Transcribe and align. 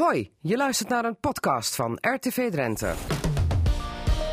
Hoi, 0.00 0.30
je 0.40 0.56
luistert 0.56 0.88
naar 0.88 1.04
een 1.04 1.20
podcast 1.20 1.74
van 1.74 1.98
RTV 2.00 2.50
Drenthe. 2.50 2.92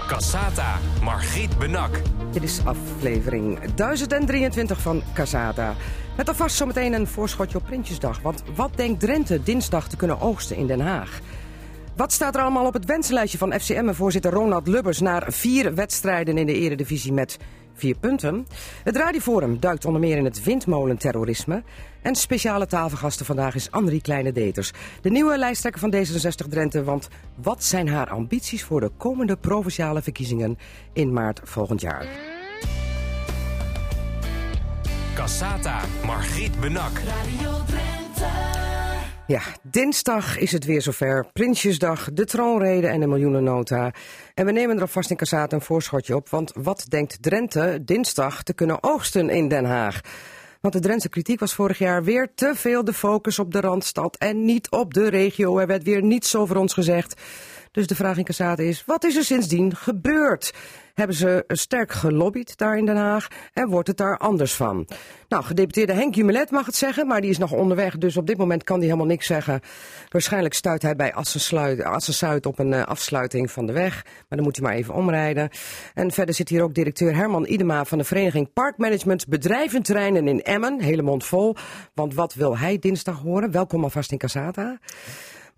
Cassata, 0.07 0.77
Margriet 1.03 1.57
Benak. 1.57 2.01
Dit 2.31 2.43
is 2.43 2.65
aflevering 2.65 3.73
1023 3.73 4.81
van 4.81 5.01
Casata. 5.13 5.75
Met 6.17 6.27
alvast 6.27 6.55
zometeen 6.55 6.93
een 6.93 7.07
voorschotje 7.07 7.57
op 7.57 7.63
Prinsjesdag. 7.63 8.21
Want 8.21 8.43
wat 8.55 8.71
denkt 8.75 8.99
Drenthe 8.99 9.43
dinsdag 9.43 9.89
te 9.89 9.97
kunnen 9.97 10.21
oogsten 10.21 10.55
in 10.55 10.67
Den 10.67 10.79
Haag? 10.79 11.19
Wat 11.95 12.11
staat 12.11 12.35
er 12.35 12.41
allemaal 12.41 12.65
op 12.65 12.73
het 12.73 12.85
wensenlijstje 12.85 13.37
van 13.37 13.59
FCM-voorzitter 13.59 14.31
Ronald 14.31 14.67
Lubbers... 14.67 14.99
naar 14.99 15.23
vier 15.27 15.75
wedstrijden 15.75 16.37
in 16.37 16.45
de 16.45 16.53
eredivisie 16.53 17.13
met 17.13 17.37
vier 17.73 17.95
punten? 17.95 18.47
Het 18.83 18.95
Radioforum 18.95 19.59
duikt 19.59 19.85
onder 19.85 20.01
meer 20.01 20.17
in 20.17 20.25
het 20.25 20.43
windmolenterrorisme... 20.43 21.63
En 22.01 22.15
speciale 22.15 22.67
tafelgasten 22.67 23.25
vandaag 23.25 23.55
is 23.55 23.71
Annemarie 23.71 24.01
Kleine-Deters. 24.01 24.71
De 25.01 25.09
nieuwe 25.09 25.37
lijsttrekker 25.37 25.81
van 25.81 25.95
D66 25.95 26.49
Drenthe. 26.49 26.83
Want 26.83 27.07
wat 27.35 27.63
zijn 27.63 27.89
haar 27.89 28.09
ambities 28.09 28.63
voor 28.63 28.79
de 28.79 28.91
komende 28.97 29.37
provinciale 29.37 30.01
verkiezingen 30.01 30.57
in 30.93 31.13
maart 31.13 31.39
volgend 31.43 31.81
jaar? 31.81 32.05
Cassata, 35.13 35.79
Margriet 36.05 36.59
Benak. 36.59 36.91
Radio 36.97 37.51
Drenthe. 37.65 38.50
Ja, 39.27 39.41
dinsdag 39.61 40.37
is 40.37 40.51
het 40.51 40.65
weer 40.65 40.81
zover. 40.81 41.25
Prinsjesdag, 41.33 42.09
de 42.13 42.25
troonrede 42.25 42.87
en 42.87 42.99
de 42.99 43.07
miljoenennota. 43.07 43.93
En 44.33 44.45
we 44.45 44.51
nemen 44.51 44.75
er 44.75 44.81
alvast 44.81 45.09
in 45.09 45.15
Cassata 45.15 45.55
een 45.55 45.61
voorschotje 45.61 46.15
op. 46.15 46.29
Want 46.29 46.51
wat 46.55 46.85
denkt 46.87 47.23
Drenthe 47.23 47.79
dinsdag 47.85 48.43
te 48.43 48.53
kunnen 48.53 48.83
oogsten 48.83 49.29
in 49.29 49.47
Den 49.47 49.65
Haag? 49.65 50.01
Want 50.61 50.73
de 50.73 50.79
Drentse 50.79 51.09
kritiek 51.09 51.39
was 51.39 51.53
vorig 51.53 51.77
jaar 51.77 52.03
weer 52.03 52.31
te 52.35 52.51
veel 52.55 52.83
de 52.83 52.93
focus 52.93 53.39
op 53.39 53.51
de 53.51 53.59
Randstad 53.59 54.15
en 54.15 54.45
niet 54.45 54.69
op 54.69 54.93
de 54.93 55.09
regio. 55.09 55.57
Er 55.57 55.67
werd 55.67 55.83
weer 55.83 56.03
niets 56.03 56.35
over 56.35 56.57
ons 56.57 56.73
gezegd. 56.73 57.21
Dus 57.71 57.87
de 57.87 57.95
vraag 57.95 58.17
in 58.17 58.23
Cassate 58.23 58.67
is, 58.67 58.85
wat 58.85 59.03
is 59.03 59.15
er 59.15 59.23
sindsdien 59.23 59.75
gebeurd? 59.75 60.53
Hebben 60.93 61.15
ze 61.15 61.43
sterk 61.47 61.91
gelobbyd 61.91 62.57
daar 62.57 62.77
in 62.77 62.85
Den 62.85 62.95
Haag 62.95 63.27
en 63.53 63.69
wordt 63.69 63.87
het 63.87 63.97
daar 63.97 64.17
anders 64.17 64.53
van? 64.53 64.87
Nou, 65.27 65.43
gedeputeerde 65.43 65.93
Henk 65.93 66.15
Jumelet 66.15 66.51
mag 66.51 66.65
het 66.65 66.75
zeggen, 66.75 67.07
maar 67.07 67.21
die 67.21 67.29
is 67.29 67.37
nog 67.37 67.51
onderweg, 67.51 67.97
dus 67.97 68.17
op 68.17 68.27
dit 68.27 68.37
moment 68.37 68.63
kan 68.63 68.77
hij 68.77 68.85
helemaal 68.85 69.07
niks 69.07 69.25
zeggen. 69.25 69.59
Waarschijnlijk 70.09 70.53
stuit 70.53 70.81
hij 70.81 70.95
bij 70.95 71.13
Assen-Zuid 71.13 72.45
op 72.45 72.59
een 72.59 72.71
uh, 72.71 72.83
afsluiting 72.83 73.51
van 73.51 73.65
de 73.65 73.73
weg, 73.73 74.03
maar 74.03 74.37
dan 74.37 74.43
moet 74.43 74.55
hij 74.55 74.65
maar 74.65 74.75
even 74.75 74.93
omrijden. 74.93 75.49
En 75.93 76.11
verder 76.11 76.35
zit 76.35 76.49
hier 76.49 76.63
ook 76.63 76.73
directeur 76.73 77.15
Herman 77.15 77.45
Idema 77.45 77.85
van 77.85 77.97
de 77.97 78.03
vereniging 78.03 78.53
Parkmanagement 78.53 79.27
Bedrijventerreinen 79.27 80.27
in 80.27 80.41
Emmen, 80.41 80.81
hele 80.81 81.01
mond 81.01 81.25
vol. 81.25 81.55
Want 81.93 82.13
wat 82.13 82.33
wil 82.33 82.57
hij 82.57 82.79
dinsdag 82.79 83.19
horen? 83.19 83.51
Welkom 83.51 83.83
alvast 83.83 84.11
in 84.11 84.17
Casata. 84.17 84.79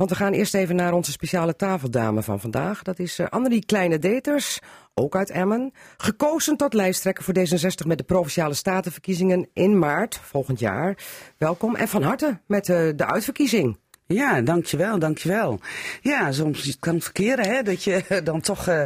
Want 0.04 0.16
we 0.16 0.24
gaan 0.24 0.34
eerst 0.34 0.54
even 0.54 0.76
naar 0.76 0.94
onze 0.94 1.12
speciale 1.12 1.56
tafeldame 1.56 2.22
van 2.22 2.40
vandaag. 2.40 2.82
Dat 2.82 3.00
is 3.00 3.20
uh, 3.20 3.28
Annelie 3.30 3.66
Kleine-Deters, 3.66 4.60
ook 4.94 5.16
uit 5.16 5.30
Emmen. 5.30 5.72
Gekozen 5.98 6.58
tot 6.58 6.74
lijsttrekker 6.74 7.24
voor 7.24 7.34
D66 7.38 7.88
met 7.88 7.98
de 7.98 8.04
Provinciale 8.04 8.54
Statenverkiezingen 8.54 9.50
in 9.54 9.80
maart 9.80 10.16
volgend 10.16 10.60
jaar. 10.60 10.98
Welkom 11.38 11.76
en 11.76 11.88
van 11.88 12.04
harte 12.04 12.40
met 12.48 12.68
uh, 12.68 12.78
de 12.96 13.06
uitverkiezing. 13.06 13.78
Ja, 14.06 14.42
dankjewel, 14.42 15.00
dankjewel. 15.00 15.60
Ja, 16.02 16.32
soms 16.32 16.78
kan 16.80 16.94
het 16.94 17.04
verkeren 17.04 17.46
hè, 17.46 17.62
dat 17.62 17.84
je 17.84 18.04
dan 18.24 18.42
toch 18.42 18.70
uh, 18.70 18.84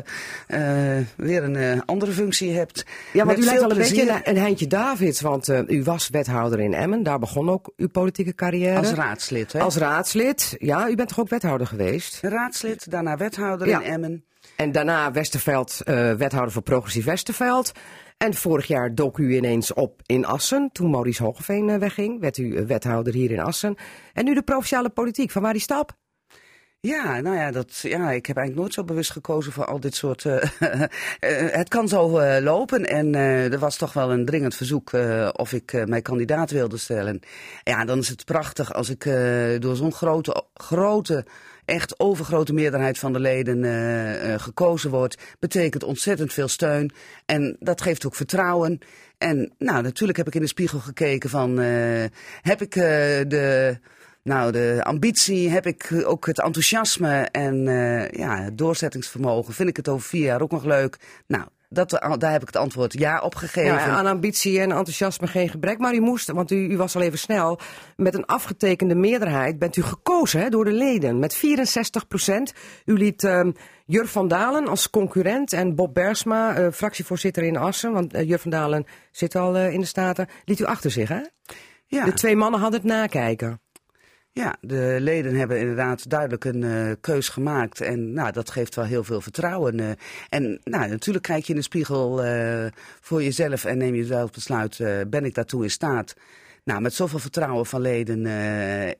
uh, 0.47 0.97
weer 1.15 1.43
een 1.43 1.55
uh, 1.55 1.81
andere 1.85 2.11
functie 2.11 2.51
hebt. 2.51 2.85
Ja, 3.13 3.25
want 3.25 3.39
u 3.39 3.43
lijkt 3.43 3.59
wel 3.59 3.71
een 3.71 3.77
beetje 3.77 4.09
een, 4.09 4.21
een 4.23 4.37
Heintje 4.37 4.67
Davids, 4.67 5.21
want 5.21 5.49
u 5.67 5.83
was 5.83 6.09
wethouder 6.09 6.59
in 6.59 6.73
Emmen. 6.73 7.03
Daar 7.03 7.19
begon 7.19 7.49
ook 7.49 7.73
uw 7.77 7.89
politieke 7.89 8.35
carrière. 8.35 8.77
Als 8.77 8.91
raadslid, 8.91 9.53
hè? 9.53 9.59
Als 9.59 9.75
raadslid, 9.75 10.55
ja. 10.57 10.89
U 10.89 10.95
bent 10.95 11.09
toch 11.09 11.19
ook 11.19 11.29
wethouder 11.29 11.67
geweest? 11.67 12.19
Raadslid, 12.21 12.91
daarna 12.91 13.17
wethouder 13.17 13.67
ja. 13.67 13.81
in 13.81 13.91
Emmen. 13.91 14.25
En 14.55 14.71
daarna 14.71 15.11
Westerveld, 15.11 15.81
wethouder 16.17 16.51
voor 16.51 16.61
Progressief 16.61 17.05
Westerveld. 17.05 17.71
En 18.17 18.33
vorig 18.33 18.67
jaar 18.67 18.95
dook 18.95 19.17
u 19.17 19.35
ineens 19.35 19.73
op 19.73 20.01
in 20.05 20.25
Assen. 20.25 20.69
Toen 20.71 20.89
Maurice 20.89 21.23
Hogeveen 21.23 21.79
wegging, 21.79 22.19
werd 22.19 22.37
u 22.37 22.65
wethouder 22.65 23.13
hier 23.13 23.31
in 23.31 23.39
Assen. 23.39 23.75
En 24.13 24.25
nu 24.25 24.33
de 24.33 24.41
provinciale 24.41 24.89
politiek. 24.89 25.31
Van 25.31 25.41
waar 25.41 25.53
die 25.53 25.61
stap? 25.61 25.97
Ja, 26.79 27.19
nou 27.19 27.35
ja, 27.35 27.51
dat, 27.51 27.77
ja, 27.77 28.11
ik 28.11 28.25
heb 28.25 28.37
eigenlijk 28.37 28.55
nooit 28.55 28.73
zo 28.73 28.83
bewust 28.83 29.11
gekozen 29.11 29.51
voor 29.51 29.65
al 29.65 29.79
dit 29.79 29.95
soort. 29.95 30.23
Uh, 30.23 30.43
het 31.59 31.69
kan 31.69 31.87
zo 31.87 32.21
lopen. 32.41 32.85
En 32.85 33.15
er 33.15 33.59
was 33.59 33.77
toch 33.77 33.93
wel 33.93 34.11
een 34.11 34.25
dringend 34.25 34.55
verzoek 34.55 34.91
of 35.31 35.53
ik 35.53 35.85
mij 35.85 36.01
kandidaat 36.01 36.51
wilde 36.51 36.77
stellen. 36.77 37.19
Ja, 37.63 37.85
dan 37.85 37.97
is 37.97 38.09
het 38.09 38.25
prachtig 38.25 38.73
als 38.73 38.89
ik 38.89 39.03
door 39.59 39.75
zo'n 39.75 39.93
grote, 39.93 40.43
grote 40.53 41.25
echt 41.67 41.99
overgrote 41.99 42.53
meerderheid 42.53 42.99
van 42.99 43.13
de 43.13 43.19
leden 43.19 43.63
uh, 43.63 44.29
uh, 44.29 44.39
gekozen 44.39 44.89
wordt, 44.89 45.17
betekent 45.39 45.83
ontzettend 45.83 46.33
veel 46.33 46.47
steun. 46.47 46.91
En 47.25 47.57
dat 47.59 47.81
geeft 47.81 48.05
ook 48.05 48.15
vertrouwen. 48.15 48.79
En 49.17 49.53
nou, 49.57 49.81
natuurlijk 49.81 50.17
heb 50.17 50.27
ik 50.27 50.35
in 50.35 50.41
de 50.41 50.47
spiegel 50.47 50.79
gekeken 50.79 51.29
van, 51.29 51.59
uh, 51.59 52.03
heb 52.41 52.61
ik 52.61 52.73
de... 52.73 53.77
Nou, 54.23 54.51
de 54.51 54.79
ambitie, 54.83 55.49
heb 55.49 55.65
ik 55.65 56.03
ook 56.05 56.25
het 56.25 56.41
enthousiasme 56.41 57.21
en 57.31 57.63
ja, 58.11 58.41
het 58.41 58.57
doorzettingsvermogen. 58.57 59.53
Vind 59.53 59.69
ik 59.69 59.77
het 59.77 59.87
over 59.87 60.07
vier 60.07 60.23
jaar 60.23 60.41
ook 60.41 60.51
nog 60.51 60.63
leuk? 60.63 60.97
Nou, 61.27 61.45
dat, 61.69 61.89
daar 62.17 62.31
heb 62.31 62.41
ik 62.41 62.47
het 62.47 62.55
antwoord 62.55 62.93
ja 62.93 63.19
op 63.19 63.35
gegeven. 63.35 63.73
Ja, 63.73 63.85
aan 63.85 64.05
ambitie 64.05 64.59
en 64.59 64.71
enthousiasme 64.71 65.27
geen 65.27 65.49
gebrek. 65.49 65.77
Maar 65.77 65.93
u 65.93 65.99
moest, 65.99 66.31
want 66.31 66.51
u, 66.51 66.55
u 66.55 66.77
was 66.77 66.95
al 66.95 67.01
even 67.01 67.19
snel, 67.19 67.59
met 67.95 68.13
een 68.13 68.25
afgetekende 68.25 68.95
meerderheid 68.95 69.59
bent 69.59 69.75
u 69.75 69.81
gekozen 69.81 70.41
hè, 70.41 70.49
door 70.49 70.65
de 70.65 70.71
leden. 70.71 71.19
Met 71.19 71.35
64 71.35 72.07
procent. 72.07 72.53
U 72.85 72.93
liet 72.93 73.23
uh, 73.23 73.47
Jur 73.85 74.07
van 74.07 74.27
Dalen 74.27 74.67
als 74.67 74.89
concurrent 74.89 75.53
en 75.53 75.75
Bob 75.75 75.93
Bersma, 75.93 76.59
uh, 76.59 76.67
fractievoorzitter 76.71 77.43
in 77.43 77.57
Assen, 77.57 77.91
want 77.91 78.15
uh, 78.15 78.21
Jur 78.27 78.39
van 78.39 78.51
Dalen 78.51 78.85
zit 79.11 79.35
al 79.35 79.55
uh, 79.55 79.73
in 79.73 79.79
de 79.79 79.85
Staten, 79.85 80.27
liet 80.45 80.59
u 80.59 80.65
achter 80.65 80.91
zich 80.91 81.09
hè? 81.09 81.21
Ja. 81.89 82.05
De 82.05 82.13
twee 82.13 82.35
mannen 82.35 82.59
hadden 82.59 82.79
het 82.79 82.89
nakijken. 82.89 83.61
Ja, 84.37 84.55
de 84.61 84.97
leden 84.99 85.35
hebben 85.35 85.59
inderdaad 85.59 86.09
duidelijk 86.09 86.45
een 86.45 86.61
uh, 86.61 86.91
keus 87.01 87.29
gemaakt. 87.29 87.81
En 87.81 88.13
nou, 88.13 88.31
dat 88.31 88.51
geeft 88.51 88.75
wel 88.75 88.85
heel 88.85 89.03
veel 89.03 89.21
vertrouwen. 89.21 89.79
Uh, 89.79 89.89
en 90.29 90.59
nou, 90.63 90.89
natuurlijk 90.89 91.25
kijk 91.25 91.43
je 91.43 91.49
in 91.49 91.59
de 91.59 91.65
spiegel 91.65 92.25
uh, 92.25 92.65
voor 93.01 93.23
jezelf 93.23 93.65
en 93.65 93.77
neem 93.77 93.95
je 93.95 94.05
zelf 94.05 94.31
besluit, 94.31 94.77
ben 95.07 95.25
ik 95.25 95.33
daartoe 95.33 95.63
in 95.63 95.71
staat? 95.71 96.13
Nou, 96.63 96.81
met 96.81 96.93
zoveel 96.93 97.19
vertrouwen 97.19 97.65
van 97.65 97.81
leden 97.81 98.25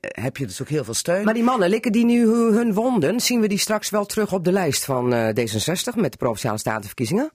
heb 0.00 0.36
je 0.36 0.46
dus 0.46 0.62
ook 0.62 0.68
heel 0.68 0.84
veel 0.84 0.94
steun. 0.94 1.24
Maar 1.24 1.34
die 1.34 1.42
mannen, 1.42 1.68
likken 1.68 1.92
die 1.92 2.04
nu 2.04 2.26
hun 2.28 2.74
wonden, 2.74 3.20
zien 3.20 3.40
we 3.40 3.48
die 3.48 3.58
straks 3.58 3.90
wel 3.90 4.06
terug 4.06 4.32
op 4.32 4.44
de 4.44 4.52
lijst 4.52 4.84
van 4.84 5.12
D66 5.12 5.94
met 5.94 6.12
de 6.12 6.18
Provinciale 6.18 6.58
Statenverkiezingen? 6.58 7.30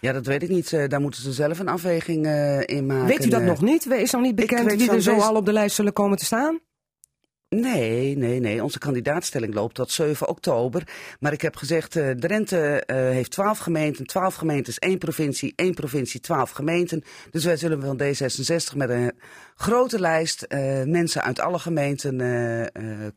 Ja, 0.00 0.12
dat 0.12 0.26
weet 0.26 0.42
ik 0.42 0.48
niet. 0.48 0.70
Daar 0.88 1.00
moeten 1.00 1.22
ze 1.22 1.32
zelf 1.32 1.58
een 1.58 1.68
afweging 1.68 2.26
in 2.66 2.86
maken. 2.86 3.06
Weet 3.06 3.24
u 3.24 3.28
dat 3.28 3.42
nog 3.42 3.62
niet? 3.62 3.86
Is 3.86 4.10
nog 4.10 4.22
niet 4.22 4.34
bekend 4.34 4.72
wie 4.72 4.90
er 4.90 5.02
zo 5.02 5.18
al 5.18 5.34
op 5.34 5.46
de 5.46 5.52
lijst 5.52 5.76
zullen 5.76 5.92
komen 5.92 6.18
te 6.18 6.24
staan? 6.24 6.60
Nee, 7.56 8.16
nee, 8.16 8.40
nee. 8.40 8.62
Onze 8.62 8.78
kandidaatstelling 8.78 9.54
loopt 9.54 9.74
tot 9.74 9.90
7 9.90 10.28
oktober. 10.28 10.82
Maar 11.20 11.32
ik 11.32 11.42
heb 11.42 11.56
gezegd, 11.56 11.96
uh, 11.96 12.10
Drenthe 12.10 12.84
uh, 12.86 12.96
heeft 12.96 13.30
12 13.30 13.58
gemeenten. 13.58 14.06
12 14.06 14.34
gemeentes, 14.34 14.78
één 14.78 14.98
provincie, 14.98 15.52
één 15.56 15.74
provincie, 15.74 16.20
12 16.20 16.50
gemeenten. 16.50 17.02
Dus 17.30 17.44
wij 17.44 17.56
zullen 17.56 17.80
van 17.80 18.00
D66 18.02 18.76
met 18.76 18.90
een 18.90 19.12
grote 19.60 20.00
lijst 20.00 20.46
uh, 20.48 20.58
mensen 20.84 21.22
uit 21.22 21.40
alle 21.40 21.58
gemeenten 21.58 21.96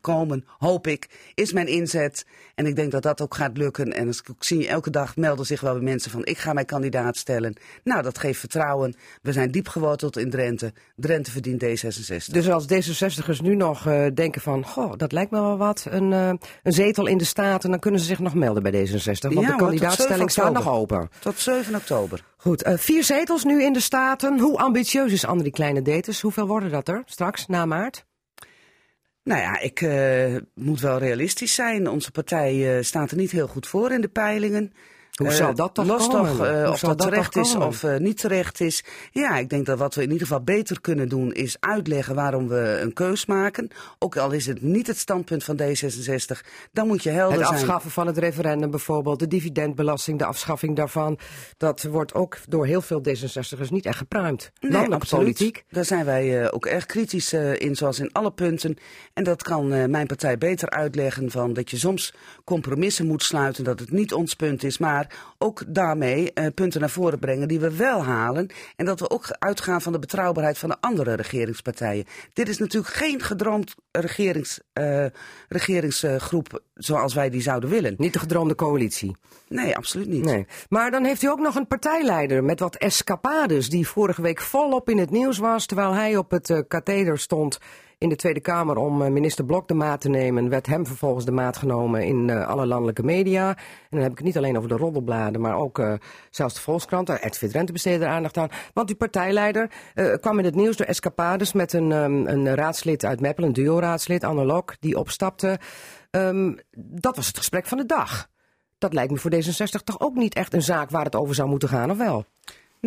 komen, 0.00 0.44
hoop 0.58 0.86
ik. 0.86 1.08
Is 1.34 1.52
mijn 1.52 1.66
inzet. 1.66 2.26
En 2.54 2.66
ik 2.66 2.76
denk 2.76 2.90
dat 2.90 3.02
dat 3.02 3.20
ook 3.20 3.34
gaat 3.34 3.56
lukken. 3.56 3.92
En 3.92 4.06
als 4.06 4.20
ik 4.20 4.34
zie, 4.38 4.68
elke 4.68 4.90
dag 4.90 5.16
melden 5.16 5.46
zich 5.46 5.60
wel 5.60 5.74
weer 5.74 5.82
mensen 5.82 6.10
van 6.10 6.24
ik 6.24 6.38
ga 6.38 6.52
mij 6.52 6.64
kandidaat 6.64 7.16
stellen. 7.16 7.56
Nou, 7.84 8.02
dat 8.02 8.18
geeft 8.18 8.40
vertrouwen. 8.40 8.94
We 9.22 9.32
zijn 9.32 9.50
diep 9.50 9.68
geworteld 9.68 10.16
in 10.16 10.30
Drenthe. 10.30 10.72
Drenthe 10.96 11.30
verdient 11.30 11.64
D66. 11.64 12.32
Dus 12.32 12.50
als 12.50 12.64
D66ers 12.64 13.40
nu 13.42 13.54
nog 13.54 13.82
denken 14.14 14.40
van, 14.40 14.64
goh, 14.66 14.92
dat 14.96 15.12
lijkt 15.12 15.30
me 15.30 15.40
wel 15.40 15.56
wat, 15.56 15.86
een, 15.90 16.10
een 16.10 16.40
zetel 16.62 17.06
in 17.06 17.18
de 17.18 17.24
Staten, 17.24 17.70
dan 17.70 17.78
kunnen 17.78 18.00
ze 18.00 18.06
zich 18.06 18.18
nog 18.18 18.34
melden 18.34 18.62
bij 18.62 18.72
D66. 18.72 19.20
Want 19.20 19.40
ja, 19.40 19.46
de 19.46 19.56
kandidaatstelling 19.56 20.30
staat 20.30 20.52
nog 20.52 20.68
open. 20.68 21.10
Tot 21.18 21.38
7 21.38 21.74
oktober. 21.74 22.24
Goed, 22.36 22.70
vier 22.76 23.04
zetels 23.04 23.44
nu 23.44 23.62
in 23.62 23.72
de 23.72 23.80
Staten. 23.80 24.38
Hoe 24.38 24.58
ambitieus 24.58 25.12
is 25.12 25.26
Andrie 25.26 25.52
Kleine 25.52 25.82
Deters? 25.82 26.20
Hoeveel 26.32 26.52
worden 26.52 26.70
dat 26.70 26.88
er 26.88 27.02
straks, 27.04 27.46
na 27.46 27.66
maart? 27.66 28.04
Nou 29.22 29.40
ja, 29.40 29.58
ik 29.58 29.80
uh, 29.80 30.36
moet 30.54 30.80
wel 30.80 30.98
realistisch 30.98 31.54
zijn. 31.54 31.88
Onze 31.88 32.10
partij 32.10 32.82
staat 32.82 33.10
er 33.10 33.16
niet 33.16 33.30
heel 33.30 33.48
goed 33.48 33.66
voor 33.66 33.92
in 33.92 34.00
de 34.00 34.08
peilingen. 34.08 34.72
Hoe 35.22 35.30
Eh, 35.30 35.36
zal 35.36 35.54
dat 35.54 35.74
toch 35.74 35.86
los 35.86 36.08
komen? 36.08 36.30
eh, 36.54 36.62
Hoe 36.64 36.72
of 36.72 36.80
dat 36.80 36.98
dat 36.98 37.08
terecht 37.08 37.36
is 37.36 37.54
of 37.54 37.82
eh, 37.82 37.96
niet 37.96 38.18
terecht 38.20 38.60
is. 38.60 38.84
Ja, 39.10 39.36
ik 39.36 39.48
denk 39.48 39.66
dat 39.66 39.78
wat 39.78 39.94
we 39.94 40.02
in 40.02 40.10
ieder 40.10 40.26
geval 40.26 40.42
beter 40.42 40.80
kunnen 40.80 41.08
doen 41.08 41.32
is 41.32 41.56
uitleggen 41.60 42.14
waarom 42.14 42.48
we 42.48 42.78
een 42.82 42.92
keus 42.92 43.26
maken. 43.26 43.68
Ook 43.98 44.16
al 44.16 44.30
is 44.30 44.46
het 44.46 44.62
niet 44.62 44.86
het 44.86 44.98
standpunt 44.98 45.44
van 45.44 45.60
D66, 45.62 46.40
dan 46.72 46.86
moet 46.86 47.02
je 47.02 47.10
helder 47.10 47.38
Het 47.38 47.46
zijn. 47.46 47.58
afschaffen 47.58 47.90
van 47.90 48.06
het 48.06 48.18
referendum 48.18 48.70
bijvoorbeeld, 48.70 49.18
de 49.18 49.28
dividendbelasting, 49.28 50.18
de 50.18 50.24
afschaffing 50.24 50.76
daarvan. 50.76 51.18
Dat 51.56 51.82
wordt 51.82 52.14
ook 52.14 52.36
door 52.48 52.66
heel 52.66 52.80
veel 52.82 53.00
D66'ers 53.08 53.68
niet 53.70 53.86
echt 53.86 53.96
gepruimd. 53.98 54.50
Nee, 54.60 54.70
Landelijke 54.72 55.04
absoluut. 55.04 55.24
politiek. 55.24 55.64
Daar 55.70 55.84
zijn 55.84 56.04
wij 56.04 56.52
ook 56.52 56.66
erg 56.66 56.86
kritisch 56.86 57.32
in, 57.32 57.76
zoals 57.76 57.98
in 57.98 58.12
alle 58.12 58.32
punten. 58.32 58.76
En 59.14 59.24
dat 59.24 59.42
kan 59.42 59.90
mijn 59.90 60.06
partij 60.06 60.38
beter 60.38 60.70
uitleggen 60.70 61.30
van 61.30 61.52
dat 61.52 61.70
je 61.70 61.76
soms 61.78 62.14
compromissen 62.44 63.06
moet 63.06 63.22
sluiten, 63.22 63.64
dat 63.64 63.78
het 63.80 63.90
niet 63.90 64.12
ons 64.12 64.34
punt 64.34 64.64
is, 64.64 64.78
maar 64.78 65.11
ook 65.38 65.62
daarmee 65.66 66.32
eh, 66.32 66.46
punten 66.54 66.80
naar 66.80 66.90
voren 66.90 67.18
brengen 67.18 67.48
die 67.48 67.60
we 67.60 67.76
wel 67.76 68.04
halen. 68.04 68.50
En 68.76 68.84
dat 68.84 69.00
we 69.00 69.10
ook 69.10 69.26
uitgaan 69.38 69.82
van 69.82 69.92
de 69.92 69.98
betrouwbaarheid 69.98 70.58
van 70.58 70.68
de 70.68 70.76
andere 70.80 71.14
regeringspartijen. 71.14 72.04
Dit 72.32 72.48
is 72.48 72.58
natuurlijk 72.58 72.94
geen 72.94 73.20
gedroomd 73.20 73.74
regerings, 73.90 74.60
eh, 74.72 75.06
regeringsgroep 75.48 76.62
zoals 76.74 77.14
wij 77.14 77.30
die 77.30 77.42
zouden 77.42 77.70
willen. 77.70 77.94
Niet 77.98 78.12
de 78.12 78.18
gedroomde 78.18 78.54
coalitie. 78.54 79.16
Nee, 79.48 79.76
absoluut 79.76 80.08
niet. 80.08 80.24
Nee. 80.24 80.46
Maar 80.68 80.90
dan 80.90 81.04
heeft 81.04 81.22
u 81.22 81.28
ook 81.28 81.40
nog 81.40 81.54
een 81.54 81.66
partijleider 81.66 82.44
met 82.44 82.60
wat 82.60 82.76
escapades 82.76 83.68
die 83.68 83.88
vorige 83.88 84.22
week 84.22 84.40
volop 84.40 84.88
in 84.88 84.98
het 84.98 85.10
nieuws 85.10 85.38
was. 85.38 85.66
Terwijl 85.66 85.94
hij 85.94 86.16
op 86.16 86.30
het 86.30 86.50
eh, 86.50 86.58
katheder 86.68 87.18
stond 87.18 87.58
in 88.02 88.08
de 88.08 88.16
Tweede 88.16 88.40
Kamer 88.40 88.76
om 88.76 89.02
eh, 89.02 89.10
minister 89.10 89.44
Blok 89.44 89.68
de 89.68 89.74
maat 89.74 90.00
te 90.00 90.08
nemen, 90.08 90.48
werd 90.48 90.66
hem 90.66 90.86
vervolgens 90.86 91.24
de 91.24 91.32
maat 91.32 91.56
genomen 91.56 92.04
in 92.04 92.30
eh, 92.30 92.48
alle 92.48 92.66
landelijke 92.66 93.02
media. 93.02 93.48
En 93.48 93.56
dan 93.90 94.00
heb 94.00 94.10
ik 94.10 94.16
het 94.16 94.26
niet 94.26 94.36
alleen 94.36 94.56
over 94.56 94.68
de 94.68 94.76
roddelbladen, 94.76 95.40
maar 95.40 95.56
ook 95.56 95.78
eh, 95.78 95.92
zelfs 96.30 96.54
de 96.54 96.60
Volkskrant. 96.60 97.08
RTV 97.08 97.50
Drenthe 97.50 97.72
besteedde 97.72 98.04
er 98.04 98.10
aandacht 98.10 98.36
aan. 98.36 98.48
Want 98.74 98.86
die 98.86 98.96
partijleider 98.96 99.70
kwam 100.20 100.38
in 100.38 100.44
het 100.44 100.54
nieuws 100.54 100.76
door 100.76 100.86
escapades 100.86 101.52
met 101.52 101.72
een, 101.72 101.92
ehm, 101.92 102.26
een 102.26 102.54
raadslid 102.54 103.04
uit 103.04 103.20
Meppel, 103.20 103.44
een 103.44 103.52
duo-raadslid, 103.52 104.24
Anne 104.24 104.44
Lok, 104.44 104.74
die 104.80 104.96
opstapte. 104.96 105.58
Ehm, 106.10 106.52
dat 106.76 107.16
was 107.16 107.26
het 107.26 107.38
gesprek 107.38 107.66
van 107.66 107.78
de 107.78 107.86
dag. 107.86 108.28
Dat 108.78 108.92
lijkt 108.92 109.12
me 109.12 109.18
voor 109.18 109.30
D66 109.34 109.82
toch 109.84 110.00
ook 110.00 110.14
niet 110.14 110.34
echt 110.34 110.54
een 110.54 110.62
zaak 110.62 110.90
waar 110.90 111.04
het 111.04 111.16
over 111.16 111.34
zou 111.34 111.48
moeten 111.48 111.68
gaan, 111.68 111.90
of 111.90 111.98
wel? 111.98 112.24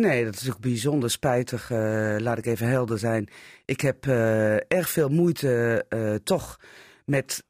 Nee, 0.00 0.24
dat 0.24 0.34
is 0.34 0.50
ook 0.50 0.58
bijzonder 0.58 1.10
spijtig. 1.10 1.70
eh, 1.70 2.16
laat 2.18 2.38
ik 2.38 2.46
even 2.46 2.68
helder 2.68 2.98
zijn. 2.98 3.28
Ik 3.64 3.80
heb 3.80 4.06
eh, 4.06 4.54
erg 4.54 4.88
veel 4.88 5.08
moeite 5.08 5.84
eh, 5.88 6.14
toch 6.14 6.60
met 7.04 7.44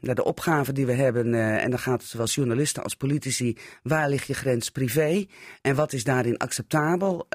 de 0.00 0.24
opgave 0.24 0.72
die 0.72 0.86
we 0.86 0.92
hebben. 0.92 1.34
en 1.34 1.70
dan 1.70 1.78
gaat 1.78 2.00
het 2.00 2.10
zowel 2.10 2.26
journalisten 2.26 2.82
als 2.82 2.94
politici. 2.94 3.56
Waar 3.82 4.08
ligt 4.08 4.26
je 4.26 4.34
grens 4.34 4.70
privé? 4.70 5.26
En 5.62 5.74
wat 5.74 5.92
is 5.92 6.04
daarin 6.04 6.36
acceptabel? 6.36 7.26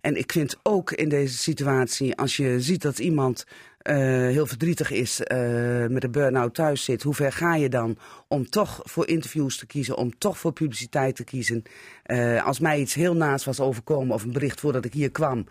En 0.00 0.16
ik 0.16 0.32
vind 0.32 0.56
ook 0.62 0.92
in 0.92 1.08
deze 1.08 1.38
situatie, 1.38 2.16
als 2.16 2.36
je 2.36 2.60
ziet 2.60 2.82
dat 2.82 2.98
iemand 2.98 3.44
eh, 3.84 3.96
heel 4.06 4.46
verdrietig 4.46 4.90
is, 4.90 5.20
eh, 5.20 5.86
met 5.86 6.04
een 6.04 6.10
burn-out 6.10 6.54
thuis 6.54 6.84
zit, 6.84 7.02
hoe 7.02 7.14
ver 7.14 7.32
ga 7.32 7.54
je 7.56 7.68
dan 7.68 7.98
om 8.28 8.48
toch 8.50 8.80
voor 8.82 9.08
interviews 9.08 9.58
te 9.58 9.66
kiezen, 9.66 9.96
om 9.96 10.18
toch 10.18 10.38
voor 10.38 10.52
publiciteit 10.52 11.16
te 11.16 11.24
kiezen? 11.24 11.62
Eh, 12.02 12.44
als 12.46 12.58
mij 12.58 12.80
iets 12.80 12.94
heel 12.94 13.14
naast 13.14 13.44
was 13.44 13.60
overkomen 13.60 14.14
of 14.14 14.22
een 14.22 14.32
bericht 14.32 14.60
voordat 14.60 14.84
ik 14.84 14.92
hier 14.92 15.10
kwam, 15.10 15.46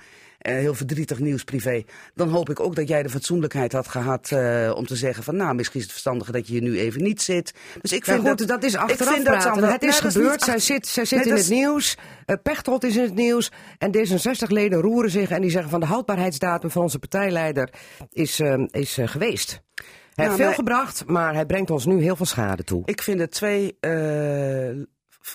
heel 0.51 0.73
verdrietig 0.73 1.19
nieuws 1.19 1.43
privé, 1.43 1.83
dan 2.15 2.29
hoop 2.29 2.49
ik 2.49 2.59
ook 2.59 2.75
dat 2.75 2.87
jij 2.87 3.03
de 3.03 3.09
fatsoenlijkheid 3.09 3.71
had 3.71 3.87
gehad 3.87 4.31
eh, 4.31 4.71
om 4.75 4.85
te 4.85 4.95
zeggen 4.95 5.23
van 5.23 5.35
nou, 5.35 5.55
misschien 5.55 5.75
is 5.79 5.83
het 5.83 5.91
verstandiger 5.91 6.33
dat 6.33 6.47
je 6.47 6.53
hier 6.53 6.61
nu 6.61 6.79
even 6.79 7.03
niet 7.03 7.21
zit. 7.21 7.53
Dus 7.81 7.91
ik 7.91 8.05
Ja, 8.05 8.13
vind 8.13 8.27
goed, 8.27 8.37
dat, 8.37 8.47
dat 8.47 8.63
is 8.63 8.75
achteraf 8.75 9.23
praten. 9.23 9.63
het 9.71 9.83
is 9.83 9.91
Nee, 9.91 10.01
dat 10.01 10.11
gebeurd, 10.11 10.41
zij 10.41 10.59
zit, 10.59 10.87
zij 10.87 11.05
zit 11.05 11.19
Nee, 11.19 11.27
in 11.27 11.35
het 11.35 11.49
nieuws. 11.49 11.97
Eh, 12.25 12.35
Pechtold 12.43 12.83
is 12.83 12.95
in 12.95 13.03
het 13.03 13.15
nieuws. 13.15 13.51
En 13.77 13.91
D66-leden 13.97 14.81
roeren 14.81 15.11
zich 15.11 15.29
en 15.29 15.41
die 15.41 15.49
zeggen 15.51 15.69
van 15.69 15.79
de 15.79 15.85
houdbaarheidsdatum 15.85 16.69
van 16.71 16.81
onze 16.81 16.99
partijleider 16.99 17.69
is, 18.11 18.39
eh, 18.39 18.63
is 18.71 18.97
eh, 18.97 19.07
geweest. 19.07 19.61
Hij 20.15 20.25
heeft 20.25 20.27
Nou, 20.27 20.35
veel 20.35 20.45
maar- 20.45 20.55
gebracht, 20.55 21.05
maar 21.05 21.33
hij 21.33 21.45
brengt 21.45 21.71
ons 21.71 21.85
nu 21.85 22.01
heel 22.01 22.15
veel 22.15 22.25
schade 22.25 22.63
toe. 22.63 22.81
Ik 22.85 23.01
vind 23.01 23.19
het 23.19 23.31
twee 23.31 23.77
eh, 23.79 23.89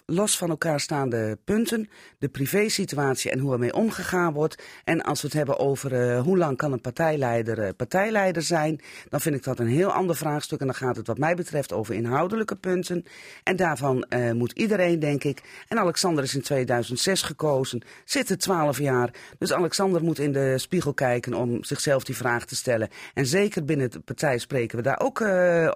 los 0.07 0.37
van 0.39 0.51
elkaar 0.51 0.81
staande 0.81 1.39
punten. 1.45 1.89
De 2.19 2.29
privésituatie 2.29 3.31
en 3.31 3.39
hoe 3.39 3.53
ermee 3.53 3.75
omgegaan 3.75 4.33
wordt. 4.33 4.63
En 4.85 5.03
als 5.03 5.21
we 5.21 5.27
het 5.27 5.37
hebben 5.37 5.59
over 5.59 5.95
eh, 5.95 6.21
hoe 6.23 6.37
lang 6.39 6.57
kan 6.57 6.73
een 6.73 6.81
partijleider 6.81 7.59
eh, 7.59 7.69
partijleider 7.77 8.43
zijn, 8.43 8.81
dan 9.09 9.21
vind 9.21 9.35
ik 9.35 9.43
dat 9.45 9.59
een 9.59 9.67
heel 9.67 9.93
ander 9.93 10.17
vraagstuk. 10.17 10.61
En 10.61 10.67
dan 10.67 10.75
gaat 10.75 10.97
het 10.97 11.07
wat 11.07 11.19
mij 11.19 11.35
betreft 11.35 11.73
over 11.73 11.95
inhoudelijke 11.95 12.57
punten. 12.57 13.05
En 13.43 13.57
daarvan 13.57 14.03
eh, 14.03 14.33
moet 14.33 14.53
iedereen, 14.53 14.99
denk 14.99 15.25
ik. 15.25 15.43
En 15.69 15.79
Alexander 15.79 16.25
is 16.25 16.35
in 16.35 16.43
2006 16.43 17.23
gekozen, 17.23 17.83
zit 18.05 18.31
er 18.31 18.39
12 18.39 18.79
jaar. 18.79 19.11
Dus 19.39 19.53
Alexander 19.53 20.03
moet 20.03 20.19
in 20.19 20.33
de 20.33 20.59
spiegel 20.59 20.95
kijken 20.95 21.35
om 21.35 21.65
zichzelf 21.65 22.05
die 22.05 22.17
vraag 22.17 22.45
te 22.45 22.57
stellen. 22.57 22.89
En 23.15 23.27
zeker 23.27 23.65
binnen 23.65 23.91
de 23.91 24.01
partij 24.01 24.39
spreken 24.39 24.77
we 24.77 24.83
daar 24.83 25.01
ook 25.01 25.21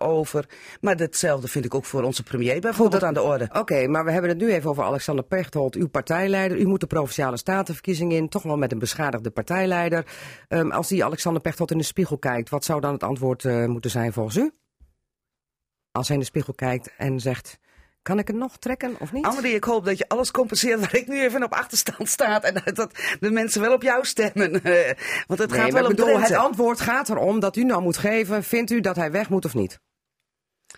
over. 0.03 0.47
Maar 0.81 0.97
datzelfde 0.97 1.49
vind 1.49 1.64
ik 1.64 1.75
ook 1.75 1.85
voor 1.85 2.03
onze 2.03 2.23
premier 2.23 2.61
bijvoorbeeld 2.61 3.00
dat- 3.00 3.09
aan 3.09 3.14
de 3.14 3.23
orde. 3.23 3.49
Oké, 3.53 3.87
maar 3.87 4.01
we 4.04 4.10
hebben 4.10 4.31
het 4.31 4.38
nu 4.38 4.52
even 4.52 4.70
over 4.70 4.84
Alexander 4.84 5.25
Pechtold, 5.25 5.75
uw 5.75 5.88
partijleider. 5.88 6.58
U 6.58 6.66
moet 6.66 6.81
de 6.81 6.87
provinciale 6.87 7.37
statenverkiezing 7.37 8.12
in, 8.12 8.28
toch 8.28 8.43
wel 8.43 8.56
met 8.56 8.72
een 8.72 8.78
beschadigde 8.78 9.31
partijleider. 9.31 10.06
Ehm, 10.49 10.70
als 10.70 10.88
die 10.88 11.04
Alexander 11.04 11.43
Pechtold 11.43 11.70
in 11.70 11.78
de 11.78 11.84
spiegel 11.84 12.19
kijkt, 12.19 12.49
wat 12.49 12.64
zou 12.64 12.81
dan 12.81 12.93
het 12.93 13.02
antwoord 13.02 13.44
eh, 13.44 13.64
moeten 13.64 13.90
zijn 13.90 14.12
volgens 14.12 14.37
u? 14.37 14.50
Als 15.93 16.06
hij 16.06 16.16
in 16.16 16.22
de 16.22 16.28
spiegel 16.28 16.54
kijkt 16.54 16.90
en 16.96 17.20
zegt, 17.20 17.58
kan 18.02 18.19
ik 18.19 18.26
het 18.26 18.37
nog 18.37 18.56
trekken 18.58 18.96
of 18.99 19.12
niet? 19.12 19.25
Annemarie, 19.25 19.54
ik 19.54 19.64
hoop 19.64 19.84
dat 19.84 19.99
je 19.99 20.08
alles 20.08 20.31
compenseert 20.31 20.81
waar 20.81 20.94
ik 20.94 21.08
nu 21.08 21.20
even 21.20 21.43
op 21.43 21.52
achterstand 21.52 22.08
sta. 22.08 22.43
En 22.43 22.75
dat 22.75 22.99
de 23.20 23.31
mensen 23.31 23.60
wel 23.60 23.72
op 23.72 23.82
jou 23.82 24.04
stemmen. 24.04 24.62
Eh, 24.62 24.94
Want 25.26 25.40
het 25.40 25.50
Nee, 25.50 25.60
gaat 25.60 25.70
maar 25.70 25.81
wel 25.81 25.90
om 25.90 25.96
bedoel, 25.96 26.20
het 26.20 26.32
antwoord 26.34 26.81
gaat 26.81 27.08
erom 27.08 27.40
dat 27.40 27.56
u 27.56 27.64
nou 27.64 27.82
moet 27.82 27.96
geven, 27.96 28.44
vindt 28.44 28.70
u 28.70 28.81
dat 28.81 28.96
hij 28.96 29.10
weg 29.10 29.28
moet 29.28 29.44
of 29.44 29.54
niet? 29.54 29.81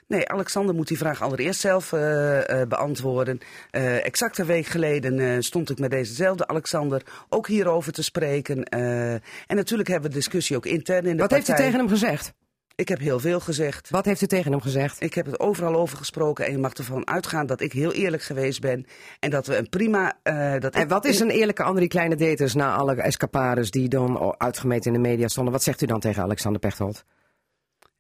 Nee, 0.07 0.29
Alexander 0.29 0.75
moet 0.75 0.89
die 0.89 0.99
vraag 0.99 1.23
allereerst 1.23 1.61
zelf 1.61 1.93
eh, 1.93 2.61
eh, 2.61 2.69
beantwoorden. 2.69 3.39
Eh, 3.71 4.05
exact 4.05 4.39
een 4.39 4.47
week 4.47 4.67
geleden 4.67 5.43
stond 5.43 5.71
ik 5.71 5.79
met 5.79 5.91
dezezelfde 5.91 6.47
Alexander 6.47 7.03
ook 7.29 7.47
hierover 7.47 7.93
te 7.93 8.03
spreken. 8.03 8.65
En 8.65 9.21
natuurlijk 9.57 9.89
hebben 9.89 10.11
we 10.11 10.17
discussie 10.17 10.57
ook 10.57 10.67
intern 10.67 11.07
in 11.07 11.17
de 11.17 11.23
Wat 11.23 11.31
heeft 11.31 11.49
u 11.49 11.55
tegen 11.55 11.79
hem 11.79 11.89
gezegd? 11.89 12.33
Ik 12.77 12.89
heb 12.89 12.99
heel 12.99 13.21
veel 13.21 13.41
gezegd. 13.41 13.91
Wat 13.91 14.05
heeft 14.05 14.23
u 14.23 14.27
tegen 14.27 14.51
hem 14.51 14.61
gezegd? 14.61 15.03
Ik 15.03 15.15
heb 15.15 15.27
het 15.27 15.41
overal 15.41 15.75
over 15.75 15.97
gesproken 15.97 16.47
en 16.47 16.53
je 16.53 16.59
mag 16.59 16.73
ervan 16.73 17.07
uitgaan 17.07 17.47
dat 17.47 17.61
ik 17.61 17.73
heel 17.73 17.93
eerlijk 17.93 18.23
geweest 18.23 18.61
ben. 18.61 18.87
En 19.21 19.31
dat 19.31 19.47
we 19.47 19.57
een 19.57 19.69
prima... 19.69 20.19
dat 20.59 20.75
En 20.75 20.89
wat 20.89 21.05
is 21.05 21.21
een 21.21 21.31
eerlijke 21.31 21.63
Andrie 21.63 21.89
Kleine 21.89 22.17
Deters 22.17 22.55
na 22.55 22.75
alle 22.75 22.95
escapades 22.95 23.71
die 23.71 23.89
dan 23.89 24.35
uitgemeten 24.39 24.95
in 24.95 25.03
de 25.03 25.09
media 25.09 25.29
stonden? 25.29 25.53
Wat 25.53 25.63
zegt 25.63 25.83
u 25.83 25.87
dan 25.87 26.01
tegen 26.01 26.23
Alexander 26.23 26.61
Pechtold? 26.61 27.05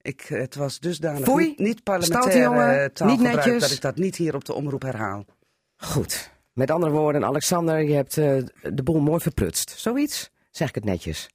Ik, 0.04 0.20
het 0.28 0.54
was 0.54 0.78
dusdanig 0.80 1.24
Foei, 1.24 1.46
niet, 1.46 1.58
niet 1.58 1.78
stoute 1.80 2.06
parlementair 2.08 2.42
jongen, 2.42 2.92
eh, 2.94 3.06
niet 3.06 3.20
netjes. 3.20 3.60
dat 3.60 3.70
ik 3.70 3.80
dat 3.80 3.96
niet 3.96 4.16
hier 4.16 4.34
op 4.34 4.44
de 4.44 4.54
omroep 4.54 4.82
herhaal. 4.82 5.24
Goed. 5.76 6.30
Met 6.52 6.70
andere 6.70 6.92
woorden, 6.92 7.24
Alexander, 7.24 7.82
je 7.82 7.94
hebt 7.94 8.16
eh, 8.18 8.36
de 8.62 8.82
boel 8.82 9.00
mooi 9.00 9.20
verprutst. 9.20 9.74
Zoiets? 9.76 10.30
Zeg 10.50 10.68
ik 10.68 10.74
het 10.74 10.84
netjes. 10.84 11.28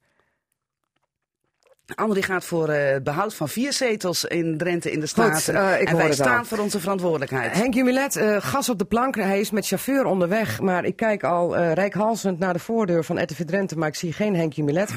Andrie 1.94 2.22
gaat 2.22 2.44
voor 2.44 2.68
eh, 2.68 2.92
het 2.92 3.04
behoud 3.04 3.34
van 3.34 3.48
vier 3.48 3.72
zetels 3.72 4.24
in 4.24 4.58
Drenthe 4.58 4.90
in 4.90 5.00
de 5.00 5.06
Staten. 5.06 5.54
eh, 5.54 5.80
ik 5.80 5.88
en 5.88 5.96
wij 5.96 6.06
al. 6.06 6.12
staan 6.12 6.46
voor 6.46 6.58
onze 6.58 6.80
verantwoordelijkheid. 6.80 7.52
Henk 7.52 7.74
Jumilet, 7.74 8.16
eh, 8.16 8.36
gas 8.40 8.68
op 8.68 8.78
de 8.78 8.84
plank. 8.84 9.14
Hij 9.16 9.40
is 9.40 9.50
met 9.50 9.66
chauffeur 9.66 10.04
onderweg. 10.04 10.60
Maar 10.60 10.84
ik 10.84 10.96
kijk 10.96 11.24
al 11.24 11.56
eh 11.56 11.72
rijkhalsend 11.72 12.38
naar 12.38 12.52
de 12.52 12.58
voordeur 12.58 13.04
van 13.04 13.22
RTV 13.22 13.44
Drenthe. 13.44 13.76
Maar 13.76 13.88
ik 13.88 13.94
zie 13.94 14.12
geen 14.12 14.36
Henk 14.36 14.52
Jumilet. 14.52 14.90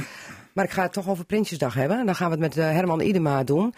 Maar 0.54 0.66
ik 0.66 0.72
ga 0.72 0.82
het 0.82 0.94
toch 0.94 1.08
over 1.08 1.26
Prinsjesdag 1.26 1.74
hebben. 1.74 2.00
En 2.00 2.06
dan 2.06 2.16
gaan 2.16 2.26
we 2.30 2.32
het 2.32 2.56
met 2.56 2.58
eh, 2.58 2.72
Herman 2.72 3.02
Idema 3.02 3.44
doen. 3.44 3.74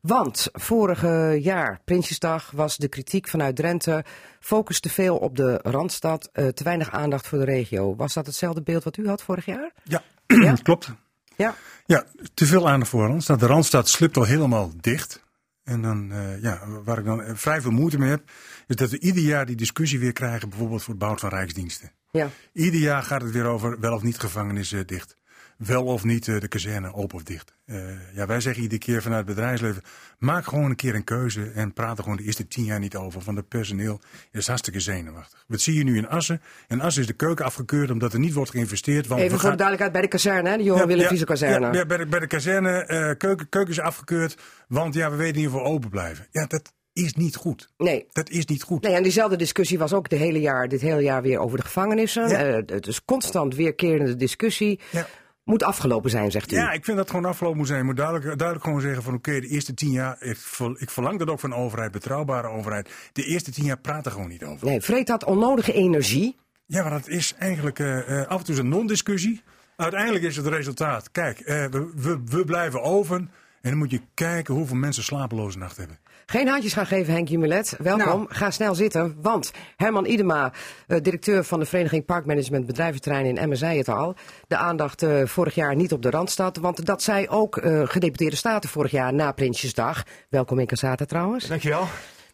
Want 0.00 0.48
vorig 0.52 1.02
jaar, 1.42 1.80
Prinsjesdag, 1.84 2.50
was 2.50 2.76
de 2.76 2.88
kritiek 2.88 3.28
vanuit 3.28 3.56
Drenthe... 3.56 4.04
focus 4.40 4.80
te 4.80 4.88
veel 4.88 5.16
op 5.16 5.36
de 5.36 5.60
Randstad, 5.62 6.28
eh, 6.32 6.46
te 6.46 6.64
weinig 6.64 6.90
aandacht 6.90 7.26
voor 7.26 7.38
de 7.38 7.44
regio. 7.44 7.96
Was 7.96 8.14
dat 8.14 8.26
hetzelfde 8.26 8.62
beeld 8.62 8.84
wat 8.84 8.96
u 8.96 9.08
had 9.08 9.22
vorig 9.22 9.44
jaar? 9.44 9.72
Ja, 9.82 10.02
Ja? 10.26 10.54
klopt. 10.62 10.90
Ja. 11.36 11.54
Ja, 11.86 12.04
te 12.34 12.46
veel 12.46 12.68
aandacht 12.68 12.90
voor 12.90 13.06
Randstad. 13.06 13.40
De 13.40 13.46
Randstad 13.46 13.88
slipt 13.88 14.16
al 14.16 14.24
helemaal 14.24 14.70
dicht. 14.80 15.24
En 15.64 15.82
dan, 15.82 16.12
eh, 16.12 16.42
ja, 16.42 16.60
waar 16.84 16.98
ik 16.98 17.04
dan 17.04 17.36
vrij 17.36 17.60
veel 17.60 17.70
moeite 17.70 17.98
mee 17.98 18.10
heb, 18.10 18.22
is 18.66 18.76
dat 18.76 18.90
we 18.90 18.98
ieder 18.98 19.22
jaar 19.22 19.46
die 19.46 19.56
discussie 19.56 19.98
weer 19.98 20.12
krijgen, 20.12 20.48
bijvoorbeeld 20.48 20.80
voor 20.80 20.90
het 20.90 20.98
bouwen 20.98 21.20
van 21.20 21.30
rijksdiensten. 21.30 21.92
Ja. 22.10 22.30
Ieder 22.52 22.80
jaar 22.80 23.02
gaat 23.02 23.22
het 23.22 23.30
weer 23.30 23.44
over 23.44 23.80
wel 23.80 23.94
of 23.94 24.02
niet 24.02 24.18
gevangenissen 24.18 24.86
dicht. 24.86 25.16
Wel 25.58 25.84
of 25.84 26.04
niet 26.04 26.28
eh, 26.28 26.40
de 26.40 26.48
kazerne 26.48 26.94
open 26.94 27.16
of 27.16 27.22
dicht. 27.22 27.52
Eh, 27.64 27.76
ja, 28.14 28.26
wij 28.26 28.40
zeggen 28.40 28.62
iedere 28.62 28.80
keer 28.80 29.02
vanuit 29.02 29.26
het 29.26 29.34
bedrijfsleven, 29.34 29.82
maak 30.18 30.44
gewoon 30.46 30.70
een 30.70 30.76
keer 30.76 30.94
een 30.94 31.04
keuze 31.04 31.50
en 31.54 31.72
praat 31.72 31.96
er 31.96 32.02
gewoon 32.02 32.18
de 32.18 32.24
eerste 32.24 32.48
tien 32.48 32.64
jaar 32.64 32.78
niet 32.78 32.96
over. 32.96 33.22
Want 33.24 33.36
het 33.36 33.48
personeel 33.48 34.00
is 34.32 34.46
hartstikke 34.46 34.80
zenuwachtig. 34.80 35.44
Wat 35.46 35.60
zie 35.60 35.74
je 35.74 35.84
nu 35.84 35.96
in 35.96 36.08
Assen? 36.08 36.40
In 36.68 36.80
Assen 36.80 37.02
is 37.02 37.08
de 37.08 37.14
keuken 37.14 37.44
afgekeurd 37.44 37.90
omdat 37.90 38.12
er 38.12 38.18
niet 38.18 38.32
wordt 38.32 38.50
geïnvesteerd. 38.50 39.06
Want 39.06 39.20
Even 39.20 39.30
voor 39.38 39.40
gaan- 39.48 39.56
duidelijkheid 39.56 39.92
bij 39.92 40.02
de 40.02 40.08
kazerne, 40.08 40.48
hè? 40.48 40.56
de 40.56 40.62
Johan 40.62 40.86
Willem 40.86 41.06
Frieso 41.06 41.24
kazerne. 41.24 41.66
ja, 41.66 41.72
ja, 41.72 41.86
bij, 41.86 41.96
de, 41.96 42.06
bij 42.06 42.20
de 42.20 42.26
kazerne, 42.26 42.70
eh 42.84 43.16
keuken, 43.16 43.48
keuken 43.48 43.72
is 43.72 43.80
afgekeurd, 43.80 44.36
want 44.68 44.94
ja, 44.94 45.10
we 45.10 45.16
weten 45.16 45.36
niet 45.40 45.46
of 45.46 45.52
we 45.52 45.60
open 45.60 45.90
blijven. 45.90 46.26
Ja, 46.30 46.46
dat, 46.46 46.72
is 46.92 47.14
niet 47.14 47.36
goed. 47.36 47.68
Nee. 47.76 48.06
Dat 48.12 48.30
is 48.30 48.44
niet 48.46 48.62
goed. 48.62 48.82
Nee, 48.82 48.94
en 48.94 49.02
diezelfde 49.02 49.36
discussie 49.36 49.78
was 49.78 49.92
ook 49.92 50.08
de 50.08 50.16
hele 50.16 50.40
jaar, 50.40 50.68
dit 50.68 50.80
hele 50.80 51.02
jaar 51.02 51.22
weer 51.22 51.38
over 51.38 51.56
de 51.58 51.64
gevangenissen. 51.64 52.28
Ja. 52.28 52.62
Het 52.66 52.86
is 52.86 53.04
constant 53.04 53.54
weerkerende 53.54 54.16
discussie. 54.16 54.80
Ja. 54.90 55.06
Moet 55.48 55.62
afgelopen 55.62 56.10
zijn, 56.10 56.30
zegt 56.30 56.52
u. 56.52 56.56
Ja, 56.56 56.72
ik 56.72 56.84
vind 56.84 56.96
dat 56.96 57.06
het 57.06 57.10
gewoon 57.10 57.24
afgelopen 57.24 57.58
moet 57.58 57.66
zijn. 57.66 57.78
Je 57.78 57.84
moet 57.84 57.96
duidelijk, 57.96 58.24
duidelijk 58.26 58.64
gewoon 58.64 58.80
zeggen 58.80 59.02
van 59.02 59.14
oké, 59.14 59.40
de 59.40 59.46
eerste 59.46 59.74
tien 59.74 59.90
jaar, 59.90 60.16
ik, 60.20 60.36
ver- 60.36 60.80
ik 60.80 60.90
verlang 60.90 61.18
dat 61.18 61.28
ook 61.30 61.40
van 61.40 61.52
een 61.52 61.58
overheid, 61.58 61.92
betrouwbare 61.92 62.48
overheid. 62.48 62.90
De 63.12 63.24
eerste 63.24 63.50
tien 63.50 63.64
jaar 63.64 63.78
praat 63.78 64.06
er 64.06 64.12
gewoon 64.12 64.28
niet 64.28 64.44
over. 64.44 64.66
Nee, 64.66 64.80
vreet 64.80 65.06
dat 65.06 65.24
onnodige 65.24 65.72
energie. 65.72 66.36
Ja, 66.66 66.82
maar 66.82 66.90
dat 66.90 67.08
is 67.08 67.34
eigenlijk 67.38 67.78
eh, 67.78 68.20
eh, 68.20 68.26
af 68.28 68.38
en 68.38 68.44
toe 68.44 68.58
een 68.58 68.68
non-discussie. 68.68 69.42
Uiteindelijk 69.76 70.24
is 70.24 70.36
het 70.36 70.46
resultaat, 70.46 71.10
kijk, 71.10 71.38
eh, 71.40 71.64
we, 71.66 71.92
we, 71.94 72.20
we 72.24 72.44
blijven 72.44 72.82
open. 72.82 73.30
En 73.60 73.70
dan 73.70 73.78
moet 73.78 73.90
je 73.90 74.00
kijken 74.14 74.54
hoeveel 74.54 74.76
mensen 74.76 75.02
slapeloze 75.02 75.58
nacht 75.58 75.76
hebben. 75.76 75.98
Geen 76.30 76.48
handjes 76.48 76.72
gaan 76.72 76.86
geven, 76.86 77.12
Henk 77.12 77.28
Jumelet. 77.28 77.76
Welkom. 77.78 78.06
Nou. 78.06 78.26
Ga 78.28 78.50
snel 78.50 78.74
zitten, 78.74 79.16
want 79.22 79.50
Herman 79.76 80.06
Idema, 80.06 80.52
eh, 80.86 80.98
directeur 81.02 81.44
van 81.44 81.60
de 81.60 81.66
Vereniging 81.66 82.04
Parkmanagement 82.04 82.66
Bedrijventerrein 82.66 83.26
in 83.26 83.38
Emmen, 83.38 83.56
zei 83.56 83.78
het 83.78 83.88
al. 83.88 84.14
De 84.46 84.56
aandacht 84.56 85.02
eh, 85.02 85.24
vorig 85.24 85.54
jaar 85.54 85.74
niet 85.74 85.92
op 85.92 86.02
de 86.02 86.10
Randstad, 86.10 86.56
want 86.56 86.86
dat 86.86 87.02
zei 87.02 87.28
ook 87.28 87.56
eh, 87.56 87.82
gedeputeerde 87.84 88.36
staten 88.36 88.70
vorig 88.70 88.90
jaar 88.90 89.14
na 89.14 89.32
Prinsjesdag. 89.32 90.02
Welkom 90.28 90.58
in 90.58 90.66
Casata 90.66 91.04
trouwens. 91.04 91.46
Dankjewel. 91.46 91.86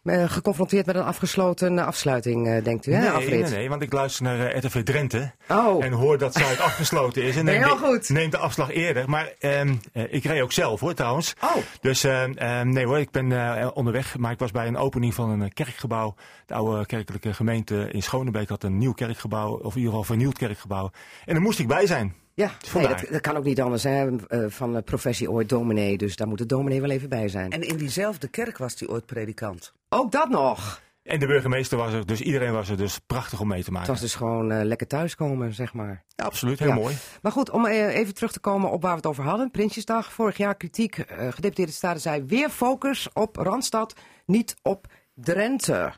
Eh, 0.05 0.29
geconfronteerd 0.29 0.85
met 0.85 0.95
een 0.95 1.03
afgesloten 1.03 1.79
eh, 1.79 1.85
afsluiting, 1.85 2.47
eh, 2.47 2.63
denkt 2.63 2.85
u, 2.85 2.93
hè, 2.93 3.17
nee, 3.17 3.29
nee, 3.29 3.43
nee, 3.43 3.69
want 3.69 3.81
ik 3.81 3.93
luister 3.93 4.23
naar 4.23 4.57
RTV 4.57 4.83
Drenthe. 4.83 5.31
Oh. 5.49 5.83
En 5.83 5.91
hoor 5.91 6.17
dat 6.17 6.33
Zuid 6.33 6.59
afgesloten 6.69 7.23
is. 7.23 7.35
En 7.35 7.47
heel 7.47 7.77
de, 7.77 7.85
goed. 7.85 8.09
neem 8.09 8.29
de 8.29 8.37
afslag 8.37 8.71
eerder. 8.71 9.09
Maar 9.09 9.33
ehm, 9.39 9.75
eh, 9.93 10.13
ik 10.13 10.23
reed 10.23 10.41
ook 10.41 10.51
zelf 10.51 10.79
hoor 10.79 10.93
trouwens. 10.93 11.33
Oh. 11.43 11.55
Dus 11.81 12.03
ehm, 12.03 12.31
ehm, 12.31 12.69
nee 12.69 12.85
hoor, 12.85 12.99
ik 12.99 13.11
ben 13.11 13.75
onderweg. 13.75 14.17
Maar 14.17 14.31
ik 14.31 14.39
was 14.39 14.51
bij 14.51 14.67
een 14.67 14.77
opening 14.77 15.13
van 15.13 15.29
een 15.29 15.53
kerkgebouw. 15.53 16.15
De 16.45 16.53
oude 16.53 16.85
kerkelijke 16.85 17.33
gemeente 17.33 17.89
in 17.91 18.03
Schonebeek 18.03 18.49
had 18.49 18.63
een 18.63 18.77
nieuw 18.77 18.93
kerkgebouw. 18.93 19.51
Of 19.51 19.71
in 19.71 19.77
ieder 19.77 19.89
geval 19.89 20.03
vernieuwd 20.03 20.37
kerkgebouw. 20.37 20.91
En 21.25 21.33
daar 21.33 21.43
moest 21.43 21.59
ik 21.59 21.67
bij 21.67 21.87
zijn. 21.87 22.24
Ja, 22.35 22.51
nee, 22.73 22.87
dat, 22.87 23.05
dat 23.11 23.21
kan 23.21 23.37
ook 23.37 23.43
niet 23.43 23.61
anders. 23.61 23.83
Hè. 23.83 24.17
Eh, 24.27 24.45
van 24.47 24.83
professie 24.83 25.31
ooit 25.31 25.49
dominee, 25.49 25.97
dus 25.97 26.15
daar 26.15 26.27
moet 26.27 26.37
de 26.37 26.45
dominee 26.45 26.81
wel 26.81 26.89
even 26.89 27.09
bij 27.09 27.27
zijn. 27.27 27.51
En 27.51 27.61
in 27.61 27.77
diezelfde 27.77 28.27
kerk 28.27 28.57
was 28.57 28.79
hij 28.79 28.87
ooit 28.87 29.05
predikant. 29.05 29.73
ook 29.89 30.11
dat 30.11 30.29
nog. 30.29 30.83
En 31.03 31.19
de 31.19 31.25
burgemeester 31.27 31.77
was 31.77 31.93
er. 31.93 32.05
Dus 32.05 32.21
iedereen 32.21 32.51
was 32.51 32.69
er. 32.69 32.77
Dus 32.77 32.99
prachtig 32.99 33.39
om 33.39 33.47
mee 33.47 33.59
te 33.59 33.63
Het 33.65 33.73
maken. 33.73 33.91
was 33.91 34.01
dus 34.01 34.15
gewoon 34.15 34.51
eh, 34.51 34.63
lekker 34.63 34.87
thuiskomen, 34.87 35.53
zeg 35.53 35.73
maar. 35.73 36.03
Ja, 36.15 36.25
absoluut, 36.25 36.59
heel 36.59 36.67
Ja. 36.67 36.73
mooi. 36.75 36.95
Maar 37.21 37.31
goed, 37.31 37.49
om 37.49 37.65
eh, 37.65 37.95
even 37.95 38.13
terug 38.13 38.31
te 38.31 38.39
komen 38.39 38.71
op 38.71 38.81
waar 38.81 38.91
we 38.91 38.97
het 38.97 39.05
over 39.05 39.23
hadden. 39.23 39.51
Prinsjesdag, 39.51 40.11
vorig 40.13 40.37
jaar 40.37 40.55
kritiek. 40.55 40.97
eh 40.97 41.31
gedeputeerde 41.31 41.71
staten 41.71 42.01
zei 42.01 42.23
weer 42.23 42.49
focus 42.49 43.09
op 43.13 43.35
Randstad, 43.35 43.93
niet 44.25 44.55
op 44.61 44.87
Drenthe. 45.13 45.93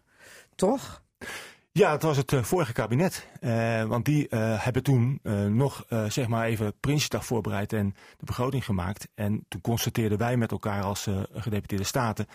Toch? 0.56 1.02
Ja, 1.78 1.92
het 1.92 2.04
was 2.04 2.18
het 2.18 2.34
eh, 2.34 2.44
vorige 2.44 2.74
kabinet. 2.74 3.28
Eh, 3.40 3.84
want 3.84 4.06
die 4.06 4.28
eh, 4.28 4.40
hebben 4.64 4.84
toen 4.84 5.20
nog 5.50 5.86
zeg 6.08 6.28
maar 6.28 6.46
even 6.46 6.74
Prinsjesdag 6.80 7.26
voorbereid 7.26 7.74
en 7.74 7.96
de 8.18 8.26
begroting 8.26 8.66
gemaakt. 8.66 9.08
En 9.16 9.46
toen 9.48 9.62
constateerden 9.62 10.18
wij 10.18 10.38
met 10.38 10.52
elkaar 10.52 10.84
als 10.84 11.08
gedeputeerde 11.34 11.84
staten 11.84 12.28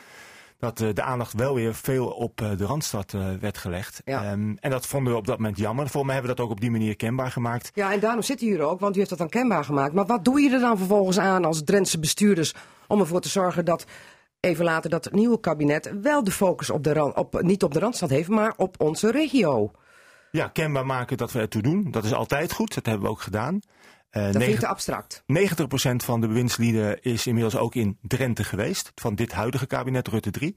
dat 0.58 0.78
de 0.78 1.02
aandacht 1.02 1.32
wel 1.32 1.54
weer 1.54 1.74
veel 1.74 2.06
op 2.06 2.36
de 2.36 2.64
Randstad 2.64 3.12
werd 3.40 3.58
gelegd. 3.58 4.02
Ja. 4.04 4.24
Ehm, 4.24 4.54
en 4.60 4.70
dat 4.70 4.86
vonden 4.86 5.12
we 5.12 5.18
op 5.18 5.26
dat 5.26 5.36
moment 5.36 5.58
jammer. 5.58 5.88
Volgens 5.88 6.04
mij 6.04 6.14
hebben 6.14 6.30
we 6.30 6.36
dat 6.36 6.46
ook 6.46 6.52
op 6.52 6.60
die 6.60 6.70
manier 6.70 6.96
kenbaar 6.96 7.30
gemaakt. 7.30 7.70
Ja, 7.74 7.92
en 7.92 8.00
daarom 8.00 8.22
zit 8.22 8.42
u 8.42 8.46
hier 8.46 8.62
ook, 8.62 8.80
want 8.80 8.94
u 8.94 8.98
heeft 8.98 9.10
dat 9.10 9.18
dan 9.18 9.28
kenbaar 9.28 9.64
gemaakt. 9.64 9.92
Maar 9.92 10.06
wat 10.06 10.24
doe 10.24 10.40
je 10.40 10.50
er 10.50 10.60
dan 10.60 10.78
vervolgens 10.78 11.18
aan 11.18 11.44
als 11.44 11.64
Drentse 11.64 11.98
bestuurders 11.98 12.54
om 12.86 13.00
ervoor 13.00 13.20
te 13.20 13.28
zorgen 13.28 13.64
dat 13.64 13.86
even 14.42 14.64
later 14.64 14.90
dat 14.90 15.12
nieuwe 15.12 15.40
kabinet 15.40 15.92
wel 16.02 16.24
de 16.24 16.30
focus 16.30 16.70
op 16.70 16.84
de 16.84 16.92
Ran- 16.92 17.16
op, 17.16 17.42
niet 17.42 17.62
op 17.62 17.72
de 17.72 17.78
Randstad 17.78 18.10
heeft, 18.10 18.28
maar 18.28 18.54
op 18.56 18.80
onze 18.80 19.10
regio? 19.10 19.70
Ja, 20.30 20.48
kenbaar 20.48 20.86
maken 20.86 21.16
dat 21.16 21.32
we 21.32 21.38
ertoe 21.40 21.62
doen. 21.62 21.90
Dat 21.90 22.04
is 22.04 22.12
altijd 22.12 22.52
goed. 22.52 22.74
Dat 22.74 22.86
hebben 22.86 23.04
we 23.04 23.10
ook 23.10 23.20
gedaan. 23.20 23.60
Eh, 24.10 24.22
Dat 24.24 24.42
vind 24.42 24.52
ik 24.54 24.58
te 24.58 24.66
abstract. 24.66 25.22
90% 25.26 26.04
van 26.04 26.20
de 26.20 26.26
bewindslieden 26.26 27.02
is 27.02 27.26
inmiddels 27.26 27.56
ook 27.56 27.74
in 27.74 27.98
Drenthe 28.02 28.44
geweest. 28.44 28.92
Van 28.94 29.14
dit 29.14 29.32
huidige 29.32 29.66
kabinet, 29.66 30.08
Rutte 30.08 30.30
3. 30.30 30.56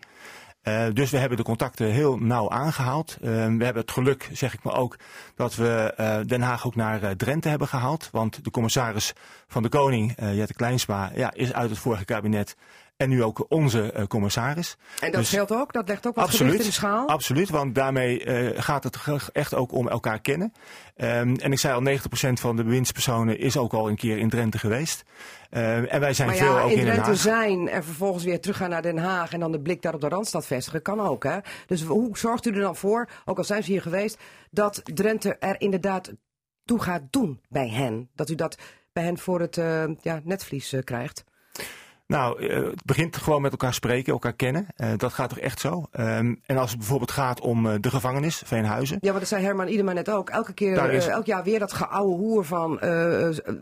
Eh, 0.62 0.86
dus 0.94 1.12
we 1.12 1.18
hebben 1.18 1.38
de 1.38 1.44
contacten 1.44 1.88
heel 1.92 2.18
nauw 2.18 2.50
aangehaald. 2.50 3.18
Eh, 3.22 3.30
we 3.32 3.64
hebben 3.64 3.76
het 3.82 3.92
geluk, 3.92 4.30
zeg 4.34 4.54
ik 4.54 4.64
maar 4.64 4.76
ook, 4.78 4.96
dat 5.36 5.56
we 5.56 5.94
Den 6.28 6.42
Haag 6.42 6.66
ook 6.68 6.76
naar 6.76 7.16
Drenthe 7.16 7.50
hebben 7.50 7.68
gehaald. 7.68 8.10
Want 8.12 8.44
de 8.44 8.52
commissaris 8.52 9.14
van 9.48 9.64
de 9.64 9.70
Koning, 9.70 10.14
Jette 10.18 10.54
Kleinsma, 10.54 11.12
ja, 11.16 11.34
is 11.34 11.54
uit 11.54 11.70
het 11.70 11.80
vorige 11.80 12.06
kabinet. 12.06 12.56
En 12.98 13.10
nu 13.10 13.24
ook 13.24 13.46
onze 13.50 13.92
eh, 13.92 14.06
commissaris. 14.06 14.78
En 15.00 15.12
dat 15.12 15.20
Dus- 15.20 15.30
geldt 15.30 15.52
ook? 15.52 15.74
Dat 15.74 15.88
legt 15.88 16.08
ook 16.08 16.16
wat 16.16 16.30
gewicht 16.30 16.60
in 16.60 16.66
de 16.66 16.72
schaal? 16.72 17.08
Absoluut, 17.08 17.50
want 17.50 17.76
daarmee 17.76 18.24
eh, 18.24 18.62
gaat 18.64 18.84
het 18.84 18.98
echt 19.32 19.54
ook 19.54 19.72
om 19.72 19.88
elkaar 19.88 20.20
kennen. 20.22 20.52
Ehm, 20.96 21.36
en 21.36 21.52
ik 21.52 21.60
zei 21.60 21.74
al, 21.74 21.82
90% 21.82 22.40
van 22.40 22.56
de 22.56 22.64
bewindspersonen 22.64 23.40
is 23.40 23.58
ook 23.58 23.74
al 23.74 23.90
een 23.90 23.96
keer 23.96 24.18
in 24.18 24.30
Drenthe 24.30 24.58
geweest. 24.58 25.04
Ehm, 25.50 25.84
en 25.84 26.00
wij 26.00 26.14
zijn 26.14 26.28
Maar 26.28 26.38
veel 26.38 26.60
ook 26.60 26.70
in 26.72 26.78
in 26.78 26.86
Den 26.86 26.86
Drenthe 26.86 27.10
Haag. 27.10 27.20
zijn 27.20 27.70
en 27.70 27.84
vervolgens 27.84 28.24
weer 28.24 28.42
teruggaan 28.42 28.70
naar 28.70 28.82
Den 28.82 28.98
Haag 28.98 29.34
en 29.34 29.40
dan 29.40 29.52
de 29.52 29.62
blik 29.62 29.82
daar 29.82 29.94
op 29.94 30.02
de 30.02 30.08
Randstad 30.10 30.46
vestigen, 30.46 30.82
kan 30.82 31.00
ook. 31.00 31.24
Hè? 31.24 31.38
Dus 31.66 31.82
hoe 31.82 32.18
zorgt 32.18 32.46
u 32.46 32.52
er 32.52 32.62
dan 32.62 32.76
voor, 32.76 33.10
ook 33.26 33.38
al 33.38 33.44
zijn 33.44 33.64
ze 33.64 33.72
hier 33.72 33.82
geweest, 33.82 34.18
dat 34.52 34.82
Drenthe 34.84 35.36
er 35.36 35.62
inderdaad 35.62 36.14
toe 36.64 36.82
gaat 36.82 37.02
doen 37.10 37.42
bij 37.50 37.70
hen? 37.70 38.10
Dat 38.14 38.30
u 38.30 38.36
dat 38.36 38.58
bij 38.94 39.04
hen 39.04 39.18
voor 39.18 39.40
het 39.40 39.58
eh, 39.58 39.84
ja, 40.02 40.22
netvlies 40.24 40.74
krijgt? 40.84 41.24
Nou, 42.08 42.48
eh, 42.48 42.64
het 42.64 42.86
begint 42.86 43.18
gewoon 43.18 43.42
met 43.42 43.52
elkaar 43.52 43.74
spreken, 43.74 44.14
elkaar 44.14 44.34
kennen. 44.34 44.68
Eh, 44.76 44.90
dat 44.98 45.14
gaat 45.14 45.30
toch 45.30 45.40
echt 45.40 45.60
zo. 45.60 45.86
Ehm, 45.92 46.34
en 46.46 46.58
als 46.58 46.70
het 46.70 46.80
bijvoorbeeld 46.80 47.12
gaat 47.12 47.40
om 47.42 47.68
eh, 47.68 47.74
de 47.80 47.90
gevangenis, 47.90 48.42
Veenhuizen. 48.46 48.98
Ja, 49.02 49.08
want 49.08 49.20
dat 49.20 49.28
zei 49.30 49.44
Herman 49.44 49.68
Idema 49.68 49.94
net 49.94 50.10
ook. 50.10 50.30
Elke 50.30 50.54
keer, 50.54 50.90
is- 50.92 51.08
elk 51.08 51.26
jaar 51.26 51.44
weer 51.44 51.60
dat 51.60 51.74
geouwe 51.74 52.16
hoer 52.18 52.46
van 52.46 52.80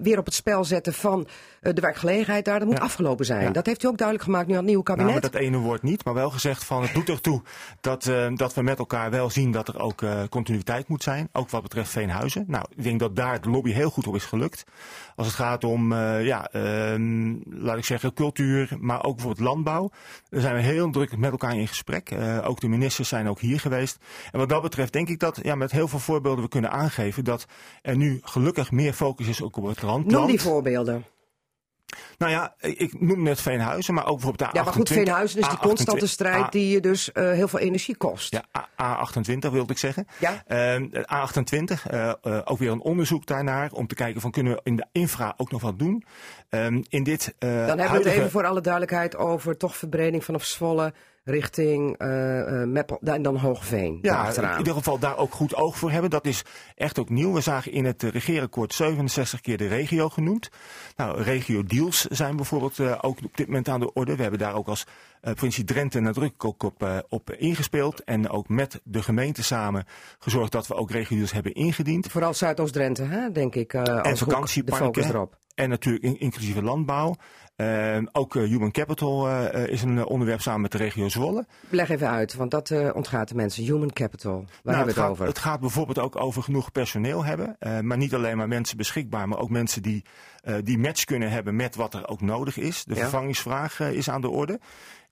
weer 0.02 0.18
op 0.20 0.26
het 0.26 0.34
spel 0.34 0.64
zetten 0.66 0.94
van 0.94 1.28
de 1.62 1.82
werkgelegenheid 1.82 2.46
daar. 2.46 2.60
Dat 2.60 2.68
moet 2.68 2.78
Ja. 2.78 2.84
afgelopen 2.84 3.26
zijn. 3.26 3.42
Ja. 3.44 3.52
Dat 3.52 3.66
heeft 3.66 3.84
u 3.84 3.88
ook 3.88 3.98
duidelijk 3.98 4.28
gemaakt 4.28 4.48
nu 4.48 4.52
aan 4.54 4.58
het 4.60 4.68
nieuwe 4.68 4.84
Nou, 4.86 4.98
kabinet. 4.98 5.22
met 5.22 5.32
dat 5.32 5.42
ene 5.42 5.58
woord 5.58 5.82
niet, 5.84 6.06
maar 6.06 6.14
wel 6.14 6.30
gezegd 6.30 6.64
van 6.64 6.82
het 6.82 6.94
doet 6.94 7.10
ertoe 7.10 7.42
dat, 7.82 8.12
dat 8.36 8.54
we 8.54 8.62
met 8.62 8.78
elkaar 8.80 9.12
wel 9.12 9.30
zien 9.30 9.52
dat 9.52 9.68
er 9.68 9.80
ook 9.80 10.02
continuïteit 10.30 10.88
moet 10.88 11.04
zijn. 11.04 11.30
Ook 11.32 11.50
wat 11.50 11.62
betreft 11.62 11.90
Veenhuizen. 11.90 12.44
Nou, 12.48 12.66
ik 12.76 12.84
denk 12.84 13.00
dat 13.00 13.16
daar 13.16 13.42
de 13.42 13.50
lobby 13.50 13.72
heel 13.72 13.90
goed 13.90 14.08
op 14.08 14.16
is 14.16 14.26
gelukt. 14.26 14.64
Als 15.16 15.28
het 15.28 15.36
gaat 15.36 15.64
om, 15.64 15.94
ja, 16.20 16.48
ehm, 16.52 17.34
laat 17.50 17.78
ik 17.78 17.86
zeggen, 17.86 18.14
cultuur, 18.14 18.32
maar 18.80 19.04
ook 19.04 19.16
bijvoorbeeld 19.16 19.48
landbouw. 19.48 19.92
Daar 20.30 20.42
zijn 20.42 20.56
we 20.56 20.62
heel 20.62 20.92
druk 20.92 21.18
met 21.18 21.32
elkaar 21.32 21.58
in 21.58 21.68
gesprek. 21.68 22.12
Eh, 22.12 22.50
ook 22.50 22.60
de 22.60 22.68
ministers 22.68 23.10
zijn 23.10 23.30
ook 23.30 23.40
hier 23.40 23.60
geweest. 23.60 23.98
En 24.32 24.40
wat 24.40 24.50
dat 24.50 24.62
betreft 24.62 24.94
denk 24.94 25.10
ik 25.10 25.20
dat 25.20 25.40
ja, 25.42 25.56
met 25.56 25.72
heel 25.72 25.88
veel 25.88 26.00
voorbeelden 26.00 26.44
we 26.44 26.50
kunnen 26.50 26.72
aangeven 26.72 27.24
dat 27.24 27.46
er 27.82 27.98
nu 27.98 28.20
gelukkig 28.22 28.72
meer 28.72 28.94
focus 28.94 29.28
is 29.28 29.42
ook 29.42 29.58
op 29.58 29.66
het 29.66 29.82
land. 29.82 30.06
Noem 30.06 30.28
die 30.28 30.42
voorbeelden. 30.42 31.06
Nou 32.18 32.32
ja, 32.32 32.56
ik 32.60 33.02
noem 33.02 33.24
net 33.24 33.42
Veenhuizen, 33.42 33.94
maar 33.94 34.06
ook 34.08 34.18
bijvoorbeeld 34.20 34.52
de 34.52 34.58
Ja, 34.58 34.64
maar 34.64 34.74
goed, 34.74 34.90
A28, 34.90 34.94
Veenhuizen 34.94 35.40
is 35.40 35.50
die 35.50 35.58
constante 35.58 36.06
A28, 36.06 36.10
strijd 36.10 36.52
die 36.52 36.70
je 36.70 36.80
dus 36.80 37.12
eh, 37.12 37.32
heel 37.32 37.48
veel 37.48 37.60
energie 37.60 37.96
kost. 37.96 38.32
Ja, 38.32 38.44
A- 38.82 39.08
A28 39.08 39.52
wilde 39.52 39.72
ik 39.72 39.78
zeggen. 39.78 40.08
Ja. 40.20 40.44
Ehm, 40.48 40.88
A28, 40.94 41.88
eh, 41.88 42.10
eh, 42.10 42.42
ook 42.44 42.58
weer 42.60 42.72
een 42.72 42.82
onderzoek 42.82 43.26
daarnaar 43.26 43.72
om 43.72 43.88
te 43.88 43.96
kijken 43.96 44.22
van 44.22 44.32
kunnen 44.32 44.54
we 44.54 44.60
in 44.64 44.76
de 44.76 44.86
infra 44.92 45.34
ook 45.38 45.52
nog 45.52 45.62
wat 45.62 45.80
doen. 45.80 46.04
Ehm, 46.50 46.82
in 46.90 47.04
dit 47.04 47.36
Dan 47.40 47.50
hebben 47.50 47.78
we 47.78 47.84
het 47.84 48.06
even 48.06 48.32
voor 48.32 48.46
alle 48.46 48.62
duidelijkheid 48.62 49.16
over 49.16 49.58
toch 49.58 49.78
verbreding 49.78 50.24
vanaf 50.24 50.44
Zwolle 50.44 50.94
richting 51.24 51.98
eh 51.98 52.62
eh, 52.62 52.68
Meppel 52.68 53.00
en 53.04 53.22
dan 53.22 53.36
Hoogveen. 53.36 54.00
Ja, 54.02 54.36
in 54.36 54.58
ieder 54.58 54.74
geval 54.74 55.00
daar 55.00 55.18
ook 55.18 55.34
goed 55.34 55.56
oog 55.56 55.78
voor 55.78 55.92
hebben. 55.92 56.10
Dat 56.10 56.26
is 56.26 56.44
echt 56.76 57.00
ook 57.00 57.10
nieuw. 57.10 57.34
We 57.34 57.42
zagen 57.42 57.72
in 57.72 57.86
het 57.86 58.04
regeerakkoord 58.04 58.74
67 58.74 59.42
keer 59.42 59.58
de 59.58 59.68
regio 59.68 60.10
genoemd. 60.10 60.50
Nou, 60.96 61.22
regio 61.22 61.64
deals 61.64 62.06
zijn 62.06 62.36
bijvoorbeeld 62.36 62.80
eh, 62.80 62.98
ook 63.02 63.18
op 63.24 63.38
dit 63.38 63.48
moment 63.48 63.70
aan 63.70 63.80
de 63.80 63.94
orde. 63.94 64.16
We 64.16 64.22
hebben 64.22 64.40
daar 64.40 64.56
ook 64.56 64.68
als 64.68 64.86
eh, 65.22 65.34
provincie 65.34 65.64
Drenthe 65.64 66.00
nadrukkelijk 66.00 66.46
ook 66.46 66.64
op, 66.64 66.84
eh, 66.84 66.98
op 67.10 67.32
ingespeeld. 67.32 68.04
En 68.04 68.30
ook 68.30 68.50
met 68.50 68.82
de 68.84 69.04
gemeente 69.04 69.44
samen 69.44 69.86
gezorgd 70.20 70.52
dat 70.52 70.68
we 70.68 70.74
ook 70.74 70.92
regio 70.92 71.16
deals 71.16 71.32
hebben 71.32 71.54
ingediend. 71.54 72.08
Vooral 72.08 72.34
Zuidoost-Drenthe, 72.34 73.04
hè, 73.04 73.32
denk 73.32 73.56
ik. 73.56 73.74
En 73.74 74.02
als 74.02 74.20
hoek, 74.20 74.30
de 74.30 74.36
vakantieparken. 74.36 74.86
focus 74.86 75.10
erop. 75.10 75.38
En 75.56 75.70
natuurlijk 75.70 76.04
in- 76.04 76.20
inclusieve 76.20 76.64
landbouw. 76.64 77.16
Eh, 77.56 77.98
ook 78.12 78.36
eh, 78.36 78.44
human 78.44 78.72
capital 78.72 79.28
eh, 79.28 79.64
eh, 79.64 79.70
is 79.70 79.82
een 79.82 80.06
onderwerp 80.06 80.42
samen 80.42 80.62
met 80.62 80.72
de 80.72 80.78
regio 80.78 81.10
Zwolle. 81.10 81.46
Leg 81.70 81.90
even 81.90 82.10
uit, 82.10 82.34
want 82.34 82.52
dat 82.52 82.94
ontgaat 82.94 83.28
de 83.28 83.36
mensen. 83.36 83.64
Human 83.64 83.92
capital, 83.94 84.34
waar 84.34 84.44
Nou, 84.44 84.52
hebben 84.64 84.84
we 84.86 84.90
het 84.92 85.00
gaat, 85.00 85.10
over? 85.10 85.26
Het 85.26 85.40
gaat 85.40 85.60
bijvoorbeeld 85.60 86.00
ook 86.00 86.16
over 86.22 86.44
genoeg 86.44 86.72
personeel 86.72 87.26
hebben. 87.26 87.58
maar 87.82 87.98
niet 87.98 88.14
alleen 88.14 88.38
maar 88.38 88.48
mensen 88.48 88.78
beschikbaar, 88.78 89.28
maar 89.28 89.40
ook 89.40 89.50
mensen 89.50 89.82
die 89.82 90.06
die 90.64 90.78
match 90.78 91.04
kunnen 91.04 91.32
hebben 91.32 91.56
met 91.56 91.76
wat 91.76 91.94
er 91.94 92.08
ook 92.08 92.22
nodig 92.22 92.58
is. 92.58 92.84
De 92.84 92.96
Ja. 92.96 93.02
vervangingsvraag 93.02 93.80
is 93.80 94.10
aan 94.10 94.22
de 94.22 94.30
orde. 94.30 94.54
Ik 94.54 94.60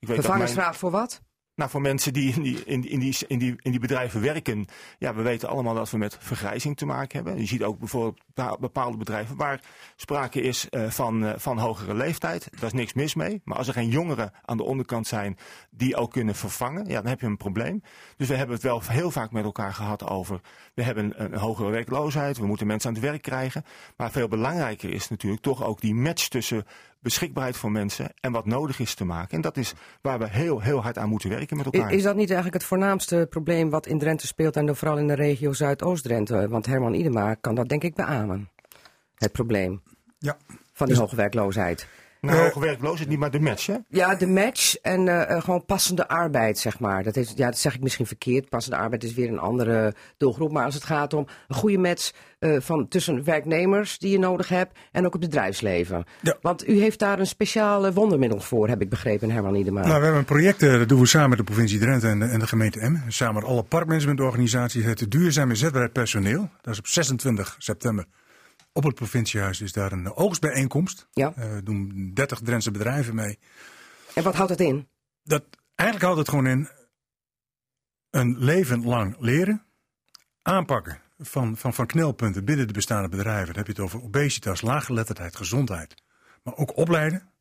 weet 0.08 0.16
dat 0.16 0.24
Vervangingsvraag 0.24 0.76
voor 0.76 0.90
wat? 0.90 1.20
Nou, 1.54 1.70
voor 1.70 1.80
mensen 1.80 2.12
die 2.12 2.34
in 2.34 2.42
die, 2.42 2.64
in, 2.64 2.88
in, 2.88 3.00
die, 3.00 3.16
in, 3.26 3.38
die, 3.38 3.54
in 3.58 3.70
die 3.70 3.80
bedrijven 3.80 4.20
werken, 4.20 4.66
ja, 4.98 5.14
we 5.14 5.22
weten 5.22 5.48
allemaal 5.48 5.74
dat 5.74 5.90
we 5.90 5.98
met 5.98 6.16
vergrijzing 6.20 6.76
te 6.76 6.86
maken 6.86 7.16
hebben. 7.16 7.40
Je 7.40 7.46
ziet 7.46 7.62
ook 7.62 7.78
bijvoorbeeld 7.78 8.20
bepaalde 8.60 8.96
bedrijven 8.96 9.36
waar 9.36 9.60
sprake 9.96 10.40
is 10.40 10.66
uh, 10.70 10.90
van, 10.90 11.24
uh, 11.24 11.32
van 11.36 11.58
hogere 11.58 11.94
leeftijd. 11.94 12.48
Daar 12.50 12.64
is 12.64 12.72
niks 12.72 12.92
mis 12.92 13.14
mee. 13.14 13.40
Maar 13.44 13.56
als 13.56 13.68
er 13.68 13.72
geen 13.72 13.88
jongeren 13.88 14.32
aan 14.44 14.56
de 14.56 14.62
onderkant 14.62 15.06
zijn 15.06 15.38
die 15.70 15.96
ook 15.96 16.10
kunnen 16.10 16.34
vervangen, 16.34 16.86
ja, 16.86 17.00
dan 17.00 17.10
heb 17.10 17.20
je 17.20 17.26
een 17.26 17.36
probleem. 17.36 17.82
Dus 18.16 18.28
we 18.28 18.36
hebben 18.36 18.54
het 18.54 18.64
wel 18.64 18.82
heel 18.84 19.10
vaak 19.10 19.30
met 19.30 19.44
elkaar 19.44 19.74
gehad 19.74 20.08
over, 20.08 20.40
we 20.74 20.82
hebben 20.82 21.24
een 21.24 21.34
hogere 21.34 21.70
werkloosheid, 21.70 22.38
we 22.38 22.46
moeten 22.46 22.66
mensen 22.66 22.88
aan 22.88 22.96
het 22.96 23.04
werk 23.04 23.22
krijgen. 23.22 23.64
Maar 23.96 24.10
veel 24.10 24.28
belangrijker 24.28 24.90
is 24.90 25.08
natuurlijk 25.08 25.42
toch 25.42 25.64
ook 25.64 25.80
die 25.80 25.94
match 25.94 26.28
tussen 26.28 26.64
beschikbaarheid 27.02 27.56
voor 27.56 27.70
mensen 27.70 28.12
en 28.20 28.32
wat 28.32 28.46
nodig 28.46 28.78
is 28.78 28.94
te 28.94 29.04
maken. 29.04 29.36
En 29.36 29.40
dat 29.40 29.56
is 29.56 29.74
waar 30.00 30.18
we 30.18 30.28
heel, 30.28 30.60
heel 30.60 30.82
hard 30.82 30.98
aan 30.98 31.08
moeten 31.08 31.28
werken 31.28 31.56
met 31.56 31.66
elkaar. 31.66 31.92
Is 31.92 32.02
dat 32.02 32.16
niet 32.16 32.30
eigenlijk 32.30 32.54
het 32.54 32.64
voornaamste 32.64 33.26
probleem 33.30 33.70
wat 33.70 33.86
in 33.86 33.98
Drenthe 33.98 34.26
speelt 34.26 34.56
en 34.56 34.76
vooral 34.76 34.98
in 34.98 35.06
de 35.06 35.14
regio 35.14 35.52
Zuidoost-Drenthe? 35.52 36.48
Want 36.48 36.66
Herman 36.66 36.94
Idema 36.94 37.34
kan 37.34 37.54
dat 37.54 37.68
denk 37.68 37.82
ik 37.82 37.94
beamen, 37.94 38.50
het 39.14 39.32
probleem 39.32 39.82
ja. 40.18 40.36
van 40.72 40.86
die 40.86 40.96
dus... 40.96 41.04
hoge 41.04 41.16
werkloosheid. 41.16 41.86
Nou, 42.26 42.38
hoge 42.38 42.60
werkloosheid 42.60 43.08
niet, 43.08 43.18
maar 43.18 43.30
de 43.30 43.40
match, 43.40 43.66
hè? 43.66 43.76
Ja, 43.88 44.14
de 44.14 44.26
match 44.26 44.76
en 44.76 45.06
uh, 45.06 45.40
gewoon 45.40 45.64
passende 45.64 46.08
arbeid, 46.08 46.58
zeg 46.58 46.78
maar. 46.80 47.02
Dat, 47.02 47.16
is, 47.16 47.32
ja, 47.36 47.46
dat 47.46 47.58
zeg 47.58 47.74
ik 47.74 47.80
misschien 47.80 48.06
verkeerd. 48.06 48.48
Passende 48.48 48.76
arbeid 48.76 49.04
is 49.04 49.14
weer 49.14 49.28
een 49.28 49.38
andere 49.38 49.94
doelgroep. 50.16 50.52
Maar 50.52 50.64
als 50.64 50.74
het 50.74 50.84
gaat 50.84 51.14
om 51.14 51.26
een 51.48 51.54
goede 51.54 51.78
match 51.78 52.12
uh, 52.40 52.60
van, 52.60 52.88
tussen 52.88 53.24
werknemers 53.24 53.98
die 53.98 54.10
je 54.10 54.18
nodig 54.18 54.48
hebt 54.48 54.78
en 54.92 55.06
ook 55.06 55.12
het 55.12 55.20
bedrijfsleven. 55.20 56.04
Ja. 56.20 56.36
Want 56.40 56.68
u 56.68 56.80
heeft 56.80 56.98
daar 56.98 57.18
een 57.18 57.26
speciale 57.26 57.92
wondermiddel 57.92 58.40
voor, 58.40 58.68
heb 58.68 58.80
ik 58.80 58.88
begrepen, 58.88 59.30
Herman 59.30 59.54
Iedema. 59.54 59.80
Nou, 59.80 59.94
we 59.94 60.02
hebben 60.02 60.18
een 60.18 60.24
project, 60.24 60.60
dat 60.60 60.88
doen 60.88 61.00
we 61.00 61.06
samen 61.06 61.28
met 61.28 61.38
de 61.38 61.44
provincie 61.44 61.78
Drenthe 61.78 62.08
en 62.08 62.18
de, 62.18 62.24
en 62.24 62.38
de 62.38 62.46
gemeente 62.46 62.80
Emmen. 62.80 63.04
Samen 63.08 63.34
met 63.34 63.44
alle 63.44 63.62
parkmanagementorganisaties. 63.62 64.84
Het 64.84 65.10
duurzaam 65.10 65.50
inzetbaarheid 65.50 65.92
personeel. 65.92 66.50
Dat 66.60 66.72
is 66.72 66.78
op 66.78 66.86
26 66.86 67.56
september 67.58 68.04
op 68.72 68.84
het 68.84 68.94
provinciehuis 68.94 69.60
is 69.60 69.72
daar 69.72 69.92
een 69.92 70.14
oogstbijeenkomst. 70.14 71.08
Ja. 71.12 71.34
Uh, 71.38 71.58
doen 71.64 72.10
30 72.14 72.40
Drentse 72.40 72.70
bedrijven 72.70 73.14
mee. 73.14 73.38
En 74.14 74.22
wat 74.22 74.34
houdt 74.34 74.50
het 74.50 74.60
in? 74.60 74.88
Dat, 75.22 75.44
eigenlijk 75.74 76.02
houdt 76.02 76.18
het 76.18 76.28
gewoon 76.28 76.46
in 76.46 76.68
een 78.10 78.38
leven 78.38 78.84
lang 78.84 79.16
leren, 79.18 79.64
aanpakken 80.42 81.00
van, 81.18 81.56
van, 81.56 81.74
van 81.74 81.86
knelpunten 81.86 82.44
binnen 82.44 82.66
de 82.66 82.72
bestaande 82.72 83.08
bedrijven. 83.08 83.46
Dan 83.46 83.56
heb 83.56 83.66
je 83.66 83.72
het 83.72 83.80
over 83.80 84.02
obesitas, 84.02 84.60
laaggeletterdheid, 84.60 85.36
gezondheid. 85.36 85.94
Maar 86.42 86.56
ook 86.56 86.76
opleiden, 86.76 87.31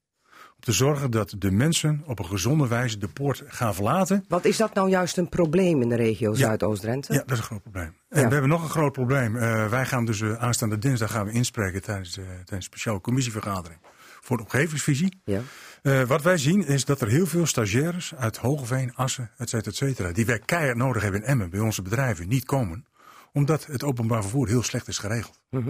te 0.61 0.71
zorgen 0.71 1.11
dat 1.11 1.35
de 1.37 1.51
mensen 1.51 2.03
op 2.05 2.19
een 2.19 2.25
gezonde 2.25 2.67
wijze 2.67 2.97
de 2.97 3.07
poort 3.07 3.43
gaan 3.47 3.73
verlaten. 3.73 4.25
Wat 4.27 4.45
is 4.45 4.57
dat 4.57 4.73
nou 4.73 4.89
juist 4.89 5.17
een 5.17 5.29
probleem 5.29 5.81
in 5.81 5.89
de 5.89 5.95
regio 5.95 6.33
Zuidoost-Drenthe? 6.33 7.13
Ja, 7.13 7.19
dat 7.19 7.31
is 7.31 7.37
een 7.37 7.43
groot 7.43 7.61
probleem. 7.61 7.95
En 8.09 8.27
we 8.27 8.31
hebben 8.31 8.49
nog 8.49 8.63
een 8.63 8.69
groot 8.69 8.91
probleem. 8.91 9.35
Uh, 9.35 9.67
wij 9.67 9.85
gaan 9.85 10.05
dus 10.05 10.19
uh, 10.19 10.33
aanstaande 10.33 10.77
dinsdag 10.77 11.11
gaan 11.11 11.25
we 11.25 11.31
inspreken 11.31 11.81
tijdens, 11.81 12.17
uh, 12.17 12.25
tijdens 12.25 12.49
een 12.49 12.61
speciale 12.61 13.01
commissievergadering 13.01 13.79
voor 14.21 14.37
de 14.37 14.43
omgevingsvisie. 14.43 15.21
Ja. 15.23 16.05
wat 16.05 16.21
wij 16.21 16.37
zien 16.37 16.65
is 16.65 16.85
dat 16.85 17.01
er 17.01 17.07
heel 17.07 17.25
veel 17.25 17.45
stagiaires 17.45 18.15
uit 18.15 18.37
Hogeveen, 18.37 18.95
Assen, 18.95 19.31
et 19.37 19.49
cetera, 19.49 19.71
et 19.71 19.77
cetera, 19.77 20.11
die 20.11 20.25
wij 20.25 20.39
keihard 20.39 20.77
nodig 20.77 21.01
hebben 21.01 21.21
in 21.21 21.27
Emmen 21.27 21.49
bij 21.49 21.59
onze 21.59 21.81
bedrijven, 21.81 22.27
niet 22.27 22.45
komen 22.45 22.85
omdat 23.33 23.65
het 23.65 23.83
openbaar 23.83 24.21
vervoer 24.21 24.47
heel 24.47 24.63
slecht 24.63 24.87
is 24.87 24.97
geregeld. 24.97 25.39
-huh. 25.49 25.67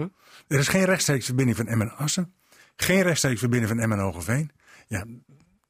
Er 0.48 0.58
is 0.58 0.68
geen 0.68 0.84
rechtstreeks 0.84 1.24
verbinding 1.24 1.56
van 1.56 1.66
Emmen 1.66 1.90
en 1.90 1.96
Assen. 1.96 2.34
Geen 2.76 3.02
rechtstreeks 3.02 3.40
verbinding 3.40 3.70
van 3.70 3.80
Emmen 3.80 3.98
en 3.98 4.04
Hogeveen. 4.04 4.50
Ja, 4.92 5.04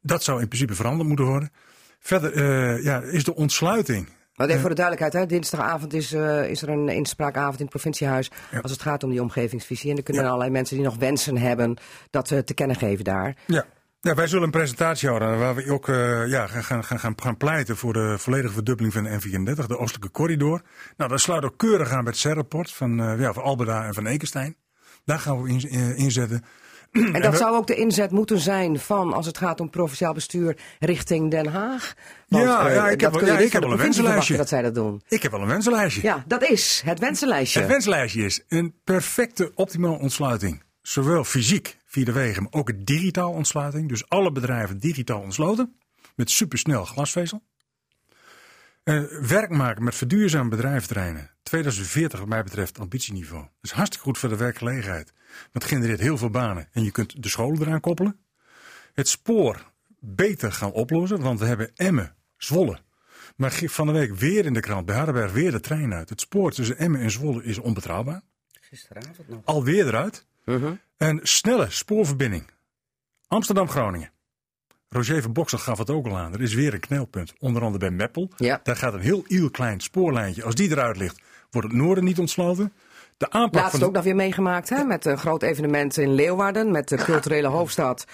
dat 0.00 0.22
zou 0.22 0.40
in 0.40 0.48
principe 0.48 0.74
veranderd 0.74 1.08
moeten 1.08 1.26
worden. 1.26 1.50
Verder 1.98 2.36
uh, 2.36 2.84
ja, 2.84 3.00
is 3.00 3.24
de 3.24 3.34
ontsluiting. 3.34 4.08
Maar 4.34 4.48
even 4.48 4.60
voor 4.60 4.70
de 4.70 4.76
duidelijkheid, 4.76 5.24
hè, 5.24 5.36
dinsdagavond 5.36 5.92
is, 5.92 6.12
uh, 6.12 6.48
is 6.48 6.62
er 6.62 6.68
een 6.68 6.88
inspraakavond 6.88 7.54
in 7.58 7.64
het 7.64 7.70
provinciehuis. 7.70 8.30
Ja. 8.50 8.58
Als 8.58 8.70
het 8.70 8.82
gaat 8.82 9.04
om 9.04 9.10
die 9.10 9.22
omgevingsvisie. 9.22 9.90
En 9.90 9.96
er 9.96 10.02
kunnen 10.02 10.22
ja. 10.22 10.28
allerlei 10.28 10.52
mensen 10.52 10.76
die 10.76 10.84
nog 10.84 10.96
wensen 10.96 11.36
hebben 11.36 11.76
dat 12.10 12.30
uh, 12.30 12.38
te 12.38 12.54
kennen 12.54 12.76
geven 12.76 13.04
daar. 13.04 13.36
Ja. 13.46 13.64
Ja, 14.00 14.14
wij 14.14 14.26
zullen 14.26 14.44
een 14.44 14.50
presentatie 14.50 15.08
houden 15.08 15.38
waar 15.38 15.54
we 15.54 15.70
ook 15.70 15.88
uh, 15.88 16.28
ja, 16.28 16.46
gaan, 16.46 16.84
gaan, 16.84 16.98
gaan, 16.98 17.14
gaan 17.20 17.36
pleiten 17.36 17.76
voor 17.76 17.92
de 17.92 18.14
volledige 18.18 18.52
verdubbeling 18.52 18.94
van 18.94 19.04
de 19.04 19.10
N34, 19.10 19.66
de 19.66 19.78
oostelijke 19.78 20.10
corridor. 20.10 20.62
Nou, 20.96 21.10
dat 21.10 21.20
sluit 21.20 21.44
ook 21.44 21.56
keurig 21.56 21.90
aan 21.90 22.04
bij 22.04 22.12
het 22.12 22.20
CER-rapport 22.20 22.72
van, 22.72 23.00
uh, 23.00 23.20
ja, 23.20 23.32
van 23.32 23.42
Alberda 23.42 23.84
en 23.84 23.94
van 23.94 24.06
Ekenstein. 24.06 24.56
Daar 25.04 25.18
gaan 25.18 25.42
we 25.42 25.48
in, 25.48 25.76
uh, 25.76 25.98
inzetten. 25.98 26.44
En 26.92 27.22
dat 27.22 27.36
zou 27.36 27.56
ook 27.56 27.66
de 27.66 27.74
inzet 27.74 28.10
moeten 28.10 28.38
zijn 28.38 28.78
van, 28.78 29.12
als 29.12 29.26
het 29.26 29.38
gaat 29.38 29.60
om 29.60 29.70
provinciaal 29.70 30.12
bestuur, 30.12 30.56
richting 30.78 31.30
Den 31.30 31.46
Haag? 31.46 31.94
Want, 32.28 32.44
ja, 32.44 32.70
ja, 32.70 32.88
ik 32.88 33.00
heb, 33.00 33.20
ja, 33.20 33.38
ik 33.38 33.52
heb 33.52 33.62
wel 33.62 33.72
een 33.72 33.78
wensenlijstje. 33.78 34.36
Dat 34.36 34.48
zij 34.48 34.62
dat 34.62 34.74
doen. 34.74 35.02
Ik 35.08 35.22
heb 35.22 35.32
wel 35.32 35.40
een 35.40 35.46
wensenlijstje. 35.46 36.02
Ja, 36.02 36.24
dat 36.26 36.42
is 36.42 36.82
het 36.84 36.98
wensenlijstje. 36.98 37.60
Het 37.60 37.68
wensenlijstje 37.68 38.24
is 38.24 38.44
een 38.48 38.74
perfecte, 38.84 39.52
optimale 39.54 39.98
ontsluiting. 39.98 40.62
Zowel 40.82 41.24
fysiek 41.24 41.76
via 41.86 42.04
de 42.04 42.12
wegen, 42.12 42.42
maar 42.42 42.52
ook 42.52 42.86
digitaal 42.86 43.32
ontsluiting. 43.32 43.88
Dus 43.88 44.08
alle 44.08 44.32
bedrijven 44.32 44.78
digitaal 44.78 45.20
ontsloten. 45.20 45.76
Met 46.14 46.30
supersnel 46.30 46.84
glasvezel. 46.84 47.42
Uh, 48.84 49.02
werk 49.20 49.50
maken 49.50 49.84
met 49.84 49.94
verduurzame 49.94 50.48
bedrijventerreinen. 50.48 51.30
2040 51.42 52.18
wat 52.18 52.28
mij 52.28 52.42
betreft 52.42 52.78
ambitieniveau. 52.78 53.42
Dat 53.42 53.50
is 53.60 53.70
hartstikke 53.70 54.04
goed 54.04 54.18
voor 54.18 54.28
de 54.28 54.36
werkgelegenheid. 54.36 55.12
Dat 55.52 55.64
genereert 55.64 56.00
heel 56.00 56.18
veel 56.18 56.30
banen. 56.30 56.68
En 56.72 56.84
je 56.84 56.90
kunt 56.90 57.22
de 57.22 57.28
scholen 57.28 57.60
eraan 57.60 57.80
koppelen. 57.80 58.16
Het 58.92 59.08
spoor 59.08 59.70
beter 59.98 60.52
gaan 60.52 60.72
oplossen. 60.72 61.20
Want 61.20 61.38
we 61.38 61.46
hebben 61.46 61.70
Emmen, 61.74 62.14
Zwolle. 62.36 62.78
Maar 63.36 63.52
van 63.52 63.86
de 63.86 63.92
week 63.92 64.14
weer 64.14 64.44
in 64.44 64.52
de 64.52 64.60
krant, 64.60 64.86
bij 64.86 64.96
Hardenberg 64.96 65.32
weer 65.32 65.50
de 65.50 65.60
trein 65.60 65.94
uit. 65.94 66.08
Het 66.08 66.20
spoor 66.20 66.52
tussen 66.52 66.78
Emmen 66.78 67.00
en 67.00 67.10
Zwolle 67.10 67.44
is 67.44 67.58
onbetrouwbaar. 67.58 68.22
Gisteravond 68.60 69.28
nog. 69.28 69.40
Alweer 69.44 69.86
eruit. 69.86 70.26
Uh 70.44 70.62
-huh. 70.62 70.72
Een 70.96 71.20
snelle 71.22 71.70
spoorverbinding. 71.70 72.50
Amsterdam-Groningen. 73.26 74.10
Roger 74.88 75.22
van 75.22 75.32
Boksel 75.32 75.58
gaf 75.58 75.78
het 75.78 75.90
ook 75.90 76.06
al 76.06 76.18
aan. 76.18 76.32
Er 76.32 76.40
is 76.40 76.54
weer 76.54 76.74
een 76.74 76.80
knelpunt. 76.80 77.32
Onder 77.38 77.62
andere 77.62 77.78
bij 77.78 77.90
Meppel. 77.90 78.30
Ja. 78.36 78.60
Daar 78.62 78.76
gaat 78.76 78.94
een 78.94 79.00
heel 79.00 79.24
heel 79.26 79.50
klein 79.50 79.80
spoorlijntje. 79.80 80.44
Als 80.44 80.54
die 80.54 80.70
eruit 80.70 80.96
ligt, 80.96 81.20
wordt 81.50 81.68
het 81.68 81.76
noorden 81.76 82.04
niet 82.04 82.18
ontsloten. 82.18 82.72
De 83.22 83.30
aanpak 83.30 83.60
Laatst 83.62 83.78
van 83.78 83.86
ook 83.88 83.94
nog 83.94 84.04
weer 84.04 84.14
meegemaakt 84.14 84.68
hè, 84.68 84.84
met 84.84 85.04
een 85.04 85.18
groot 85.18 85.42
evenement 85.42 85.96
in 85.96 86.14
Leeuwarden. 86.14 86.70
Met 86.70 86.88
de 86.88 86.96
culturele 86.96 87.48
hoofdstad. 87.48 88.04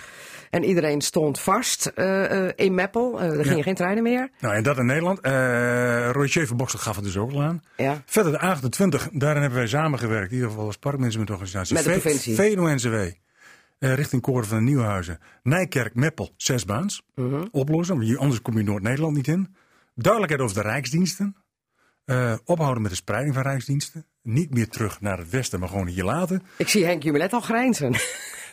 En 0.51 0.65
iedereen 0.65 1.01
stond 1.01 1.41
vast 1.41 1.93
uh, 1.95 2.31
uh, 2.45 2.51
in 2.55 2.75
Meppel. 2.75 3.23
Uh, 3.23 3.27
er 3.39 3.43
gingen 3.43 3.57
Ja. 3.57 3.63
geen 3.63 3.75
treinen 3.75 4.03
meer. 4.03 4.31
Nou, 4.41 4.55
en 4.55 4.63
dat 4.63 4.79
in 4.79 4.87
Nederland. 4.87 5.27
Uh, 5.27 6.11
Roger 6.11 6.47
van 6.47 6.57
Boksel 6.57 6.79
gaf 6.79 6.97
het 6.97 7.05
dus 7.05 7.17
ook 7.17 7.33
al 7.33 7.43
aan. 7.43 7.63
Ja. 7.77 8.03
Verder 8.07 8.33
de 8.33 8.39
28, 8.39 9.09
daarin 9.13 9.41
hebben 9.41 9.59
wij 9.59 9.69
samengewerkt. 9.69 10.29
In 10.31 10.35
ieder 10.35 10.51
geval 10.51 10.67
als 10.67 10.77
parkmanagementorganisatie. 10.77 11.75
Met 11.75 11.85
de 11.85 11.91
provincie. 11.91 12.35
VNO-NCW. 12.35 12.95
eh, 13.79 13.95
richting 13.95 14.23
Koren 14.23 14.47
van 14.47 14.59
de 14.59 14.65
Nieuwhuizen. 14.65 15.19
Nijkerk, 15.43 15.95
Meppel, 15.95 16.31
zes 16.37 16.65
baans. 16.65 17.03
Mhm. 17.15 17.45
Oplossen, 17.51 17.99
want 17.99 18.17
anders 18.19 18.43
kom 18.43 18.57
je 18.57 18.63
Noord-Nederland 18.65 19.17
niet 19.17 19.29
in. 19.29 19.55
Duidelijkheid 19.95 20.43
over 20.43 20.63
de 20.63 20.69
rijksdiensten. 20.69 21.37
Eh, 22.05 22.35
ophouden 22.45 22.83
met 22.83 22.91
de 22.91 22.97
spreiding 22.97 23.35
van 23.35 23.43
rijksdiensten. 23.43 24.07
Niet 24.29 24.55
meer 24.55 24.69
terug 24.69 25.01
naar 25.01 25.19
het 25.19 25.31
westen, 25.31 25.61
maar 25.61 25.69
gewoon 25.69 25.87
hier 25.87 26.05
laten. 26.05 26.43
Ik 26.57 26.69
zie 26.69 26.85
Henk 26.85 27.03
Jumelet 27.03 27.33
al 27.33 27.41
grijnzen. 27.41 27.95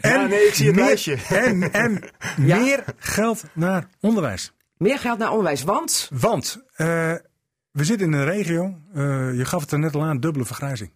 Ja, 0.02 0.26
nee, 0.26 0.48
ik 0.48 0.54
zie 0.54 0.66
het 0.66 0.76
meer, 0.76 0.86
lijstje. 0.86 1.18
En, 1.30 1.72
en 1.74 2.04
Ja. 2.46 2.58
meer 2.60 2.84
geld 2.98 3.44
naar 3.54 3.88
onderwijs. 4.00 4.54
Meer 4.78 5.00
geld 5.00 5.18
naar 5.20 5.30
onderwijs, 5.30 5.64
want... 5.64 6.10
Want 6.14 6.64
eh, 6.76 6.86
we 7.72 7.84
zitten 7.84 8.08
in 8.08 8.14
een 8.14 8.26
regio, 8.26 8.78
eh, 8.94 9.02
je 9.38 9.46
gaf 9.46 9.62
het 9.62 9.72
er 9.72 9.80
net 9.80 9.96
al 9.96 10.04
aan, 10.04 10.20
dubbele 10.20 10.46
vergrijzing. 10.46 10.92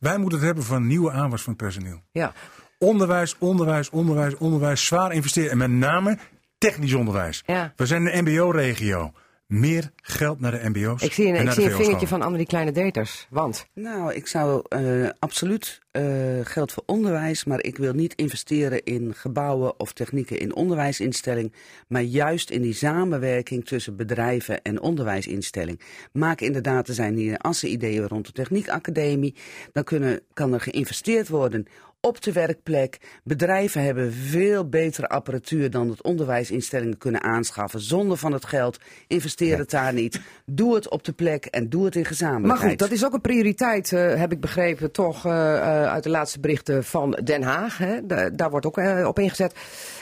Wij 0.00 0.18
moeten 0.18 0.38
het 0.38 0.46
hebben 0.46 0.64
van 0.64 0.86
nieuwe 0.86 1.10
aanwas 1.10 1.42
van 1.42 1.52
het 1.52 1.62
personeel. 1.62 2.02
Ja, 2.12 2.32
Onderwijs, 2.78 3.36
onderwijs, 3.38 3.90
onderwijs, 3.90 4.36
onderwijs. 4.36 4.86
Zwaar 4.86 5.12
investeren. 5.12 5.50
En 5.50 5.58
met 5.58 5.70
name 5.70 6.18
technisch 6.58 6.94
onderwijs. 6.94 7.42
ja. 7.46 7.72
We 7.76 7.86
zijn 7.86 8.16
een 8.16 8.24
MBO-regio. 8.24 9.12
Meer 9.54 9.90
geld 10.02 10.40
naar 10.40 10.50
de 10.50 10.68
MBO's. 10.68 11.02
Ik 11.02 11.12
zie 11.12 11.26
een, 11.26 11.34
en 11.34 11.46
ik 11.46 11.52
zie 11.52 11.64
een 11.64 11.76
vingertje 11.76 12.06
van 12.06 12.20
Annemarie 12.20 12.46
Kleine 12.46 12.72
Deters. 12.72 13.26
Want? 13.30 13.66
Nou, 13.74 14.14
ik 14.14 14.26
zou 14.26 14.62
eh, 14.68 15.08
absoluut 15.18 15.80
eh, 15.90 16.04
geld 16.42 16.72
voor 16.72 16.82
onderwijs, 16.86 17.44
maar 17.44 17.62
ik 17.62 17.76
wil 17.76 17.92
niet 17.92 18.14
investeren 18.14 18.84
in 18.84 19.14
gebouwen 19.14 19.80
of 19.80 19.92
technieken 19.92 20.38
in 20.38 20.54
onderwijsinstelling, 20.54 21.52
maar 21.88 22.02
juist 22.02 22.50
in 22.50 22.62
die 22.62 22.74
samenwerking 22.74 23.66
tussen 23.66 23.96
bedrijven 23.96 24.62
en 24.62 24.80
onderwijsinstelling. 24.80 25.80
Maak 26.12 26.40
inderdaad, 26.40 26.88
er 26.88 26.94
zijn 26.94 27.16
hier 27.16 27.38
assen 27.38 27.70
ideeën 27.70 28.08
rond 28.08 28.26
de 28.26 28.32
techniekacademie. 28.32 29.34
Dan 29.72 29.84
kunnen, 29.84 30.20
kan 30.32 30.52
er 30.52 30.60
geïnvesteerd 30.60 31.28
worden 31.28 31.66
op 32.04 32.22
de 32.22 32.32
werkplek. 32.32 32.98
Bedrijven 33.22 33.82
hebben 33.82 34.12
veel 34.12 34.68
betere 34.68 35.08
apparatuur 35.08 35.70
dan 35.70 35.88
het 35.88 36.02
onderwijsinstellingen 36.02 36.98
kunnen 36.98 37.22
aanschaffen. 37.22 37.80
Zonder 37.80 38.16
van 38.16 38.32
het 38.32 38.44
geld, 38.44 38.78
investeer 39.06 39.58
het 39.58 39.70
daar 39.70 39.92
niet. 39.92 40.20
Doe 40.46 40.74
het 40.74 40.88
op 40.90 41.04
de 41.04 41.12
plek 41.12 41.44
en 41.44 41.68
doe 41.68 41.84
het 41.84 41.94
in 41.94 42.00
Maar 42.00 42.10
gezamenlijkheid. 42.10 42.70
goed, 42.70 42.78
dat 42.78 42.90
is 42.90 43.04
ook 43.04 43.12
een 43.12 43.20
prioriteit, 43.20 43.92
eh, 43.92 44.14
heb 44.14 44.32
ik 44.32 44.40
begrepen, 44.40 44.92
toch 44.92 45.26
eh, 45.26 45.56
eh, 45.56 45.92
uit 45.92 46.02
de 46.02 46.10
laatste 46.10 46.40
berichten 46.40 46.84
van 46.84 47.10
Den 47.24 47.42
Haag. 47.42 47.78
Hè? 47.78 48.06
Da- 48.06 48.30
daar 48.30 48.50
wordt 48.50 48.66
ook 48.66 48.80
op 49.06 49.18
ingezet. 49.18 49.54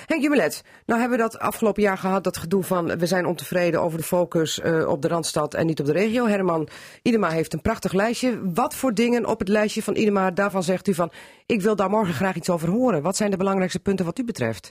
Henk 0.07 0.23
Jumelet, 0.23 0.63
nou 0.87 1.01
hebben 1.01 1.19
we 1.19 1.25
dat 1.25 1.39
afgelopen 1.39 1.83
jaar 1.83 1.99
gehad, 1.99 2.25
dat 2.25 2.37
gedoe 2.37 2.63
van 2.63 2.99
we 2.99 3.07
zijn 3.07 3.27
ontevreden 3.27 3.83
over 3.83 3.99
de 3.99 4.05
focus 4.05 4.61
op 4.87 5.03
de 5.03 5.09
Randstad 5.09 5.55
en 5.55 5.67
niet 5.67 5.81
op 5.81 5.87
de 5.87 5.93
regio. 5.93 6.27
Herman 6.27 6.69
Idema 7.03 7.31
heeft 7.31 7.53
een 7.53 7.61
prachtig 7.61 7.93
lijstje. 7.93 8.41
Wat 8.55 8.75
voor 8.75 8.95
dingen 8.95 9.27
op 9.27 9.39
het 9.39 9.49
lijstje 9.49 9.83
van 9.83 9.97
Idema, 9.97 10.31
daarvan 10.31 10.63
zegt 10.63 10.89
u 10.89 10.95
van 10.95 11.13
ik 11.53 11.63
wil 11.63 11.77
daar 11.77 11.91
morgen 11.91 12.15
graag 12.15 12.37
iets 12.37 12.51
over 12.51 12.69
horen. 12.69 13.03
Wat 13.03 13.17
zijn 13.17 13.31
de 13.31 13.37
belangrijkste 13.37 13.81
punten 13.81 14.05
wat 14.05 14.19
u 14.19 14.25
betreft? 14.25 14.71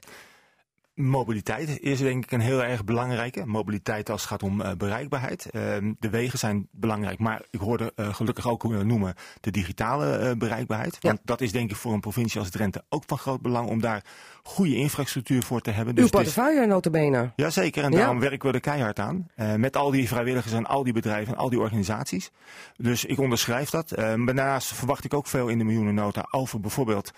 Mobiliteit 1.02 1.80
is 1.80 2.00
denk 2.00 2.24
ik 2.24 2.32
een 2.32 2.40
heel 2.40 2.64
erg 2.64 2.84
belangrijke. 2.84 3.46
Mobiliteit 3.46 4.10
als 4.10 4.22
het 4.22 4.30
gaat 4.30 4.44
om 4.44 4.62
eh, 4.62 4.72
bereikbaarheid. 4.78 5.46
Ehm, 5.50 5.94
de 6.00 6.10
wegen 6.10 6.40
zijn 6.40 6.68
belangrijk, 6.72 7.20
maar 7.20 7.42
ik 7.50 7.60
hoorde 7.60 7.94
eh, 7.96 8.14
gelukkig 8.14 8.48
ook 8.48 8.64
eh, 8.64 8.80
noemen 8.80 9.14
de 9.42 9.52
digitale 9.52 10.36
bereikbaarheid. 10.38 10.98
Ja. 11.00 11.10
Want 11.10 11.20
dat 11.24 11.42
is 11.42 11.52
denk 11.52 11.70
ik 11.70 11.76
voor 11.76 11.94
een 11.94 12.00
provincie 12.00 12.40
als 12.40 12.50
Drenthe 12.50 12.84
ook 12.90 13.04
van 13.08 13.18
groot 13.18 13.42
belang 13.42 13.68
om 13.70 13.82
daar 13.82 14.04
goede 14.44 14.76
infrastructuur 14.76 15.44
voor 15.44 15.62
te 15.62 15.72
hebben. 15.72 15.98
Uw 15.98 16.04
het 16.04 16.14
is- 16.14 16.20
portefeuille 16.20 16.66
notabene. 16.66 17.32
Jazeker, 17.36 17.84
en 17.84 17.92
Ja. 17.92 17.98
daarom 17.98 18.20
werken 18.20 18.48
we 18.50 18.54
er 18.56 18.60
keihard 18.62 19.00
aan. 19.00 19.28
Met 19.58 19.78
al 19.78 19.92
die 19.92 20.08
vrijwilligers 20.08 20.54
en 20.54 20.66
al 20.66 20.84
die 20.84 20.94
bedrijven 20.94 21.34
en 21.34 21.40
al 21.40 21.50
die 21.50 21.60
organisaties. 21.60 22.32
Dus 22.76 23.06
ik 23.06 23.20
onderschrijf 23.20 23.70
dat. 23.70 23.92
Eh, 23.92 24.16
maar 24.16 24.36
daarnaast 24.36 24.74
verwacht 24.74 25.04
ik 25.04 25.14
ook 25.14 25.28
veel 25.28 25.48
in 25.48 25.58
de 25.58 25.64
miljoenennota 25.64 26.26
over 26.32 26.60
bijvoorbeeld 26.60 27.12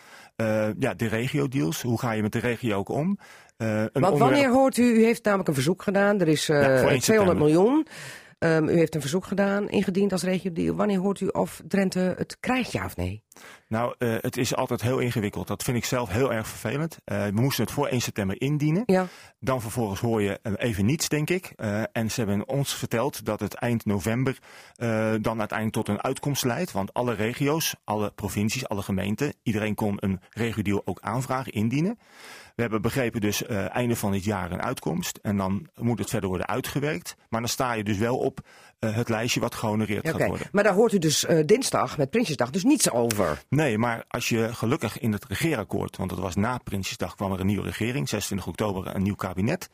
ja, 0.80 0.94
de 0.94 1.08
regio-deals. 1.08 1.82
Hoe 1.82 2.00
ga 2.00 2.12
je 2.12 2.22
met 2.22 2.32
de 2.32 2.40
regio 2.40 2.78
ook 2.78 2.90
om? 2.90 3.18
Eh, 3.58 3.82
een 3.92 4.02
Want 4.02 4.18
wanneer 4.18 4.50
hoort 4.50 4.78
u, 4.78 4.84
u 4.84 5.04
heeft 5.04 5.24
namelijk 5.24 5.48
een 5.50 5.54
verzoek 5.56 5.82
gedaan, 5.84 6.20
er 6.20 6.28
is 6.28 6.50
eh, 6.50 6.62
Ja, 6.62 6.80
voor 6.80 6.90
1 6.90 7.00
200 7.00 7.04
september. 7.04 7.36
miljoen. 7.38 7.88
Ehm, 8.40 8.68
u 8.68 8.78
heeft 8.78 8.96
een 8.96 9.02
verzoek 9.02 9.26
gedaan, 9.26 9.70
ingediend 9.70 10.12
als 10.12 10.24
regio. 10.24 10.76
Wanneer 10.76 11.00
hoort 11.00 11.20
u 11.20 11.28
of 11.28 11.62
Drenthe 11.68 12.14
het 12.18 12.38
krijgt, 12.40 12.72
ja 12.72 12.86
of 12.86 12.96
nee? 12.96 13.24
Nou, 13.68 13.96
eh, 13.98 14.16
het 14.20 14.38
is 14.38 14.56
altijd 14.56 14.82
heel 14.82 15.00
ingewikkeld. 15.00 15.48
Dat 15.48 15.64
vind 15.64 15.78
ik 15.78 15.86
zelf 15.86 16.10
heel 16.10 16.34
erg 16.34 16.48
vervelend. 16.48 16.98
Eh, 17.06 17.26
we 17.26 17.32
moesten 17.42 17.64
het 17.64 17.74
voor 17.74 17.88
1 17.88 18.02
september 18.02 18.42
indienen. 18.42 18.84
Ja. 18.86 19.08
Dan 19.40 19.62
vervolgens 19.62 20.00
hoor 20.00 20.22
je 20.22 20.40
eh, 20.42 20.54
even 20.58 20.86
niets, 20.86 21.10
denk 21.10 21.30
ik. 21.30 21.54
Eh, 21.56 21.82
en 21.92 22.12
ze 22.12 22.20
hebben 22.20 22.48
ons 22.48 22.76
verteld 22.76 23.26
dat 23.26 23.40
het 23.40 23.54
eind 23.54 23.86
november 23.86 24.38
eh, 24.76 25.14
dan 25.22 25.40
uiteindelijk 25.40 25.72
tot 25.86 25.88
een 25.88 26.04
uitkomst 26.04 26.44
leidt. 26.44 26.72
Want 26.72 26.94
alle 26.94 27.14
regio's, 27.14 27.76
alle 27.84 28.12
provincies, 28.16 28.68
alle 28.68 28.82
gemeenten, 28.82 29.34
iedereen 29.44 29.76
kon 29.76 29.98
een 30.00 30.20
regiodeal 30.30 30.82
ook 30.86 31.00
aanvragen, 31.02 31.52
indienen. 31.52 31.98
We 32.56 32.62
hebben 32.62 32.82
begrepen 32.82 33.22
dus 33.22 33.46
eh, 33.46 33.76
einde 33.76 33.96
van 33.96 34.12
dit 34.12 34.24
jaar 34.24 34.52
een 34.52 34.62
uitkomst. 34.62 35.20
En 35.22 35.38
dan 35.38 35.68
moet 35.76 36.00
het 36.00 36.10
verder 36.10 36.30
worden 36.30 36.48
uitgewerkt. 36.48 37.16
Maar 37.30 37.40
dan 37.40 37.50
sta 37.50 37.74
je 37.74 37.84
dus 37.84 37.98
wel 37.98 38.18
op 38.18 38.40
eh, 38.80 38.96
het 38.96 39.10
lijstje 39.10 39.40
wat 39.40 39.56
gehonoreerd 39.56 40.06
Ja, 40.06 40.12
gaat 40.12 40.28
worden. 40.28 40.48
maar 40.52 40.64
daar 40.64 40.74
hoort 40.74 40.94
u 40.94 40.98
dus 40.98 41.26
eh, 41.26 41.46
dinsdag 41.46 41.98
met 41.98 42.10
Prinsjesdag 42.10 42.50
dus 42.50 42.64
niets 42.64 42.90
over. 42.92 43.44
Nee, 43.50 43.78
maar 43.78 44.04
als 44.08 44.30
je 44.30 44.54
gelukkig 44.54 45.00
in 45.00 45.12
het 45.12 45.26
regeerakkoord, 45.26 45.98
want 45.98 46.10
dat 46.10 46.20
was 46.20 46.36
na 46.36 46.58
Prinsjesdag, 46.58 47.16
kwam 47.16 47.32
er 47.32 47.40
een 47.40 47.46
nieuwe 47.46 47.64
regering, 47.66 48.10
26 48.10 48.48
oktober 48.48 48.96
een 48.96 49.04
nieuw 49.04 49.16
kabinet. 49.16 49.70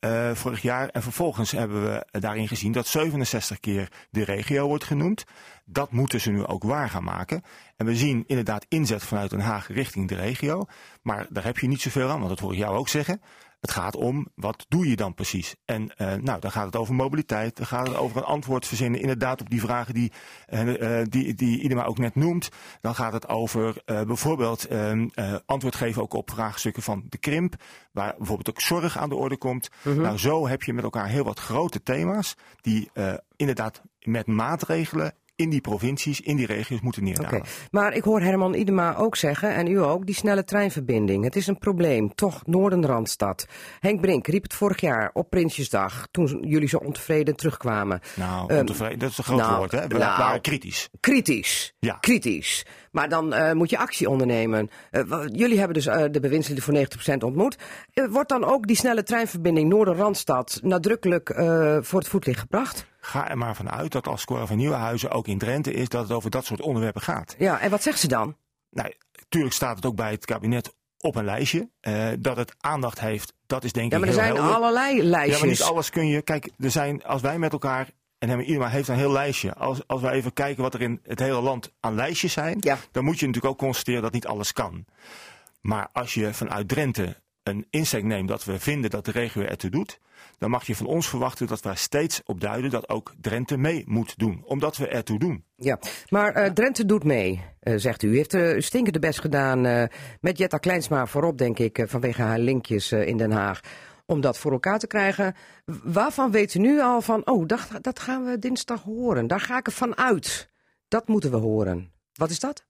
Eh, 0.00 0.34
vorig 0.34 0.62
jaar. 0.62 0.88
En 0.88 1.02
vervolgens 1.02 1.50
hebben 1.50 1.84
we 1.84 2.20
daarin 2.20 2.48
gezien 2.48 2.72
dat 2.72 2.86
67 2.86 3.60
keer 3.60 3.88
de 4.10 4.24
regio 4.24 4.66
wordt 4.66 4.84
genoemd. 4.84 5.24
Dat 5.64 5.92
moeten 5.92 6.20
ze 6.20 6.30
nu 6.30 6.46
ook 6.46 6.62
waar 6.62 6.90
gaan 6.90 7.04
maken. 7.04 7.42
En 7.76 7.86
we 7.86 7.96
zien 7.96 8.24
inderdaad 8.26 8.66
inzet 8.68 9.04
vanuit 9.04 9.30
Den 9.30 9.40
Haag 9.40 9.68
richting 9.68 10.08
de 10.08 10.14
regio. 10.14 10.66
Maar 11.02 11.26
daar 11.30 11.44
heb 11.44 11.58
je 11.58 11.68
niet 11.68 11.80
zoveel 11.80 12.08
aan, 12.08 12.18
want 12.18 12.28
dat 12.28 12.38
hoor 12.38 12.52
ik 12.52 12.58
jou 12.58 12.76
ook 12.76 12.88
zeggen. 12.88 13.20
Het 13.60 13.70
gaat 13.70 13.96
om, 13.96 14.28
wat 14.34 14.66
doe 14.68 14.88
je 14.88 14.96
dan 14.96 15.14
precies? 15.14 15.54
En 15.64 15.96
eh, 15.96 16.14
nou, 16.14 16.40
dan 16.40 16.50
gaat 16.50 16.66
het 16.66 16.76
over 16.76 16.94
mobiliteit. 16.94 17.56
Dan 17.56 17.66
gaat 17.66 17.86
het 17.86 17.96
over 17.96 18.16
een 18.16 18.22
antwoord 18.22 18.66
verzinnen 18.66 19.00
inderdaad 19.00 19.40
op 19.40 19.50
die 19.50 19.60
vragen 19.60 19.94
die, 19.94 20.12
eh, 20.46 21.02
die, 21.04 21.34
die 21.34 21.60
Idema 21.60 21.84
ook 21.84 21.98
net 21.98 22.14
noemt. 22.14 22.48
Dan 22.80 22.94
gaat 22.94 23.12
het 23.12 23.28
over 23.28 23.82
bijvoorbeeld 23.84 24.66
eh, 24.66 24.92
eh, 24.92 25.34
antwoord 25.46 25.74
geven 25.74 26.02
ook 26.02 26.14
op 26.14 26.30
vraagstukken 26.30 26.82
van 26.82 27.04
de 27.08 27.18
krimp. 27.18 27.54
Waar 27.92 28.14
bijvoorbeeld 28.18 28.50
ook 28.50 28.60
zorg 28.60 28.98
aan 28.98 29.08
de 29.08 29.14
orde 29.14 29.36
komt. 29.36 29.68
Nou, 29.82 30.18
zo 30.18 30.48
heb 30.48 30.62
je 30.62 30.72
met 30.72 30.84
elkaar 30.84 31.08
heel 31.08 31.24
wat 31.24 31.38
grote 31.38 31.82
thema's. 31.82 32.34
Die 32.60 32.90
inderdaad 33.36 33.82
met 34.00 34.26
maatregelen 34.26 35.14
in 35.40 35.50
die 35.50 35.60
provincies, 35.60 36.20
in 36.20 36.36
die 36.36 36.46
regio's 36.46 36.80
moeten 36.80 37.02
Oké, 37.02 37.10
neerdalen. 37.10 37.42
maar 37.70 37.94
ik 37.94 38.04
hoor 38.04 38.20
Herman 38.20 38.54
Idema 38.54 38.96
ook 38.96 39.16
zeggen, 39.16 39.54
en 39.54 39.66
u 39.66 39.82
ook, 39.82 40.06
die 40.06 40.14
snelle 40.14 40.44
treinverbinding. 40.44 41.24
Het 41.24 41.36
is 41.36 41.46
een 41.46 41.58
probleem, 41.58 42.14
toch 42.14 42.46
Noorden-Randstad. 42.46 43.46
Henk 43.80 44.00
Brink 44.00 44.26
riep 44.26 44.42
het 44.42 44.54
vorig 44.54 44.80
jaar 44.80 45.10
op 45.12 45.30
Prinsjesdag, 45.30 46.08
toen 46.10 46.44
jullie 46.48 46.68
zo 46.68 46.76
ontevreden 46.76 47.36
terugkwamen. 47.36 48.00
Nou, 48.14 48.48
Ehm, 48.50 48.58
ontevreden, 48.60 48.98
dat 48.98 49.10
is 49.10 49.18
een 49.18 49.24
groot 49.24 49.38
nou, 49.38 49.56
woord, 49.56 49.72
hè? 49.72 49.86
We 49.86 49.98
nou, 49.98 50.18
waren 50.18 50.40
kritisch. 50.40 50.88
Kritisch. 51.00 51.74
Ja. 51.78 51.94
Kritisch. 52.00 52.66
Maar 52.90 53.08
dan 53.08 53.32
eh, 53.32 53.52
moet 53.52 53.70
je 53.70 53.78
actie 53.78 54.08
ondernemen. 54.08 54.68
Eh, 54.90 55.02
jullie 55.26 55.58
hebben 55.58 55.74
dus 55.74 55.86
eh, 55.86 56.04
de 56.10 56.20
bewindslieden 56.20 56.64
voor 56.64 56.74
90% 57.14 57.24
ontmoet. 57.24 57.56
Wordt 58.10 58.28
dan 58.28 58.44
ook 58.44 58.66
die 58.66 58.76
snelle 58.76 59.02
treinverbinding 59.02 59.68
Noorden-Randstad 59.68 60.60
nadrukkelijk 60.62 61.28
voor 61.80 61.98
het 61.98 62.08
voetlicht 62.08 62.40
gebracht? 62.40 62.86
Ga 63.00 63.28
er 63.30 63.38
maar 63.38 63.56
vanuit 63.56 63.92
dat 63.92 64.06
als 64.06 64.24
Cora 64.24 64.46
van 64.46 64.56
Nieuwenhuizen 64.56 65.10
ook 65.10 65.26
in 65.26 65.38
Drenthe 65.38 65.72
is, 65.72 65.88
dat 65.88 66.02
het 66.02 66.12
over 66.12 66.30
dat 66.30 66.44
soort 66.44 66.60
onderwerpen 66.60 67.02
gaat. 67.02 67.34
Ja, 67.38 67.60
en 67.60 67.70
wat 67.70 67.82
zegt 67.82 67.98
ze 68.00 68.08
dan? 68.08 68.36
Nou, 68.70 68.94
tuurlijk 69.28 69.54
staat 69.54 69.76
het 69.76 69.86
ook 69.86 69.96
bij 69.96 70.10
het 70.10 70.24
kabinet 70.24 70.74
op 70.98 71.14
een 71.16 71.24
lijstje. 71.24 71.68
Eh, 71.80 72.08
dat 72.18 72.36
het 72.36 72.54
aandacht 72.60 73.00
heeft, 73.00 73.32
dat 73.46 73.64
is 73.64 73.72
denk 73.72 73.90
Ja, 73.90 73.96
ik 73.96 74.00
maar 74.04 74.08
er 74.14 74.20
zijn 74.20 74.34
helder. 74.34 74.54
allerlei 74.54 74.96
Ja, 74.96 75.02
lijstjes. 75.04 75.38
maar 75.40 75.48
niet 75.48 75.62
alles 75.62 75.90
kun 75.90 76.06
je. 76.06 76.22
Kijk, 76.22 76.50
er 76.58 76.70
zijn, 76.70 77.04
als 77.04 77.22
wij 77.22 77.38
met 77.38 77.52
elkaar. 77.52 77.90
En 78.18 78.28
hebben 78.28 78.46
iedereen 78.46 78.70
heeft 78.70 78.88
een 78.88 78.96
heel 78.96 79.12
lijstje. 79.12 79.54
Als, 79.54 79.86
als 79.86 80.00
wij 80.00 80.12
even 80.12 80.32
kijken 80.32 80.62
wat 80.62 80.74
er 80.74 80.80
in 80.82 81.00
het 81.02 81.18
hele 81.18 81.40
land 81.40 81.72
aan 81.80 81.94
lijstjes 81.94 82.32
zijn. 82.32 82.56
Ja. 82.60 82.78
Dan 82.92 83.04
moet 83.04 83.18
je 83.20 83.26
natuurlijk 83.26 83.52
ook 83.52 83.58
constateren 83.60 84.02
dat 84.02 84.12
niet 84.12 84.26
alles 84.26 84.52
kan. 84.52 84.84
Maar 85.60 85.88
als 85.92 86.14
je 86.14 86.34
vanuit 86.34 86.68
Drenthe 86.68 87.16
een 87.42 87.66
insteek 87.70 88.04
neemt 88.04 88.28
dat 88.28 88.44
we 88.44 88.58
vinden 88.58 88.90
dat 88.90 89.04
de 89.04 89.10
regio 89.10 89.42
ertoe 89.42 89.70
doet. 89.70 90.00
Dan 90.40 90.50
mag 90.50 90.66
je 90.66 90.76
van 90.76 90.86
ons 90.86 91.08
verwachten 91.08 91.46
dat 91.46 91.60
we 91.60 91.74
steeds 91.74 92.20
op 92.24 92.40
duiden 92.40 92.70
dat 92.70 92.88
ook 92.88 93.14
Drenthe 93.20 93.56
mee 93.56 93.84
moet 93.86 94.18
doen. 94.18 94.42
Omdat 94.44 94.76
we 94.76 94.88
ertoe 94.88 95.18
doen. 95.18 95.44
Ja, 95.56 95.78
maar 96.08 96.32
eh, 96.32 96.50
Drenthe 96.50 96.84
doet 96.84 97.04
mee, 97.04 97.44
eh, 97.60 97.74
zegt 97.76 98.02
u. 98.02 98.08
U 98.08 98.16
heeft 98.16 98.34
uh, 98.34 98.60
stinkende 98.60 98.98
best 98.98 99.20
gedaan 99.20 99.88
met 100.20 100.38
Jetta 100.38 100.58
Kleinsma 100.58 101.06
voorop, 101.06 101.38
denk 101.38 101.58
ik, 101.58 101.84
vanwege 101.86 102.22
haar 102.22 102.38
linkjes 102.38 102.92
in 102.92 103.16
Den 103.16 103.30
Haag. 103.30 103.60
Om 104.06 104.20
dat 104.20 104.38
voor 104.38 104.52
elkaar 104.52 104.78
te 104.78 104.86
krijgen. 104.86 105.34
Waarvan 105.82 106.30
weet 106.30 106.54
u 106.54 106.58
nu 106.58 106.80
al 106.80 107.00
van, 107.00 107.26
oh, 107.26 107.46
dat, 107.46 107.68
dat 107.80 107.98
gaan 107.98 108.24
we 108.24 108.38
dinsdag 108.38 108.82
horen. 108.82 109.26
Daar 109.26 109.40
ga 109.40 109.58
ik 109.58 109.66
ervan 109.66 109.96
uit. 109.96 110.50
Dat 110.88 111.08
moeten 111.08 111.30
we 111.30 111.36
horen. 111.36 111.92
Wat 112.12 112.30
is 112.30 112.40
dat? 112.40 112.68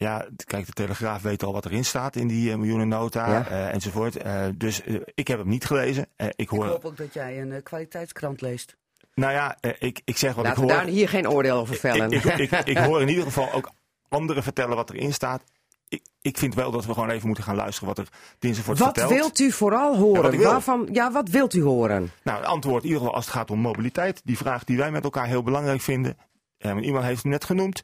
Ja, 0.00 0.26
kijk, 0.44 0.66
de 0.66 0.72
Telegraaf 0.72 1.22
weet 1.22 1.42
al 1.42 1.52
wat 1.52 1.64
erin 1.64 1.84
staat 1.84 2.16
in 2.16 2.26
die 2.28 2.50
eh, 2.50 2.56
miljoenennota 2.56 3.30
Ja. 3.30 3.46
eh, 3.48 3.74
enzovoort. 3.74 4.16
Eh, 4.16 4.44
dus 4.54 4.82
ik 5.14 5.28
heb 5.28 5.38
hem 5.38 5.48
niet 5.48 5.64
gelezen. 5.64 6.06
Eh, 6.16 6.26
ik 6.26 6.34
Ik 6.36 6.48
hoor, 6.48 6.66
hoop 6.66 6.84
ook 6.84 6.96
dat 6.96 7.14
jij 7.14 7.40
een 7.40 7.52
eh, 7.52 7.62
kwaliteitskrant 7.62 8.40
leest. 8.40 8.76
nou 9.14 9.32
ja, 9.32 9.56
eh, 9.60 9.70
ik, 9.78 10.00
ik 10.04 10.16
zeg 10.16 10.34
wat 10.34 10.44
Laten 10.44 10.62
ik 10.62 10.68
we 10.68 10.74
hoor. 10.74 10.82
daar 10.82 10.92
hier 10.92 11.08
geen 11.08 11.28
oordeel 11.28 11.56
over 11.58 11.74
vellen. 11.74 12.10
Ik, 12.12 12.24
ik, 12.24 12.50
ik, 12.50 12.64
ik 12.64 12.76
hoor 12.78 13.00
in 13.02 13.08
ieder 13.08 13.24
geval 13.24 13.52
ook 13.52 13.70
anderen 14.08 14.42
vertellen 14.42 14.76
wat 14.76 14.90
erin 14.90 15.12
staat. 15.12 15.42
Ik, 15.88 16.02
ik 16.22 16.38
vind 16.38 16.54
wel 16.54 16.70
dat 16.70 16.86
we 16.86 16.92
gewoon 16.94 17.10
even 17.10 17.26
moeten 17.26 17.44
gaan 17.44 17.56
luisteren 17.56 17.88
wat 17.88 17.98
er 17.98 18.08
dinsdag 18.38 18.64
wordt 18.66 18.80
wat 18.80 18.98
verteld. 18.98 19.18
wilt 19.20 19.38
u 19.38 19.52
vooral 19.52 19.92
Ja, 19.92 19.98
horen? 19.98 20.22
wat 20.22 20.32
ik 20.32 20.38
wil. 20.38 20.50
Waarvan, 20.50 20.88
ja, 20.92 21.12
wat 21.12 21.28
wilt 21.28 21.54
u 21.54 21.62
horen? 21.62 22.10
Nou, 22.22 22.38
het 22.38 22.46
antwoord 22.46 22.82
in 22.82 22.88
ieder 22.88 22.98
geval 23.00 23.14
als 23.16 23.24
het 23.24 23.34
gaat 23.34 23.50
om 23.50 23.58
mobiliteit. 23.58 24.20
Die 24.24 24.36
vraag 24.36 24.64
die 24.64 24.76
wij 24.76 24.90
met 24.90 25.04
elkaar 25.04 25.26
heel 25.26 25.42
belangrijk 25.42 25.80
vinden. 25.80 26.16
Eh, 26.58 26.76
iemand 26.80 27.04
heeft 27.04 27.22
het 27.22 27.32
net 27.32 27.44
genoemd. 27.44 27.80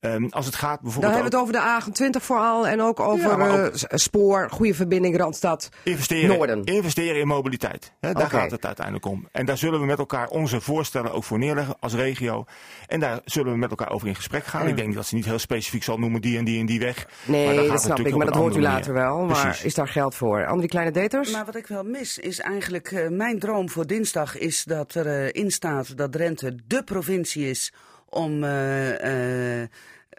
Ehm, 0.00 0.26
als 0.30 0.46
het 0.46 0.54
gaat 0.54 0.74
Dan 0.74 0.78
bijvoorbeeld 0.82 1.14
hebben 1.14 1.30
we 1.32 1.36
het 1.36 1.46
over 1.46 1.92
de 1.92 2.20
A28 2.20 2.24
vooral 2.24 2.66
en 2.68 2.80
ook 2.80 3.00
over 3.00 3.30
Ja, 3.30 3.36
maar 3.36 3.50
ook- 3.64 3.72
eh, 3.72 3.74
s- 3.74 3.84
spoor, 3.88 4.48
goede 4.50 4.74
verbinding 4.74 5.16
Randstad. 5.18 5.68
investeren, 5.84 6.36
Noorden. 6.36 6.64
investeren 6.64 7.20
in 7.20 7.26
mobiliteit. 7.26 7.92
Hè, 8.00 8.12
daar 8.12 8.30
gaat 8.30 8.50
het 8.50 8.66
uiteindelijk 8.66 9.06
om. 9.06 9.28
En 9.32 9.46
daar 9.46 9.58
zullen 9.58 9.80
we 9.80 9.86
met 9.86 9.98
elkaar 9.98 10.28
onze 10.28 10.60
voorstellen 10.60 11.12
ook 11.12 11.24
voor 11.24 11.38
neerleggen 11.38 11.76
als 11.80 11.94
regio. 11.94 12.44
En 12.86 13.00
daar 13.00 13.20
zullen 13.24 13.52
we 13.52 13.58
met 13.58 13.70
elkaar 13.70 13.90
over 13.90 14.08
in 14.08 14.14
gesprek 14.14 14.44
gaan. 14.44 14.62
Ja. 14.62 14.68
Ik 14.68 14.76
denk 14.76 14.94
dat 14.94 15.06
ze 15.06 15.14
niet 15.14 15.24
heel 15.24 15.38
specifiek 15.38 15.82
zal 15.82 15.98
noemen 15.98 16.20
die 16.20 16.38
en 16.38 16.44
die 16.44 16.60
en 16.60 16.66
die 16.66 16.80
weg. 16.80 17.06
Nee, 17.24 17.46
dat 17.46 17.64
snap 17.64 17.74
ik, 17.76 17.88
natuurlijk 17.88 18.16
maar 18.16 18.26
dat 18.26 18.34
hoort 18.34 18.52
u 18.52 18.56
andere 18.56 18.72
later 18.74 18.92
manier. 18.92 19.08
wel. 19.08 19.24
Maar 19.24 19.42
Precies. 19.42 19.64
is 19.64 19.74
daar 19.74 19.88
geld 19.88 20.14
voor? 20.14 20.46
Andrie 20.46 20.68
Kleine 20.68 20.90
Deters? 20.92 21.30
Maar 21.32 21.44
wat 21.44 21.56
ik 21.56 21.66
wel 21.66 21.82
mis 21.84 22.18
is 22.18 22.38
eigenlijk, 22.40 22.90
eh, 22.92 23.08
mijn 23.08 23.38
droom 23.38 23.68
voor 23.70 23.86
dinsdag 23.86 24.38
is 24.38 24.64
dat 24.64 24.94
er 24.94 25.06
eh, 25.06 25.42
in 25.42 25.50
staat 25.50 25.96
dat 25.96 26.12
Drenthe 26.12 26.54
dé 26.66 26.82
provincie 26.82 27.50
is 27.50 27.72
om 28.10 28.44
eh, 28.44 29.62
eh, 29.62 29.68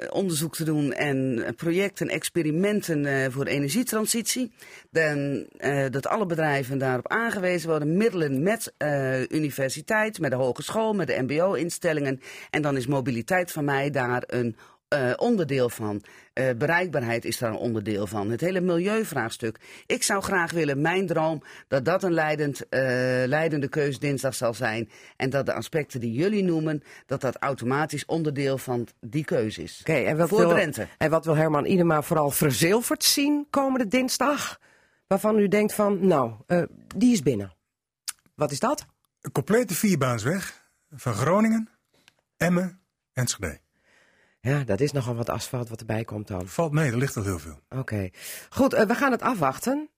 onderzoek 0.10 0.56
te 0.56 0.64
doen 0.64 0.94
en 0.94 1.46
projecten, 1.56 2.08
experimenten 2.08 3.06
eh, 3.06 3.26
voor 3.30 3.46
energietransitie. 3.46 4.52
Dan, 4.92 5.46
eh, 5.58 5.86
dat 5.90 6.08
alle 6.08 6.26
bedrijven 6.26 6.78
daarop 6.78 7.08
aangewezen 7.08 7.70
worden, 7.70 7.98
middelen 7.98 8.44
met 8.44 8.74
eh, 8.78 9.22
universiteit, 9.22 10.20
met 10.20 10.32
de 10.32 10.38
hogeschool, 10.38 10.94
met 10.94 11.08
de 11.08 11.22
mbo-instellingen. 11.22 12.22
En 12.50 12.62
dan 12.62 12.78
is 12.78 12.88
mobiliteit 12.88 13.52
van 13.52 13.66
mij 13.66 13.90
daar 13.90 14.24
een 14.28 14.56
eh, 14.90 15.12
onderdeel 15.16 15.70
van. 15.70 16.02
Eh, 16.34 16.50
bereikbaarheid 16.58 17.26
is 17.26 17.38
daar 17.38 17.50
een 17.50 17.58
onderdeel 17.58 18.08
van. 18.08 18.30
Het 18.30 18.42
hele 18.42 18.62
milieuvraagstuk. 18.62 19.60
Ik 19.86 20.04
zou 20.04 20.22
graag 20.24 20.52
willen, 20.52 20.82
mijn 20.82 21.08
droom, 21.08 21.44
dat 21.68 21.86
dat 21.86 22.04
een 22.04 22.14
leidend, 22.14 22.70
eh, 22.70 22.80
leidende 23.26 23.68
keus 23.68 24.00
dinsdag 24.00 24.36
zal 24.36 24.54
zijn. 24.54 24.90
En 25.16 25.30
dat 25.30 25.46
de 25.46 25.54
aspecten 25.54 26.00
die 26.00 26.14
jullie 26.14 26.44
noemen, 26.44 26.84
dat 27.06 27.22
dat 27.22 27.36
automatisch 27.38 28.06
onderdeel 28.06 28.58
van 28.58 28.88
die 29.00 29.26
keuze 29.26 29.64
is. 29.64 29.78
Oké, 29.80 29.94
en, 29.94 30.18
wat 30.18 30.30
Voor 30.30 30.38
wil- 30.40 30.50
Drenthe. 30.50 30.88
en 30.98 31.10
wat 31.10 31.26
wil 31.26 31.36
Herman 31.36 31.66
Idema 31.66 32.02
vooral 32.02 32.32
verzilverd 32.32 33.04
zien 33.04 33.48
komende 33.50 33.88
dinsdag? 33.88 34.60
Waarvan 35.08 35.40
u 35.40 35.48
denkt 35.48 35.74
van, 35.74 36.08
nou, 36.08 36.34
eh, 36.48 36.62
die 36.96 37.12
is 37.14 37.22
binnen. 37.22 37.54
Wat 38.36 38.52
is 38.52 38.60
dat? 38.60 38.86
Een 39.22 39.32
complete 39.32 39.74
vierbaansweg 39.76 40.68
van 40.92 41.14
Groningen, 41.14 41.70
Emmen 42.38 42.64
en 42.64 42.80
Enschede. 43.14 43.60
Ja, 44.50 44.64
dat 44.64 44.80
is 44.80 44.92
nogal 44.92 45.16
wat 45.16 45.30
asfalt 45.30 45.70
wat 45.70 45.80
erbij 45.80 46.04
komt 46.04 46.28
dan. 46.28 46.48
Valt 46.48 46.72
mee, 46.72 46.92
er 46.92 46.98
ligt 46.98 47.18
al 47.18 47.24
heel 47.24 47.40
veel. 47.40 47.60
Oké. 47.70 48.10
Goed, 48.50 48.74
eh, 48.74 48.86
we 48.86 48.96
gaan 48.96 49.12
het 49.12 49.22
afwachten. 49.22 49.90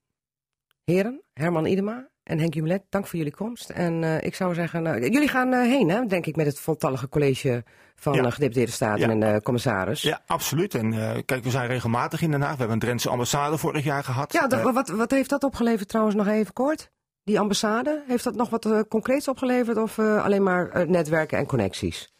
Heren, 0.83 1.21
Herman 1.33 1.65
Idema 1.65 2.07
en 2.23 2.39
Henk 2.39 2.53
Jumelet, 2.53 2.83
dank 2.89 3.07
voor 3.07 3.17
jullie 3.17 3.35
komst. 3.35 3.69
En 3.69 4.03
eh, 4.03 4.21
ik 4.21 4.35
zou 4.35 4.53
zeggen, 4.53 4.87
eh, 4.87 5.01
jullie 5.01 5.27
gaan 5.27 5.53
eh, 5.53 5.59
heen, 5.61 5.89
hè, 5.89 6.05
denk 6.05 6.25
ik, 6.25 6.35
met 6.35 6.45
het 6.45 6.59
voltallige 6.59 7.09
college 7.09 7.63
van 7.95 8.13
Ja. 8.13 8.29
gedeputeerde 8.29 8.71
staten 8.71 8.99
Ja. 8.99 9.09
en 9.09 9.23
eh, 9.33 9.37
commissaris. 9.41 10.01
Ja, 10.01 10.21
absoluut. 10.25 10.75
En 10.75 10.93
eh, 10.93 11.21
kijk, 11.25 11.43
we 11.43 11.49
zijn 11.49 11.67
regelmatig 11.67 12.21
in 12.21 12.31
Den 12.31 12.41
Haag. 12.41 12.51
We 12.51 12.57
hebben 12.57 12.75
een 12.75 12.79
Drentse 12.81 13.09
ambassade 13.09 13.57
vorig 13.57 13.83
jaar 13.83 14.03
gehad. 14.03 14.33
Ja, 14.33 14.47
dat- 14.47 14.71
wat, 14.73 14.89
wat 14.89 15.11
heeft 15.11 15.29
dat 15.29 15.43
opgeleverd 15.43 15.87
trouwens 15.87 16.15
nog 16.15 16.27
even 16.27 16.53
kort? 16.53 16.89
Die 17.23 17.39
ambassade, 17.39 18.03
heeft 18.07 18.23
dat 18.23 18.35
nog 18.35 18.49
wat 18.49 18.85
concreets 18.87 19.27
opgeleverd 19.27 19.77
of 19.77 19.97
eh, 19.97 20.23
alleen 20.23 20.43
maar 20.43 20.89
netwerken 20.89 21.37
en 21.37 21.45
connecties? 21.45 22.13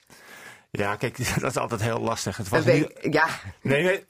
Ja, 0.72 0.96
kijk, 0.96 1.18
dat 1.42 1.50
is 1.50 1.58
altijd 1.58 1.82
heel 1.82 2.00
lastig. 2.00 2.38
Het 2.38 2.50
was 2.50 2.66
niet- 2.66 2.92
ja, 3.02 3.28
Nee, 3.62 3.84
nee, 3.84 4.04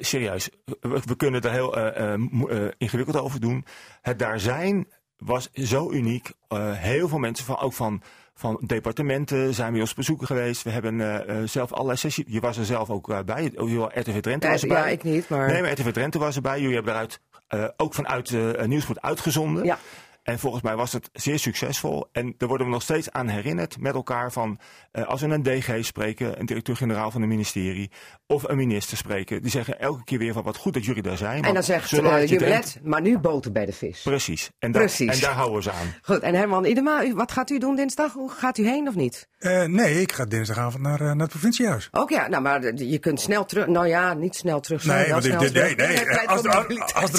serieus. 0.00 0.48
We, 0.80 1.00
we 1.04 1.16
kunnen 1.16 1.40
er 1.42 1.50
heel 1.52 1.76
eh, 1.76 2.12
eh, 2.12 2.20
eh, 2.48 2.72
ingewikkeld 2.78 3.16
over 3.16 3.40
doen. 3.40 3.64
Het 4.02 4.18
daar 4.18 4.40
zijn 4.40 4.86
was 5.16 5.50
zo 5.52 5.90
uniek. 5.90 6.30
Heel 6.72 7.08
veel 7.08 7.18
mensen, 7.18 7.44
van, 7.44 7.58
ook 7.58 7.72
van, 7.72 8.02
van 8.34 8.58
departementen, 8.60 9.54
zijn 9.54 9.72
bij 9.72 9.80
ons 9.80 9.94
bezoeken 9.94 10.26
geweest. 10.26 10.62
We 10.62 10.70
hebben 10.70 11.48
zelf 11.48 11.72
allerlei 11.72 11.96
sessies. 11.98 12.24
Je 12.28 12.40
was 12.40 12.56
er 12.56 12.64
zelf 12.64 12.90
ook 12.90 13.24
bij. 13.24 13.52
Oh, 13.56 13.86
RTV 13.94 14.20
Drenthe 14.20 14.48
was 14.48 14.60
ja, 14.60 14.68
erbij. 14.76 14.92
ik 14.92 15.02
niet, 15.02 15.28
maar... 15.28 15.48
Nee, 15.52 15.62
maar 15.62 15.72
RTV 15.72 15.92
Drenthe 15.92 16.18
was 16.18 16.36
erbij. 16.36 16.60
Jullie 16.60 16.74
hebben 16.74 16.92
eruit 16.92 17.20
eh, 17.48 17.64
ook 17.76 17.94
vanuit 17.94 18.30
Nieuwspoort 18.66 19.00
uitgezonden. 19.02 19.64
Ja. 19.64 19.78
En 20.26 20.38
volgens 20.38 20.62
mij 20.62 20.76
was 20.76 20.92
het 20.92 21.08
zeer 21.12 21.38
succesvol. 21.38 22.08
En 22.12 22.34
daar 22.38 22.48
worden 22.48 22.66
we 22.66 22.72
nog 22.72 22.82
steeds 22.82 23.10
aan 23.10 23.28
herinnerd 23.28 23.76
met 23.80 23.94
elkaar 23.94 24.32
van... 24.32 24.58
eh, 24.92 25.04
als 25.06 25.20
we 25.20 25.26
een 25.28 25.42
DG 25.42 25.84
spreken, 25.84 26.40
een 26.40 26.46
directeur-generaal 26.46 27.10
van 27.10 27.22
een 27.22 27.28
ministerie... 27.28 27.90
of 28.26 28.48
een 28.48 28.56
minister 28.56 28.96
spreken, 28.96 29.42
die 29.42 29.50
zeggen 29.50 29.80
elke 29.80 30.04
keer 30.04 30.18
weer 30.18 30.32
van 30.32 30.42
wat 30.42 30.56
goed 30.56 30.74
dat 30.74 30.84
jullie 30.84 31.02
daar 31.02 31.16
zijn. 31.16 31.44
En 31.44 31.54
dan 31.54 31.62
zegt 31.62 31.92
uh, 31.92 32.26
Jubilet, 32.26 32.78
maar 32.82 33.00
nu 33.00 33.18
boter 33.18 33.52
bij 33.52 33.66
de 33.66 33.72
vis. 33.72 34.02
Precies. 34.02 34.50
En 34.58 34.72
Precies. 34.72 35.14
en 35.14 35.20
daar 35.20 35.32
houden 35.34 35.56
we 35.56 35.62
ze 35.62 35.70
aan. 35.70 35.94
Goed, 36.02 36.20
en 36.20 36.34
Herman 36.34 36.64
Idema, 36.64 37.04
u- 37.04 37.14
wat 37.14 37.32
gaat 37.32 37.50
u 37.50 37.58
doen 37.58 37.76
dinsdag? 37.76 38.12
Hoe 38.12 38.30
gaat 38.30 38.58
u 38.58 38.66
heen 38.66 38.88
of 38.88 38.94
niet? 38.94 39.28
Eh, 39.38 39.64
nee, 39.64 40.00
ik 40.00 40.12
ga 40.12 40.24
dinsdagavond 40.24 40.82
naar, 40.82 41.00
naar 41.02 41.16
het 41.16 41.28
provinciehuis. 41.30 41.88
Ook 41.92 42.10
ja, 42.10 42.28
nou 42.28 42.42
maar 42.42 42.74
je 42.74 42.98
kunt 42.98 43.20
snel 43.20 43.44
terug. 43.44 43.66
Nou 43.66 43.86
ja, 43.86 44.14
niet 44.14 44.34
snel 44.36 44.60
terug. 44.60 44.84
Nee, 44.84 45.10
want 45.10 45.24
ik, 45.24 45.38
nee, 45.40 45.50
terug. 45.50 45.76
nee, 45.76 46.28
Als, 46.28 46.44
als, 46.44 46.44
er 46.44 46.70
een 46.70 46.80
als 46.82 47.10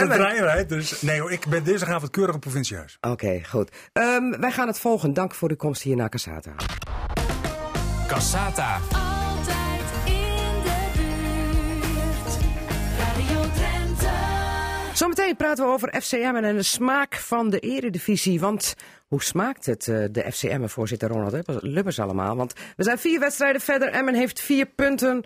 er 0.00 0.08
trein 0.08 0.42
rijdt. 0.42 0.68
Dus, 0.68 1.02
nee 1.02 1.20
hoor, 1.20 1.32
ik 1.32 1.46
ben 1.46 1.64
dinsdagavond 1.64 2.10
keurig 2.20 2.34
het 2.34 2.50
provinciehuis. 2.50 2.98
Oké, 3.00 3.40
goed. 3.48 3.70
Ehm, 3.92 4.40
wij 4.40 4.50
gaan 4.50 4.66
het 4.66 4.78
volgen. 4.78 5.12
Dank 5.12 5.34
voor 5.34 5.50
uw 5.50 5.56
komst 5.56 5.82
hier 5.82 5.96
naar 5.96 6.08
Casata. 6.08 6.52
Cassata. 8.06 8.74
Altijd 8.74 9.86
in 10.04 10.62
de 10.62 10.90
buurt. 10.96 12.36
Radio 12.98 13.40
Drenthe. 13.54 14.08
Zometeen 14.94 15.36
praten 15.36 15.64
we 15.64 15.70
over 15.70 16.00
FCM 16.02 16.34
en 16.42 16.56
de 16.56 16.62
smaak 16.62 17.14
van 17.14 17.50
de 17.50 17.58
eredivisie. 17.58 18.40
Want 18.40 18.74
hoe 19.06 19.22
smaakt 19.22 19.66
het, 19.66 19.88
eh, 19.88 20.04
de 20.10 20.32
FCM-voorzitter 20.32 21.08
Ronald 21.08 21.32
Lubbers- 21.32 21.62
Lubbers 21.62 21.98
allemaal? 21.98 22.36
Want 22.36 22.52
we 22.76 22.82
zijn 22.82 22.98
vier 22.98 23.20
wedstrijden 23.20 23.60
verder. 23.60 23.88
Emmen 23.88 24.14
heeft 24.14 24.40
vier 24.40 24.66
punten. 24.66 25.24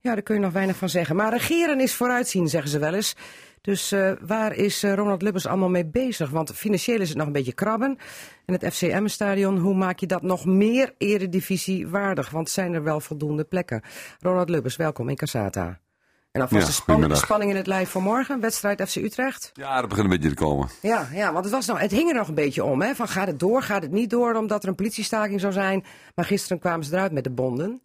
Ja, 0.00 0.12
daar 0.12 0.22
kun 0.22 0.34
je 0.34 0.40
nog 0.40 0.52
weinig 0.52 0.76
van 0.76 0.88
zeggen. 0.88 1.16
Maar 1.16 1.32
regeren 1.32 1.80
is 1.80 1.94
vooruitzien, 1.94 2.48
zeggen 2.48 2.70
ze 2.70 2.78
wel 2.78 2.94
eens. 2.94 3.14
Dus 3.64 3.92
eh, 3.92 4.12
waar 4.20 4.54
is 4.54 4.82
eh, 4.82 4.94
Ronald 4.94 5.22
Lubbers 5.22 5.46
allemaal 5.46 5.68
mee 5.68 5.86
bezig? 5.86 6.30
Want 6.30 6.52
financieel 6.52 7.00
is 7.00 7.08
het 7.08 7.18
nog 7.18 7.26
een 7.26 7.32
beetje 7.32 7.52
krabben. 7.52 7.98
En 8.46 8.54
het 8.58 8.74
FCM-stadion, 8.74 9.58
hoe 9.58 9.74
maak 9.74 9.98
je 9.98 10.06
dat 10.06 10.22
nog 10.22 10.44
meer 10.44 10.94
eredivisie 10.98 11.88
waardig? 11.88 12.30
Want 12.30 12.50
zijn 12.50 12.74
er 12.74 12.82
wel 12.82 13.00
voldoende 13.00 13.44
plekken? 13.44 13.82
Ronald 14.20 14.48
Lubbers, 14.48 14.76
welkom 14.76 15.08
in 15.08 15.16
Casata. 15.16 15.80
En 16.32 16.40
alvast 16.40 16.60
Ja, 16.62 16.66
de 16.68 16.72
span- 16.74 17.16
spanning 17.16 17.50
in 17.50 17.56
het 17.56 17.66
lijf 17.66 17.88
voor 17.88 18.02
morgen. 18.02 18.40
Wedstrijd 18.40 18.82
FC 18.88 18.96
Utrecht. 18.96 19.50
Ja, 19.54 19.80
dat 19.80 19.88
begint 19.88 20.06
een 20.10 20.12
beetje 20.20 20.28
te 20.34 20.42
komen. 20.42 20.68
Ja, 20.82 21.08
ja, 21.12 21.32
want 21.32 21.44
het, 21.44 21.54
was 21.54 21.66
nog, 21.66 21.80
het 21.80 21.90
hing 21.90 22.08
er 22.08 22.14
nog 22.16 22.28
een 22.28 22.34
beetje 22.34 22.64
om. 22.64 22.82
Hè? 22.82 22.94
Van 22.94 23.08
gaat 23.08 23.26
het 23.26 23.38
door, 23.38 23.62
gaat 23.62 23.82
het 23.82 23.90
niet 23.92 24.10
door, 24.10 24.34
omdat 24.34 24.62
er 24.62 24.68
een 24.68 24.74
politiestaking 24.74 25.40
zou 25.40 25.52
zijn. 25.52 25.84
Maar 26.14 26.24
gisteren 26.24 26.58
kwamen 26.58 26.84
ze 26.84 26.92
eruit 26.94 27.12
met 27.12 27.24
de 27.24 27.30
bonden. 27.30 27.82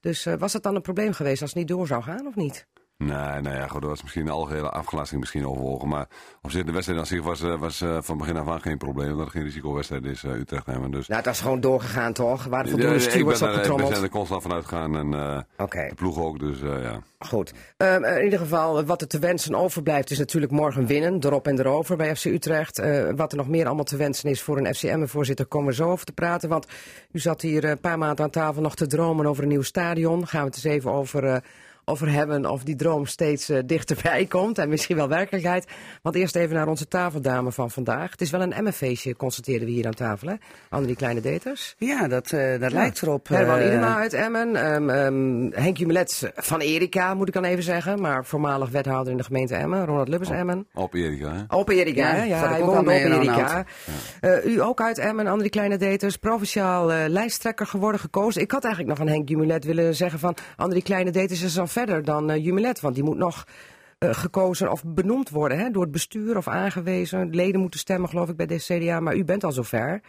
Dus 0.00 0.26
eh, 0.26 0.34
was 0.38 0.52
het 0.52 0.62
dan 0.62 0.74
een 0.74 0.82
probleem 0.82 1.12
geweest 1.12 1.40
als 1.42 1.50
het 1.50 1.58
niet 1.58 1.68
door 1.68 1.86
zou 1.86 2.02
gaan 2.02 2.26
of 2.26 2.34
niet? 2.34 2.66
Nee, 3.04 3.40
nou 3.40 3.50
ja, 3.56 3.66
goed, 3.66 3.82
er 3.82 3.88
was 3.88 4.02
misschien 4.02 4.26
een 4.26 4.32
algehele 4.32 4.70
afgelasting 4.70 5.20
misschien 5.20 5.46
overwogen. 5.46 5.88
Maar 5.88 6.06
op 6.42 6.50
zich, 6.50 6.64
de 6.64 6.72
wedstrijd 6.72 6.98
aan 7.00 7.06
zich 7.06 7.22
was, 7.22 7.42
eh, 7.42 7.58
was 7.58 7.80
eh, 7.80 7.96
van 8.00 8.18
begin 8.18 8.36
af 8.36 8.48
aan 8.48 8.60
geen 8.60 8.78
probleem. 8.78 9.10
Omdat 9.10 9.26
er 9.26 9.32
geen 9.32 9.42
risicowedstrijd 9.42 10.04
is, 10.04 10.24
eh, 10.24 10.32
Utrecht 10.32 10.66
hebben. 10.66 10.90
Dus, 10.90 11.06
Nou, 11.06 11.18
het 11.20 11.28
was 11.28 11.40
gewoon 11.40 11.60
doorgegaan 11.60 12.12
toch? 12.12 12.44
Waren 12.44 12.64
Ja, 12.66 12.70
voldoende 12.72 12.98
stewards 12.98 13.40
er- 13.40 13.46
ik 13.46 13.52
ben 13.54 13.62
opgetrommeld. 13.64 14.02
er 14.02 14.08
constant 14.08 14.42
van 14.42 14.52
uitgegaan 14.52 14.96
en 14.96 15.10
de 15.10 15.92
ploeg 15.94 16.18
ook. 16.18 16.38
Dus 16.38 16.58
ja. 16.60 17.00
goed. 17.18 17.52
Ehm, 17.76 18.04
in 18.04 18.24
ieder 18.24 18.38
geval, 18.38 18.84
wat 18.84 19.00
er 19.00 19.08
te 19.08 19.18
wensen 19.18 19.54
overblijft 19.54 20.10
is 20.10 20.18
natuurlijk 20.18 20.52
morgen 20.52 20.86
winnen. 20.86 21.18
Erop 21.24 21.46
en 21.46 21.58
erover 21.58 21.96
bij 21.96 22.16
FC 22.16 22.24
Utrecht. 22.24 22.78
Wat 23.16 23.32
er 23.32 23.38
nog 23.38 23.48
meer 23.48 23.66
allemaal 23.66 23.84
te 23.84 23.96
wensen 23.96 24.30
is 24.30 24.42
voor 24.42 24.58
een 24.58 24.74
FCM-voorzitter, 24.74 25.46
komen 25.46 25.68
we 25.68 25.74
zo 25.74 25.90
over 25.90 26.06
te 26.06 26.12
praten. 26.12 26.48
Want 26.48 26.66
u 27.12 27.18
zat 27.18 27.40
hier 27.40 27.64
een 27.64 27.80
paar 27.80 27.98
maanden 27.98 28.24
aan 28.24 28.30
tafel 28.30 28.62
nog 28.62 28.74
te 28.74 28.86
dromen 28.86 29.26
over 29.26 29.42
een 29.42 29.48
nieuw 29.48 29.62
stadion. 29.62 30.26
Gaan 30.26 30.40
we 30.40 30.46
het 30.46 30.54
eens 30.56 30.74
even 30.74 30.90
over... 30.92 31.42
over 31.88 32.12
hebben 32.12 32.46
of 32.50 32.62
die 32.62 32.76
droom 32.76 33.06
steeds 33.06 33.48
eh, 33.48 33.58
dichterbij 33.66 34.26
komt 34.36 34.58
en 34.58 34.68
misschien 34.68 34.96
wel 34.96 35.08
werkelijkheid. 35.08 35.66
Want 36.02 36.14
eerst 36.16 36.36
even 36.36 36.56
naar 36.56 36.68
onze 36.68 36.88
tafeldame 36.88 37.52
van 37.52 37.70
vandaag. 37.70 38.10
Het 38.10 38.20
is 38.20 38.30
wel 38.30 38.40
een 38.42 38.52
Emmenfeestje, 38.52 39.16
constateren 39.16 39.66
we 39.66 39.72
hier 39.72 39.86
aan 39.86 39.94
tafel, 39.94 40.28
hè? 40.28 40.34
Annelie 40.68 40.96
Kleine 40.96 41.20
Deters. 41.20 41.74
Ja, 41.78 42.08
dat, 42.08 42.32
eh, 42.32 42.60
dat 42.60 42.72
lijkt 42.72 43.02
erop. 43.02 43.28
Herman 43.28 43.58
eh, 43.58 43.66
Idema 43.66 43.96
uit 43.96 44.12
Emmen. 44.12 44.56
ehm, 44.56 44.90
ehm, 44.90 45.62
Henk 45.62 45.76
Jumelet 45.76 46.32
van 46.34 46.60
Erika, 46.60 47.14
moet 47.14 47.28
ik 47.28 47.34
dan 47.34 47.44
even 47.44 47.62
zeggen. 47.62 48.00
Maar 48.00 48.24
voormalig 48.24 48.70
wethouder 48.70 49.12
in 49.12 49.18
de 49.18 49.24
gemeente 49.24 49.54
Emmen. 49.54 49.84
Ronald 49.84 50.08
Lubbers 50.08 50.30
Emmen. 50.30 50.66
Op 50.74 50.94
Erika, 50.94 51.32
hè? 51.32 51.56
Op 51.56 51.68
Erika, 51.68 52.14
Ja, 52.14 52.22
ja, 52.22 52.48
hij 52.48 52.60
woonde 52.60 52.80
op 52.80 52.88
Erika. 52.88 53.64
U 54.44 54.62
ook 54.62 54.80
uit 54.80 54.98
Emmen, 54.98 55.26
Andrie 55.26 55.50
Kleine 55.50 55.76
Deters. 55.76 56.16
Provinciaal 56.16 56.86
lijsttrekker 57.08 57.66
geworden, 57.66 58.00
gekozen. 58.00 58.42
Ik 58.42 58.50
had 58.50 58.64
eigenlijk 58.64 58.98
nog 58.98 59.08
aan 59.08 59.14
Henk 59.14 59.28
Jumelet 59.28 59.64
willen 59.64 59.94
zeggen 59.94 60.18
van... 60.18 60.36
Andrie 60.56 60.82
Kleine 60.82 61.10
Deters 61.10 61.42
is 61.42 61.54
dan 61.54 61.68
verder 61.78 62.04
dan 62.04 62.30
eh, 62.30 62.44
Jumelet. 62.44 62.80
Want 62.80 62.94
die 62.94 63.04
moet 63.04 63.16
nog 63.16 63.46
eh, 63.98 64.14
gekozen 64.14 64.70
of 64.70 64.82
benoemd 64.84 65.30
worden 65.30 65.58
hè, 65.58 65.70
door 65.70 65.82
het 65.82 65.92
bestuur 65.92 66.36
of 66.36 66.48
aangewezen. 66.48 67.30
Leden 67.30 67.60
moeten 67.60 67.80
stemmen, 67.80 68.08
geloof 68.08 68.28
ik, 68.28 68.36
bij 68.36 68.46
de 68.46 68.56
CDA. 68.56 69.00
Maar 69.00 69.16
u 69.16 69.24
bent 69.24 69.44
al 69.44 69.52
zover. 69.52 70.00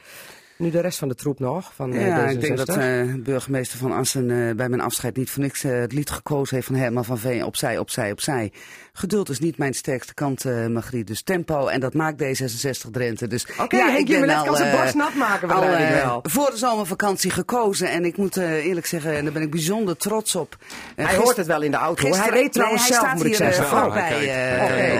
Nu 0.60 0.70
de 0.70 0.80
rest 0.82 1.00
van 1.00 1.08
de 1.08 1.16
troep 1.16 1.40
nog, 1.40 1.72
van 1.76 1.94
eh, 1.94 2.08
Ja, 2.08 2.28
D66. 2.28 2.32
ik 2.32 2.42
denk 2.42 2.58
dat 2.58 2.78
eh, 2.78 3.14
burgemeester 3.18 3.78
Van 3.78 3.92
Assen 3.92 4.32
eh, 4.32 4.56
bij 4.56 4.70
mijn 4.70 4.82
afscheid 4.82 5.16
niet 5.18 5.30
voor 5.30 5.44
niks 5.44 5.62
het 5.62 5.92
lied 5.94 6.10
gekozen 6.10 6.56
heeft 6.56 6.68
van 6.68 6.76
Herman 6.76 7.06
van 7.06 7.18
Veen. 7.18 7.44
Opzij, 7.44 7.78
opzij, 7.78 8.12
opzij. 8.12 8.52
Geduld 8.94 9.30
is 9.30 9.40
niet 9.40 9.58
mijn 9.58 9.74
sterkste 9.74 10.14
kant, 10.14 10.46
eh 10.46 10.66
Margriet. 10.68 11.08
Dus 11.08 11.22
tempo 11.22 11.68
en 11.68 11.80
dat 11.80 11.94
maakt 11.94 12.24
D66 12.24 12.90
Drenthe. 12.92 13.28
Dus 13.28 13.46
Oké, 13.60 13.78
ja, 13.78 13.98
ik 13.98 14.06
ben 14.06 14.14
Jumelet 14.16 14.36
al, 14.38 14.46
kan 14.46 14.56
zijn 14.56 14.72
eh, 14.72 14.80
borst 14.82 14.96
nat 14.96 15.14
maken, 15.14 15.50
al, 15.50 15.62
wel. 15.62 16.20
voor 16.24 16.50
de 16.52 16.58
zomervakantie 16.58 17.32
gekozen. 17.32 17.90
En 17.92 18.06
ik 18.06 18.18
moet 18.18 18.38
eh, 18.38 18.66
eerlijk 18.66 18.86
zeggen, 18.86 19.16
en 19.16 19.24
daar 19.24 19.34
ben 19.34 19.42
ik 19.42 19.52
bijzonder 19.52 19.98
trots 19.98 20.36
op. 20.36 20.58
Hij 20.96 21.06
gister- 21.06 21.24
hoort 21.24 21.38
het 21.38 21.48
wel 21.48 21.62
in 21.62 21.72
de 21.72 21.78
auto. 21.78 22.10
Hij 22.16 22.30
reed 22.30 22.54
trouwens 22.54 22.82
nee, 22.90 22.92
hij 22.92 23.00
zelf, 23.00 23.08
staat 23.08 23.16
moet 23.16 23.26
ik 23.26 23.36
zeggen. 23.36 23.66
Oh, 23.78 23.86
ook. 23.86 23.96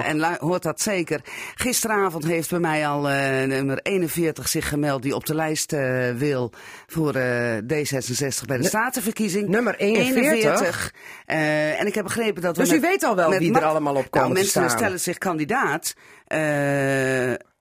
en 0.06 0.38
hoort 0.40 0.64
dat 0.64 0.82
zeker. 0.82 1.22
Gisteravond 1.56 2.26
heeft 2.26 2.50
bij 2.50 2.60
mij 2.60 2.88
al 2.88 3.10
eh, 3.10 3.48
nummer 3.48 3.80
41 3.84 4.48
zich 4.50 4.70
gemeld 4.70 5.02
die 5.02 5.16
op 5.16 5.26
de 5.26 5.36
lijst 5.36 5.48
eh, 5.74 6.10
wil 6.16 6.52
voor 6.88 7.16
eh, 7.16 7.58
D66 7.58 8.46
bij 8.46 8.58
de 8.58 8.64
statenverkiezing. 8.64 9.48
nummer 9.48 9.76
41? 9.76 10.94
Eh, 11.26 11.80
en 11.80 11.88
ik 11.88 11.96
heb 11.96 12.04
begrepen 12.04 12.42
dat 12.42 12.58
we 12.58 12.64
Dus 12.64 12.72
u 12.72 12.80
met- 12.80 12.90
weet 12.90 13.04
al 13.04 13.16
wel 13.16 13.30
wie 13.32 13.54
er 13.56 13.64
allemaal 13.66 13.96
op 13.96 14.12
komen 14.12 14.30
Nou, 14.30 14.34
mensen 14.34 14.62
staan. 14.64 14.78
stellen 14.78 15.00
zich 15.00 15.18
kandidaat. 15.18 15.94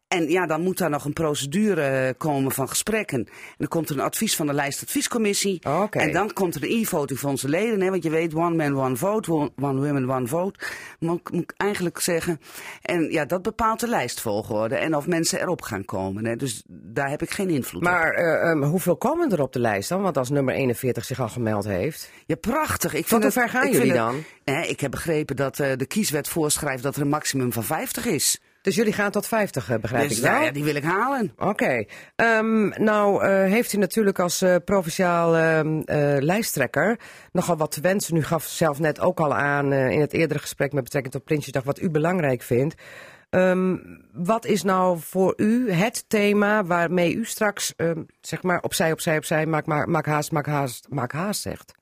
En 0.08 0.28
ja, 0.30 0.46
dan 0.46 0.60
moet 0.62 0.78
daar 0.78 0.90
nog 0.90 1.04
een 1.04 1.12
procedure 1.12 1.82
eh, 1.82 2.14
komen 2.16 2.52
van 2.52 2.68
gesprekken. 2.68 3.18
En 3.18 3.28
dan 3.58 3.68
komt 3.68 3.88
er 3.88 3.94
een 3.96 4.02
advies 4.04 4.36
van 4.36 4.46
de 4.46 4.52
lijstadviescommissie. 4.52 5.60
En 5.90 6.12
dan 6.12 6.32
komt 6.32 6.54
er 6.54 6.62
een 6.64 6.80
e-voting 6.82 7.18
van 7.18 7.30
onze 7.30 7.48
leden. 7.48 7.80
Hè, 7.80 7.90
want 7.90 8.02
je 8.02 8.10
weet, 8.10 8.34
one 8.34 8.56
man, 8.68 8.84
one 8.84 8.96
vote, 8.96 9.32
one, 9.32 9.50
woman, 9.56 10.10
one 10.10 10.26
vote. 10.26 10.58
Moet, 10.98 11.32
moet 11.32 11.42
ik 11.42 11.52
eigenlijk 11.56 12.00
zeggen. 12.00 12.40
En 12.82 13.10
ja, 13.10 13.24
dat 13.24 13.42
bepaalt 13.42 13.80
de 13.80 13.88
lijstvolgorde. 13.88 14.74
En 14.76 14.94
of 14.96 15.06
mensen 15.06 15.40
erop 15.40 15.62
gaan 15.62 15.84
komen. 15.84 16.24
Hè. 16.24 16.36
Dus 16.36 16.62
daar 16.68 17.10
heb 17.10 17.22
ik 17.22 17.30
geen 17.30 17.50
invloed 17.50 17.80
op. 17.82 17.88
Maar 17.88 18.10
eh, 18.12 18.50
ehm, 18.50 18.62
hoeveel 18.62 18.96
komen 18.96 19.30
er 19.32 19.42
op 19.42 19.52
de 19.52 19.60
lijst 19.60 19.88
dan? 19.88 20.02
Want 20.02 20.16
als 20.16 20.30
nummer 20.30 20.54
41 20.54 21.04
zich 21.04 21.20
al 21.20 21.28
gemeld 21.28 21.64
heeft. 21.64 22.10
Ja, 22.26 22.34
prachtig. 22.34 22.94
Ik 22.94 23.00
Tot 23.00 23.08
vind 23.08 23.22
hoe 23.22 23.32
ver 23.32 23.48
gaan 23.48 23.66
ik 23.66 23.72
jullie 23.72 23.86
het- 23.88 23.96
dan? 23.96 24.22
Hè, 24.44 24.62
ik 24.62 24.80
heb 24.80 24.90
begrepen 24.90 25.36
dat 25.36 25.58
eh, 25.58 25.70
de 25.76 25.86
kieswet 25.86 26.28
voorschrijft 26.28 26.82
dat 26.82 26.96
er 26.96 27.02
een 27.02 27.08
maximum 27.08 27.52
van 27.52 27.64
50 27.64 28.06
is. 28.06 28.40
Dus 28.68 28.76
jullie 28.76 28.92
gaan 28.92 29.10
tot 29.10 29.26
50, 29.26 29.70
eh, 29.70 29.78
begrijp 29.78 30.08
Dus 30.08 30.16
ik 30.16 30.22
wel? 30.22 30.32
nou 30.32 30.44
ja, 30.44 30.50
die 30.50 30.64
wil 30.64 30.74
ik 30.74 30.82
halen. 30.82 31.32
Oké. 31.36 31.84
Ehm, 32.16 32.68
nou 32.68 33.24
eh, 33.24 33.30
heeft 33.50 33.72
u 33.72 33.78
natuurlijk 33.78 34.18
als 34.18 34.42
eh, 34.42 34.56
provinciaal 34.64 35.36
ehm, 35.36 35.80
eh, 35.80 36.16
lijsttrekker 36.20 36.98
nogal 37.32 37.56
wat 37.56 37.70
te 37.70 37.80
wensen. 37.80 38.16
U 38.16 38.22
gaf 38.22 38.44
zelf 38.44 38.78
net 38.78 39.00
ook 39.00 39.20
al 39.20 39.34
aan 39.34 39.72
in 39.72 40.00
het 40.00 40.12
eerdere 40.12 40.40
gesprek 40.40 40.72
met 40.72 40.84
betrekking 40.84 41.14
tot 41.14 41.24
Prinsjesdag 41.24 41.62
wat 41.62 41.80
u 41.80 41.90
belangrijk 41.90 42.42
vindt. 42.42 42.74
Ehm, 43.30 43.76
wat 44.12 44.44
is 44.44 44.62
nou 44.62 44.98
voor 45.00 45.34
u 45.36 45.72
het 45.72 46.04
thema 46.08 46.64
waarmee 46.64 47.14
u 47.14 47.24
straks 47.24 47.74
ehm, 47.76 48.02
zeg 48.20 48.42
maar 48.42 48.60
opzij, 48.60 48.92
opzij, 48.92 49.16
opzij, 49.16 49.46
maak, 49.46 49.66
maak, 49.66 49.86
maak 49.86 50.06
haast, 50.06 50.32
maak 50.32 50.46
haast, 50.46 50.86
maak 50.88 51.12
haast 51.12 51.40
zegt? 51.40 51.77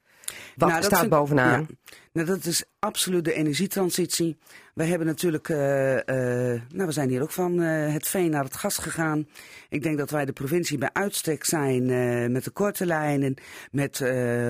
Wat 0.57 0.69
Nou, 0.69 0.83
staat 0.83 1.09
bovenaan? 1.09 1.67
ja. 1.69 1.91
Nou, 2.13 2.27
dat 2.29 2.45
is 2.45 2.65
absoluut 2.79 3.25
de 3.25 3.33
energietransitie. 3.33 4.39
We 4.75 4.85
hebben 4.85 5.07
natuurlijk, 5.07 5.49
eh, 5.49 5.97
eh, 5.99 6.61
nou, 6.69 6.87
we 6.87 6.93
zijn 6.93 7.09
hier 7.09 7.23
ook 7.23 7.31
van 7.31 7.63
eh, 7.63 7.93
het 7.93 8.09
veen 8.09 8.31
naar 8.31 8.45
het 8.45 8.57
gas 8.57 8.79
gegaan. 8.79 9.29
Ik 9.69 9.83
denk 9.83 9.99
dat 9.99 10.11
wij 10.11 10.25
de 10.25 10.33
provincie 10.33 10.79
bij 10.79 10.91
uitstek 10.93 11.45
zijn 11.45 11.87
met 12.33 12.45
de 12.45 12.51
korte 12.51 12.87
lijnen, 12.87 13.35
met 13.71 14.05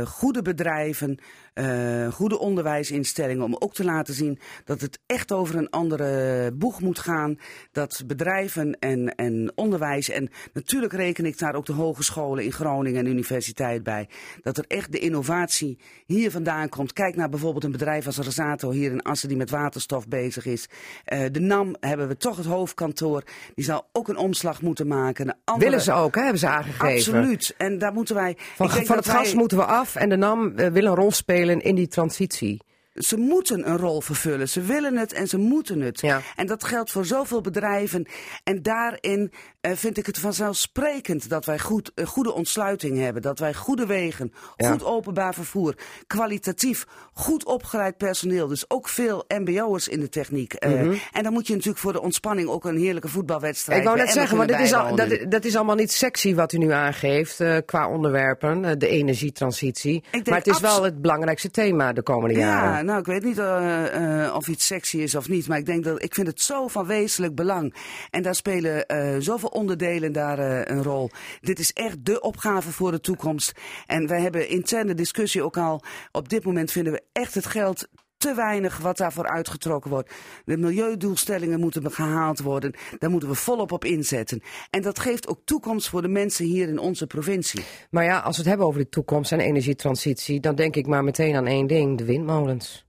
goede 0.05 0.42
bedrijven, 0.42 1.18
eh, 1.57 2.12
goede 2.12 2.38
onderwijsinstellingen, 2.38 3.45
om 3.45 3.57
ook 3.59 3.75
te 3.75 3.85
laten 3.85 4.14
zien 4.14 4.38
dat 4.64 4.81
het 4.81 4.99
echt 5.07 5.33
over 5.33 5.57
een 5.57 5.71
andere 5.71 6.53
boeg 6.53 6.81
moet 6.81 6.99
gaan. 6.99 7.38
Dat 7.73 8.03
bedrijven 8.07 8.79
en, 8.79 9.14
en 9.14 9.53
onderwijs, 9.55 10.09
en 10.09 10.31
natuurlijk 10.53 10.92
reken 10.92 11.27
ik 11.27 11.38
daar 11.38 11.55
ook 11.55 11.66
de 11.66 11.73
hogescholen 11.73 12.45
in 12.45 12.53
Groningen 12.53 13.05
en 13.05 13.11
universiteit 13.11 13.83
bij, 13.83 14.09
dat 14.42 14.59
er 14.59 14.64
echt 14.69 14.92
de 14.92 14.99
innovatie 14.99 15.79
hier 16.07 16.31
vandaan 16.31 16.69
komt. 16.69 16.92
Kijk 16.92 17.16
naar 17.16 17.29
bijvoorbeeld 17.29 17.64
een 17.64 17.73
bedrijf 17.73 18.07
als 18.07 18.19
Resato 18.19 18.71
hier 18.71 18.90
in 18.90 19.03
Assen 19.03 19.29
die 19.29 19.37
met 19.37 19.51
waterstof 19.51 20.09
bezig 20.09 20.47
is. 20.47 20.69
Eh, 21.05 21.21
de 21.33 21.40
NAM 21.40 21.77
hebben 21.81 22.09
we 22.09 22.16
toch 22.16 22.37
het 22.37 22.47
hoofdkantoor. 22.47 23.23
Die 23.55 23.64
zou 23.64 23.83
ook 23.92 24.09
een 24.09 24.16
omslag 24.16 24.62
moeten 24.62 24.87
maken. 24.87 25.29
Een 25.29 25.35
andere... 25.45 25.69
Willen 25.69 25.85
ze 25.85 25.92
ook, 25.92 26.14
hè? 26.14 26.21
hebben 26.21 26.40
ze 26.40 26.49
aangegeven. 26.49 27.14
Absoluut. 27.14 27.55
En 27.57 27.79
daar 27.79 27.92
moeten 27.92 28.14
wij. 28.14 28.37
Van, 28.55 28.71
van 28.71 28.97
het 28.97 29.09
gas 29.09 29.35
moeten 29.35 29.59
we 29.59 29.64
af 29.64 29.95
en 29.95 30.09
de 30.09 30.16
NAM 30.16 30.53
eh, 30.57 30.69
wil 30.69 30.85
een 30.85 30.95
rol 30.95 31.12
spelen 31.12 31.45
in 31.48 31.76
die 31.76 31.88
transitie. 31.88 32.61
Ze 32.98 33.16
moeten 33.16 33.68
een 33.68 33.76
rol 33.78 34.00
vervullen. 34.00 34.48
Ze 34.48 34.61
willen 34.61 34.96
het 34.96 35.12
en 35.12 35.28
ze 35.28 35.38
moeten 35.38 35.80
het. 35.80 36.00
Ja. 36.00 36.20
En 36.37 36.46
dat 36.46 36.64
geldt 36.64 36.90
voor 36.90 37.04
zoveel 37.04 37.40
bedrijven. 37.40 38.06
En 38.44 38.62
daarin 38.62 39.32
eh, 39.61 39.72
vind 39.74 39.98
ik 39.98 40.06
het 40.06 40.18
vanzelfsprekend 40.18 41.28
dat 41.28 41.44
wij 41.44 41.59
goed, 41.59 41.92
een 41.94 42.06
goede 42.06 42.32
ontsluiting 42.35 42.98
hebben. 42.98 43.22
Dat 43.22 43.38
wij 43.38 43.54
goede 43.54 43.87
wegen, 43.87 44.32
Ja. 44.56 44.70
goed 44.70 44.85
openbaar 44.85 45.35
vervoer, 45.35 45.74
kwalitatief, 46.06 46.87
goed 47.12 47.44
opgeleid 47.44 47.96
personeel. 47.96 48.46
Dus 48.46 48.70
ook 48.70 48.88
veel 48.88 49.24
mbo'ers 49.28 49.88
in 49.88 50.00
de 50.00 50.09
techniek. 50.09 50.52
Eh, 50.54 50.80
En 51.12 51.22
dan 51.22 51.32
moet 51.32 51.46
je 51.46 51.52
natuurlijk 51.52 51.78
voor 51.80 51.92
de 51.92 52.00
ontspanning 52.00 52.48
ook 52.48 52.64
een 52.64 52.76
heerlijke 52.78 53.09
voetbalwedstrijd 53.09 53.82
Mhm. 53.82 53.88
Ik 53.90 53.94
wou 53.94 54.06
net 54.06 54.14
zeggen, 54.16 54.37
maar 54.37 54.46
dit 54.46 54.61
is, 54.61 54.72
al, 54.72 54.96
dat, 54.96 55.18
dat 55.28 55.44
is 55.44 55.56
allemaal 55.56 55.74
niet 55.74 55.92
sexy 55.92 56.35
wat 56.35 56.52
u 56.52 56.59
nu 56.59 56.70
aangeeft 56.72 57.40
eh, 57.40 57.56
qua 57.64 57.88
onderwerpen, 57.88 58.64
eh, 58.64 58.72
de 58.78 58.88
energietransitie. 58.88 60.04
Maar 60.24 60.38
het 60.38 60.46
is 60.46 60.61
wel 60.61 60.82
het 60.82 61.00
belangrijkste 61.02 61.50
thema 61.50 61.92
de 61.92 62.02
komende 62.02 62.35
Ja, 62.35 62.40
jaren. 62.40 62.86
Nou, 62.87 62.99
ik 62.99 63.07
weet 63.07 63.25
niet 63.25 63.38
eh, 63.38 64.25
eh, 64.25 64.35
of 64.35 64.49
iets 64.49 64.66
sexy 64.66 64.99
is 64.99 65.14
of 65.14 65.29
niet. 65.29 65.49
Maar 65.49 65.59
ik 65.59 65.66
denk 65.66 65.85
dat 65.85 66.03
ik 66.03 66.14
vind 66.14 66.27
het 66.27 66.40
zo 66.40 66.68
van 66.68 66.87
wezenlijk 66.87 67.35
belang. 67.35 67.75
En 68.11 68.22
daar 68.22 68.35
spelen 68.35 68.87
eh, 68.87 69.16
zoveel 69.18 69.49
onderdelen 69.49 70.12
daar 70.12 70.38
een 70.70 70.83
rol. 70.83 71.11
Dit 71.40 71.59
is 71.59 71.72
echt 71.72 72.05
de 72.05 72.20
opgave 72.20 72.72
voor 72.72 72.90
de 72.90 73.01
toekomst. 73.01 73.53
En 73.87 74.07
wij 74.07 74.20
hebben 74.20 74.49
interne 74.49 74.94
discussie 74.94 75.42
ook 75.42 75.57
al. 75.57 75.83
Op 76.12 76.29
dit 76.29 76.44
moment 76.44 76.72
vinden 76.72 76.92
we 76.92 77.03
echt 77.12 77.35
het 77.35 77.46
geld 77.46 77.88
te 78.27 78.35
weinig 78.35 78.79
wat 78.79 78.97
daarvoor 78.97 79.29
uitgetrokken 79.29 79.91
wordt. 79.91 80.15
De 80.45 80.57
milieudoelstellingen 80.57 81.61
moeten 81.61 81.93
gehaald 81.93 82.41
worden. 82.41 82.75
Daar 82.99 83.11
moeten 83.11 83.29
we 83.29 83.35
volop 83.35 83.73
op 83.73 83.85
inzetten. 83.85 84.43
En 84.71 84.83
dat 84.83 84.99
geeft 84.99 85.29
ook 85.29 85.41
toekomst 85.45 85.89
voor 85.89 86.03
de 86.03 86.09
mensen 86.09 86.45
hier 86.45 86.69
in 86.69 86.79
onze 86.79 87.07
provincie. 87.07 87.65
Maar 87.91 88.05
ja, 88.05 88.19
als 88.19 88.37
we 88.37 88.43
het 88.43 88.51
hebben 88.51 88.67
over 88.67 88.81
de 88.81 88.89
toekomst 88.89 89.33
en 89.33 89.41
energietransitie, 89.41 90.41
dan 90.41 90.55
denk 90.55 90.77
ik 90.77 90.87
maar 90.87 91.05
meteen 91.05 91.35
aan 91.35 91.47
één 91.47 91.67
ding, 91.67 91.99
de 91.99 92.05
windmolens. 92.05 92.87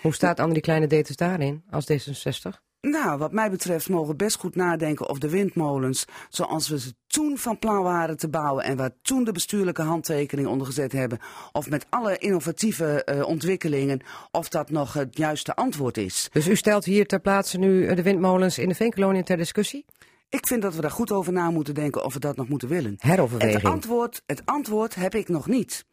Hoe 0.00 0.14
staat 0.14 0.40
Andrie 0.40 0.62
Kleine 0.62 0.86
Deters 0.86 1.16
daarin 1.16 1.64
als 1.70 1.92
D66? 1.92 2.63
Nou, 2.84 3.18
wat 3.18 3.32
mij 3.32 3.50
betreft 3.50 3.88
mogen 3.88 4.08
we 4.08 4.16
best 4.16 4.36
goed 4.36 4.56
nadenken 4.56 5.08
of 5.08 5.18
de 5.18 5.30
windmolens, 5.30 6.04
zoals 6.28 6.68
we 6.68 6.78
ze 6.78 6.94
toen 7.06 7.38
van 7.38 7.58
plan 7.58 7.82
waren 7.82 8.16
te 8.16 8.28
bouwen 8.28 8.64
en 8.64 8.76
waar 8.76 8.90
toen 9.02 9.24
de 9.24 9.32
bestuurlijke 9.32 9.82
handtekening 9.82 10.48
onder 10.48 10.66
gezet 10.66 10.92
hebben, 10.92 11.18
of 11.52 11.70
met 11.70 11.86
alle 11.90 12.18
innovatieve 12.18 13.04
eh, 13.04 13.28
ontwikkelingen, 13.28 14.00
of 14.30 14.48
dat 14.48 14.70
nog 14.70 14.92
het 14.92 15.16
juiste 15.16 15.54
antwoord 15.54 15.96
is. 15.96 16.28
Dus 16.32 16.48
u 16.48 16.56
stelt 16.56 16.84
hier 16.84 17.06
ter 17.06 17.20
plaatse 17.20 17.58
nu 17.58 17.86
eh, 17.86 17.96
de 17.96 18.02
windmolens 18.02 18.58
in 18.58 18.68
de 18.68 18.74
Veenkolonie 18.74 19.22
ter 19.22 19.36
discussie? 19.36 19.84
Ik 20.28 20.46
vind 20.46 20.62
dat 20.62 20.74
we 20.74 20.80
daar 20.80 20.90
goed 20.90 21.12
over 21.12 21.32
na 21.32 21.50
moeten 21.50 21.74
denken 21.74 22.04
of 22.04 22.14
we 22.14 22.20
dat 22.20 22.36
nog 22.36 22.48
moeten 22.48 22.68
willen. 22.68 22.92
Het 22.92 23.02
Heroverweging. 23.02 23.64
antwoord, 23.64 24.22
het 24.26 24.42
antwoord 24.44 24.94
heb 24.94 25.14
ik 25.14 25.28
nog 25.28 25.46
niet. 25.46 25.84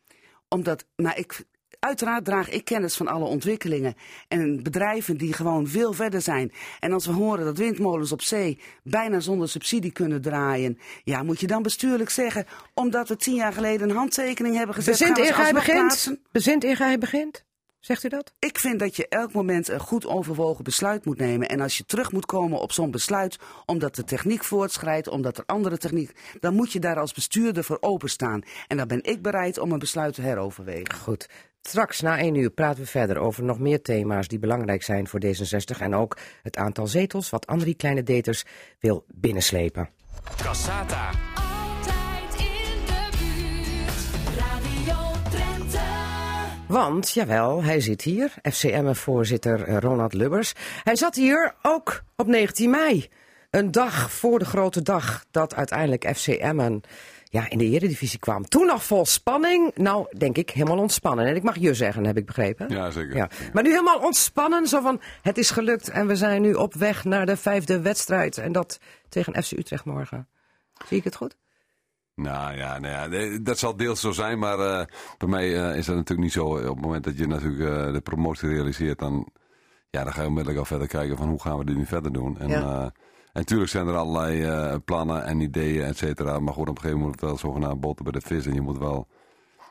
Omdat, 0.48 0.86
maar 0.96 1.18
ik, 1.18 1.46
uiteraard 1.82 2.26
draag 2.26 2.50
ik 2.50 2.66
kennis 2.66 2.96
van 2.96 3.08
alle 3.08 3.26
ontwikkelingen. 3.26 3.96
En 4.28 4.64
bedrijven 4.64 5.18
die 5.18 5.34
gewoon 5.34 5.68
veel 5.68 5.94
verder 5.94 6.22
zijn. 6.22 6.52
En 6.80 6.92
als 6.92 7.06
we 7.06 7.12
horen 7.12 7.46
dat 7.46 7.58
windmolens 7.58 8.12
op 8.12 8.22
zee 8.22 8.60
bijna 8.84 9.20
zonder 9.20 9.50
subsidie 9.50 9.92
kunnen 9.92 10.22
draaien. 10.22 10.78
Ja, 11.04 11.24
moet 11.24 11.40
je 11.40 11.48
dan 11.48 11.64
bestuurlijk 11.64 12.10
zeggen, 12.10 12.46
omdat 12.74 13.08
we 13.08 13.16
tien 13.16 13.36
jaar 13.36 13.54
geleden 13.54 13.90
een 13.90 13.96
handtekening 13.96 14.56
hebben 14.56 14.76
gezet. 14.76 14.98
Bezint 14.98 15.18
eer 15.18 15.36
alsnog 15.36 15.54
begint? 15.54 16.18
Bezint 16.32 16.64
eer 16.64 16.98
begint? 17.00 17.44
Zegt 17.82 18.04
u 18.04 18.10
dat? 18.10 18.34
Ik 18.40 18.60
vind 18.60 18.80
dat 18.80 18.96
je 18.96 19.08
elk 19.08 19.34
moment 19.34 19.68
een 19.68 19.80
goed 19.80 20.06
overwogen 20.06 20.64
besluit 20.64 21.06
moet 21.06 21.18
nemen. 21.18 21.48
En 21.48 21.62
als 21.62 21.78
je 21.78 21.86
terug 21.86 22.12
moet 22.12 22.26
komen 22.26 22.60
op 22.60 22.72
zo'n 22.72 22.92
besluit, 22.92 23.40
omdat 23.66 23.96
de 23.96 24.04
techniek 24.04 24.44
voortschrijdt, 24.44 25.08
omdat 25.08 25.38
er 25.38 25.44
andere 25.46 25.78
techniek, 25.78 26.12
dan 26.40 26.56
moet 26.56 26.72
je 26.72 26.80
daar 26.80 27.00
als 27.00 27.14
bestuurder 27.14 27.64
voor 27.64 27.78
openstaan. 27.80 28.42
En 28.68 28.78
dan 28.78 28.88
ben 28.88 29.04
ik 29.04 29.22
bereid 29.22 29.60
om 29.60 29.72
een 29.72 29.80
besluit 29.80 30.14
te 30.14 30.22
heroverwegen. 30.22 30.96
Goed. 30.96 31.30
Straks 31.62 32.02
na 32.02 32.18
één 32.18 32.36
uur 32.36 32.50
praten 32.50 32.84
we 32.84 32.90
verder 32.90 33.18
over 33.18 33.44
nog 33.44 33.60
meer 33.60 33.82
thema's 33.82 34.28
die 34.28 34.40
belangrijk 34.40 34.84
zijn 34.84 35.08
voor 35.08 35.22
D66 35.26 35.80
en 35.80 35.96
ook 35.96 36.18
het 36.44 36.58
aantal 36.58 36.88
zetels 36.88 37.30
wat 37.30 37.48
Andrie 37.48 37.76
Kleine 37.76 38.04
Deters 38.04 38.44
wil 38.80 39.06
binnenslepen. 39.08 39.90
Cassata. 40.44 41.10
Altijd 41.36 42.40
in 42.40 42.86
de 42.86 43.10
buurt. 43.20 44.38
Radio 44.38 45.30
Drenthe. 45.30 45.80
Want, 46.68 47.12
jawel, 47.12 47.64
hij 47.64 47.80
zit 47.80 48.02
hier, 48.02 48.34
FCM-voorzitter 48.44 49.64
eh, 49.64 49.78
Ronald 49.78 50.14
Lubbers. 50.14 50.54
Hij 50.84 50.96
zat 50.96 51.16
hier 51.16 51.56
ook 51.62 52.04
op 52.16 52.28
19 52.28 52.70
mei. 52.70 53.08
Een 53.50 53.72
dag 53.72 54.12
voor 54.12 54.40
de 54.40 54.46
grote 54.46 54.82
dag 54.82 55.26
dat 55.32 55.56
uiteindelijk 55.56 56.12
FCM 56.16 56.80
ja, 57.32 57.50
in 57.50 57.58
de 57.58 57.66
eredivisie 57.66 58.20
kwam. 58.20 58.46
Toen 58.46 58.66
nog 58.66 58.84
vol 58.84 59.06
spanning. 59.06 59.72
Nou, 59.76 60.18
denk 60.18 60.38
ik, 60.38 60.50
helemaal 60.50 60.78
ontspannen. 60.78 61.26
En 61.26 61.36
ik 61.36 61.44
mag 61.44 61.58
je 61.58 61.74
zeggen, 61.74 62.06
heb 62.06 62.18
ik 62.18 62.26
begrepen. 62.26 62.70
Ja, 62.70 62.92
zeker. 62.92 63.16
Ja. 63.16 63.30
Maar 63.54 63.64
nu 63.64 63.70
helemaal 63.70 64.00
ontspannen, 64.00 64.68
zo 64.68 64.82
van 64.82 65.02
het 65.22 65.38
is 65.38 65.52
gelukt 65.52 65.90
en 65.90 66.08
we 66.08 66.16
zijn 66.16 66.42
nu 66.42 66.54
op 66.54 66.74
weg 66.74 67.04
naar 67.04 67.26
de 67.26 67.38
vijfde 67.38 67.82
wedstrijd. 67.82 68.38
En 68.38 68.52
dat 68.52 68.80
tegen 69.10 69.44
FC 69.44 69.52
Utrecht 69.52 69.86
morgen. 69.86 70.28
Zie 70.88 70.98
ik 70.98 71.04
het 71.04 71.16
goed? 71.16 71.38
Nou 72.16 72.58
ja, 72.58 72.80
nou 72.80 72.94
ja, 72.94 73.38
dat 73.42 73.58
zal 73.58 73.76
deels 73.76 74.00
zo 74.00 74.12
zijn, 74.12 74.40
maar 74.40 74.60
eh, 74.60 74.86
bij 75.18 75.28
mij 75.28 75.70
eh, 75.70 75.78
is 75.78 75.86
dat 75.86 75.96
natuurlijk 75.96 76.22
niet 76.22 76.32
zo. 76.32 76.46
Op 76.46 76.76
het 76.76 76.82
moment 76.82 77.04
dat 77.04 77.18
je 77.18 77.28
natuurlijk 77.28 77.88
eh, 77.88 77.94
de 77.94 78.02
promotie 78.02 78.50
realiseert, 78.50 79.00
dan, 79.00 79.28
ja, 79.90 80.04
dan 80.04 80.14
ga 80.14 80.22
je 80.22 80.28
onmiddellijk 80.28 80.60
al 80.60 80.66
verder 80.66 80.88
kijken 80.88 81.18
van 81.18 81.30
hoe 81.30 81.42
gaan 81.42 81.58
we 81.58 81.66
dit 81.66 81.78
nu 81.78 81.86
verder 81.86 82.14
doen. 82.14 82.40
En, 82.40 82.50
Ja. 82.50 82.92
Eh, 83.34 83.38
en 83.38 83.40
natuurlijk 83.40 83.70
zijn 83.70 83.88
er 83.88 83.96
allerlei 83.96 84.44
eh, 84.44 84.76
plannen 84.86 85.24
en 85.26 85.40
ideeën, 85.40 85.84
et 85.84 85.98
cetera. 85.98 86.40
Maar 86.40 86.54
goed, 86.54 86.70
op 86.70 86.76
een 86.76 86.82
gegeven 86.82 87.00
moment 87.00 87.22
moet 87.22 87.30
het 87.30 87.40
wel 87.42 87.52
zogenaamd 87.52 87.82
boten 87.82 88.04
bij 88.04 88.14
de 88.14 88.22
vis. 88.22 88.46
En 88.46 88.54
je 88.54 88.62
moet 88.62 88.78
wel 88.78 89.08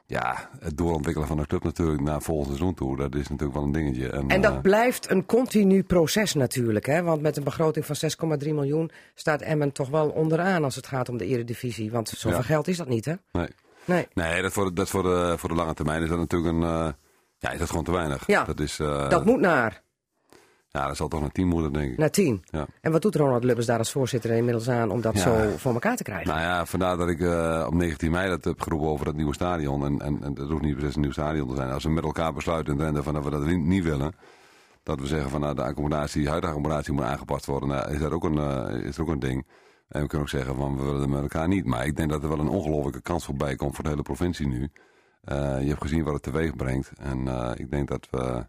ja, 0.07 0.51
het 0.61 0.77
doorontwikkelen 0.77 1.29
van 1.29 1.37
de 1.37 1.47
club 1.47 1.63
natuurlijk 1.65 2.01
naar 2.01 2.23
volgend 2.23 2.47
seizoen 2.47 2.75
toe. 2.75 2.97
Dat 2.97 3.15
is 3.15 3.29
natuurlijk 3.29 3.59
wel 3.59 3.63
een 3.67 3.73
dingetje. 3.73 4.09
En, 4.11 4.29
En 4.29 4.41
dat 4.41 4.53
eh, 4.55 4.61
blijft 4.61 5.11
een 5.11 5.27
continu 5.27 5.83
proces 5.83 6.35
natuurlijk. 6.35 6.87
Hè? 6.87 7.03
Want 7.03 7.23
met 7.23 7.37
een 7.37 7.45
begroting 7.45 7.87
van 7.87 7.97
6,3 8.43 8.49
miljoen 8.49 8.91
staat 9.15 9.41
Emmen 9.43 9.73
toch 9.73 9.89
wel 9.89 10.09
onderaan 10.09 10.65
als 10.65 10.77
het 10.77 10.87
gaat 10.87 11.09
om 11.09 11.17
de 11.17 11.27
eredivisie. 11.27 11.91
Want 11.91 12.09
zoveel 12.09 12.39
Ja. 12.39 12.45
geld 12.45 12.69
is 12.69 12.77
dat 12.77 12.89
niet, 12.89 13.05
hè? 13.05 13.15
nee. 13.33 13.49
Nee. 13.85 14.07
Nee, 14.15 14.43
dat 14.43 14.53
voor, 14.53 14.75
dat 14.75 14.89
voor, 14.91 15.03
de, 15.03 15.35
voor 15.39 15.49
de 15.49 15.55
lange 15.55 15.75
termijn 15.75 16.03
is 16.03 16.09
dat 16.09 16.19
natuurlijk 16.19 16.55
een. 16.55 16.63
eh, 16.63 16.89
ja, 17.39 17.51
is 17.51 17.59
dat 17.59 17.69
gewoon 17.69 17.85
te 17.85 17.93
weinig. 17.93 18.27
Ja, 18.27 18.45
dat 18.45 18.61
is, 18.61 18.79
eh, 18.79 19.09
Dat 19.09 19.25
moet 19.25 19.41
naar. 19.41 19.83
Ja, 20.73 20.87
dat 20.87 20.97
zal 20.97 21.09
toch 21.09 21.21
naar 21.21 21.31
tien 21.31 21.49
moeten, 21.49 21.73
denk 21.73 21.91
ik. 21.93 21.99
Naar 21.99 22.11
tien. 22.11 22.43
Ja. 22.45 22.67
En 22.81 22.93
wat 22.93 23.03
doet 23.03 23.15
Ronald 23.15 23.45
Lubbers 23.45 23.67
daar 23.67 23.79
als 23.79 23.93
voorzitter 23.93 24.31
inmiddels 24.31 24.69
aan 24.69 24.91
om 24.91 25.01
dat 25.01 25.15
Ja. 25.15 25.21
zo 25.21 25.57
voor 25.57 25.73
elkaar 25.73 25.97
te 25.97 26.03
krijgen? 26.03 26.29
Nou 26.29 26.41
ja, 26.41 26.67
vandaar 26.67 26.97
dat 26.97 27.09
ik 27.09 27.21
eh, 27.21 27.65
op 27.67 27.75
19 27.75 28.11
mei 28.11 28.29
dat 28.29 28.45
heb 28.45 28.61
geroepen 28.61 28.89
over 28.89 29.05
dat 29.05 29.15
nieuwe 29.15 29.35
stadion. 29.35 29.85
En, 29.85 30.01
en, 30.01 30.23
en 30.23 30.35
dat 30.35 30.49
hoeft 30.51 30.63
niet 30.63 30.77
precies 30.77 30.95
een 30.95 31.01
nieuw 31.01 31.13
stadion 31.13 31.49
te 31.49 31.55
zijn. 31.57 31.71
Als 31.71 31.85
we 31.85 31.91
met 31.91 32.05
elkaar 32.05 32.33
besluiten 32.33 32.73
in 32.73 32.79
Drenthe 32.79 33.03
van 33.03 33.15
dat 33.15 33.25
we 33.25 33.31
dat 33.31 33.45
niet 33.47 33.85
willen. 33.85 34.13
Dat 34.83 35.01
we 35.01 35.07
zeggen 35.07 35.31
van 35.31 35.41
nou, 35.41 35.55
de 35.55 35.63
accommodatie, 35.63 36.23
de 36.23 36.29
huidige 36.29 36.53
accommodatie 36.53 36.93
moet 36.93 37.05
aangepast 37.05 37.47
worden. 37.47 37.69
Nou, 37.69 37.93
is 37.93 37.99
dat 37.99 38.13
ook 38.13 38.25
een, 38.25 38.39
eh, 38.39 38.85
is 38.87 38.97
er 38.97 39.03
ook 39.03 39.09
een 39.09 39.19
ding. 39.19 39.47
En 39.89 40.01
we 40.01 40.07
kunnen 40.07 40.27
ook 40.27 40.33
zeggen 40.33 40.55
van 40.57 40.77
we 40.77 40.83
willen 40.85 41.01
het 41.01 41.11
met 41.11 41.21
elkaar 41.23 41.49
niet. 41.49 41.65
Maar 41.65 41.87
ik 41.87 41.97
denk 41.97 42.11
dat 42.11 42.23
er 42.23 42.29
wel 42.29 42.39
een 42.39 42.49
ongelofelijke 42.49 43.03
kans 43.03 43.25
voorbij 43.25 43.55
komt 43.57 43.75
voor 43.75 43.85
de 43.85 43.91
hele 43.91 44.03
provincie 44.03 44.47
nu. 44.49 44.71
Eh, 45.25 45.61
je 45.63 45.69
hebt 45.69 45.83
gezien 45.83 46.05
wat 46.05 46.15
het 46.15 46.23
teweeg 46.23 46.57
brengt. 46.57 46.93
En 46.99 47.27
ik 47.57 47.71
denk 47.71 47.89
dat 47.89 48.07
we, 48.11 48.47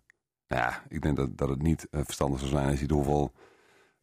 nou 0.51 0.63
ja, 0.63 0.83
ik 0.89 1.01
denk 1.01 1.15
dat, 1.15 1.37
dat 1.37 1.49
het 1.49 1.61
niet 1.61 1.87
eh, 1.91 2.01
verstandig 2.03 2.39
zou 2.39 2.51
zijn 2.51 2.71
je 2.71 2.77
ziet 2.77 2.91
hoeveel 2.91 3.31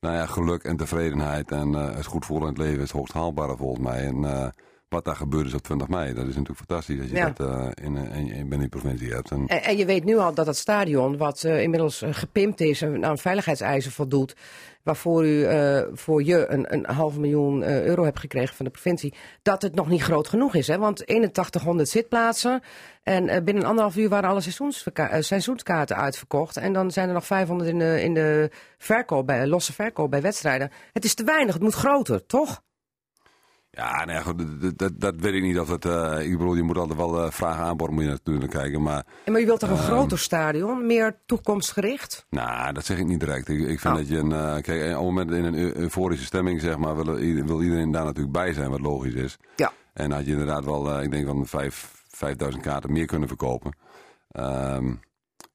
nou 0.00 0.14
ja, 0.14 0.26
geluk 0.26 0.62
en 0.62 0.76
tevredenheid 0.76 1.50
en 1.50 1.74
eh, 1.74 1.94
het 1.94 2.06
goed 2.06 2.24
voelen 2.24 2.48
in 2.48 2.54
het 2.54 2.62
leven 2.62 2.82
is 2.82 2.90
hoogst 2.90 3.12
haalbare 3.12 3.56
volgens 3.56 3.84
mij. 3.84 4.06
En 4.06 4.24
eh, 4.24 4.48
wat 4.88 5.04
daar 5.04 5.16
gebeurd 5.16 5.46
is 5.46 5.54
op 5.54 5.62
20 5.62 5.88
mei, 5.88 6.06
dat 6.14 6.26
is 6.26 6.36
natuurlijk 6.36 6.58
fantastisch 6.58 7.00
als 7.00 7.08
je 7.08 7.16
Ja. 7.16 7.30
dat 7.36 7.48
eh, 7.48 7.84
in, 7.86 7.96
in, 7.96 8.12
in, 8.30 8.48
binnen 8.48 8.58
die 8.58 8.80
provincie 8.80 9.12
hebt. 9.12 9.30
En, 9.30 9.46
En, 9.46 9.62
en 9.62 9.76
je 9.76 9.84
weet 9.86 10.04
nu 10.04 10.16
al 10.16 10.34
dat 10.34 10.46
het 10.46 10.56
stadion, 10.56 11.16
wat 11.16 11.44
eh, 11.44 11.62
inmiddels 11.62 12.02
eh, 12.02 12.08
gepimpt 12.12 12.60
is 12.60 12.82
en 12.82 13.04
aan 13.04 13.18
veiligheidseisen 13.18 13.92
voldoet, 13.92 14.34
waarvoor 14.82 15.26
u 15.26 15.44
eh, 15.44 15.82
voor 15.92 16.22
je 16.22 16.46
een, 16.48 16.72
een 16.74 16.86
half 16.86 17.18
miljoen 17.18 17.62
eh, 17.62 17.84
euro 17.84 18.04
hebt 18.04 18.18
gekregen 18.18 18.54
van 18.56 18.64
de 18.64 18.70
provincie, 18.70 19.14
dat 19.42 19.62
het 19.62 19.74
nog 19.74 19.88
niet 19.88 20.02
groot 20.02 20.28
genoeg 20.28 20.54
is. 20.54 20.66
Hè? 20.66 20.78
Want 20.78 21.00
8100 21.06 21.88
zitplaatsen 21.88 22.60
en 23.02 23.28
eh, 23.28 23.42
binnen 23.42 23.64
anderhalf 23.64 23.96
uur 23.96 24.08
waren 24.08 24.30
alle 24.30 24.42
eh, 24.94 25.20
seizoenskaarten 25.20 25.96
uitverkocht. 25.96 26.56
En 26.56 26.72
dan 26.72 26.90
zijn 26.90 27.08
er 27.08 27.14
nog 27.14 27.26
500 27.26 27.70
in 27.70 27.78
de, 27.78 28.02
in 28.02 28.14
de 28.14 28.50
verkoop, 28.78 29.26
bij, 29.26 29.46
losse 29.46 29.72
verkoop 29.72 30.10
bij 30.10 30.20
wedstrijden. 30.22 30.70
Het 30.92 31.04
is 31.04 31.14
te 31.14 31.24
weinig, 31.24 31.54
het 31.54 31.62
moet 31.62 31.74
groter, 31.74 32.26
toch? 32.26 32.62
Ja, 33.70 34.04
nou 34.04 34.10
ja, 34.18 34.20
goed, 34.22 34.60
dat, 34.60 34.78
dat, 34.78 35.00
dat 35.00 35.14
weet 35.16 35.34
ik 35.34 35.42
niet 35.42 35.58
of 35.58 35.68
het. 35.68 35.84
eh, 35.84 36.18
ik 36.20 36.38
bedoel, 36.38 36.54
je 36.54 36.62
moet 36.62 36.78
altijd 36.78 36.98
wel 36.98 37.24
uh, 37.24 37.30
vragen 37.30 37.64
aanbod 37.64 37.90
moet 37.90 38.02
je 38.02 38.08
natuurlijk 38.08 38.50
kijken. 38.50 38.82
Maar 38.82 39.04
En 39.24 39.32
Maar 39.32 39.40
je 39.40 39.46
wilt 39.46 39.60
toch 39.60 39.70
een 39.70 39.76
Ehm. 39.76 39.84
groter 39.86 40.18
stadion, 40.18 40.86
meer 40.86 41.16
toekomstgericht? 41.26 42.26
nou, 42.30 42.72
dat 42.72 42.84
zeg 42.84 42.98
ik 42.98 43.06
niet 43.06 43.20
direct. 43.20 43.48
Ik, 43.48 43.58
ik 43.58 43.80
vind 43.80 43.94
Oh. 43.94 44.00
dat 44.00 44.08
je 44.08 44.16
een. 44.16 44.32
eh, 44.32 44.62
kijk, 44.62 44.82
op 44.82 44.88
het 44.94 45.00
moment 45.04 45.30
in 45.30 45.44
een 45.44 45.54
eu- 45.54 45.72
euforische 45.74 46.24
stemming, 46.24 46.60
zeg 46.60 46.78
maar, 46.78 46.96
wil, 46.96 47.14
wil 47.44 47.62
iedereen 47.62 47.90
daar 47.90 48.04
natuurlijk 48.04 48.32
bij 48.32 48.52
zijn, 48.52 48.70
wat 48.70 48.80
logisch 48.80 49.14
is. 49.14 49.36
Ja. 49.56 49.72
En 49.92 50.10
had 50.10 50.24
je 50.24 50.30
inderdaad 50.30 50.64
wel, 50.64 50.90
eh, 50.92 51.02
ik 51.02 51.10
denk 51.10 51.26
van 51.26 51.46
vijf, 51.46 52.02
5000 52.08 52.62
kaarten 52.62 52.92
meer 52.92 53.06
kunnen 53.06 53.28
verkopen. 53.28 53.76
Ehm, 54.30 54.94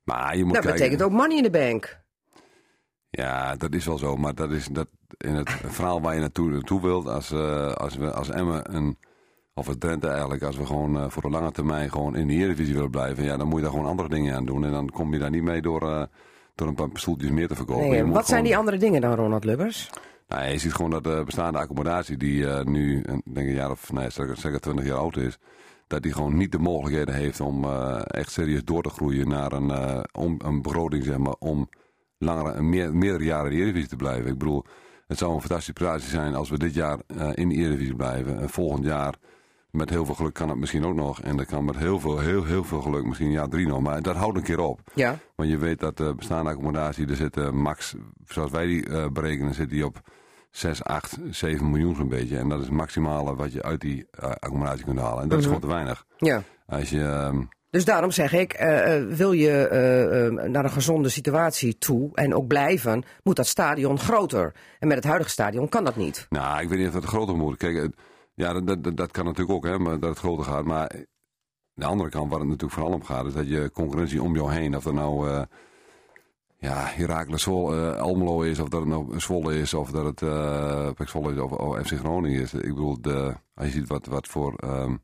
maar 0.04 0.38
je 0.38 0.44
moet 0.44 0.54
Dat 0.54 0.64
kijken. 0.64 0.80
betekent 0.82 1.02
ook 1.04 1.12
money 1.20 1.38
in 1.38 1.44
the 1.44 1.50
bank. 1.50 2.02
Ja, 3.16 3.56
dat 3.56 3.74
is 3.74 3.86
wel 3.86 3.98
zo. 3.98 4.16
Maar 4.16 4.36
dat 4.36 4.52
is 4.52 4.68
dat 4.68 4.88
in 5.18 5.36
het 5.36 5.50
verhaal 5.78 6.02
waar 6.02 6.14
je 6.14 6.20
naartoe, 6.20 6.50
naartoe 6.50 6.82
wilt. 6.82 7.08
Als, 7.08 7.32
eh, 7.32 7.72
als 7.72 7.96
we 7.96 8.14
als 8.14 8.30
Emmen 8.30 8.76
een, 8.76 8.98
of 9.54 9.68
het 9.68 9.80
Drenthe 9.80 10.08
eigenlijk, 10.08 10.44
als 10.44 10.58
we 10.58 10.66
gewoon 10.66 10.98
eh, 10.98 11.10
voor 11.10 11.22
de 11.22 11.30
lange 11.30 11.52
termijn 11.52 11.92
gewoon 11.92 12.16
in 12.16 12.28
de 12.28 12.34
Eredivisie 12.34 12.74
willen 12.74 12.90
blijven. 12.90 13.24
Ja, 13.24 13.38
dan 13.38 13.48
moet 13.48 13.56
je 13.56 13.62
daar 13.62 13.72
gewoon 13.72 13.88
andere 13.88 14.10
dingen 14.10 14.36
aan 14.36 14.46
doen. 14.46 14.66
En 14.66 14.72
dan 14.72 14.90
kom 14.90 15.14
je 15.14 15.20
daar 15.20 15.30
niet 15.30 15.44
mee 15.44 15.62
door, 15.62 15.82
eh, 15.90 16.04
door 16.56 16.68
een 16.68 16.76
paar 16.76 16.90
stoeltjes 16.94 17.32
meer 17.32 17.48
te 17.48 17.56
verkopen. 17.56 17.90
Nee, 17.90 18.06
wat 18.06 18.28
zijn 18.28 18.44
die 18.44 18.58
andere 18.58 18.78
dingen 18.78 19.02
dan, 19.02 19.16
Ronald 19.16 19.44
Lubbers? 19.44 19.90
Nou, 20.28 20.46
je 20.48 20.58
ziet 20.58 20.74
gewoon 20.74 20.92
dat 20.92 21.04
de 21.04 21.22
bestaande 21.26 21.60
accommodatie 21.60 22.18
die 22.18 22.46
nu 22.64 23.02
denk 23.24 23.48
een 23.48 23.54
jaar 23.54 23.72
of 23.72 23.92
nee, 23.92 24.10
zeker, 24.10 24.38
zeker 24.38 24.60
20 24.60 24.86
jaar 24.86 24.98
oud 24.98 25.18
is. 25.18 25.38
Dat 25.88 26.02
die 26.02 26.14
gewoon 26.14 26.38
niet 26.38 26.52
de 26.52 26.60
mogelijkheden 26.60 27.16
heeft 27.16 27.40
om 27.40 27.66
echt 28.04 28.32
serieus 28.32 28.64
door 28.64 28.84
te 28.84 28.90
groeien 28.90 29.28
naar 29.28 29.52
een, 29.52 29.72
eh, 29.72 30.00
om, 30.12 30.40
een 30.44 30.62
begroting, 30.62 31.04
zeg 31.04 31.18
maar, 31.18 31.36
om 31.40 31.70
langere, 32.24 32.62
meer, 32.62 32.96
meerdere 32.96 33.24
jaren 33.24 33.52
in 33.52 33.58
de 33.58 33.62
Eredivisie 33.62 33.90
te 33.90 33.96
blijven. 33.96 34.32
Ik 34.32 34.38
bedoel, 34.38 34.66
het 35.08 35.18
zou 35.18 35.34
een 35.34 35.40
fantastische 35.40 35.74
prestatie 35.74 36.10
zijn 36.10 36.36
als 36.36 36.50
we 36.50 36.58
dit 36.58 36.74
jaar 36.74 37.00
eh, 37.08 37.30
in 37.34 37.50
de 37.50 37.56
Eredivisie 37.56 37.96
blijven. 37.96 38.40
En 38.40 38.50
volgend 38.50 38.86
jaar, 38.86 39.16
met 39.72 39.90
heel 39.90 40.06
veel 40.06 40.16
geluk 40.16 40.34
kan 40.34 40.50
het 40.50 40.58
misschien 40.58 40.86
ook 40.86 40.96
nog. 40.96 41.22
En 41.22 41.38
dat 41.38 41.46
kan 41.46 41.66
met 41.66 41.78
heel 41.78 42.00
veel, 42.00 42.20
heel, 42.20 42.44
heel 42.44 42.64
veel 42.64 42.82
geluk 42.82 43.06
misschien 43.06 43.32
jaar 43.32 43.50
drie 43.50 43.68
nog. 43.68 43.82
Maar 43.82 44.02
dat 44.02 44.16
houdt 44.16 44.38
een 44.38 44.44
keer 44.44 44.60
op. 44.60 44.80
Ja. 44.94 45.20
Want 45.36 45.50
je 45.50 45.58
weet 45.58 45.80
dat 45.80 45.98
de 45.98 46.14
bestaande 46.16 46.50
accommodatie, 46.50 47.08
er 47.08 47.16
zit 47.16 47.38
eh, 47.38 47.50
max, 47.50 47.96
zoals 48.26 48.52
wij 48.52 48.66
die 48.66 49.12
berekenen, 49.12 49.54
zit 49.54 49.70
die 49.70 49.86
op 49.86 50.02
6, 50.52 50.84
8, 50.84 51.18
7 51.30 51.70
miljoen 51.70 51.96
zo'n 51.96 52.08
beetje. 52.08 52.38
En 52.38 52.50
dat 52.50 52.60
is 52.60 52.66
het 52.66 52.76
maximale 52.76 53.36
wat 53.36 53.54
je 53.54 53.64
uit 53.64 53.82
die 53.82 54.08
accommodatie 54.40 54.86
kunt 54.86 55.00
halen. 55.00 55.24
En 55.24 55.30
dat 55.30 55.40
is 55.40 55.46
gewoon 55.46 55.62
te 55.62 55.68
weinig. 55.68 56.06
ja. 56.18 56.44
Als 56.66 56.90
je, 56.90 57.04
ehm, 57.04 57.42
Dus 57.74 57.86
daarom 57.86 58.12
zeg 58.12 58.34
ik, 58.34 58.54
eh, 58.54 58.96
eh, 58.96 59.08
wil 59.08 59.32
je 59.32 59.68
eh, 59.68 60.48
naar 60.48 60.64
een 60.64 60.72
gezonde 60.72 61.10
situatie 61.10 61.78
toe 61.78 62.10
en 62.14 62.36
ook 62.36 62.48
blijven, 62.48 63.04
moet 63.24 63.36
dat 63.36 63.48
stadion 63.48 64.00
groter. 64.00 64.54
En 64.80 64.88
met 64.88 64.98
het 64.98 65.06
huidige 65.06 65.30
stadion 65.30 65.70
kan 65.70 65.84
dat 65.84 65.96
niet. 65.96 66.26
nou, 66.30 66.62
ik 66.62 66.70
weet 66.70 66.78
niet 66.78 66.88
of 66.88 66.94
dat 66.94 67.06
groter 67.06 67.36
moet. 67.36 67.58
Kijk, 67.58 67.90
ja, 68.34 68.54
dat, 68.54 68.84
dat, 68.84 68.98
dat 68.98 69.12
kan 69.12 69.26
natuurlijk 69.26 69.56
ook, 69.56 69.66
hè, 69.66 69.80
maar 69.80 70.00
dat 70.00 70.10
het 70.10 70.20
groter 70.20 70.46
gaat. 70.46 70.66
Maar 70.66 70.92
de 71.74 71.86
andere 71.86 72.10
kant, 72.10 72.30
waar 72.30 72.40
het 72.40 72.48
natuurlijk 72.48 72.74
vooral 72.74 72.94
om 72.94 73.04
gaat, 73.04 73.26
is 73.26 73.34
dat 73.34 73.50
je 73.50 73.72
concurrentie 73.72 74.22
om 74.22 74.36
jou 74.36 74.54
heen, 74.54 74.76
of 74.76 74.84
dat 74.84 74.94
nou... 74.94 75.46
ja, 76.58 76.94
eh, 76.96 77.98
Almelo 77.98 78.42
is, 78.42 78.60
of 78.60 78.70
dat 78.70 78.80
het 78.80 78.90
nou 78.90 79.20
Zwolle 79.20 79.60
is, 79.60 79.74
of 79.74 79.92
dat 79.92 80.06
het 80.06 80.20
PEC 80.96 81.10
Zwolle 81.10 81.34
is, 81.34 81.40
of, 81.40 81.52
of 81.52 81.88
FC 81.88 81.98
Groningen 81.98 82.42
is. 82.42 82.54
Ik 82.54 82.62
bedoel, 82.62 83.02
de, 83.02 83.34
als 83.56 83.66
je 83.66 83.72
ziet 83.72 83.88
wat, 83.88 84.06
wat 84.06 84.28
voor, 84.28 84.54
ehm, 84.56 84.96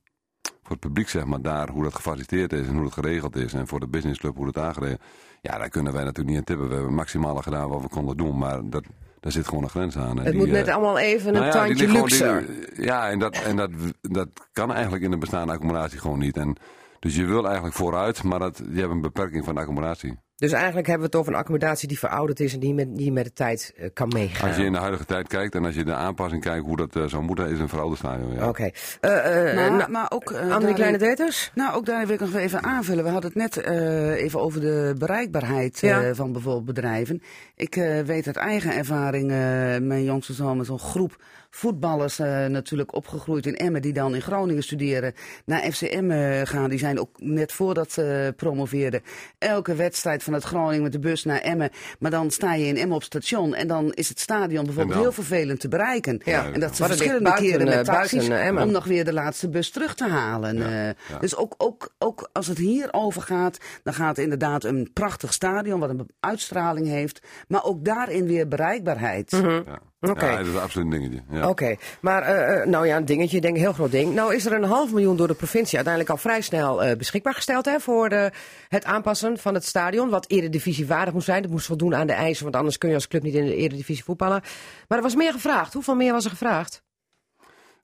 voor 0.70 0.78
het 0.78 0.88
publiek, 0.88 1.10
zeg 1.10 1.26
maar, 1.26 1.42
daar, 1.42 1.70
hoe 1.70 1.84
dat 1.84 1.96
gefaciliteerd 1.96 2.54
is 2.54 2.68
en 2.68 2.74
hoe 2.74 2.84
dat 2.84 2.94
geregeld 2.94 3.36
is. 3.36 3.54
En 3.54 3.68
voor 3.68 3.80
de 3.80 3.88
businessclub, 3.88 4.36
hoe 4.36 4.52
dat 4.52 4.64
aangeregeld 4.64 5.02
Ja, 5.42 5.58
daar 5.58 5.70
kunnen 5.70 5.94
wij 5.94 6.04
natuurlijk 6.04 6.30
niet 6.30 6.38
aan 6.38 6.44
tippen. 6.44 6.66
We 6.68 6.72
hebben 6.74 6.90
het 6.92 7.00
maximale 7.00 7.42
gedaan 7.44 7.70
wat 7.70 7.82
we 7.82 7.88
konden 7.90 8.18
doen, 8.18 8.38
maar 8.38 8.70
dat, 8.70 8.84
daar 9.20 9.32
zit 9.32 9.48
gewoon 9.48 9.64
een 9.64 9.70
grens 9.70 9.98
aan. 9.98 10.10
En 10.10 10.24
Het 10.24 10.26
die, 10.26 10.36
moet 10.38 10.48
eh, 10.48 10.54
net 10.54 10.68
allemaal 10.68 10.98
even 11.00 11.28
een 11.28 11.34
nou 11.34 11.46
ja, 11.46 11.52
tandje 11.52 11.88
luxer. 11.88 12.46
die- 12.48 12.84
ja, 12.86 13.10
en, 13.10 13.20
dat, 13.20 13.36
en 13.44 13.56
dat, 13.56 13.70
dat 14.02 14.28
kan 14.52 14.74
eigenlijk 14.74 15.04
in 15.04 15.12
de 15.12 15.18
bestaande 15.18 15.54
accommodatie 15.54 16.00
gewoon 16.00 16.20
niet. 16.20 16.38
En, 16.38 16.56
dus 17.00 17.16
je 17.16 17.26
wil 17.26 17.46
eigenlijk 17.46 17.76
vooruit, 17.76 18.24
maar 18.24 18.40
dat, 18.40 18.62
je 18.72 18.80
hebt 18.80 18.92
een 18.92 19.02
beperking 19.02 19.46
van 19.46 19.54
de 19.56 19.62
accommodatie. 19.62 20.18
Dus 20.40 20.52
eigenlijk 20.52 20.88
hebben 20.88 21.10
we 21.10 21.12
het 21.12 21.22
over 21.22 21.34
een 21.34 21.40
accommodatie 21.40 21.88
die 21.88 22.00
verouderd 22.00 22.40
is 22.40 22.54
en 22.54 22.60
die 22.60 22.74
met, 22.74 22.96
die 22.98 23.12
met 23.12 23.24
de 23.26 23.34
tijd 23.34 23.74
eh, 23.78 23.90
kan 23.94 24.08
meegaan. 24.08 24.48
Als 24.48 24.58
je 24.58 24.64
in 24.64 24.72
de 24.72 24.78
huidige 24.78 25.06
tijd 25.06 25.28
kijkt 25.28 25.56
en 25.56 25.66
als 25.66 25.76
je 25.76 25.84
de 25.84 25.94
aanpassing 25.94 26.42
kijkt 26.44 26.66
hoe 26.66 26.76
dat 26.78 26.96
eh, 26.96 27.04
zou 27.06 27.24
moeten, 27.24 27.50
is 27.50 27.60
een 27.60 27.70
verouderd 27.70 28.00
stadion. 28.00 28.34
Ja. 28.34 28.48
Oké. 28.48 28.70
Eh, 29.02 29.50
eh, 29.50 29.56
Maar, 29.56 29.72
nou, 29.72 29.92
maar 29.92 30.12
ook, 30.12 30.34
daarin- 30.34 30.74
Kleine 30.74 30.98
Deters? 30.98 31.52
Nou, 31.56 31.76
ook 31.76 31.86
daar 31.86 32.06
wil 32.06 32.16
ik 32.16 32.20
nog 32.22 32.36
even 32.36 32.64
aanvullen. 32.64 33.04
We 33.04 33.10
hadden 33.10 33.32
het 33.34 33.40
net 33.40 33.58
eh, 33.64 34.12
even 34.24 34.40
over 34.40 34.62
de 34.62 34.96
bereikbaarheid 34.98 35.84
eh, 35.84 35.90
Ja. 35.90 36.14
van 36.16 36.32
bijvoorbeeld 36.32 36.66
bedrijven. 36.66 37.22
Ik 37.56 37.76
eh, 37.76 38.00
weet 38.02 38.28
uit 38.28 38.36
eigen 38.38 38.76
ervaring, 38.76 39.32
eh, 39.32 39.38
mijn 39.82 40.04
jongste 40.04 40.34
zoon 40.34 40.58
met 40.58 40.66
zo'n 40.66 40.80
groep 40.80 41.18
voetballers 41.52 42.20
eh, 42.20 42.46
natuurlijk 42.46 42.96
opgegroeid 42.96 43.46
in 43.46 43.56
Emmen... 43.56 43.82
die 43.82 43.94
dan 43.94 44.16
in 44.16 44.22
Groningen 44.22 44.64
studeren, 44.64 45.14
naar 45.46 45.60
FCM 45.72 46.12
eh, 46.12 46.42
gaan. 46.44 46.70
Die 46.70 46.80
zijn 46.80 47.00
ook 47.00 47.10
net 47.18 47.52
voordat 47.52 47.92
ze 47.92 48.34
promoveerden. 48.36 49.02
Elke 49.38 49.76
wedstrijd 49.76 50.24
van 50.32 50.40
het 50.40 50.48
Groningen 50.48 50.84
met 50.84 50.92
de 50.92 51.00
bus 51.00 51.24
naar 51.24 51.40
Emmen. 51.40 51.70
Maar 52.00 52.12
dan 52.12 52.32
sta 52.32 52.54
je 52.54 52.66
in 52.66 52.78
Emmen 52.78 52.96
op 52.96 53.04
station 53.04 53.54
en 53.56 53.68
dan 53.68 53.92
is 53.94 54.10
het 54.10 54.20
stadion 54.20 54.66
bijvoorbeeld 54.66 55.00
heel 55.00 55.12
vervelend 55.12 55.60
te 55.60 55.68
bereiken. 55.68 56.22
Ja. 56.26 56.52
En 56.52 56.60
dat 56.60 56.76
ze 56.76 56.86
verschillende 56.86 57.24
buiten, 57.24 57.46
keren 57.46 57.66
met 57.66 57.86
taxis 57.86 58.12
buiten, 58.18 58.38
eh, 58.40 58.48
Emmen. 58.48 58.64
om 58.64 58.72
nog 58.72 58.86
weer 58.86 59.06
de 59.06 59.14
laatste 59.14 59.50
bus 59.50 59.70
terug 59.70 59.96
te 59.96 60.08
halen. 60.08 60.62
eh. 60.62 61.20
Dus 61.20 61.36
ook, 61.36 61.54
ook, 61.58 61.94
ook 61.98 62.30
als 62.34 62.48
het 62.48 62.58
hier 62.58 62.88
over 62.92 63.22
gaat, 63.22 63.58
dan 63.84 63.94
gaat 63.94 64.18
inderdaad 64.18 64.64
een 64.64 64.90
prachtig 64.94 65.34
stadion 65.34 65.80
wat 65.80 65.90
een 65.90 66.10
uitstraling 66.20 66.88
heeft. 66.88 67.22
Maar 67.48 67.64
ook 67.64 67.86
daarin 67.86 68.26
weer 68.26 68.48
bereikbaarheid. 68.48 69.32
Ja. 69.32 69.64
Oké. 70.02 70.26
ja, 70.30 70.38
dat 70.38 70.46
is 70.48 70.56
absoluut 70.56 70.94
een 70.94 71.00
dingetje. 71.00 71.22
Ja. 71.30 71.50
Oké, 71.50 71.76
maar 72.02 72.22
eh, 72.22 72.62
eh, 72.62 72.68
nou 72.68 72.88
ja, 72.88 72.98
een 72.98 73.06
dingetje, 73.06 73.36
ik 73.36 73.42
denk 73.42 73.56
een 73.56 73.62
heel 73.62 73.74
groot 73.74 73.92
ding. 73.92 74.14
Nou 74.14 74.36
is 74.36 74.46
er 74.46 74.54
een 74.54 74.64
half 74.64 74.92
miljoen 74.92 75.18
door 75.18 75.28
de 75.28 75.34
provincie 75.34 75.76
uiteindelijk 75.76 76.14
al 76.16 76.22
vrij 76.22 76.42
snel 76.42 76.84
eh, 76.84 76.98
beschikbaar 76.98 77.34
gesteld 77.34 77.66
hè, 77.66 77.80
voor 77.80 78.10
de, 78.10 78.32
het 78.68 78.86
aanpassen 78.86 79.38
van 79.38 79.54
het 79.54 79.66
stadion. 79.66 80.10
Wat 80.10 80.30
eredivisie 80.30 80.88
waardig 80.88 81.14
moet 81.14 81.24
zijn. 81.24 81.42
Dat 81.42 81.52
moest 81.52 81.66
voldoen 81.66 81.96
aan 81.96 82.08
de 82.08 82.14
eisen, 82.14 82.44
want 82.44 82.56
anders 82.56 82.78
kun 82.78 82.90
je 82.90 82.96
als 82.96 83.08
club 83.08 83.24
niet 83.24 83.34
in 83.34 83.46
de 83.46 83.56
eredivisie 83.56 84.04
voetballen. 84.04 84.42
Maar 84.88 84.98
er 84.98 85.04
was 85.04 85.16
meer 85.16 85.32
gevraagd. 85.34 85.74
Hoeveel 85.74 85.96
meer 85.96 86.12
was 86.14 86.24
er 86.26 86.30
gevraagd? 86.32 86.84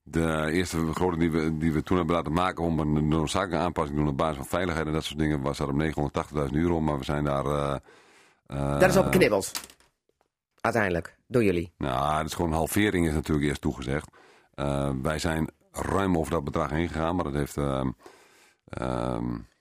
De 0.04 0.48
eerste 0.52 0.78
begroting 0.78 1.20
die 1.22 1.32
we, 1.32 1.58
die 1.58 1.74
we 1.74 1.84
toen 1.84 1.98
hebben 1.98 2.16
laten 2.16 2.34
maken 2.34 2.64
om 2.64 2.80
een 2.80 3.08
noodzakelijke 3.08 3.66
aanpassing 3.66 3.98
te 3.98 4.04
doen 4.04 4.12
op 4.14 4.18
basis 4.18 4.38
van 4.38 4.46
veiligheid 4.46 4.88
en 4.88 4.94
dat 4.94 5.04
soort 5.04 5.20
dingen, 5.20 5.42
was 5.42 5.58
dat 5.58 5.68
op 5.68 5.82
980.000 6.36 6.44
euro. 6.52 6.82
Maar 6.82 6.98
we 6.98 7.04
zijn 7.04 7.24
daar... 7.24 7.46
eh, 7.46 7.76
Daar 8.80 8.90
is 8.90 8.98
op 8.98 9.04
geknibbeld. 9.06 9.52
Uiteindelijk, 10.66 11.18
door 11.28 11.44
jullie. 11.44 11.74
Nou, 11.78 12.18
dat 12.18 12.26
is 12.26 12.34
gewoon 12.34 12.52
een 12.52 12.58
halvering 12.58 13.08
is 13.08 13.14
natuurlijk 13.14 13.48
eerst 13.48 13.62
toegezegd. 13.62 14.08
Eh, 14.54 14.90
wij 15.02 15.20
zijn 15.20 15.50
ruim 15.72 16.18
over 16.18 16.32
dat 16.32 16.44
bedrag 16.44 16.70
heen 16.70 16.88
gegaan, 16.88 17.16
maar 17.16 17.24
dat 17.24 17.34
heeft, 17.34 17.58
ehm, 17.58 17.90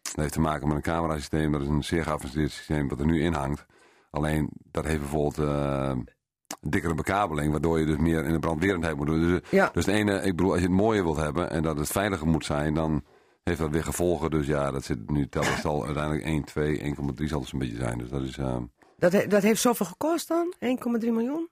dat 0.03 0.15
heeft 0.15 0.33
te 0.33 0.41
maken 0.41 0.67
met 0.67 0.77
een 0.77 0.83
camerasysteem. 0.83 1.53
Dat 1.53 1.61
is 1.61 1.69
een 1.69 1.85
zeer 1.85 2.03
geavanceerd 2.05 2.51
systeem 2.51 2.89
wat 2.89 3.01
er 3.01 3.07
nu 3.07 3.23
in 3.23 3.33
hangt. 3.33 3.67
Alleen, 4.11 4.51
dat 4.71 4.85
heeft 4.85 5.01
bijvoorbeeld 5.01 5.39
eh, 5.49 5.93
dikkere 6.61 6.95
bekabeling, 6.95 7.51
waardoor 7.51 7.79
je 7.79 7.87
dus 7.87 7.97
meer 7.97 8.25
in 8.25 8.33
de 8.33 8.39
brandwerendheid 8.39 8.97
moet 8.97 9.07
doen. 9.07 9.21
Dus, 9.21 9.41
Ja. 9.51 9.71
dus 9.73 9.87
het 9.87 9.95
ene, 9.95 10.15
ik 10.23 10.37
bedoel, 10.37 10.51
als 10.53 10.61
je 10.61 10.67
het 10.67 10.77
mooier 10.77 11.03
wilt 11.05 11.17
hebben 11.17 11.51
en 11.51 11.63
dat 11.63 11.79
het 11.79 11.89
veiliger 11.89 12.27
moet 12.27 12.45
zijn, 12.45 12.75
dan 12.75 13.05
heeft 13.43 13.59
dat 13.59 13.71
weer 13.71 13.85
gevolgen. 13.85 14.31
Dus 14.31 14.47
ja, 14.47 14.71
dat 14.71 14.85
zit 14.85 15.11
nu 15.11 15.29
tellen 15.29 15.59
zal 15.59 15.85
uiteindelijk 15.85 16.25
1, 16.25 16.45
2, 16.45 16.79
1,3 16.79 17.29
zal 17.29 17.41
het 17.41 17.49
zo'n 17.49 17.59
beetje 17.59 17.77
zijn. 17.77 17.99
Dus 17.99 18.11
dat 18.11 18.23
is... 18.23 18.39
Dat 19.05 19.13
Dat, 19.13 19.23
he- 19.23 19.29
dat 19.29 19.43
heeft 19.43 19.61
zoveel 19.61 19.87
gekost 19.87 20.29
dan? 20.29 20.55
1,3 20.59 21.11
miljoen? 21.13 21.49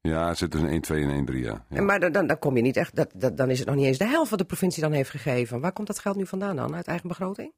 Ja, 0.00 0.28
het 0.28 0.38
zit 0.38 0.50
tussen 0.50 0.68
1, 0.70 0.80
2 0.80 1.02
en 1.02 1.10
1, 1.10 1.24
3, 1.24 1.42
ja. 1.42 1.64
Maar 1.82 2.00
dan, 2.00 2.12
dan, 2.12 2.26
dan 2.26 2.38
kom 2.38 2.56
je 2.56 2.62
niet 2.62 2.76
echt, 2.76 2.96
dat, 2.96 3.10
dat, 3.14 3.36
dan 3.36 3.50
is 3.50 3.58
het 3.58 3.66
nog 3.68 3.76
niet 3.76 3.84
eens 3.86 3.98
de 3.98 4.06
helft 4.06 4.30
wat 4.30 4.38
de 4.38 4.44
provincie 4.44 4.82
dan 4.82 4.92
heeft 4.92 5.10
gegeven. 5.10 5.60
Waar 5.60 5.72
komt 5.72 5.86
dat 5.86 5.98
geld 5.98 6.16
nu 6.16 6.26
vandaan 6.26 6.56
dan? 6.56 6.74
Uit 6.74 6.86
eigen 6.86 7.08
begroting? 7.08 7.52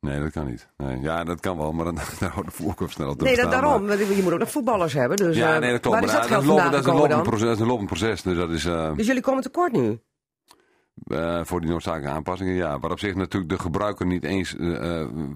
Nee, 0.00 0.20
dat 0.20 0.30
kan 0.30 0.46
niet. 0.46 0.68
Nee. 0.76 1.00
Ja, 1.00 1.24
dat 1.24 1.40
kan 1.40 1.56
wel, 1.56 1.72
maar 1.72 1.84
dan, 1.84 1.94
dan 2.20 2.28
houdt 2.30 2.48
de 2.48 2.54
voetbalclub 2.54 2.90
snel 2.90 3.08
op 3.10 3.20
Nee, 3.20 3.36
dat, 3.36 3.50
daarom. 3.50 3.84
maar- 3.84 3.98
Je 3.98 4.20
moet 4.22 4.32
ook 4.32 4.38
nog 4.38 4.50
voetballers 4.50 4.92
hebben. 4.92 5.16
Dus, 5.16 5.36
Ja, 5.36 5.54
eh, 5.54 5.60
nee, 5.60 5.70
dat 5.70 5.80
klopt. 5.80 5.96
Waar 5.96 6.04
is 6.06 6.12
maar 6.12 6.20
dat 6.20 6.30
geld 6.30 6.42
is 6.42 6.48
een 6.48 6.54
lopend- 6.54 6.72
dat, 6.72 6.80
is 6.80 6.86
een 6.86 6.92
gekomen 6.92 7.10
lopend 7.10 7.30
dan? 7.30 7.38
proces, 7.38 7.46
dat 7.48 7.56
is 7.56 7.60
een 7.62 7.66
lopend 7.70 7.88
proces. 7.88 8.22
Dus 8.22 8.36
dat 8.36 8.50
is 8.50 8.64
eh, 8.64 8.96
Dus 8.96 9.06
jullie 9.06 9.22
komen 9.22 9.42
tekort 9.42 9.72
nu? 9.72 9.98
eh, 11.06 11.44
voor 11.44 11.60
die 11.60 11.70
noodzakelijke 11.70 12.14
aanpassingen, 12.14 12.54
ja. 12.54 12.78
Maar 12.78 12.90
op 12.90 12.98
zich 12.98 13.14
natuurlijk 13.14 13.52
de 13.52 13.58
gebruiker 13.58 14.06
niet 14.06 14.24
eens 14.24 14.56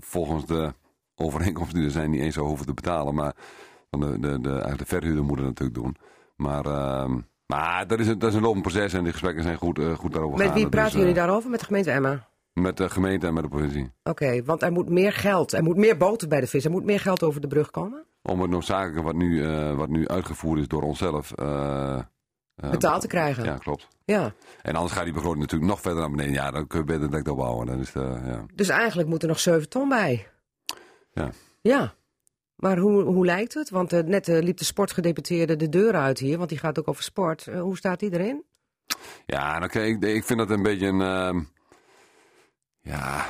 volgens 0.01 0.47
de 0.47 0.75
overeenkomsten 1.19 1.77
die 1.79 1.87
er 1.87 1.93
zijn, 1.93 2.11
niet 2.11 2.21
eens 2.21 2.35
zou 2.35 2.47
hoeven 2.47 2.67
te 2.67 2.75
betalen. 2.75 3.15
Maar 3.15 3.35
van 3.91 4.01
de, 4.01 4.19
de, 4.21 4.41
de, 4.41 4.75
de 4.77 4.87
verhuurder 4.87 5.25
moet 5.25 5.39
het 5.39 5.47
natuurlijk 5.47 5.79
doen. 5.79 5.97
Maar, 6.37 6.65
ehm, 6.65 7.19
maar 7.47 7.87
dat, 7.87 8.01
is 8.01 8.07
een, 8.07 8.19
dat 8.19 8.29
is 8.29 8.35
een 8.35 8.43
lopend 8.43 8.63
proces 8.63 8.93
en 8.93 9.03
die 9.03 9.13
gesprekken 9.13 9.43
zijn 9.43 9.57
goed, 9.57 9.79
eh, 9.79 9.95
goed 9.95 10.13
daarover 10.13 10.39
Met 10.39 10.53
wie 10.53 10.69
praten 10.69 10.91
Dus, 10.91 11.01
jullie 11.01 11.15
eh, 11.15 11.21
daarover? 11.21 11.51
Met 11.51 11.61
de 11.61 11.67
gemeente 11.67 11.91
Emma? 11.91 12.29
Met 12.53 12.77
de 12.77 12.89
gemeente 12.89 13.27
en 13.27 13.35
met 13.35 13.43
de 13.43 13.49
provincie. 13.49 13.91
Oké, 14.03 14.45
want 14.45 14.63
er 14.63 14.73
moet 14.73 14.89
meer 14.89 15.13
geld. 15.13 15.53
Er 15.53 15.63
moet 15.63 15.77
meer 15.77 15.97
boter 15.97 16.29
bij 16.29 16.41
de 16.41 16.47
vis. 16.47 16.65
Er 16.65 16.71
moet 16.71 16.85
meer 16.85 17.01
geld 17.01 17.23
over 17.23 17.41
de 17.41 17.47
brug 17.47 17.71
komen. 17.71 18.05
Om 18.23 18.41
het 18.41 18.51
noodzakelijke 18.51 19.03
wat 19.03 19.15
nu, 19.15 19.45
eh, 19.45 19.75
wat 19.75 19.89
nu 19.89 20.09
uitgevoerd 20.09 20.61
is 20.61 20.69
door 20.69 20.83
onszelf... 20.83 21.33
Betaald 22.71 23.01
te 23.01 23.07
krijgen. 23.07 23.45
Ja, 23.45 23.57
klopt. 23.57 23.89
Ja. 24.05 24.33
En 24.63 24.75
anders 24.75 24.93
gaat 24.93 25.05
die 25.05 25.13
begroting 25.13 25.41
natuurlijk 25.41 25.71
nog 25.71 25.81
verder 25.81 26.01
naar 26.01 26.11
beneden. 26.11 26.33
Ja, 26.33 26.51
dan 26.51 26.67
kun 26.67 26.79
je 26.79 26.85
beter 26.85 27.11
direct 27.11 27.29
opbouwen. 27.29 27.67
Dan 27.67 27.81
is 27.81 27.93
ja. 27.93 28.45
Dus 28.55 28.69
eigenlijk 28.69 29.09
moet 29.09 29.23
er 29.23 29.29
nog 29.29 29.39
7 29.39 29.69
ton 29.69 29.89
bij. 29.89 30.27
Ja. 31.19 31.31
Ja. 31.61 31.95
Maar 32.57 32.79
hoe, 32.79 33.03
hoe 33.03 33.25
lijkt 33.25 33.55
het? 33.55 33.71
Want 33.71 33.93
eh, 33.93 34.03
net 34.03 34.29
eh, 34.29 34.43
liep 34.43 34.57
de 34.57 34.65
sportgedeputeerde 34.65 35.57
de 35.57 35.69
deur 35.69 35.95
uit 35.95 36.19
hier, 36.19 36.37
want 36.39 36.49
die 36.49 36.59
gaat 36.59 36.79
ook 36.79 36.89
over 36.89 37.03
sport. 37.03 37.47
Eh, 37.47 37.61
hoe 37.61 37.77
staat 37.77 38.01
die 38.01 38.13
erin? 38.13 38.45
Ja, 39.27 39.61
oké, 39.65 39.81
ik, 39.81 40.03
ik 40.03 40.25
vind 40.25 40.39
dat 40.39 40.51
een 40.51 40.63
beetje 40.63 40.87
een... 40.87 41.01
ehm, 41.01 41.41
ja, 42.81 43.27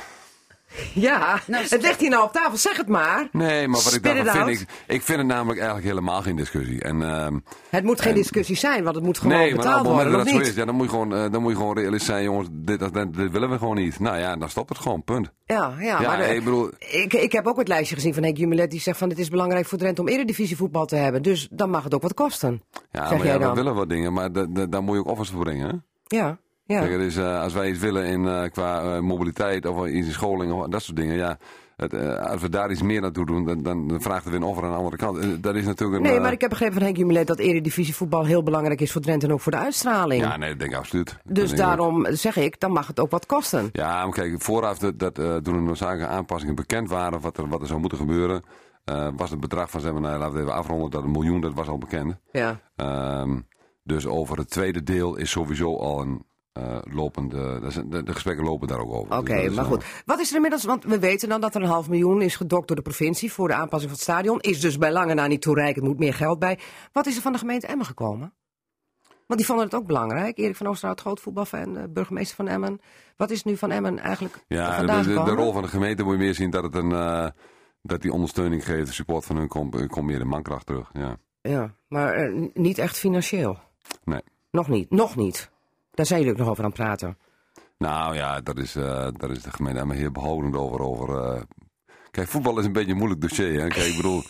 Ja, 1.09 1.39
Nou, 1.47 1.63
het 1.69 1.81
ligt 1.81 1.99
hier 1.99 2.09
nou 2.09 2.23
op 2.23 2.31
tafel, 2.31 2.57
zeg 2.57 2.77
het 2.77 2.87
maar. 2.87 3.27
nee, 3.31 3.67
maar 3.67 3.81
wat 3.83 3.93
ik 3.93 4.03
daarvan 4.03 4.45
vind... 4.45 4.61
Ik, 4.61 4.67
ik 4.87 5.01
vind 5.01 5.17
het 5.17 5.27
namelijk 5.27 5.57
eigenlijk 5.59 5.87
helemaal 5.87 6.21
geen 6.21 6.35
discussie. 6.35 6.81
En, 6.81 7.03
ehm, 7.03 7.37
Het 7.69 7.83
moet 7.83 8.01
geen 8.01 8.11
En- 8.11 8.17
discussie 8.17 8.55
zijn, 8.55 8.83
want 8.83 8.95
het 8.95 9.03
moet 9.05 9.17
gewoon 9.17 9.37
nee, 9.37 9.41
maar 9.45 9.51
op 9.51 9.61
betaald 9.63 9.75
het 9.79 9.87
moment 9.87 10.09
worden, 10.09 10.25
dat 10.33 10.43
zo 10.43 10.49
is, 10.49 10.55
ja, 10.55 10.65
dan, 10.65 10.75
moet 10.75 10.83
je 10.85 10.89
gewoon, 10.91 11.15
eh, 11.15 11.31
dan 11.31 11.41
moet 11.41 11.51
je 11.51 11.57
gewoon 11.57 11.77
realistisch 11.77 12.07
zijn. 12.07 12.23
Jongens, 12.23 12.47
dit, 12.51 12.79
dat, 12.79 12.93
dit, 12.93 13.13
dit 13.15 13.31
willen 13.31 13.49
we 13.49 13.57
gewoon 13.57 13.75
niet. 13.75 13.99
Nou 13.99 14.17
ja, 14.17 14.35
dan 14.35 14.49
stopt 14.49 14.69
het 14.69 14.77
gewoon, 14.77 15.03
punt. 15.03 15.31
Ja, 15.45 15.73
ja, 15.79 16.01
Ja, 16.01 16.07
maar 16.07 16.19
ik 16.35 16.43
bedoel... 16.43 16.69
ik, 16.77 17.13
ik 17.13 17.31
heb 17.31 17.47
ook 17.47 17.57
het 17.57 17.67
lijstje 17.67 17.95
gezien 17.95 18.13
van 18.13 18.23
Henk 18.23 18.37
Jumelet 18.37 18.71
die 18.71 18.81
zegt 18.81 18.97
van 18.97 19.09
het 19.09 19.19
is 19.19 19.29
belangrijk 19.29 19.65
voor 19.65 19.77
Drenthe 19.77 20.01
om 20.01 20.07
eredivisie 20.07 20.57
voetbal 20.57 20.85
te 20.85 20.95
hebben. 20.95 21.21
Dus 21.21 21.47
dan 21.51 21.69
mag 21.69 21.83
het 21.83 21.93
ook 21.93 22.01
wat 22.01 22.13
kosten. 22.13 22.61
Ja, 22.91 23.07
zeg 23.07 23.17
maar 23.17 23.17
jij 23.25 23.33
ja, 23.33 23.39
we 23.39 23.45
dan? 23.45 23.55
willen 23.55 23.75
wat 23.75 23.89
dingen, 23.89 24.13
maar 24.13 24.31
da- 24.31 24.45
da- 24.49 24.65
daar 24.65 24.83
moet 24.83 24.93
je 24.95 24.99
ook 24.99 25.07
offers 25.07 25.29
voor 25.29 25.43
brengen, 25.43 25.67
hè? 25.67 25.75
Ja, 26.17 26.37
ja. 26.73 26.79
Kijk, 26.79 27.01
het 27.01 27.17
eh, 27.17 27.41
als 27.41 27.53
wij 27.53 27.69
iets 27.69 27.79
willen 27.79 28.05
in, 28.05 28.27
eh, 28.27 28.49
qua 28.51 28.81
eh, 28.81 28.99
mobiliteit 28.99 29.65
of 29.65 29.87
iets 29.87 30.07
in 30.07 30.13
scholing 30.13 30.51
of 30.51 30.67
dat 30.67 30.81
soort 30.81 30.97
dingen, 30.97 31.15
ja. 31.15 31.37
Het, 31.75 31.93
als 32.19 32.41
we 32.41 32.49
daar 32.49 32.71
iets 32.71 32.81
meer 32.81 33.01
naartoe 33.01 33.25
doen, 33.25 33.45
dan, 33.45 33.63
dan, 33.63 34.01
vraagt 34.01 34.25
er 34.25 34.31
weer 34.31 34.39
een 34.39 34.45
offer 34.45 34.63
aan 34.63 34.69
de 34.69 34.75
andere 34.75 34.97
kant. 34.97 35.43
Dat 35.43 35.55
is 35.55 35.65
natuurlijk 35.65 36.03
een. 36.03 36.09
Nee, 36.09 36.19
maar 36.19 36.31
ik 36.31 36.41
heb 36.41 36.49
begrepen 36.49 36.73
van 36.73 36.83
Henk 36.83 36.97
Jumelet 36.97 37.27
dat 37.27 37.39
eredivisie 37.39 37.95
voetbal 37.95 38.25
heel 38.25 38.43
belangrijk 38.43 38.81
is 38.81 38.91
voor 38.91 39.01
Drenthe 39.01 39.27
en 39.27 39.33
ook 39.33 39.41
voor 39.41 39.51
de 39.51 39.57
uitstraling. 39.57 40.21
Ja, 40.21 40.37
nee, 40.37 40.49
dat 40.49 40.59
denk 40.59 40.71
ik 40.71 40.77
absoluut. 40.77 41.17
Dus 41.23 41.23
denk 41.23 41.45
ik 41.47 41.51
ook. 41.51 41.57
daarom 41.57 42.07
zeg 42.09 42.35
ik, 42.37 42.59
dan 42.59 42.71
mag 42.71 42.87
het 42.87 42.99
ook 42.99 43.11
wat 43.11 43.25
kosten. 43.25 43.69
Ja, 43.71 44.03
maar 44.03 44.13
kijk, 44.13 44.41
vooraf 44.41 44.77
dat, 44.77 44.99
dat 44.99 45.15
toen 45.15 45.53
de 45.53 45.61
noodzakelijke 45.61 46.13
aanpassingen 46.13 46.55
bekend 46.55 46.89
waren, 46.89 47.19
wat 47.19 47.37
er, 47.37 47.47
wat 47.47 47.61
er 47.61 47.67
zou 47.67 47.79
moeten 47.79 47.97
gebeuren, 47.97 48.43
was 49.15 49.29
het 49.29 49.39
bedrag 49.39 49.69
van, 49.69 49.81
zeg 49.81 49.91
maar, 49.91 50.01
nou, 50.01 50.17
laten 50.17 50.33
we 50.33 50.39
het 50.39 50.47
even 50.47 50.59
afronden, 50.59 50.91
dat 50.91 51.03
een 51.03 51.11
miljoen, 51.11 51.41
dat 51.41 51.53
was 51.53 51.67
al 51.67 51.77
bekend. 51.77 52.15
Ja. 52.31 52.59
Ehm, 52.75 53.39
dus 53.83 54.07
over 54.07 54.37
het 54.37 54.49
tweede 54.49 54.83
deel 54.83 55.15
is 55.15 55.29
sowieso 55.29 55.77
al 55.77 56.01
een 56.01 56.27
eh, 56.63 56.93
lopende, 56.95 57.59
de, 57.89 58.03
de 58.03 58.13
gesprekken 58.13 58.45
lopen 58.45 58.67
daar 58.67 58.79
ook 58.79 58.93
over. 58.93 59.17
Oké, 59.17 59.41
Dus 59.41 59.55
maar 59.55 59.65
goed. 59.65 59.85
Wat 60.05 60.19
is 60.19 60.29
er 60.29 60.35
inmiddels, 60.35 60.63
want 60.63 60.83
we 60.83 60.99
weten 60.99 61.29
dan 61.29 61.41
dat 61.41 61.55
er 61.55 61.61
een 61.61 61.67
half 61.67 61.89
miljoen 61.89 62.21
is 62.21 62.35
gedokt 62.35 62.67
door 62.67 62.75
de 62.75 62.81
provincie 62.81 63.31
voor 63.31 63.47
de 63.47 63.53
aanpassing 63.53 63.91
van 63.91 63.99
het 63.99 64.01
stadion. 64.09 64.39
Is 64.39 64.61
dus 64.61 64.77
bij 64.77 64.91
lange 64.91 65.13
na 65.13 65.27
niet 65.27 65.41
toereikend, 65.41 65.85
moet 65.85 65.99
meer 65.99 66.13
geld 66.13 66.39
bij. 66.39 66.59
Wat 66.91 67.05
is 67.05 67.15
er 67.15 67.21
van 67.21 67.31
de 67.31 67.37
gemeente 67.39 67.67
Emmen 67.67 67.85
gekomen? 67.85 68.33
Want 69.27 69.39
die 69.41 69.45
vonden 69.49 69.65
het 69.65 69.75
ook 69.75 69.85
belangrijk. 69.87 70.37
Erik 70.37 70.55
van 70.55 70.67
Oosterhout, 70.67 71.01
groot 71.01 71.19
voetbalfan, 71.19 71.77
eh, 71.77 71.83
burgemeester 71.89 72.35
van 72.35 72.47
Emmen. 72.47 72.79
Wat 73.17 73.29
is 73.29 73.43
nu 73.43 73.57
van 73.57 73.71
Emmen 73.71 73.99
eigenlijk 73.99 74.43
Ja, 74.47 74.69
de, 74.69 74.75
vandaan 74.75 75.25
de, 75.25 75.31
rol 75.31 75.51
van 75.53 75.61
de 75.61 75.67
gemeente 75.67 76.03
moet 76.03 76.13
je 76.13 76.19
meer 76.19 76.33
zien 76.35 76.49
dat 76.49 76.63
het 76.63 76.75
een. 76.75 76.91
eh, 76.91 77.27
dat 77.81 78.01
die 78.01 78.11
ondersteuning 78.13 78.65
geeft, 78.65 78.87
de 78.87 78.93
support 78.93 79.25
van 79.25 79.35
hun 79.35 79.47
komt, 79.47 79.87
komt 79.87 80.05
meer 80.05 80.19
de 80.19 80.25
mankracht 80.25 80.65
terug. 80.65 80.89
Ja. 80.93 81.17
Ja, 81.41 81.73
maar 81.87 82.31
niet 82.53 82.77
echt 82.77 82.97
financieel. 82.97 83.57
Nee. 84.03 84.21
Nog 84.51 84.67
niet, 84.67 84.89
nog 84.89 85.15
niet. 85.15 85.51
Daar 85.99 86.07
zijn 86.07 86.19
jullie 86.19 86.33
ook 86.33 86.39
nog 86.39 86.49
over 86.49 86.63
aan 86.63 86.69
het 86.69 86.79
praten. 86.79 87.17
Nou 87.77 88.15
ja, 88.15 88.41
dat 88.41 88.57
is, 88.57 88.75
eh 88.75 89.07
daar 89.17 89.29
is 89.31 89.41
de 89.41 89.51
gemeente 89.51 89.85
maar 89.85 89.95
heel 89.95 90.11
behoudend 90.11 90.55
over. 90.55 90.79
over 90.81 91.23
eh. 91.23 91.41
Kijk, 92.11 92.27
voetbal 92.27 92.59
is 92.59 92.65
een 92.65 92.71
beetje 92.71 92.91
een 92.91 92.97
moeilijk 92.97 93.21
dossier. 93.21 93.61
Hè? 93.61 93.67
Kijk, 93.67 93.85
ik 93.85 93.95
bedoel, 93.95 94.21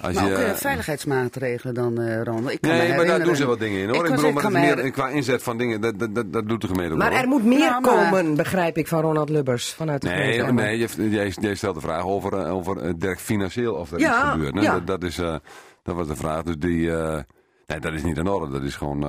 als 0.00 0.14
Maar 0.14 0.26
je. 0.28 0.32
ook 0.36 0.38
eh, 0.42 0.52
veiligheidsmaatregelen 0.54 1.74
dan, 1.74 2.00
eh 2.00 2.22
Ronald. 2.22 2.50
Ik 2.50 2.60
kan 2.60 2.70
Nee, 2.70 2.94
maar 2.96 3.06
daar 3.06 3.24
doen 3.24 3.36
ze 3.36 3.46
wat 3.46 3.58
dingen 3.58 3.80
in 3.80 3.88
hoor. 3.88 4.06
Ik 4.06 4.14
bedoel, 4.14 4.32
maar 4.32 4.50
meer 4.52 4.90
qua 4.90 5.08
inzet 5.08 5.42
van 5.42 5.58
dingen, 5.58 5.80
dat, 5.80 5.98
dat, 5.98 6.14
dat, 6.14 6.32
dat 6.32 6.48
doet 6.48 6.60
de 6.60 6.66
gemeente 6.66 6.92
ook 6.92 6.98
Maar 6.98 7.10
wel. 7.10 7.18
er 7.18 7.28
moet 7.28 7.44
meer 7.44 7.58
Nou, 7.58 7.80
maar- 7.80 7.90
komen, 8.10 8.36
begrijp 8.36 8.76
ik, 8.78 8.86
van 8.88 9.00
Ronald 9.00 9.28
Lubbers 9.28 9.72
vanuit 9.72 10.02
de 10.02 10.08
Nee, 10.08 10.32
gemeente 10.32 10.62
nee 10.62 10.78
jij, 10.78 11.08
jij, 11.08 11.32
jij 11.40 11.54
stelt 11.54 11.74
de 11.74 11.80
vraag 11.80 12.02
over, 12.04 12.46
over 12.50 12.98
direct 12.98 13.20
financieel 13.20 13.74
of 13.74 13.92
er 13.92 13.98
Ja, 13.98 14.22
iets 14.22 14.30
gebeurt. 14.32 14.54
hè? 14.54 14.60
ja. 14.60 14.72
Dat, 14.72 14.86
dat, 14.86 15.02
is, 15.02 15.18
eh, 15.18 15.36
dat 15.82 15.94
was 15.94 16.06
de 16.06 16.16
vraag. 16.16 16.42
Dus 16.42 16.56
die, 16.58 16.96
eh, 16.96 17.20
nee, 17.66 17.80
dat 17.80 17.92
is 17.92 18.02
niet 18.02 18.16
in 18.16 18.28
orde. 18.28 18.52
Dat 18.52 18.62
is 18.62 18.76
gewoon... 18.76 19.04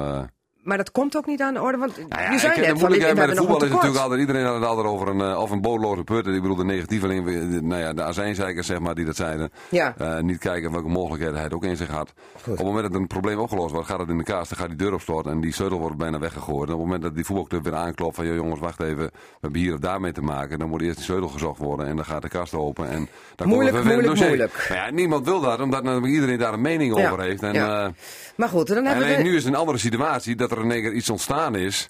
Maar 0.68 0.78
dat 0.78 0.91
komt 0.91 1.18
ook 1.18 1.26
niet 1.26 1.41
aan 1.41 1.53
de 1.53 1.61
orde, 1.61 1.78
want 1.78 1.97
Nou 2.09 2.22
ja, 2.22 2.32
je 2.32 2.39
zei 2.39 2.55
net 2.55 2.65
de 2.65 2.72
we 2.74 2.80
moeilijkheid 2.80 3.15
met 3.15 3.26
hebben 3.26 3.28
het 3.28 3.38
voetbal 3.38 3.63
is 3.68 3.70
natuurlijk 3.74 4.01
altijd, 4.01 4.20
iedereen 4.20 4.45
had 4.45 4.53
het 4.55 4.63
altijd 4.63 4.88
over 4.88 5.07
een, 5.07 5.22
eh, 5.22 5.41
of 5.41 5.51
een 5.51 5.61
bodeloze 5.61 6.03
put. 6.03 6.28
Ik 6.28 6.41
bedoel, 6.41 6.55
de 6.55 6.63
negatieve, 6.65 7.07
eh, 7.07 7.61
nou 7.61 7.82
ja, 7.82 7.93
de 7.93 8.03
azijnzeikers 8.03 8.68
zeg 8.68 8.80
maar, 8.80 8.95
die 8.95 9.05
dat 9.05 9.15
zeiden. 9.15 9.49
Ja. 9.70 9.93
Eh, 9.97 10.20
niet 10.20 10.38
kijken 10.38 10.72
welke 10.72 10.88
mogelijkheden 10.89 11.36
hij 11.36 11.43
het 11.43 11.53
ook 11.53 11.63
in 11.63 11.78
zich 11.78 11.88
had. 11.89 12.13
Op 12.47 12.57
het 12.57 12.63
moment 12.65 12.91
dat 12.91 13.01
een 13.01 13.07
probleem 13.07 13.38
opgelost 13.39 13.72
wordt, 13.74 13.88
gaat 13.88 13.99
het 13.99 14.09
in 14.09 14.18
de 14.18 14.24
kaas, 14.24 14.49
dan 14.49 14.57
gaat 14.57 14.68
die 14.68 14.78
deur 14.78 14.93
op 14.93 15.01
slot 15.01 15.26
en 15.26 15.41
die 15.41 15.53
sleutel 15.53 15.80
wordt 15.80 15.97
bijna 15.97 16.20
weggegooid. 16.20 16.68
En 16.68 16.74
op 16.74 16.80
het 16.80 16.86
moment 16.88 17.01
dat 17.01 17.15
die 17.15 17.26
voetbalclub 17.26 17.63
weer 17.63 17.76
aanklopt 17.76 18.15
van, 18.15 18.26
"Joh, 18.26 18.36
jongens, 18.36 18.59
wacht 18.59 18.80
even, 18.82 18.97
we 18.97 19.11
hebben 19.41 19.59
hier 19.61 19.74
of 19.74 19.80
daarmee 19.80 20.11
te 20.11 20.22
maken. 20.22 20.59
Dan 20.59 20.70
moet 20.70 20.82
eerst 20.82 20.95
die 20.95 21.05
sleutel 21.05 21.28
gezocht 21.28 21.59
worden 21.59 21.88
en 21.88 21.95
dan 21.95 22.05
gaat 22.05 22.22
de 22.22 22.30
kast 22.30 22.53
open. 22.53 22.89
En 22.89 23.07
dan 23.36 23.47
Moeilijk, 23.47 23.72
komt 23.76 23.84
moeilijk, 23.88 24.07
dossier. 24.07 24.28
moeilijk. 24.28 24.65
Maar 24.70 24.78
ja, 24.78 24.89
niemand 24.91 25.26
wil 25.26 25.39
dat, 25.41 25.59
omdat 25.59 26.05
iedereen 26.05 26.38
daar 26.38 26.53
een 26.53 26.61
mening 26.61 26.97
Ja, 26.97 27.05
over 27.09 27.22
heeft. 27.24 27.43
En, 27.43 27.53
ja. 27.53 27.91
Maar 28.36 28.49
goed, 28.49 28.68
dan 28.68 28.78
en 28.78 28.86
hebben 28.86 29.03
we... 29.03 29.09
alleen 29.13 29.24
de- 29.24 29.30
nu 29.30 29.36
is 29.36 29.43
het 29.43 29.53
een 29.53 29.59
andere 29.59 29.78
situatie 29.78 30.36
dat 30.36 30.51
er 30.51 30.57
in 30.64 30.72
één 30.72 30.82
keer 30.82 30.93
iets 30.93 31.10
ontstaan 31.10 31.55
is. 31.55 31.89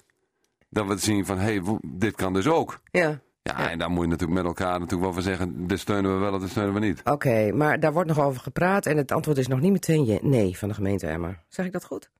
Dat 0.70 0.86
we 0.86 0.96
zien 0.96 1.26
van, 1.26 1.38
hé, 1.38 1.56
hey, 1.56 1.78
dit 1.86 2.14
kan 2.14 2.32
dus 2.32 2.46
ook. 2.46 2.80
Ja, 2.90 3.20
Ja, 3.42 3.70
en 3.70 3.78
daar 3.78 3.90
moet 3.90 4.04
je 4.04 4.10
natuurlijk 4.10 4.38
met 4.38 4.48
elkaar 4.48 4.72
natuurlijk 4.72 5.02
wel 5.02 5.12
van 5.12 5.22
zeggen, 5.22 5.66
dit 5.66 5.78
steunen 5.80 6.14
we 6.14 6.18
wel 6.20 6.34
of 6.34 6.40
dit 6.40 6.50
steunen 6.50 6.74
we 6.74 6.80
niet. 6.80 7.00
oké, 7.04 7.52
maar 7.52 7.80
daar 7.80 7.92
wordt 7.92 8.08
nog 8.08 8.20
over 8.20 8.40
gepraat 8.40 8.86
en 8.86 8.96
het 8.96 9.12
antwoord 9.12 9.38
is 9.38 9.46
nog 9.48 9.60
niet 9.60 9.72
meteen 9.72 10.04
je- 10.04 10.18
nee 10.22 10.58
van 10.58 10.68
de 10.68 10.74
gemeente 10.74 11.06
Emmer. 11.06 11.44
Zeg 11.48 11.66
ik 11.66 11.72
dat 11.72 11.84
goed? 11.84 12.10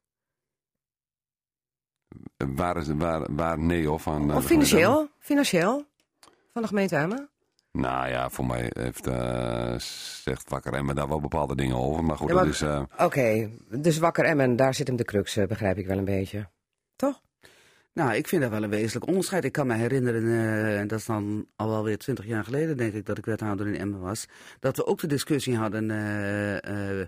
Waar, 2.36 2.76
is, 2.76 2.86
waar, 2.88 3.34
waar 3.34 3.58
nee 3.58 3.90
of 3.90 4.02
van... 4.02 4.30
eh, 4.30 4.36
Of 4.36 4.42
de 4.42 4.48
financieel? 4.48 5.08
Financieel? 5.18 5.84
Van 6.52 6.62
de 6.62 6.68
gemeente 6.68 6.96
Emmer? 6.96 7.28
Nou 7.78 8.08
ja, 8.08 8.30
voor 8.30 8.46
mij 8.46 8.70
heeft, 8.78 9.06
eh, 9.06 9.74
zegt 10.22 10.48
Wakker 10.48 10.72
Emmen 10.74 10.94
daar 10.94 11.08
wel 11.08 11.20
bepaalde 11.20 11.56
dingen 11.56 11.76
over. 11.76 12.04
Maar 12.04 12.16
goed, 12.16 12.28
Ja, 12.28 12.34
maar- 12.34 12.44
dat 12.44 12.52
is... 12.54 12.60
eh, 12.60 12.82
Oké, 12.98 13.50
dus 13.70 13.98
Wakker 13.98 14.24
Emmen, 14.24 14.56
daar 14.56 14.74
zit 14.74 14.86
hem 14.86 14.96
de 14.96 15.04
crux, 15.04 15.36
eh, 15.36 15.46
begrijp 15.46 15.78
ik 15.78 15.86
wel 15.86 15.98
een 15.98 16.04
beetje. 16.04 16.48
Toch? 16.96 17.20
Nou, 17.92 18.14
ik 18.14 18.28
vind 18.28 18.42
dat 18.42 18.50
wel 18.50 18.62
een 18.62 18.70
wezenlijk 18.70 19.06
onderscheid. 19.06 19.44
Ik 19.44 19.52
kan 19.52 19.66
me 19.66 19.74
herinneren, 19.74 20.24
eh, 20.24 20.78
en 20.78 20.86
dat 20.86 20.98
is 20.98 21.04
dan 21.06 21.46
al 21.56 21.68
wel 21.68 21.84
weer 21.84 21.98
twintig 21.98 22.26
jaar 22.26 22.44
geleden, 22.44 22.76
denk 22.76 22.92
ik, 22.92 23.06
dat 23.06 23.18
ik 23.18 23.24
wethouder 23.24 23.66
in 23.66 23.76
Emmen 23.80 24.00
was. 24.00 24.26
Dat 24.60 24.76
we 24.76 24.86
ook 24.86 25.00
de 25.00 25.06
discussie 25.06 25.56
hadden, 25.56 25.90
eh, 25.90 27.00
eh, 27.00 27.06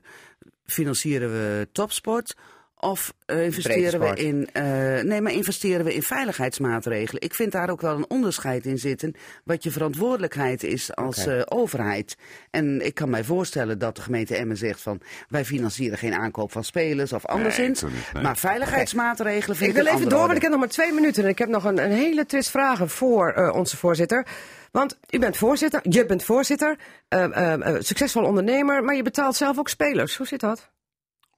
financieren 0.64 1.30
we 1.30 1.68
topsport 1.72 2.36
of 2.81 3.14
eh, 3.26 3.45
investeren 3.45 4.01
we 4.01 4.14
in, 4.14 4.49
eh, 4.53 4.64
nee, 5.03 5.20
maar 5.20 5.33
investeren 5.33 5.85
we 5.85 5.95
in 5.95 6.03
veiligheidsmaatregelen? 6.03 7.22
Ik 7.22 7.35
vind 7.35 7.53
daar 7.53 7.70
ook 7.70 7.81
wel 7.81 7.97
een 7.97 8.11
onderscheid 8.11 8.66
in 8.66 8.78
zitten, 8.78 9.14
wat 9.45 9.62
je 9.62 9.70
verantwoordelijkheid 9.70 10.62
is 10.62 10.95
als 10.95 11.26
eh, 11.26 11.43
overheid. 11.45 12.16
En 12.51 12.87
ik 12.87 12.95
kan 12.95 13.11
mij 13.11 13.24
voorstellen 13.24 13.78
dat 13.78 13.97
de 13.97 14.03
gemeente 14.03 14.37
Emmen 14.37 14.57
zegt 14.57 14.81
van, 14.81 15.01
wij 15.28 15.45
financieren 15.45 15.99
geen 15.99 16.14
aankoop 16.14 16.53
van 16.53 16.64
spelers 16.64 17.12
of 17.12 17.26
anderszins. 17.26 17.81
natuurlijk 17.81 18.05
niet, 18.05 18.12
nee. 18.12 18.22
Maar 18.22 18.37
veiligheidsmaatregelen 18.37 19.57
vind 19.57 19.70
Ik 19.70 19.76
ik, 19.76 19.83
wil 19.83 19.95
even 19.95 20.09
door, 20.09 20.26
want 20.26 20.37
ik 20.37 20.43
heb 20.43 20.51
nog 20.51 20.61
maar 20.61 20.68
twee 20.68 20.93
minuten. 20.93 21.22
En 21.22 21.28
ik 21.28 21.39
heb 21.39 21.49
nog 21.49 21.64
een, 21.64 21.78
een 21.78 21.93
hele 21.93 22.26
trist 22.26 22.51
vragen 22.51 22.89
voor 22.89 23.33
eh, 23.33 23.55
onze 23.55 23.76
voorzitter. 23.76 24.26
Want 24.70 24.99
u 25.11 25.18
bent 25.18 25.37
voorzitter, 25.37 25.81
je 25.83 26.07
bent 26.07 26.22
voorzitter, 26.22 26.78
eh, 27.09 27.24
eh, 27.24 27.53
eh, 27.53 27.83
succesvol 27.83 28.24
ondernemer, 28.24 28.85
maar 28.85 28.97
je 28.97 29.03
betaalt 29.03 29.37
zelf 29.37 29.59
ook 29.59 29.68
spelers. 29.68 30.16
Hoe 30.16 30.26
zit 30.26 30.41
dat? 30.41 30.70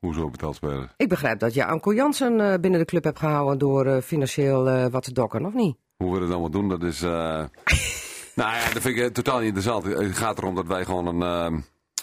Hoezo 0.02 0.30
betaald 0.30 0.54
spelen? 0.54 0.90
Ik 0.96 1.08
begrijp 1.08 1.38
dat 1.38 1.54
je 1.54 1.64
Anko 1.64 1.94
Jansen 1.94 2.40
eh, 2.40 2.58
binnen 2.60 2.80
de 2.80 2.86
club 2.86 3.04
hebt 3.04 3.18
gehouden 3.18 3.58
door 3.58 3.86
eh, 3.86 4.02
financieel 4.02 4.68
eh, 4.68 4.86
wat 4.90 5.02
te 5.02 5.12
dokken, 5.12 5.46
of 5.46 5.52
niet? 5.54 5.76
Hoe 5.96 6.12
we 6.14 6.20
dat 6.20 6.30
allemaal 6.30 6.50
doen, 6.50 6.68
dat 6.68 6.82
is... 6.82 7.00
nou 8.40 8.52
ja, 8.54 8.72
dat 8.72 8.82
vind 8.82 8.98
ik 8.98 9.14
totaal 9.14 9.38
niet 9.38 9.46
interessant. 9.54 9.84
Het 9.84 10.16
gaat 10.16 10.38
erom 10.38 10.54
dat 10.54 10.66
wij 10.66 10.84
gewoon 10.84 11.06
een... 11.06 11.22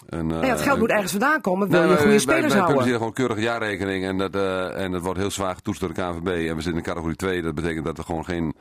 eh, 0.08 0.18
Nou 0.20 0.46
ja, 0.46 0.50
het 0.52 0.60
geld 0.60 0.78
moet 0.78 0.90
ergens 0.90 1.10
vandaan 1.10 1.40
komen. 1.40 1.68
Wil 1.68 1.80
je 1.80 1.86
wij- 1.86 1.96
goede 1.96 2.10
wij- 2.10 2.18
spelers 2.18 2.42
wij 2.42 2.50
houden? 2.52 2.70
publiceren 2.72 2.98
gewoon 2.98 3.12
keurige 3.12 3.40
jaarrekening 3.40 4.04
en 4.04 4.18
dat, 4.18 4.34
en 4.74 4.92
dat 4.92 5.02
wordt 5.02 5.18
heel 5.18 5.30
zwaar 5.30 5.54
getoetst 5.54 5.80
door 5.80 5.94
de 5.94 6.00
KNVB. 6.02 6.26
En 6.26 6.56
we 6.56 6.62
zitten 6.62 6.74
in 6.74 6.82
categorie 6.82 7.16
2, 7.16 7.42
dat 7.42 7.54
betekent 7.54 7.84
dat 7.84 7.98
er 7.98 8.04
gewoon 8.04 8.24
geen, 8.24 8.54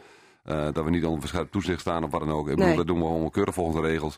dat 0.43 0.83
we 0.83 0.89
niet 0.89 1.05
onder 1.05 1.19
verscherpt 1.19 1.51
toezicht 1.51 1.79
staan 1.79 2.03
of 2.03 2.11
wat 2.11 2.19
dan 2.19 2.31
ook. 2.31 2.49
Ik 2.49 2.55
bedoel, 2.55 2.75
dat 2.75 2.87
doen 2.87 2.99
we 2.99 3.05
gewoon 3.05 3.29
keurig 3.31 3.53
volgens 3.53 3.75
de 3.81 3.87
regels. 3.87 4.17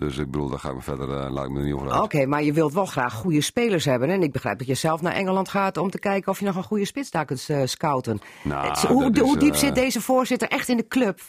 Dus 0.00 0.18
ik 0.18 0.30
bedoel, 0.30 0.48
daar 0.48 0.58
ga 0.58 0.68
ik 0.68 0.74
me 0.74 0.80
verder, 0.82 1.10
eh, 1.18 1.30
laat 1.30 1.44
ik 1.44 1.50
me 1.50 1.58
er 1.58 1.64
niet 1.64 1.74
over 1.74 1.90
uit. 1.90 2.02
Oké, 2.02 2.26
maar 2.26 2.42
je 2.42 2.52
wilt 2.52 2.72
wel 2.72 2.86
graag 2.86 3.12
goede 3.14 3.40
spelers 3.40 3.84
hebben. 3.84 4.08
En 4.10 4.22
ik 4.22 4.32
begrijp 4.32 4.58
dat 4.58 4.66
je 4.66 4.74
zelf 4.74 5.00
naar 5.02 5.12
Engeland 5.12 5.48
gaat 5.48 5.76
om 5.76 5.90
te 5.90 5.98
kijken 5.98 6.32
of 6.32 6.38
je 6.38 6.44
nog 6.44 6.56
een 6.56 6.62
goede 6.62 6.84
spits 6.84 7.10
daar 7.10 7.24
kunt 7.24 7.44
eh, 7.48 7.60
scouten. 7.64 8.20
Nou, 8.42 8.68
Het- 8.68 8.78
hoe, 8.82 9.10
is, 9.12 9.20
hoe 9.20 9.38
diep 9.38 9.52
eh, 9.52 9.58
zit 9.58 9.74
deze 9.74 10.00
voorzitter 10.00 10.48
echt 10.48 10.68
in 10.68 10.76
de 10.76 10.86
club? 10.88 11.20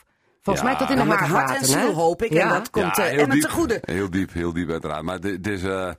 Volgens 0.41 0.65
Ja, 0.65 0.72
mij 0.72 0.80
tot 0.80 0.89
in 0.97 1.05
de 1.05 1.13
hart 1.13 1.57
en 1.59 1.65
ziel 1.65 1.93
hoop 1.93 2.22
ik. 2.22 2.34
Ja. 2.34 2.41
En 2.43 2.49
dat 2.49 2.69
komt 2.69 2.95
Ja, 2.97 3.05
eh 3.07 3.30
diep. 3.30 3.41
te 3.41 3.49
goede. 3.49 3.78
Heel 3.82 4.09
diep, 4.09 4.34
heel 4.34 4.53
diep 4.53 4.69
uiteraard. 4.69 5.03
Maar 5.03 5.19
dit 5.19 5.43
dit 5.43 5.53
is... 5.53 5.63
eh, 5.63 5.91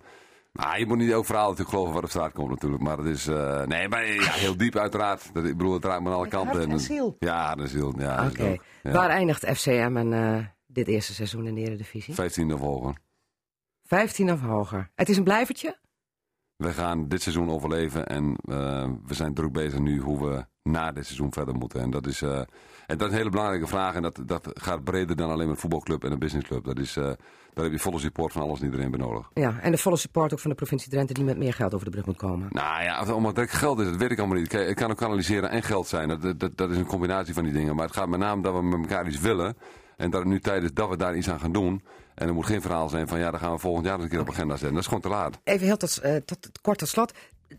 maar 0.52 0.78
je 0.78 0.86
moet 0.86 0.98
niet 0.98 1.10
elk 1.10 1.26
verhaal 1.26 1.44
natuurlijk 1.44 1.70
geloven 1.70 1.94
wat 1.94 2.02
op 2.02 2.10
straat 2.10 2.32
komt 2.32 2.50
natuurlijk. 2.50 2.82
Maar 2.82 2.96
het 2.98 3.06
is... 3.06 3.26
eh, 3.26 3.62
nee, 3.62 3.88
maar 3.88 4.06
ja, 4.06 4.30
heel 4.30 4.56
diep 4.56 4.76
uiteraard. 4.76 5.30
Dat, 5.32 5.44
ik 5.44 5.56
bedoel, 5.56 5.72
het 5.74 5.84
raakt 5.84 6.02
me 6.02 6.08
aan 6.08 6.14
alle 6.14 6.28
kanten. 6.28 6.56
hart 6.56 6.70
en 6.70 6.80
ziel. 6.80 7.16
Ja, 7.18 7.54
de 7.54 7.66
ziel. 7.66 7.94
Ja, 7.98 8.12
Oké. 8.26 8.42
het 8.42 8.52
ook. 8.52 8.64
Ja. 8.82 8.90
Waar 8.92 9.08
eindigt 9.08 9.46
FCM 9.56 9.96
en 9.96 10.12
eh, 10.12 10.44
dit 10.72 10.88
eerste 10.88 11.14
seizoen 11.14 11.46
in 11.46 11.54
de 11.54 11.60
Eredivisie? 11.60 12.14
15 12.14 12.52
of 12.52 12.60
hoger. 12.60 12.96
15 13.84 14.32
of 14.32 14.40
hoger. 14.40 14.90
Het 14.94 15.08
is 15.08 15.16
een 15.16 15.24
blijvertje? 15.24 15.80
We 16.56 16.72
gaan 16.72 17.08
dit 17.08 17.22
seizoen 17.22 17.50
overleven 17.50 18.06
en 18.06 18.36
eh, 18.44 18.90
we 19.06 19.14
zijn 19.14 19.34
druk 19.34 19.52
bezig 19.52 19.78
nu 19.78 20.00
hoe 20.00 20.28
we 20.28 20.44
na 20.62 20.92
dit 20.92 21.04
seizoen 21.04 21.32
verder 21.32 21.54
moeten. 21.54 21.80
En 21.80 21.90
dat 21.90 22.06
is, 22.06 22.22
eh, 22.22 22.38
en 22.86 22.98
dat 22.98 23.00
is 23.00 23.12
een 23.12 23.18
hele 23.18 23.30
belangrijke 23.30 23.66
vraag 23.66 23.94
en 23.94 24.02
dat, 24.02 24.20
dat 24.26 24.50
gaat 24.54 24.84
breder 24.84 25.16
dan 25.16 25.30
alleen 25.30 25.44
maar 25.44 25.54
een 25.54 25.60
voetbalclub 25.60 26.04
en 26.04 26.12
een 26.12 26.18
businessclub. 26.18 26.64
Dat 26.64 26.78
is, 26.78 26.96
eh, 26.96 27.02
daar 27.52 27.64
heb 27.64 27.72
je 27.72 27.78
volle 27.78 27.98
support 27.98 28.32
van 28.32 28.42
alles 28.42 28.58
en 28.58 28.64
iedereen 28.64 28.90
bij 28.90 29.00
nodig. 29.00 29.30
Ja, 29.34 29.58
en 29.60 29.70
de 29.70 29.78
volle 29.78 29.96
support 29.96 30.32
ook 30.32 30.38
van 30.38 30.50
de 30.50 30.56
provincie 30.56 30.90
Drenthe 30.90 31.14
die 31.14 31.24
met 31.24 31.38
meer 31.38 31.52
geld 31.52 31.74
over 31.74 31.86
de 31.86 31.92
brug 31.92 32.06
moet 32.06 32.16
komen. 32.16 32.48
Nou 32.50 32.82
ja, 32.82 33.00
of 33.14 33.36
het 33.36 33.50
geld 33.50 33.78
is, 33.78 33.86
dat 33.86 33.96
weet 33.96 34.10
ik 34.10 34.18
allemaal 34.18 34.38
niet. 34.38 34.48
Kijk, 34.48 34.68
Het 34.68 34.76
kan 34.76 34.90
ook 34.90 34.96
kanaliseren 34.96 35.50
en 35.50 35.62
geld 35.62 35.86
zijn. 35.86 36.08
Dat, 36.08 36.40
dat, 36.40 36.56
dat 36.56 36.70
is 36.70 36.76
een 36.76 36.86
combinatie 36.86 37.34
van 37.34 37.44
die 37.44 37.52
dingen. 37.52 37.76
Maar 37.76 37.86
het 37.86 37.96
gaat 37.96 38.08
met 38.08 38.20
name 38.20 38.42
dat 38.42 38.54
we 38.54 38.62
met 38.62 38.80
elkaar 38.80 39.06
iets 39.06 39.20
willen. 39.20 39.56
En 39.96 40.10
dat 40.10 40.20
het 40.20 40.28
nu 40.28 40.40
tijd 40.40 40.62
is 40.62 40.72
dat 40.72 40.88
we 40.88 40.96
daar 40.96 41.16
iets 41.16 41.30
aan 41.30 41.40
gaan 41.40 41.52
doen. 41.52 41.82
En 42.14 42.28
er 42.28 42.34
moet 42.34 42.46
geen 42.46 42.62
verhaal 42.62 42.88
zijn 42.88 43.08
van 43.08 43.18
ja, 43.18 43.30
dan 43.30 43.40
gaan 43.40 43.52
we 43.52 43.58
volgend 43.58 43.84
jaar 43.84 43.94
eens 43.94 44.04
een 44.04 44.10
keer 44.10 44.20
op 44.20 44.28
agenda 44.28 44.52
zetten. 44.52 44.72
Dat 44.72 44.80
is 44.80 44.86
gewoon 44.86 45.02
te 45.02 45.08
laat. 45.08 45.38
Even 45.44 45.66
heel 45.66 45.76
tot, 45.76 45.98
eh, 45.98 46.16
tot, 46.16 46.50
kort 46.62 46.78
tot 46.78 46.88
slot. 46.88 47.12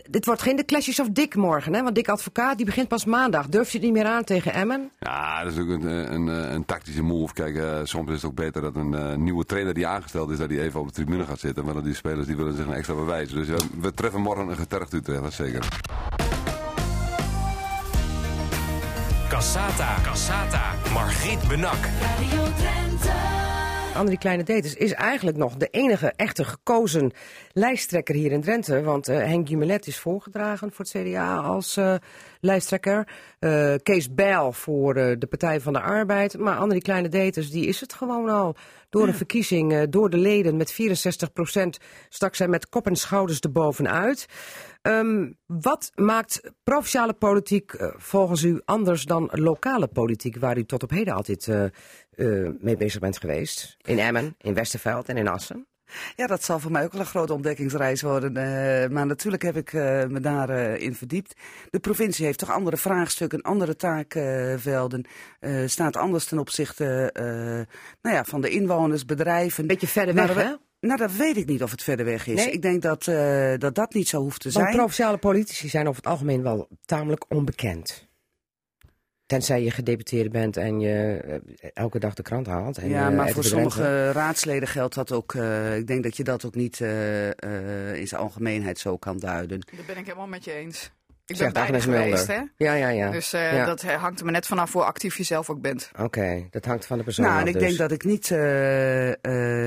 Dit 0.09 0.25
wordt 0.25 0.41
geen 0.41 0.55
de 0.55 0.65
Clashes 0.65 0.99
of 0.99 1.07
Dick 1.09 1.35
morgen, 1.35 1.73
hè? 1.73 1.83
Want 1.83 1.95
Dick 1.95 2.09
Advocaat 2.09 2.57
die 2.57 2.65
begint 2.65 2.87
pas 2.87 3.05
maandag. 3.05 3.47
Durf 3.47 3.71
je 3.71 3.77
het 3.77 3.85
niet 3.85 3.95
meer 3.95 4.05
aan 4.05 4.23
tegen 4.23 4.53
Emmen? 4.53 4.91
Ja, 4.99 5.43
dat 5.43 5.53
is 5.53 5.59
ook 5.59 5.69
een, 5.69 5.85
een, 5.85 6.13
een, 6.13 6.53
een 6.53 6.65
tactische 6.65 7.03
move. 7.03 7.33
Kijk, 7.33 7.55
eh, 7.55 7.79
soms 7.83 8.09
is 8.09 8.15
het 8.15 8.25
ook 8.25 8.35
beter 8.35 8.61
dat 8.61 8.75
een 8.75 8.93
eh, 8.93 9.15
nieuwe 9.15 9.45
trainer 9.45 9.73
die 9.73 9.87
aangesteld 9.87 10.29
is, 10.29 10.37
dat 10.37 10.49
die 10.49 10.61
even 10.61 10.79
op 10.79 10.87
de 10.87 10.93
tribune 10.93 11.23
gaat 11.23 11.39
zitten. 11.39 11.65
Want 11.65 11.83
die 11.83 11.95
spelers 11.95 12.27
die 12.27 12.35
willen 12.35 12.55
zich 12.55 12.65
een 12.65 12.73
extra 12.73 12.95
bewijzen. 12.95 13.35
Dus 13.35 13.47
we 13.79 13.93
treffen 13.93 14.21
morgen 14.21 14.47
een 14.47 14.55
getergd 14.55 14.93
Utrecht, 14.93 15.21
dat 15.21 15.31
is 15.31 15.35
zeker. 15.35 15.67
Cassata. 19.29 20.01
Cassata. 20.03 20.75
Margriet 20.93 21.47
Benak. 21.47 21.77
Radio 22.01 22.43
Drenthe. 22.57 23.11
Andrie 23.95 24.17
Kleine 24.17 24.43
Deters 24.43 24.75
is 24.75 24.93
eigenlijk 24.93 25.37
nog 25.37 25.55
de 25.55 25.67
enige 25.71 26.13
echte 26.15 26.43
gekozen 26.43 27.11
lijsttrekker 27.51 28.15
hier 28.15 28.31
in 28.31 28.41
Drenthe. 28.41 28.81
Want 28.81 29.07
eh, 29.07 29.17
Henk 29.17 29.47
Jumelet 29.47 29.87
is 29.87 29.99
voorgedragen 29.99 30.71
voor 30.71 30.85
het 30.85 31.03
CDA 31.03 31.35
als 31.35 31.77
eh, 31.77 31.95
lijsttrekker. 32.39 33.07
Eh, 33.39 33.73
Kees 33.83 34.13
Bijl 34.13 34.51
voor 34.51 34.95
eh, 34.95 35.15
de 35.19 35.27
Partij 35.27 35.61
van 35.61 35.73
de 35.73 35.81
Arbeid. 35.81 36.37
Maar 36.37 36.57
Andrie 36.57 36.81
Kleine 36.81 37.09
Deters, 37.09 37.51
die 37.51 37.65
is 37.65 37.79
het 37.79 37.93
gewoon 37.93 38.29
al. 38.29 38.55
Door 38.89 39.07
een 39.07 39.13
verkiezing, 39.13 39.73
eh, 39.73 39.81
door 39.89 40.09
de 40.09 40.17
leden 40.17 40.57
met 40.57 40.71
64 40.71 41.33
procent, 41.33 41.77
stak 42.09 42.35
zij 42.35 42.47
met 42.47 42.69
kop 42.69 42.87
en 42.87 42.95
schouders 42.95 43.39
erbovenuit. 43.39 44.27
Ehm 44.83 45.31
wat 45.45 45.91
maakt 45.95 46.41
provinciale 46.63 47.13
politiek 47.13 47.73
eh, 47.73 47.87
volgens 47.97 48.43
u 48.43 48.61
anders 48.65 49.03
dan 49.03 49.29
lokale 49.31 49.87
politiek, 49.87 50.37
waar 50.37 50.57
u 50.57 50.65
tot 50.65 50.83
op 50.83 50.89
heden 50.89 51.13
altijd 51.13 51.47
eh, 51.47 51.63
eh, 51.63 52.51
mee 52.59 52.77
bezig 52.77 52.99
bent 52.99 53.19
geweest? 53.19 53.77
In 53.81 53.99
Emmen, 53.99 54.35
in 54.41 54.53
Westerveld 54.53 55.09
en 55.09 55.17
in 55.17 55.27
Assen? 55.27 55.67
Ja, 56.15 56.27
dat 56.27 56.43
zal 56.43 56.59
voor 56.59 56.71
mij 56.71 56.83
ook 56.83 56.91
wel 56.91 57.01
een 57.01 57.07
grote 57.07 57.33
ontdekkingsreis 57.33 58.01
worden. 58.01 58.31
maar 58.93 59.05
natuurlijk 59.05 59.43
heb 59.43 59.57
ik 59.57 59.73
me 60.09 60.19
daarin 60.19 60.79
in 60.79 60.95
verdiept. 60.95 61.33
De 61.69 61.79
provincie 61.79 62.25
heeft 62.25 62.39
toch 62.39 62.51
andere 62.51 62.77
vraagstukken, 62.77 63.41
andere 63.41 63.75
taakvelden. 63.75 65.05
staat 65.65 65.95
anders 65.95 66.25
ten 66.25 66.39
opzichte 66.39 67.09
nou 68.01 68.15
ja, 68.15 68.23
van 68.23 68.41
de 68.41 68.49
inwoners, 68.49 69.05
bedrijven. 69.05 69.67
Beetje 69.67 69.87
verder 69.87 70.15
weg, 70.15 70.33
we- 70.33 70.41
hè? 70.41 70.53
Nou, 70.87 70.97
dat 70.97 71.15
weet 71.15 71.37
ik 71.37 71.45
niet 71.45 71.63
of 71.63 71.71
het 71.71 71.83
verder 71.83 72.05
weg 72.05 72.27
is. 72.27 72.35
Nee? 72.35 72.51
Ik 72.51 72.61
denk 72.61 72.81
dat, 72.81 73.07
eh, 73.07 73.53
dat 73.57 73.75
dat 73.75 73.93
niet 73.93 74.07
zo 74.07 74.21
hoeft 74.21 74.41
te 74.41 74.49
Want 74.51 74.65
zijn. 74.65 74.75
provinciale 74.77 75.17
politici 75.17 75.69
zijn 75.69 75.87
over 75.87 76.01
het 76.01 76.11
algemeen 76.11 76.43
wel 76.43 76.67
tamelijk 76.85 77.25
onbekend. 77.27 78.07
Tenzij 79.25 79.63
je 79.63 79.71
gedeputeerde 79.71 80.29
bent 80.29 80.57
en 80.57 80.79
je 80.79 81.17
eh, 81.57 81.69
elke 81.73 81.99
dag 81.99 82.13
de 82.13 82.21
krant 82.21 82.47
haalt. 82.47 82.77
En, 82.77 82.89
ja, 82.89 83.09
eh, 83.09 83.15
maar 83.15 83.29
voor 83.29 83.43
sommige 83.43 84.11
raadsleden 84.11 84.67
geldt 84.67 84.95
dat 84.95 85.11
ook. 85.11 85.33
eh, 85.33 85.77
ik 85.77 85.87
denk 85.87 86.03
dat 86.03 86.17
je 86.17 86.23
dat 86.23 86.45
ook 86.45 86.55
niet 86.55 86.81
eh, 86.81 87.27
eh, 87.29 87.95
in 87.95 88.07
zijn 88.07 88.21
algemeenheid 88.21 88.79
zo 88.79 88.97
kan 88.97 89.19
duiden. 89.19 89.59
Daar 89.59 89.85
ben 89.85 89.97
ik 89.97 90.05
helemaal 90.05 90.27
met 90.27 90.43
je 90.43 90.51
eens. 90.51 90.91
Ik 91.25 91.37
ben 91.37 91.53
Mulder. 91.53 91.81
geweest, 91.81 92.27
hè? 92.27 92.41
Ja, 92.57 92.73
ja, 92.73 92.87
ja. 92.89 93.11
Dus 93.11 93.33
eh, 93.33 93.53
Ja. 93.53 93.65
dat 93.65 93.81
hangt 93.83 94.17
er 94.19 94.23
maar 94.25 94.33
net 94.33 94.45
vanaf 94.47 94.73
hoe 94.73 94.83
actief 94.83 95.17
je 95.17 95.23
zelf 95.23 95.49
ook 95.49 95.61
bent. 95.61 95.91
Oké, 95.99 96.47
dat 96.49 96.65
hangt 96.65 96.85
van 96.85 96.97
de 96.97 97.03
persoon 97.03 97.25
Nou, 97.25 97.37
af 97.37 97.41
en 97.43 97.47
ik 97.47 97.53
dus. 97.53 97.63
denk 97.63 97.77
dat 97.77 97.91
ik 97.91 98.03
niet 98.03 98.31
eh, 98.31 99.09
eh, 99.11 99.15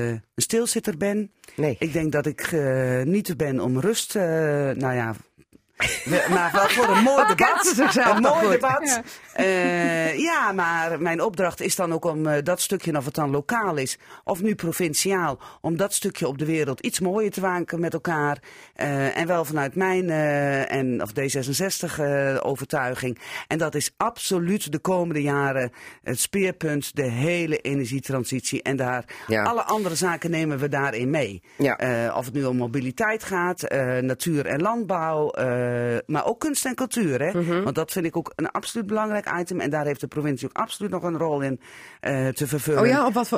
een 0.09 0.21
stilzitter 0.35 0.97
ben. 0.97 1.31
Nee. 1.55 1.75
Ik 1.79 1.93
denk 1.93 2.11
dat 2.11 2.25
ik 2.25 2.41
eh, 2.41 3.01
niet 3.03 3.37
ben 3.37 3.59
om 3.59 3.79
rust. 3.79 4.15
eh, 4.15 4.23
nou 4.71 4.93
ja. 4.93 5.15
We- 5.77 6.25
maar 6.29 6.51
wel 6.53 6.67
voor 6.69 6.95
een 6.95 7.03
mooi 7.03 7.25
debat. 7.27 7.65
zichzelf 7.75 8.15
een 8.15 8.21
mooi 8.21 8.33
goed. 8.43 8.51
debat. 8.51 8.81
Ja. 8.83 9.43
Ja. 9.43 10.07
ja, 10.15 10.51
maar 10.51 11.01
mijn 11.01 11.21
opdracht 11.21 11.61
is 11.61 11.75
dan 11.75 11.93
ook 11.93 12.05
om 12.05 12.27
eh, 12.27 12.43
dat 12.43 12.61
stukje, 12.61 12.97
of 12.97 13.05
het 13.05 13.13
dan 13.15 13.29
lokaal 13.29 13.75
is, 13.75 13.97
of 14.23 14.41
nu 14.41 14.55
provinciaal, 14.55 15.39
om 15.61 15.77
dat 15.77 15.93
stukje 15.93 16.27
op 16.27 16.37
de 16.37 16.45
wereld 16.45 16.79
iets 16.79 16.99
mooier 16.99 17.31
te 17.31 17.41
maken 17.41 17.79
met 17.79 17.93
elkaar. 17.93 18.37
Eh, 18.75 19.17
en 19.17 19.27
wel 19.27 19.45
vanuit 19.45 19.75
mijn 19.75 20.09
eh, 20.09 20.71
en 20.71 21.01
of 21.01 21.09
D66 21.11 21.99
eh, 21.99 22.37
overtuiging. 22.41 23.19
En 23.47 23.57
dat 23.57 23.75
is 23.75 23.91
absoluut 23.97 24.71
de 24.71 24.79
komende 24.79 25.21
jaren 25.21 25.71
het 26.03 26.19
speerpunt, 26.19 26.95
de 26.95 27.09
hele 27.11 27.57
energietransitie. 27.57 28.61
En 28.63 28.75
daar 28.75 29.03
Ja. 29.27 29.43
alle 29.43 29.63
andere 29.63 29.95
zaken 29.95 30.31
nemen 30.31 30.57
we 30.59 30.69
daarin 30.69 31.09
mee. 31.09 31.41
Ja. 31.57 31.77
Eh, 31.77 32.15
of 32.17 32.25
het 32.25 32.33
nu 32.33 32.45
om 32.45 32.57
mobiliteit 32.57 33.23
gaat, 33.23 33.63
eh, 33.63 33.97
natuur 33.97 34.45
en 34.45 34.61
landbouw, 34.61 35.29
eh, 35.31 35.65
maar 36.05 36.25
ook 36.25 36.39
kunst 36.39 36.65
en 36.65 36.75
cultuur. 36.75 37.21
Hè? 37.21 37.39
Mhm. 37.39 37.63
Want 37.63 37.75
dat 37.75 37.91
vind 37.91 38.05
ik 38.05 38.17
ook 38.17 38.33
een 38.35 38.51
absoluut 38.51 38.87
belangrijk 38.87 39.31
item. 39.39 39.59
En 39.59 39.69
daar 39.69 39.85
heeft 39.85 39.99
de 39.99 40.07
provincie 40.07 40.47
ook 40.47 40.57
absoluut 40.57 40.91
nog 40.91 41.03
een 41.03 41.17
rol 41.17 41.41
in 41.41 41.59
eh, 41.99 42.27
te 42.27 42.47
vervullen. 42.47 42.81
Oh 42.81 42.87
ja, 42.87 43.05
op 43.05 43.13
wat, 43.13 43.29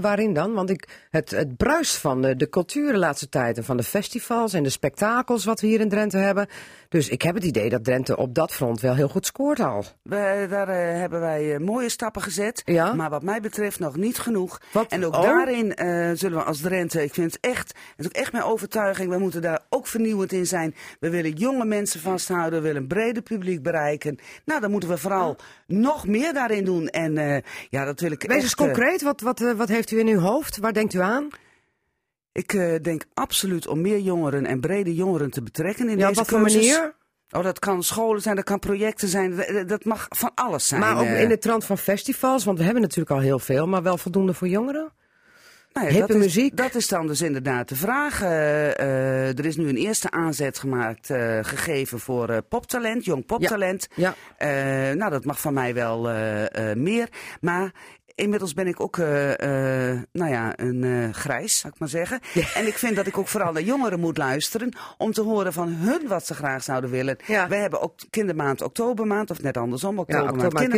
waarin 0.00 0.32
dan? 0.32 0.54
Want 0.54 0.70
ik, 0.70 1.06
het, 1.10 1.30
het 1.30 1.56
bruist 1.56 1.96
van 1.96 2.22
de, 2.22 2.36
de 2.36 2.48
cultuur 2.48 2.92
de 2.92 2.98
laatste 2.98 3.28
tijd 3.28 3.56
en 3.56 3.64
van 3.64 3.76
de 3.76 3.82
festivals 3.82 4.52
en 4.52 4.62
de 4.62 4.70
spektakels 4.70 5.44
wat 5.44 5.60
we 5.60 5.66
hier 5.66 5.80
in 5.80 5.88
Drenthe 5.88 6.18
hebben. 6.18 6.46
Dus 6.88 7.08
ik 7.08 7.22
heb 7.22 7.34
het 7.34 7.44
idee 7.44 7.68
dat 7.68 7.84
Drenthe 7.84 8.16
op 8.16 8.34
dat 8.34 8.52
front 8.52 8.80
wel 8.80 8.94
heel 8.94 9.08
goed 9.08 9.26
scoort 9.26 9.60
al. 9.60 9.84
We, 10.02 10.46
daar 10.50 10.68
eh, 10.68 10.98
hebben 10.98 11.20
wij 11.20 11.54
eh, 11.54 11.60
mooie 11.60 11.88
stappen 11.88 12.22
gezet. 12.22 12.62
Ja? 12.64 12.92
Maar 12.94 13.10
wat 13.10 13.22
mij 13.22 13.40
betreft 13.40 13.78
nog 13.78 13.96
niet 13.96 14.18
genoeg. 14.18 14.60
Wat? 14.72 14.90
En 14.90 15.04
ook 15.04 15.14
Oh. 15.14 15.22
daarin 15.22 15.74
eh, 15.74 16.10
zullen 16.14 16.38
we 16.38 16.44
als 16.44 16.60
Drenthe, 16.60 17.02
ik 17.02 17.14
vind 17.14 17.32
het 17.32 17.44
echt, 17.44 17.68
het 17.68 17.98
is 17.98 18.06
ook 18.06 18.12
echt 18.12 18.32
mijn 18.32 18.44
overtuiging, 18.44 19.10
we 19.10 19.18
moeten 19.18 19.42
daar 19.42 19.60
ook 19.68 19.86
vernieuwend 19.86 20.32
in 20.32 20.46
zijn. 20.46 20.74
We 21.00 21.10
willen 21.10 21.32
jonge 21.32 21.64
mensen 21.64 22.00
vasthouden, 22.00 22.60
we 22.60 22.66
willen 22.66 22.82
een 22.82 22.88
breder 22.88 23.22
publiek 23.22 23.62
bereiken. 23.62 24.18
Nou, 24.44 24.60
dan 24.60 24.70
moeten 24.70 24.88
we 24.88 24.98
vooral 24.98 25.36
nog 25.66 26.06
meer 26.06 26.32
daarin 26.32 26.64
doen. 26.64 26.88
En 26.88 27.42
ja, 27.70 27.84
dat 27.84 28.00
wil 28.00 28.10
ik 28.10 28.22
Wees 28.22 28.34
eens 28.36 28.44
echt, 28.44 28.54
concreet, 28.54 29.02
wat, 29.02 29.20
wat, 29.20 29.38
wat 29.56 29.68
heeft 29.68 29.90
u 29.90 29.98
in 29.98 30.06
uw 30.08 30.20
hoofd? 30.20 30.58
Waar 30.58 30.72
denkt 30.72 30.94
u 30.94 31.00
aan? 31.00 31.28
Ik 32.38 32.52
eh, 32.52 32.74
denk 32.82 33.02
absoluut 33.14 33.66
om 33.66 33.80
meer 33.80 33.98
jongeren 33.98 34.46
en 34.46 34.60
brede 34.60 34.94
jongeren 34.94 35.30
te 35.30 35.42
betrekken 35.42 35.88
in 35.88 35.98
Ja, 35.98 36.08
op 36.08 36.14
deze 36.14 36.20
wat 36.20 36.28
voor 36.28 36.38
cursus. 36.40 36.70
manier? 36.70 36.94
Oh, 37.30 37.42
dat 37.42 37.58
kan 37.58 37.82
scholen 37.82 38.22
zijn, 38.22 38.36
dat 38.36 38.44
kan 38.44 38.58
projecten 38.58 39.08
zijn, 39.08 39.36
dat- 39.66 39.84
mag 39.84 40.06
van 40.08 40.30
alles 40.34 40.68
zijn. 40.68 40.80
Maar 40.80 40.98
ook 40.98 41.06
eh. 41.06 41.22
in 41.22 41.28
de 41.28 41.38
trant 41.38 41.64
van 41.64 41.78
festivals, 41.78 42.44
want 42.44 42.58
we 42.58 42.64
hebben 42.64 42.82
natuurlijk 42.82 43.10
al 43.10 43.20
heel 43.20 43.38
veel, 43.38 43.66
maar 43.66 43.82
wel 43.82 43.98
voldoende 43.98 44.34
voor 44.34 44.48
jongeren? 44.48 44.92
Nou 45.72 45.92
ja, 45.92 45.98
dat 46.00 46.10
is, 46.10 46.16
muziek. 46.16 46.56
Dat 46.56 46.74
is 46.74 46.88
dan 46.88 47.06
dus 47.06 47.22
inderdaad 47.22 47.68
de 47.68 47.76
vraag. 47.76 48.22
Eh, 48.22 49.38
er 49.38 49.44
is 49.44 49.56
nu 49.56 49.68
een 49.68 49.76
eerste 49.76 50.10
aanzet 50.10 50.58
gemaakt, 50.58 51.06
gegeven 51.42 51.98
voor 52.00 52.42
poptalent, 52.42 53.04
jong 53.04 53.26
poptalent. 53.26 53.88
Ja. 53.94 54.14
Eh, 54.36 54.48
nou, 54.96 55.10
dat 55.10 55.24
mag 55.24 55.40
van 55.40 55.54
mij 55.54 55.74
wel 55.74 56.02
meer. 56.74 57.08
Maar 57.40 57.72
inmiddels 58.18 58.54
ben 58.54 58.66
ik 58.66 58.80
ook, 58.80 58.98
eh, 58.98 59.90
eh, 59.90 60.00
nou 60.12 60.30
ja, 60.30 60.52
een 60.58 60.84
eh, 60.84 61.14
grijs, 61.14 61.58
zou 61.58 61.72
ik 61.72 61.78
maar 61.78 61.88
zeggen. 61.88 62.20
En 62.54 62.66
ik 62.66 62.78
vind 62.78 62.96
dat 62.96 63.06
ik 63.06 63.18
ook 63.18 63.28
vooral 63.28 63.52
naar 63.52 63.62
jongeren 63.62 64.00
moet 64.00 64.16
luisteren 64.18 64.76
om 64.96 65.12
te 65.12 65.22
horen 65.22 65.52
van 65.52 65.68
hun 65.68 66.08
wat 66.08 66.26
ze 66.26 66.34
graag 66.34 66.62
zouden 66.62 66.90
willen. 66.90 67.16
Ja. 67.26 67.48
We 67.48 67.56
hebben 67.56 67.80
ook 67.80 67.94
kindermaand, 68.10 68.62
oktobermaand, 68.62 69.30
of 69.30 69.42
net 69.42 69.56
andersom, 69.56 69.98
oktobermaand, 69.98 70.32
oktobermaand, 70.32 70.70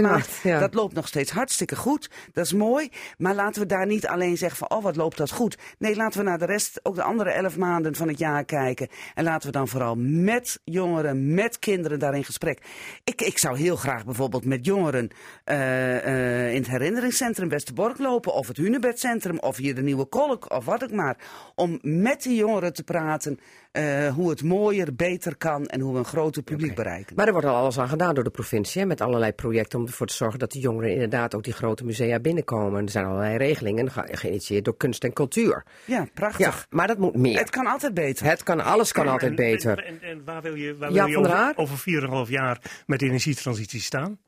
kindermaand. 0.42 0.60
Dat 0.60 0.74
loopt 0.74 0.94
nog 0.94 1.08
steeds 1.08 1.30
hartstikke 1.30 1.76
goed. 1.76 2.10
Dat 2.32 2.44
is 2.44 2.52
mooi. 2.52 2.88
Maar 3.18 3.34
laten 3.34 3.62
we 3.62 3.68
daar 3.68 3.86
niet 3.86 4.06
alleen 4.06 4.36
zeggen 4.36 4.58
van, 4.58 4.78
oh 4.78 4.82
wat 4.82 4.96
loopt 4.96 5.16
dat 5.16 5.30
goed. 5.30 5.58
Nee, 5.78 5.96
laten 5.96 6.18
we 6.18 6.26
naar 6.26 6.38
de 6.38 6.46
rest, 6.46 6.80
ook 6.82 6.94
de 6.94 7.02
andere 7.02 7.30
elf 7.30 7.56
maanden 7.56 7.94
van 7.94 8.08
het 8.08 8.18
jaar 8.18 8.44
kijken. 8.44 8.88
En 9.14 9.24
laten 9.24 9.46
we 9.46 9.52
dan 9.52 9.68
vooral 9.68 9.94
met 9.98 10.60
jongeren, 10.64 11.34
met 11.34 11.58
kinderen 11.58 11.98
daar 11.98 12.14
in 12.14 12.24
gesprek. 12.24 12.62
Ik, 13.04 13.22
ik 13.22 13.38
zou 13.38 13.58
heel 13.58 13.76
graag 13.76 14.04
bijvoorbeeld 14.04 14.44
met 14.44 14.64
jongeren 14.64 15.08
in 15.44 16.56
het 16.56 16.68
herinneringscentrum 16.68 17.29
Westerbork 17.38 17.98
lopen. 17.98 18.32
Of 18.34 18.48
het 18.48 18.56
Hunebedcentrum, 18.56 19.38
of 19.38 19.56
hier 19.56 19.74
de 19.74 19.82
Nieuwe 19.82 20.04
Kolk, 20.04 20.52
of 20.52 20.64
wat 20.64 20.82
ook 20.84 20.90
maar. 20.92 21.16
Om 21.54 21.78
met 21.82 22.22
die 22.22 22.36
jongeren 22.36 22.72
te 22.72 22.82
praten 22.82 23.38
eh, 23.72 24.08
hoe 24.14 24.30
het 24.30 24.42
mooier, 24.42 24.94
beter 24.94 25.36
kan 25.36 25.66
en 25.66 25.80
hoe 25.80 25.92
we 25.92 25.98
een 25.98 26.04
groter 26.04 26.42
publiek 26.42 26.74
bereiken. 26.74 27.16
Maar 27.16 27.26
er 27.26 27.32
wordt 27.32 27.46
al 27.46 27.54
alles 27.56 27.78
aan 27.78 27.88
gedaan 27.88 28.14
door 28.14 28.24
de 28.24 28.30
provincie. 28.30 28.80
Hè, 28.80 28.86
met 28.86 29.00
allerlei 29.00 29.32
projecten 29.32 29.78
om 29.78 29.86
ervoor 29.86 30.06
te 30.06 30.14
zorgen 30.14 30.38
dat 30.38 30.52
de 30.52 30.58
jongeren 30.60 30.92
inderdaad 30.92 31.34
ook 31.34 31.44
die 31.44 31.52
grote 31.52 31.84
musea 31.84 32.18
binnenkomen. 32.20 32.84
Er 32.84 32.90
zijn 32.90 33.04
allerlei 33.04 33.36
regelingen 33.36 33.90
ge- 33.90 34.08
geïnitieerd 34.16 34.64
door 34.64 34.76
kunst 34.76 35.04
en 35.04 35.12
cultuur. 35.12 35.64
Ja, 35.84 36.06
prachtig. 36.14 36.46
Ja, 36.46 36.64
maar 36.70 36.86
dat 36.86 36.98
moet 36.98 37.16
meer. 37.16 37.38
Het 37.38 37.50
kan 37.50 37.66
altijd 37.66 37.94
beter. 37.94 38.26
Het 38.26 38.42
kan, 38.42 38.60
alles 38.60 38.92
kan 38.92 39.08
altijd 39.08 39.34
beter. 39.34 39.78
En, 39.78 39.84
en, 40.02 40.08
en 40.08 40.24
waar 40.24 40.42
wil 40.42 40.54
je, 40.54 40.76
waar 40.76 40.92
Ja, 40.92 41.04
wil 41.06 41.20
je 41.20 41.28
over, 41.28 41.52
over 41.56 42.24
4,5 42.26 42.30
jaar 42.30 42.82
met 42.86 42.98
de 42.98 43.06
energietransitie 43.06 43.80
staan? 43.80 44.18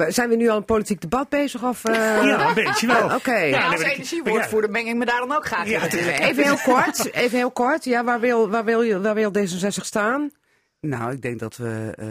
Maar 0.00 0.12
zijn 0.12 0.28
we 0.28 0.36
nu 0.36 0.48
al 0.48 0.56
een 0.56 0.64
politiek 0.64 1.00
debat 1.00 1.28
bezig? 1.28 1.64
Of, 1.64 1.84
eh? 1.84 1.94
ja, 1.94 2.48
een 2.48 2.54
beetje 2.54 2.86
wel. 2.86 3.14
Oké. 3.14 3.38
Ja, 3.38 3.68
nee, 3.68 3.78
als 3.78 3.82
energiewoordvoerder 3.82 4.70
meng 4.70 4.88
ik 4.88 4.94
me 4.94 5.04
daar 5.04 5.18
dan 5.18 5.36
ook 5.36 5.46
graag 5.46 5.64
in. 5.64 5.70
Ja. 5.70 6.18
Even 6.18 6.42
heel 6.42 6.58
kort, 6.64 7.12
even 7.12 7.38
heel 7.38 7.50
kort. 7.50 7.84
Ja, 7.84 8.04
waar 8.04 8.20
wil, 8.20 8.50
waar 8.50 8.64
wil, 8.64 8.82
je, 8.82 9.00
waar 9.00 9.14
wil 9.14 9.32
D66 9.38 9.68
staan? 9.68 10.30
Nou, 10.80 11.12
ik 11.12 11.22
denk 11.22 11.38
dat 11.38 11.56
we 11.56 11.92
eh, 11.96 12.06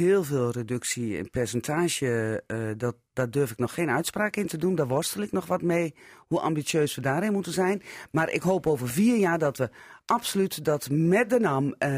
heel 0.00 0.24
veel 0.24 0.50
reductie 0.50 1.16
in 1.16 1.30
percentage, 1.30 2.42
eh, 2.46 2.58
dat, 2.76 2.94
daar 3.14 3.30
durf 3.30 3.50
ik 3.50 3.58
nog 3.58 3.74
geen 3.74 3.90
uitspraak 3.90 4.36
in 4.36 4.46
te 4.46 4.56
doen. 4.56 4.74
Daar 4.74 4.86
worstel 4.86 5.22
ik 5.22 5.32
nog 5.32 5.46
wat 5.46 5.62
mee, 5.62 5.94
hoe 6.26 6.40
ambitieus 6.40 6.94
we 6.94 7.00
daarin 7.00 7.32
moeten 7.32 7.52
zijn. 7.52 7.82
Maar 8.10 8.30
ik 8.30 8.42
hoop 8.42 8.66
over 8.66 8.88
vier 8.88 9.16
jaar 9.16 9.38
dat 9.38 9.56
we 9.56 9.70
absoluut 10.06 10.64
dat 10.64 10.88
met 10.90 11.30
de 11.30 11.40
NAM, 11.40 11.74
eh, 11.78 11.90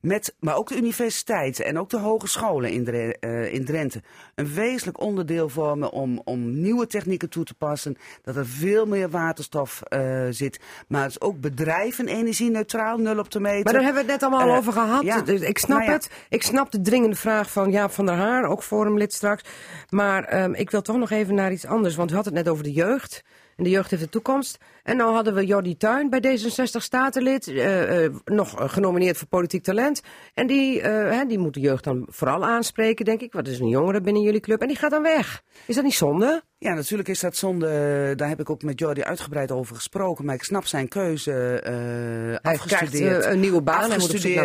met, 0.00 0.34
maar 0.40 0.56
ook 0.56 0.68
de 0.68 0.76
universiteit 0.76 1.60
en 1.60 1.78
ook 1.78 1.90
de 1.90 1.98
hogescholen 1.98 2.70
in, 2.70 2.84
Dre- 2.84 3.16
eh, 3.20 3.52
in 3.52 3.64
Drenthe, 3.64 4.02
een 4.34 4.54
wezenlijk 4.54 5.00
onderdeel 5.00 5.48
vormen 5.48 5.92
om, 5.92 6.20
om 6.24 6.60
nieuwe 6.60 6.86
technieken 6.86 7.30
toe 7.30 7.44
te 7.44 7.54
passen. 7.54 7.96
Dat 8.22 8.36
er 8.36 8.46
veel 8.46 8.86
meer 8.86 9.10
waterstof 9.10 9.82
eh, 9.82 10.26
zit. 10.30 10.60
Maar 10.88 11.02
het 11.02 11.10
is 11.10 11.20
ook 11.20 11.40
bedrijven 11.40 12.08
energie-neutraal, 12.08 12.98
nul 12.98 13.18
op 13.18 13.28
te 13.28 13.40
meten. 13.40 13.62
Maar 13.64 13.72
daar 13.72 13.82
hebben 13.82 14.06
we 14.06 14.12
het 14.12 14.20
net 14.20 14.30
allemaal 14.30 14.50
al 14.50 14.56
over 14.56 14.72
gehad. 14.72 15.02
ja. 15.02 15.20
Dus 15.20 15.40
ik 15.40 15.58
snap 15.58 15.82
ja. 15.82 15.92
het. 15.92 16.10
Ik 16.28 16.42
snap 16.42 16.70
de 16.70 16.80
dringende 16.80 17.16
vraag 17.16 17.50
van 17.50 17.70
Jaap 17.70 17.90
van 17.90 18.06
der 18.06 18.14
Haar, 18.14 18.44
ook 18.44 18.62
forumlid 18.62 19.12
straks. 19.12 19.44
Maar 19.88 20.09
ehm, 20.18 20.52
ik 20.52 20.70
wil 20.70 20.82
toch 20.82 20.96
nog 20.96 21.10
even 21.10 21.34
naar 21.34 21.52
iets 21.52 21.66
anders. 21.66 21.94
Want 21.94 22.10
we 22.10 22.14
hadden 22.14 22.34
het 22.34 22.44
net 22.44 22.52
over 22.52 22.64
de 22.64 22.72
jeugd. 22.72 23.22
En 23.56 23.64
de 23.64 23.70
jeugd 23.70 23.90
heeft 23.90 24.02
de 24.02 24.08
toekomst. 24.08 24.58
En 24.90 24.96
nou 24.96 25.14
hadden 25.14 25.34
we 25.34 25.46
Jordi 25.46 25.76
Tuin 25.76 26.10
bij 26.10 26.20
D66 26.20 26.76
Statenlid. 26.76 27.48
eh, 27.48 28.08
nog 28.24 28.60
eh, 28.60 28.68
genomineerd 28.68 29.16
voor 29.16 29.28
politiek 29.28 29.62
talent. 29.62 30.02
En 30.34 30.46
die, 30.46 30.80
hè, 30.82 31.24
die 31.24 31.38
moet 31.38 31.54
de 31.54 31.60
jeugd 31.60 31.84
dan 31.84 32.06
vooral 32.08 32.44
aanspreken, 32.44 33.04
denk 33.04 33.20
ik. 33.20 33.32
Wat 33.32 33.48
is 33.48 33.58
een 33.58 33.68
jongere 33.68 34.00
binnen 34.00 34.22
jullie 34.22 34.40
club? 34.40 34.60
En 34.60 34.68
die 34.68 34.76
gaat 34.76 34.90
dan 34.90 35.02
weg. 35.02 35.42
Is 35.66 35.74
dat 35.74 35.84
niet 35.84 35.94
zonde? 35.94 36.42
Ja, 36.62 36.74
natuurlijk 36.74 37.08
is 37.08 37.20
dat 37.20 37.36
zonde. 37.36 38.12
Daar 38.16 38.28
heb 38.28 38.40
ik 38.40 38.50
ook 38.50 38.62
met 38.62 38.78
Jordi 38.78 39.02
uitgebreid 39.02 39.52
over 39.52 39.74
gesproken. 39.76 40.24
Maar 40.24 40.34
ik 40.34 40.42
snap 40.42 40.66
zijn 40.66 40.88
keuze. 40.88 41.30
Hij 41.30 42.52
afgestudeerd. 42.52 43.18
krijgt 43.18 43.24
een 43.34 43.40
nieuwe 43.40 43.62
baan. 43.62 43.88
Naar 43.88 43.98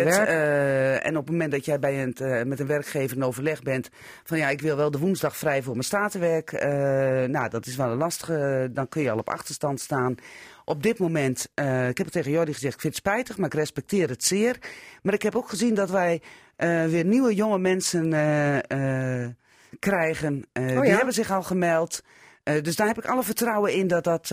werk. 0.04 0.28
eh, 0.28 1.06
en 1.06 1.16
op 1.16 1.22
het 1.22 1.30
moment 1.30 1.50
dat 1.52 1.64
jij 1.64 1.78
bij 1.78 2.12
eh, 2.12 2.44
met 2.44 2.60
een 2.60 2.66
werkgever 2.66 3.16
in 3.16 3.22
overleg 3.24 3.62
bent. 3.62 3.88
van 4.24 4.38
ja, 4.38 4.48
ik 4.48 4.60
wil 4.60 4.76
wel 4.76 4.90
de 4.90 4.98
woensdag 4.98 5.36
vrij 5.36 5.62
voor 5.62 5.72
mijn 5.72 5.84
statenwerk. 5.84 6.52
nou, 7.28 7.48
dat 7.48 7.66
is 7.66 7.76
wel 7.76 7.90
een 7.90 7.96
lastige. 7.96 8.68
Dan 8.72 8.88
kun 8.88 9.02
je 9.02 9.10
al 9.10 9.18
op 9.18 9.28
achterstand 9.28 9.80
staan. 9.80 10.14
Op 10.68 10.82
dit 10.82 10.98
moment, 10.98 11.48
eh, 11.54 11.88
ik 11.88 11.96
heb 11.96 12.06
het 12.06 12.12
tegen 12.12 12.30
Jordi 12.30 12.52
gezegd, 12.52 12.74
ik 12.74 12.80
vind 12.80 12.94
het 12.94 13.06
spijtig, 13.06 13.36
maar 13.36 13.46
ik 13.46 13.54
respecteer 13.54 14.08
het 14.08 14.24
zeer. 14.24 14.58
Maar 15.02 15.14
ik 15.14 15.22
heb 15.22 15.36
ook 15.36 15.48
gezien 15.48 15.74
dat 15.74 15.90
wij 15.90 16.22
eh, 16.56 16.84
weer 16.84 17.04
nieuwe 17.04 17.34
jonge 17.34 17.58
mensen 17.58 18.12
eh, 18.12 19.26
krijgen. 19.78 20.46
Oh 20.52 20.80
Die 20.80 20.90
hebben 20.90 21.14
zich 21.14 21.30
al 21.30 21.42
gemeld. 21.42 22.02
Dus 22.62 22.76
daar 22.76 22.86
heb 22.86 22.98
ik 22.98 23.06
alle 23.06 23.22
vertrouwen 23.22 23.72
in 23.72 23.86
dat 23.86 24.04
dat, 24.04 24.28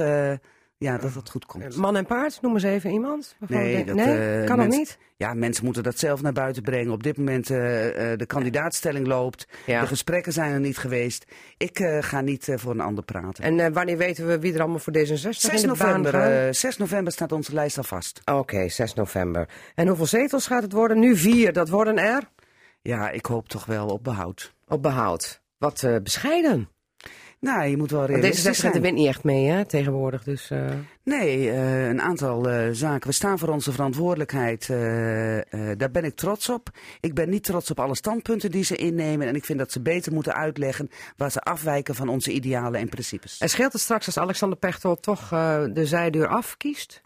ja, 0.83 0.97
dat, 0.97 1.13
dat 1.13 1.29
goed 1.29 1.45
komt. 1.45 1.75
Man 1.75 1.95
en 1.95 2.05
paard, 2.05 2.41
noem 2.41 2.53
eens 2.53 2.63
even 2.63 2.91
iemand. 2.91 3.35
Nee, 3.47 3.85
dat, 3.85 3.95
nee? 3.95 4.39
eh, 4.41 4.45
kan 4.47 4.57
dat 4.57 4.67
niet? 4.67 4.97
Ja, 5.17 5.33
mensen 5.33 5.65
moeten 5.65 5.83
dat 5.83 5.99
zelf 5.99 6.21
naar 6.21 6.33
buiten 6.33 6.63
brengen. 6.63 6.91
Op 6.91 7.03
dit 7.03 7.17
moment 7.17 7.49
eh, 7.49 8.11
eh, 8.11 8.17
de 8.17 8.25
kandidaatstelling 8.25 9.07
loopt. 9.07 9.47
Ja. 9.65 9.81
De 9.81 9.87
gesprekken 9.87 10.33
zijn 10.33 10.51
er 10.53 10.59
niet 10.59 10.77
geweest. 10.77 11.25
Ik 11.57 11.79
eh, 11.79 11.97
ga 12.01 12.21
niet 12.21 12.47
eh, 12.47 12.57
voor 12.57 12.71
een 12.71 12.79
ander 12.79 13.03
praten. 13.03 13.43
En 13.43 13.59
eh, 13.59 13.73
wanneer 13.73 13.97
weten 13.97 14.27
we 14.27 14.39
wie 14.39 14.53
er 14.53 14.59
allemaal 14.61 14.79
voor 14.79 14.93
D66 14.93 14.99
in 14.99 15.33
6 15.33 15.41
de 15.41 15.49
baan 15.67 15.67
november, 15.67 16.11
gaan? 16.11 16.31
eh, 16.31 16.51
6 16.53 16.77
november 16.77 17.13
staat 17.13 17.31
onze 17.31 17.53
lijst 17.53 17.77
al 17.77 17.83
vast. 17.83 18.21
Oké, 18.31 18.69
6 18.69 18.93
november. 18.93 19.47
En 19.75 19.87
hoeveel 19.87 20.05
zetels 20.05 20.47
gaat 20.47 20.63
het 20.63 20.71
worden? 20.71 20.99
Nu 20.99 21.17
vier, 21.17 21.53
dat 21.53 21.69
worden 21.69 21.97
er 21.97 22.21
Ja, 22.81 23.09
ik 23.09 23.25
hoop 23.25 23.49
toch 23.49 23.65
wel 23.65 23.87
op 23.87 24.03
behoud. 24.03 24.53
op 24.67 24.81
behoud. 24.81 25.41
Wat 25.57 25.83
eh, 25.83 25.95
bescheiden. 26.03 26.69
Nou, 27.43 27.63
je 27.63 27.77
moet 27.77 27.91
wel 27.91 28.05
realistisch 28.05 28.47
D66 28.47 28.59
zijn. 28.59 28.81
wint 28.81 28.97
niet 28.97 29.07
echt 29.07 29.23
mee 29.23 29.45
hè, 29.45 29.65
tegenwoordig. 29.65 30.23
Dus, 30.23 30.49
eh, 30.49 30.65
Nee, 31.03 31.49
eh, 31.49 31.87
een 31.87 32.01
aantal 32.01 32.49
eh, 32.49 32.69
zaken. 32.71 33.07
We 33.07 33.13
staan 33.13 33.39
voor 33.39 33.49
onze 33.49 33.71
verantwoordelijkheid. 33.71 34.67
daar 35.77 35.91
ben 35.91 36.03
ik 36.03 36.15
trots 36.15 36.49
op. 36.49 36.69
Ik 36.99 37.13
ben 37.13 37.29
niet 37.29 37.43
trots 37.43 37.71
op 37.71 37.79
alle 37.79 37.95
standpunten 37.95 38.51
die 38.51 38.63
ze 38.63 38.75
innemen. 38.75 39.27
En 39.27 39.35
ik 39.35 39.45
vind 39.45 39.59
dat 39.59 39.71
ze 39.71 39.81
beter 39.81 40.13
moeten 40.13 40.33
uitleggen 40.33 40.89
waar 41.17 41.31
ze 41.31 41.39
afwijken 41.41 41.95
van 41.95 42.07
onze 42.09 42.31
idealen 42.31 42.79
en 42.79 42.89
principes. 42.89 43.37
en 43.37 43.49
scheelt 43.49 43.73
het 43.73 43.81
straks 43.81 44.05
als 44.05 44.17
Alexander 44.17 44.57
Pechtold 44.57 45.01
toch 45.01 45.29
de 45.73 45.85
zijdeur 45.85 46.27
afkiest? 46.27 47.01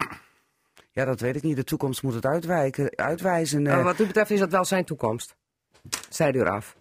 Ja, 0.98 1.04
dat 1.04 1.20
weet 1.20 1.36
ik 1.36 1.42
niet. 1.42 1.56
De 1.56 1.64
toekomst 1.64 2.02
moet 2.02 2.14
het 2.14 2.26
uitwijken, 2.26 2.96
uitwijzen. 2.96 3.66
Eh, 3.66 3.84
wat 3.84 4.00
u 4.00 4.06
betreft 4.06 4.30
is 4.30 4.38
dat 4.38 4.50
wel 4.50 4.64
zijn 4.64 4.84
toekomst. 4.84 5.36
Zijdeur 6.08 6.50
af. 6.50 6.76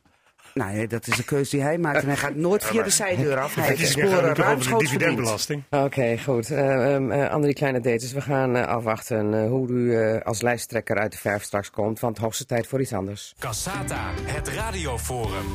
Nou, 0.57 0.77
ja, 0.77 0.87
dat 0.87 1.07
is 1.07 1.17
een 1.17 1.25
keuze 1.25 1.49
die 1.55 1.61
hij 1.61 1.77
maakt. 1.77 2.01
En 2.01 2.07
hij 2.07 2.17
gaat 2.17 2.35
nooit 2.35 2.65
via 2.69 2.83
de 2.83 2.89
zijdeur 2.89 3.39
af. 3.39 3.55
Hij 3.55 3.63
heeft 3.63 3.77
de 3.77 3.83
Het 4.01 4.09
sporen 4.09 4.33
de 4.33 4.41
ruimschoots 4.41 4.83
dividendbelasting. 4.83 5.63
Oké, 5.69 6.17
goed. 6.17 6.51
Eh, 6.51 7.29
Andrie 7.29 7.53
Kleine 7.53 7.79
Daters, 7.79 8.13
we 8.13 8.21
gaan 8.21 8.55
eh, 8.55 8.67
afwachten 8.67 9.33
eh, 9.33 9.49
hoe 9.49 9.69
u 9.69 9.95
eh, 9.95 10.21
als 10.21 10.41
lijsttrekker 10.41 10.97
uit 10.97 11.11
de 11.11 11.17
verf 11.17 11.43
straks 11.43 11.69
komt. 11.69 11.99
Want 11.99 12.17
hoogste 12.17 12.45
tijd 12.45 12.67
voor 12.67 12.81
iets 12.81 12.93
anders. 12.93 13.33
Cassata, 13.39 14.11
het 14.23 14.47
radioforum. 14.47 15.45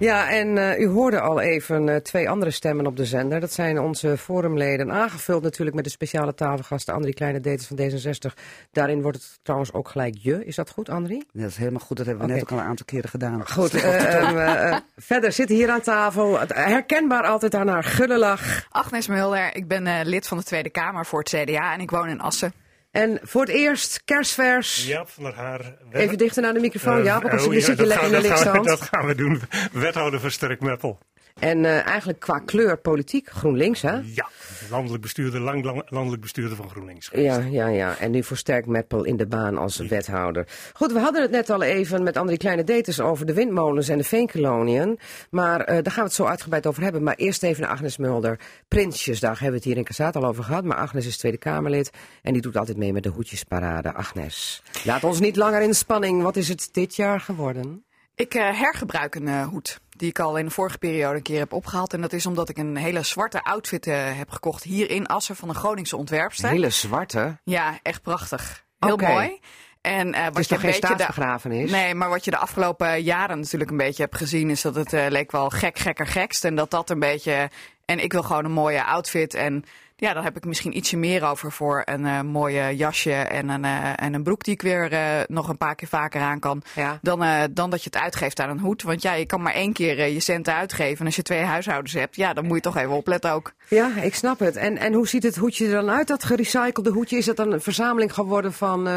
Ja, 0.00 0.30
en 0.30 0.58
eh, 0.58 0.80
u 0.80 0.86
hoorde 0.86 1.20
al 1.20 1.40
even 1.40 1.88
eh, 1.88 1.96
twee 1.96 2.30
andere 2.30 2.50
stemmen 2.50 2.86
op 2.86 2.96
de 2.96 3.04
zender. 3.04 3.40
Dat 3.40 3.52
zijn 3.52 3.80
onze 3.80 4.16
forumleden, 4.16 4.92
aangevuld 4.92 5.42
natuurlijk 5.42 5.76
met 5.76 5.84
de 5.84 5.90
speciale 5.90 6.34
tafelgasten 6.34 6.94
Andrie 6.94 7.14
Kleine 7.14 7.40
Daters 7.40 7.66
van 7.66 7.78
D66. 7.78 8.42
Daarin 8.70 9.02
wordt 9.02 9.18
het 9.18 9.38
trouwens 9.42 9.72
ook 9.72 9.88
gelijk 9.88 10.14
je. 10.18 10.44
Is 10.44 10.56
dat 10.56 10.70
goed, 10.70 10.88
Andrie? 10.88 11.26
Ja, 11.32 11.40
dat 11.40 11.50
is 11.50 11.56
helemaal 11.56 11.80
goed. 11.80 11.96
Dat 11.96 12.06
hebben 12.06 12.26
we 12.26 12.32
net 12.32 12.42
ook 12.42 12.50
al 12.50 12.58
een 12.58 12.64
aantal 12.64 12.86
keren 12.86 13.10
gedaan. 13.10 13.48
Goed, 13.48 13.74
eh, 13.74 14.14
ehm, 14.14 14.36
eh, 14.36 14.70
eh, 14.70 14.76
verder 14.96 15.32
zitten 15.32 15.56
hier 15.56 15.70
aan 15.70 15.80
tafel, 15.80 16.38
herkenbaar 16.48 17.24
altijd 17.24 17.54
aan 17.54 17.68
haar 17.68 17.84
gulle 17.84 18.18
lach. 18.18 18.66
Agnes 18.70 19.06
Mulder, 19.06 19.56
ik 19.56 19.68
ben 19.68 19.86
eh, 19.86 20.00
lid 20.04 20.26
van 20.26 20.38
de 20.38 20.44
Tweede 20.44 20.70
Kamer 20.70 21.06
voor 21.06 21.18
het 21.18 21.28
CDA 21.28 21.72
en 21.72 21.80
ik 21.80 21.90
woon 21.90 22.08
in 22.08 22.20
Assen. 22.20 22.52
En 22.90 23.18
voor 23.22 23.40
het 23.40 23.50
eerst, 23.50 24.02
kerstvers. 24.04 24.86
Jaap 24.86 25.08
van 25.08 25.32
Haar. 25.32 25.76
Even 25.92 26.18
dichter 26.18 26.42
naar 26.42 26.54
de 26.54 26.60
microfoon, 26.60 26.98
Eh, 26.98 27.04
ja, 27.04 27.20
want 27.20 27.40
oh, 27.46 27.52
je 27.52 27.58
ja, 27.58 27.64
zit 27.64 27.78
je 27.78 27.86
lekker 27.86 28.06
in 28.06 28.12
de 28.12 28.20
lichtstand. 28.20 28.64
Dat 28.64 28.80
gaan 28.80 29.06
we 29.06 29.14
doen. 29.14 29.40
Wethouder 29.72 30.20
van 30.20 30.56
Meppel. 30.60 30.98
En 31.40 31.64
eh, 31.64 31.86
eigenlijk 31.86 32.20
qua 32.20 32.38
kleur 32.38 32.78
politiek, 32.78 33.30
GroenLinks, 33.30 33.82
hè? 33.82 33.92
Ja, 33.92 34.28
landelijk 34.70 35.02
bestuurder, 35.02 35.40
lang, 35.40 35.64
lang- 35.64 35.82
landelijk 35.90 36.22
bestuurder 36.22 36.56
van 36.56 36.70
GroenLinks. 36.70 37.10
Ja, 37.12 37.38
ja, 37.38 37.68
ja. 37.68 37.96
En 37.98 38.10
nu 38.10 38.22
versterkt 38.22 38.66
Meppel 38.66 39.04
in 39.04 39.16
de 39.16 39.26
baan 39.26 39.58
als 39.58 39.76
wethouder. 39.76 40.46
Goed, 40.72 40.92
we 40.92 40.98
hadden 40.98 41.22
het 41.22 41.30
net 41.30 41.50
al 41.50 41.62
even 41.62 42.02
met 42.02 42.16
Andrie 42.16 42.38
Kleine 42.38 42.64
Deters 42.64 43.00
over 43.00 43.26
de 43.26 43.34
windmolens 43.34 43.88
en 43.88 43.98
de 43.98 44.04
veenkoloniën. 44.04 44.98
Maar 45.30 45.60
eh, 45.60 45.66
daar 45.66 45.92
gaan 45.92 46.02
we 46.02 46.08
het 46.08 46.12
zo 46.12 46.24
uitgebreid 46.24 46.66
over 46.66 46.82
hebben. 46.82 47.02
Maar 47.02 47.14
eerst 47.14 47.42
even 47.42 47.62
naar 47.62 47.70
Agnes 47.70 47.96
Mulder. 47.96 48.38
Prinsjesdag 48.68 49.32
hebben 49.38 49.50
we 49.50 49.56
het 49.56 49.64
hier 49.64 49.76
in 49.76 49.84
Cassaat 49.84 50.16
al 50.16 50.24
over 50.24 50.44
gehad. 50.44 50.64
Maar 50.64 50.76
Agnes 50.76 51.06
is 51.06 51.16
Tweede 51.18 51.38
Kamerlid 51.38 51.90
en 52.22 52.32
die 52.32 52.42
doet 52.42 52.56
altijd 52.56 52.76
mee 52.76 52.92
met 52.92 53.02
de 53.02 53.08
hoedjesparade. 53.08 53.92
Agnes, 53.94 54.62
laat 54.84 55.04
ons 55.04 55.20
niet 55.20 55.36
langer 55.36 55.60
in 55.62 55.74
spanning. 55.74 56.22
Wat 56.22 56.36
is 56.36 56.48
het 56.48 56.68
dit 56.72 56.96
jaar 56.96 57.20
geworden? 57.20 57.84
Ik 58.14 58.34
eh, 58.34 58.58
hergebruik 58.60 59.14
een 59.14 59.28
eh, 59.28 59.46
hoed 59.48 59.80
die 60.00 60.08
ik 60.08 60.18
al 60.18 60.36
in 60.36 60.44
de 60.44 60.50
vorige 60.50 60.78
periode 60.78 61.16
een 61.16 61.22
keer 61.22 61.38
heb 61.38 61.52
opgehaald. 61.52 61.92
En 61.92 62.00
dat 62.00 62.12
is 62.12 62.26
omdat 62.26 62.48
ik 62.48 62.58
een 62.58 62.76
hele 62.76 63.02
zwarte 63.02 63.42
outfit 63.44 63.86
eh, 63.86 63.96
heb 64.18 64.30
gekocht 64.30 64.62
hier 64.62 64.90
in 64.90 65.06
Assen 65.06 65.36
van 65.36 65.48
een 65.48 65.54
Groningse 65.54 65.96
ontwerpster. 65.96 66.48
Hele 66.50 66.70
zwarte. 66.70 67.38
Ja, 67.44 67.78
echt 67.82 68.02
prachtig. 68.02 68.64
Heel 68.78 68.96
mooi. 68.96 69.40
En, 69.80 70.14
eh, 70.14 70.24
wat 70.24 70.38
is 70.38 70.48
je 70.48 70.58
geen 70.58 70.70
de- 70.70 70.76
staatsbegrafenis? 70.76 71.70
Nee, 71.70 71.94
maar 71.94 72.08
wat 72.08 72.24
je 72.24 72.30
de 72.30 72.36
afgelopen 72.36 73.02
jaren 73.02 73.40
natuurlijk 73.40 73.70
een 73.70 73.76
beetje 73.76 74.02
hebt 74.02 74.16
gezien, 74.16 74.50
is 74.50 74.62
dat 74.62 74.74
het 74.74 74.92
eh, 74.92 75.06
leek 75.08 75.30
wel 75.30 75.48
gek, 75.50 75.78
gekker, 75.78 76.06
gekst. 76.06 76.44
En 76.44 76.54
dat 76.54 76.70
dat 76.70 76.90
een 76.90 76.98
beetje. 76.98 77.50
En 77.84 77.98
ik 78.02 78.12
wil 78.12 78.22
gewoon 78.22 78.44
een 78.44 78.50
mooie 78.52 78.84
outfit. 78.84 79.34
En 79.34 79.64
ja, 80.00 80.12
daar 80.12 80.22
heb 80.22 80.36
ik 80.36 80.44
misschien 80.44 80.76
ietsje 80.76 80.96
meer 80.96 81.24
over 81.24 81.52
voor 81.52 81.82
een 81.84 82.06
eh, 82.06 82.20
mooie 82.20 82.76
jasje 82.76 83.12
en 83.12 83.48
een, 83.48 83.64
eh, 83.64 83.92
en 84.02 84.14
een 84.14 84.22
broek 84.22 84.44
die 84.44 84.54
ik 84.54 84.62
weer 84.62 84.92
eh, 84.92 85.20
nog 85.26 85.48
een 85.48 85.56
paar 85.56 85.74
keer 85.74 85.88
vaker 85.88 86.20
aan 86.20 86.38
kan. 86.38 86.62
Ja. 86.74 86.98
Dan, 87.02 87.24
dan 87.50 87.70
dat 87.70 87.82
je 87.82 87.90
het 87.92 88.02
uitgeeft 88.02 88.40
aan 88.40 88.50
een 88.50 88.58
hoed. 88.58 88.82
Want 88.82 89.02
ja, 89.02 89.12
je 89.12 89.26
kan 89.26 89.42
maar 89.42 89.54
één 89.54 89.72
keer 89.72 90.06
je 90.06 90.20
centen 90.20 90.54
uitgeven. 90.54 90.98
En 90.98 91.06
als 91.06 91.16
je 91.16 91.22
twee 91.22 91.42
huishoudens 91.42 91.92
hebt, 91.92 92.16
ja, 92.16 92.32
dan 92.32 92.46
moet 92.46 92.56
je 92.56 92.62
toch 92.62 92.76
even 92.76 92.90
opletten 92.90 93.32
ook. 93.32 93.52
Ja, 93.68 93.90
ik 94.02 94.14
snap 94.14 94.38
het. 94.38 94.56
En, 94.56 94.76
en 94.78 94.92
hoe 94.92 95.08
ziet 95.08 95.22
het 95.22 95.36
hoedje 95.36 95.66
er 95.66 95.72
dan 95.72 95.90
uit, 95.90 96.08
dat 96.08 96.24
gerecyclede 96.24 96.90
hoedje? 96.90 97.16
Is 97.16 97.24
dat 97.24 97.36
dan 97.36 97.52
een 97.52 97.60
verzameling 97.60 98.14
geworden 98.14 98.52
van, 98.52 98.88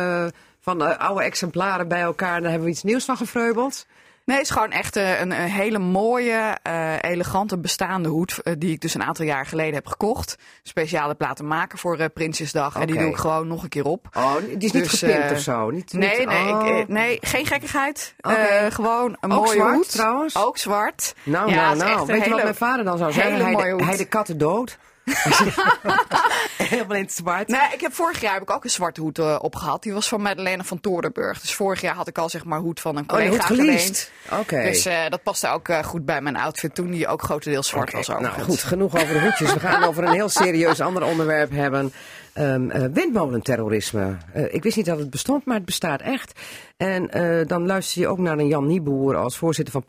van 0.60 1.00
oude 1.00 1.24
exemplaren 1.24 1.88
bij 1.88 2.02
elkaar 2.02 2.36
en 2.36 2.42
daar 2.42 2.52
hebben 2.52 2.68
we 2.68 2.74
iets 2.74 2.84
nieuws 2.84 3.06
van 3.06 3.18
gefreubeld? 3.18 3.86
Nee, 4.26 4.38
het 4.38 4.46
is 4.46 4.52
gewoon 4.52 4.72
echt 4.72 4.96
eh, 4.96 5.20
een, 5.20 5.32
een 5.32 5.50
hele 5.50 5.80
mooie, 5.80 6.58
eh, 6.64 6.96
elegante 7.02 7.58
bestaande 7.60 8.10
hoed. 8.10 8.40
eh, 8.44 8.54
die 8.58 8.72
ik 8.72 8.80
dus 8.82 8.94
een 8.94 9.04
aantal 9.04 9.26
jaar 9.26 9.46
geleden 9.46 9.74
heb 9.74 9.88
gekocht. 9.88 10.36
Speciale 10.62 11.16
platen 11.16 11.48
maken 11.48 11.78
voor 11.78 11.98
eh, 11.98 12.06
Prinsjesdag. 12.14 12.76
En 12.76 12.88
die 12.88 12.98
doe 12.98 13.08
ik 13.10 13.16
gewoon 13.16 13.48
nog 13.48 13.64
een 13.64 13.70
keer 13.70 13.86
op. 13.86 14.08
Oh, 14.18 14.36
die 14.36 14.58
is 14.58 14.72
niet 14.72 14.84
Dus, 14.90 15.00
gepimpt 15.00 15.32
of 15.32 15.40
zo? 15.40 15.70
Niet, 15.70 15.94
Nee, 15.94 16.18
niet- 16.20 16.28
nee, 16.28 16.54
oh. 16.54 16.78
ik, 16.78 16.88
nee, 16.88 17.18
geen 17.22 17.46
gekkigheid. 17.46 18.16
Gewoon 18.70 19.18
een 19.20 19.32
Ook 19.32 19.46
mooie 19.46 19.52
zwart, 19.58 19.76
hoed. 19.76 19.92
trouwens? 19.92 20.36
Ook 20.38 20.58
zwart. 20.58 21.14
Nou, 21.24 21.50
Ja, 21.50 21.56
nou, 21.74 21.78
nou. 21.78 22.06
Weet 22.06 22.24
je 22.24 22.30
wat 22.30 22.44
mijn 22.44 22.56
vader 22.56 22.86
dan 22.86 22.98
zou 22.98 23.12
zeggen? 23.12 23.46
Hij 23.46 23.76
hij 23.86 23.98
de 23.98 24.06
katten 24.06 24.38
dood. 24.38 24.78
Helemaal 26.58 26.98
in 26.98 27.04
het 27.04 27.14
zwart. 27.14 27.48
Nee, 27.48 27.60
ik 27.74 27.82
heb 27.82 27.94
vorig 27.94 28.22
jaar 28.22 28.34
heb 28.34 28.42
ik 28.42 28.52
ook 28.52 28.64
een 28.64 28.70
zwarte 28.70 29.02
hoed 29.02 29.20
eh, 29.20 29.38
opgehad. 29.42 29.84
Die 29.84 29.94
was 29.94 30.08
van 30.08 30.22
Madeleine 30.22 30.64
van 30.64 30.80
Torenburg. 30.80 31.42
Dus 31.42 31.54
vorig 31.54 31.82
jaar 31.82 31.96
had 31.96 32.08
ik 32.08 32.18
al 32.18 32.30
zeg 32.30 32.46
maar 32.46 32.60
hoed 32.60 32.80
van 32.80 32.96
een 32.98 33.04
Oh, 33.04 33.08
collega 33.10 33.30
hoed 33.30 33.44
geleend. 33.44 34.12
Oké. 34.40 34.62
Dus 34.64 34.86
eh, 34.86 35.10
dat 35.10 35.24
paste 35.24 35.48
ook 35.48 35.68
eh, 35.68 35.84
goed 35.84 36.06
bij 36.06 36.22
mijn 36.22 36.36
outfit 36.38 36.76
toen, 36.76 36.92
die 36.92 37.08
ook 37.08 37.22
grotendeels 37.22 37.68
zwart 37.68 37.92
was 37.92 38.08
Nou 38.08 38.20
overigens. 38.20 38.48
goed, 38.48 38.64
genoeg 38.64 38.96
over 38.96 39.14
de 39.14 39.22
hoedjes. 39.22 39.54
We 39.54 39.60
gaan 39.60 39.84
over 39.84 40.04
een 40.04 40.14
heel 40.14 40.30
serieus 40.30 40.82
ander 40.82 41.04
onderwerp 41.04 41.52
hebben. 41.52 41.94
Ehm, 42.34 42.70
eh, 42.70 42.84
windmolenterrorisme. 42.94 44.18
Ik 44.50 44.64
wist 44.64 44.76
niet 44.78 44.86
dat 44.86 45.00
het 45.00 45.10
bestond, 45.10 45.46
maar 45.46 45.56
het 45.56 45.66
bestaat 45.66 46.02
echt. 46.02 46.40
En 46.78 47.08
dan 47.48 47.66
luister 47.66 48.02
je 48.02 48.08
ook 48.08 48.18
naar 48.18 48.38
een 48.38 48.48
Jan 48.48 48.68
Nieboer 48.68 49.16
als 49.16 49.38
voorzitter 49.38 49.74
van 49.74 49.84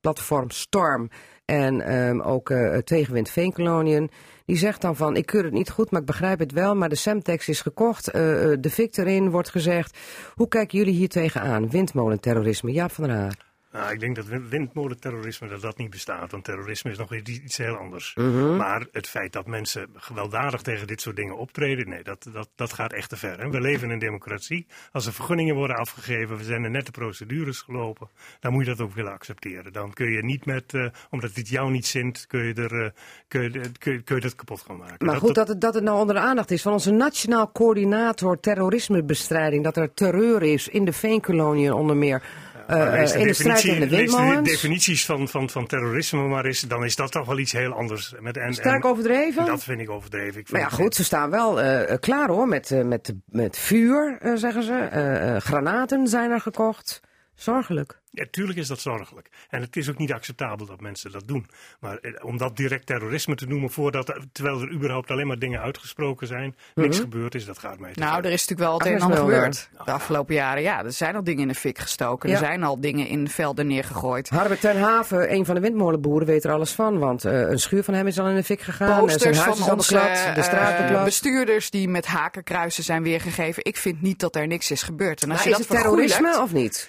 platform, 0.00 0.50
Storm. 0.50 1.10
En 1.44 1.80
ehm, 1.80 2.20
ook 2.20 2.52
Tegenwind 2.84 3.30
Veenkoloniën. 3.30 4.10
Die 4.52 4.60
zegt 4.60 4.80
dan 4.80 4.96
van, 4.96 5.16
ik 5.16 5.26
keur 5.26 5.44
het 5.44 5.52
niet 5.52 5.70
goed, 5.70 5.90
maar 5.90 6.00
ik 6.00 6.06
begrijp 6.06 6.38
het 6.38 6.52
wel. 6.52 6.74
Maar 6.74 6.88
de 6.88 6.94
Semtex 6.94 7.48
is 7.48 7.60
gekocht, 7.60 8.08
eh, 8.08 8.52
eh, 8.52 8.58
de 8.60 8.70
Vic 8.70 8.96
erin 8.96 9.30
wordt 9.30 9.50
gezegd. 9.50 9.98
Hoe 10.34 10.48
kijken 10.48 10.78
jullie 10.78 10.94
hier 10.94 11.08
tegenaan? 11.08 11.70
Windmolenterrorisme, 11.70 12.72
Jaap 12.72 12.92
van 12.92 13.04
der 13.04 13.16
Haar. 13.16 13.51
Nou, 13.72 13.92
ik 13.92 14.00
denk 14.00 14.16
dat 14.16 14.26
win- 14.26 14.48
windmolenterrorisme 14.48 15.48
dat 15.48 15.60
dat 15.60 15.78
niet 15.78 15.90
bestaat. 15.90 16.30
Want 16.30 16.44
terrorisme 16.44 16.90
is 16.90 16.98
nog 16.98 17.14
iets, 17.14 17.56
heel 17.56 17.76
anders. 17.76 18.14
Mhm. 18.14 18.56
Maar 18.56 18.86
het 18.92 19.08
feit 19.08 19.32
dat 19.32 19.46
mensen 19.46 19.88
gewelddadig 19.94 20.62
tegen 20.62 20.86
dit 20.86 21.00
soort 21.00 21.16
dingen 21.16 21.36
optreden, 21.36 21.88
nee, 21.88 22.02
dat, 22.02 22.28
dat, 22.32 22.48
dat 22.54 22.72
gaat 22.72 22.92
echt 22.92 23.08
te 23.08 23.16
ver. 23.16 23.40
Hè? 23.40 23.50
We 23.50 23.60
leven 23.60 23.86
in 23.86 23.92
een 23.92 23.98
democratie. 23.98 24.66
Als 24.92 25.06
er 25.06 25.12
vergunningen 25.12 25.54
worden 25.54 25.76
afgegeven, 25.76 26.36
we 26.36 26.44
zijn 26.44 26.64
er 26.64 26.70
nette 26.70 26.90
procedures 26.90 27.60
gelopen, 27.60 28.08
dan 28.40 28.52
moet 28.52 28.64
je 28.64 28.70
dat 28.70 28.80
ook 28.80 28.94
willen 28.94 29.12
accepteren. 29.12 29.72
Dan 29.72 29.92
kun 29.92 30.10
je 30.10 30.24
niet 30.24 30.46
met, 30.46 30.74
eh, 30.74 30.86
omdat 31.10 31.34
het 31.34 31.48
jou 31.48 31.70
niet 31.70 31.86
zint, 31.86 32.26
kun 32.26 32.44
je, 32.44 32.54
er, 32.54 32.84
eh, 32.84 32.90
kun, 33.28 33.42
je, 33.42 33.60
kun, 33.78 33.92
je, 33.92 34.02
kun 34.02 34.16
je 34.16 34.22
dat 34.22 34.34
kapot 34.34 34.60
gaan 34.60 34.76
maken. 34.76 35.06
Maar 35.06 35.16
goed, 35.16 35.34
dat 35.34 35.48
het, 35.48 35.60
dat 35.60 35.74
het 35.74 35.84
nou 35.84 35.98
onder 36.00 36.14
de 36.14 36.20
aandacht 36.20 36.50
is 36.50 36.62
van 36.62 36.72
onze 36.72 36.90
nationaal 36.90 37.52
coördinator 37.52 38.40
terrorismebestrijding. 38.40 39.64
Dat 39.64 39.76
er 39.76 39.94
terreur 39.94 40.42
is 40.42 40.68
in 40.68 40.84
de 40.84 40.92
veenkoloniën 40.92 41.72
onder 41.72 41.96
meer. 41.96 42.22
Eh, 42.66 43.20
in 43.20 43.26
de 43.26 43.32
strijd 43.32 43.60
tegen 43.60 43.88
de 43.88 43.96
lees 43.96 44.10
de 44.10 44.40
definities 44.42 45.04
van, 45.04 45.28
van, 45.28 45.50
van 45.50 45.66
terrorisme 45.66 46.22
maar 46.22 46.44
eens, 46.44 46.60
dan 46.60 46.84
is 46.84 46.96
dat 46.96 47.12
toch 47.12 47.26
wel 47.26 47.38
iets 47.38 47.52
heel 47.52 47.72
anders. 47.72 48.14
Met, 48.20 48.36
en, 48.36 48.54
Sterk 48.54 48.84
en- 48.84 48.90
overdreven? 48.90 49.46
Dat 49.46 49.62
vind 49.62 49.80
ik 49.80 49.90
overdreven. 49.90 50.40
Ik 50.40 50.50
Maar 50.50 50.60
ja, 50.60 50.68
goed, 50.68 50.94
ze 50.94 51.04
staan 51.04 51.30
wel 51.30 51.60
eh, 51.60 51.98
klaar 52.00 52.28
hoor. 52.28 52.48
Met, 52.48 52.70
met, 52.84 53.14
met 53.26 53.58
vuur, 53.58 54.18
zeggen 54.34 54.62
ze. 54.62 55.36
Granaten 55.42 56.06
zijn 56.06 56.30
er 56.30 56.40
gekocht. 56.40 57.00
Zorgelijk. 57.34 58.00
Ja, 58.10 58.26
tuurlijk 58.30 58.58
is 58.58 58.66
dat 58.66 58.80
zorgelijk. 58.80 59.28
En 59.48 59.60
het 59.60 59.76
is 59.76 59.90
ook 59.90 59.98
niet 59.98 60.12
acceptabel 60.12 60.66
dat 60.66 60.80
mensen 60.80 61.12
dat 61.12 61.28
doen. 61.28 61.46
Maar 61.80 61.96
eh, 61.98 62.24
om 62.24 62.36
dat 62.38 62.56
direct 62.56 62.86
terrorisme 62.86 63.34
te 63.34 63.46
noemen, 63.46 63.70
voordat, 63.70 64.08
er- 64.08 64.24
terwijl 64.32 64.60
er 64.60 64.72
überhaupt 64.72 65.10
alleen 65.10 65.26
maar 65.26 65.38
dingen 65.38 65.60
uitgesproken 65.60 66.26
zijn, 66.26 66.56
niks 66.74 66.98
gebeurd 66.98 67.34
is, 67.34 67.44
dat 67.44 67.58
gaat 67.58 67.78
mij 67.78 67.92
te 67.92 67.98
Nou, 68.00 68.14
ver. 68.14 68.24
er 68.24 68.30
is 68.32 68.40
natuurlijk 68.48 68.68
wel 68.68 68.78
het 68.78 68.86
een 68.86 68.94
en 68.94 69.00
ander 69.00 69.18
gebeurd 69.18 69.68
de 69.84 69.90
afgelopen 69.92 70.34
jaren. 70.34 70.62
Ja, 70.62 70.84
er 70.84 70.92
zijn 70.92 71.16
al 71.16 71.24
dingen 71.24 71.42
in 71.42 71.48
de 71.48 71.54
fik 71.54 71.78
gestoken. 71.78 72.28
Ja. 72.28 72.34
Er 72.34 72.40
zijn 72.40 72.62
al 72.62 72.80
dingen 72.80 73.06
in 73.06 73.28
velden 73.28 73.66
neergegooid. 73.66 74.28
Harbert 74.28 74.60
ten 74.60 74.78
Haven, 74.80 75.32
een 75.34 75.44
van 75.44 75.54
de 75.54 75.60
windmolenboeren, 75.60 76.26
weet 76.26 76.44
er 76.44 76.52
alles 76.52 76.72
van. 76.72 76.98
Want 76.98 77.24
eh, 77.24 77.40
een 77.40 77.58
schuur 77.58 77.82
van 77.84 77.94
hem 77.94 78.06
is 78.06 78.18
al 78.18 78.28
in 78.28 78.34
de 78.36 78.44
fik 78.44 78.60
gegaan. 78.60 78.88
zijn 78.88 79.00
Posters 79.00 79.38
huis 79.38 79.58
van 79.58 79.76
onze 79.78 79.94
beklad. 79.94 80.34
De 80.34 80.42
straat 80.42 80.90
eh, 80.90 81.04
bestuurders 81.04 81.70
die 81.70 81.88
met 81.88 82.06
hakenkruisen 82.06 82.84
zijn 82.84 83.02
weergegeven. 83.02 83.64
Ik 83.64 83.76
vind 83.76 84.02
niet 84.02 84.18
dat 84.18 84.36
er 84.36 84.46
niks 84.46 84.70
is 84.70 84.82
gebeurd. 84.82 85.22
En 85.22 85.30
als 85.30 85.38
Maar 85.38 85.48
je 85.48 85.52
is 85.52 85.66
dat 85.66 85.68
het 85.68 85.76
terrorisme 85.84 86.40
of 86.40 86.52
niet? 86.52 86.88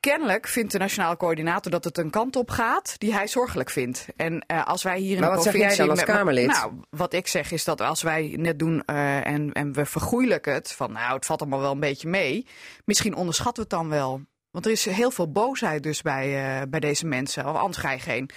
Kennelijk 0.00 0.46
vindt 0.48 0.72
de 0.72 0.78
nationale 0.78 1.16
coördinator 1.16 1.70
dat 1.70 1.84
het 1.84 1.98
een 1.98 2.10
kant 2.10 2.36
op 2.36 2.50
gaat 2.50 2.94
die 2.98 3.14
hij 3.14 3.26
zorgelijk 3.28 3.70
vindt. 3.70 4.06
En 4.16 4.44
eh, 4.46 4.66
als 4.66 4.82
wij 4.82 4.98
hier 4.98 5.14
in 5.14 5.20
Maar 5.20 5.28
de 5.30 5.34
wat 5.34 5.44
zeg 5.44 5.52
jij 5.52 5.60
provincie... 5.62 5.86
dan 5.88 5.96
als 5.98 6.06
met- 6.06 6.16
Kamerlid? 6.16 6.46
Nou, 6.46 6.72
wat 6.90 7.12
ik 7.12 7.26
zeg 7.26 7.50
is 7.52 7.64
dat 7.64 7.80
als 7.80 8.02
wij 8.02 8.34
net 8.38 8.58
doen 8.58 8.82
eh, 8.86 9.26
en, 9.26 9.52
en 9.52 9.72
we 9.72 9.84
vergoeilijken 9.86 10.52
het... 10.54 10.72
van 10.72 10.92
nou, 10.92 11.14
het 11.14 11.26
valt 11.26 11.40
allemaal 11.40 11.60
wel 11.60 11.72
een 11.72 11.80
beetje 11.80 12.08
mee. 12.08 12.46
Misschien 12.84 13.14
onderschatten 13.14 13.62
we 13.62 13.68
het 13.74 13.78
dan 13.80 13.88
wel. 13.88 14.20
Want 14.50 14.66
er 14.66 14.72
is 14.72 14.84
heel 14.84 15.10
veel 15.10 15.30
boosheid 15.32 15.82
dus 15.82 16.02
bij, 16.02 16.56
eh, 16.60 16.62
bij 16.68 16.80
deze 16.80 17.06
mensen. 17.06 17.46
Of 17.48 17.56
anders 17.56 17.76
ga 17.78 17.90
je 17.90 17.98
geen... 17.98 18.30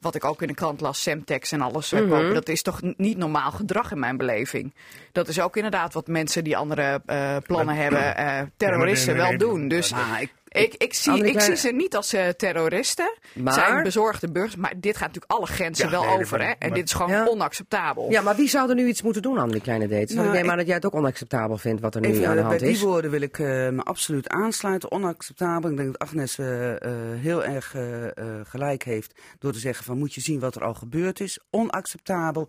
Wat 0.00 0.14
ik 0.14 0.24
ook 0.24 0.42
in 0.42 0.48
de 0.48 0.54
krant 0.54 0.80
las, 0.80 1.02
Semtex 1.02 1.52
en 1.52 1.60
alles 1.60 1.90
Mhm. 1.90 2.08
kopen. 2.08 2.34
Dat 2.34 2.48
is 2.48 2.62
toch 2.62 2.80
niet 2.96 3.16
normaal 3.16 3.50
gedrag 3.50 3.90
in 3.90 3.98
mijn 3.98 4.16
beleving. 4.16 4.74
Dat 5.12 5.28
is 5.28 5.40
ook 5.40 5.56
inderdaad 5.56 5.92
wat 5.92 6.06
mensen 6.06 6.44
die 6.44 6.56
andere 6.56 7.02
eh, 7.06 7.36
plannen 7.46 7.74
hebben, 7.76 8.16
eh, 8.16 8.40
terroristen 8.56 9.14
nee, 9.16 9.22
nee, 9.22 9.38
wel 9.38 9.48
nee. 9.48 9.58
doen. 9.58 9.68
Dus 9.68 9.92
ik, 10.20 10.32
ik, 10.62 10.74
ik, 10.74 10.94
zie, 10.94 11.12
Anneke- 11.12 11.28
ik 11.30 11.40
zie 11.40 11.54
ze 11.56 11.68
niet 11.72 11.96
als 11.96 12.12
eh, 12.12 12.28
terroristen. 12.28 13.18
Maar- 13.34 13.52
zijn 13.54 13.82
bezorgde 13.82 14.30
burgers. 14.32 14.56
Maar 14.56 14.72
dit 14.76 14.96
gaat 14.96 15.06
natuurlijk 15.06 15.32
alle 15.32 15.46
grenzen 15.46 15.84
Ja, 15.84 15.90
wel 15.90 16.04
nee, 16.04 16.14
over. 16.18 16.40
Hè? 16.40 16.46
En 16.50 16.56
maar- 16.58 16.74
dit 16.78 16.84
is 16.86 16.92
gewoon 16.92 17.10
Ja. 17.10 17.26
onacceptabel. 17.26 18.10
Ja, 18.10 18.20
maar 18.20 18.36
wie 18.36 18.48
zou 18.48 18.68
er 18.68 18.74
nu 18.74 18.86
iets 18.86 19.02
moeten 19.02 19.22
doen 19.22 19.38
aan 19.38 19.48
die 19.50 19.60
kleine 19.60 19.88
dates? 19.88 20.14
Nou, 20.14 20.26
ik 20.26 20.32
neem 20.32 20.44
ik- 20.44 20.50
aan 20.50 20.56
dat 20.56 20.66
jij 20.66 20.74
het 20.74 20.86
ook 20.86 20.94
onacceptabel 20.94 21.58
vindt 21.58 21.80
wat 21.80 21.94
er 21.94 22.00
nu 22.00 22.08
Even, 22.08 22.26
aan 22.26 22.32
de 22.32 22.36
eh, 22.40 22.46
hand 22.46 22.58
bij 22.58 22.66
die 22.68 22.76
is. 22.76 22.82
woorden 22.82 23.10
wil 23.10 23.20
ik 23.20 23.38
eh, 23.38 23.46
me 23.46 23.82
absoluut 23.82 24.28
aansluiten. 24.28 24.90
Onacceptabel. 24.90 25.70
Ik 25.70 25.76
denk 25.76 25.92
dat 25.92 25.98
Agnes 26.08 26.38
eh, 26.38 26.70
eh, 26.74 26.92
heel 27.20 27.44
erg 27.44 27.74
eh, 27.74 28.04
eh, 28.04 28.12
gelijk 28.44 28.82
heeft 28.84 29.20
door 29.38 29.52
te 29.52 29.58
zeggen 29.58 29.84
van 29.84 29.98
moet 29.98 30.14
je 30.14 30.20
zien 30.20 30.40
wat 30.40 30.54
er 30.54 30.64
al 30.64 30.74
gebeurd 30.74 31.20
is. 31.20 31.38
Onacceptabel. 31.50 32.48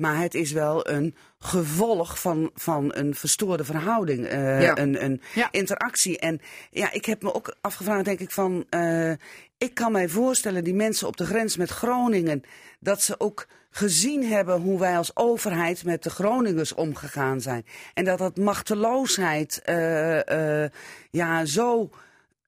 Maar 0.00 0.20
het 0.20 0.34
is 0.34 0.52
wel 0.52 0.88
een 0.88 1.14
gevolg 1.38 2.20
van, 2.20 2.50
van 2.54 2.90
een 2.94 3.14
verstoorde 3.14 3.64
verhouding, 3.64 4.26
eh, 4.26 4.62
Ja. 4.62 4.78
een, 4.78 5.04
een 5.04 5.20
Ja. 5.34 5.48
interactie. 5.50 6.18
En 6.18 6.40
ja, 6.70 6.92
ik 6.92 7.04
heb 7.04 7.22
me 7.22 7.34
ook 7.34 7.54
afgevraagd, 7.60 8.04
denk 8.04 8.20
ik, 8.20 8.30
van 8.30 8.66
eh, 8.68 9.12
ik 9.58 9.74
kan 9.74 9.92
mij 9.92 10.08
voorstellen, 10.08 10.64
die 10.64 10.74
mensen 10.74 11.06
op 11.06 11.16
de 11.16 11.26
grens 11.26 11.56
met 11.56 11.70
Groningen, 11.70 12.42
dat 12.78 13.02
ze 13.02 13.14
ook 13.20 13.46
gezien 13.70 14.24
hebben 14.24 14.60
hoe 14.60 14.78
wij 14.78 14.96
als 14.96 15.16
overheid 15.16 15.84
met 15.84 16.02
de 16.02 16.10
Groningers 16.10 16.74
omgegaan 16.74 17.40
zijn. 17.40 17.66
En 17.94 18.04
dat 18.04 18.18
dat 18.18 18.36
machteloosheid 18.36 19.60
eh, 19.64 20.64
ja, 21.10 21.44
zo 21.44 21.90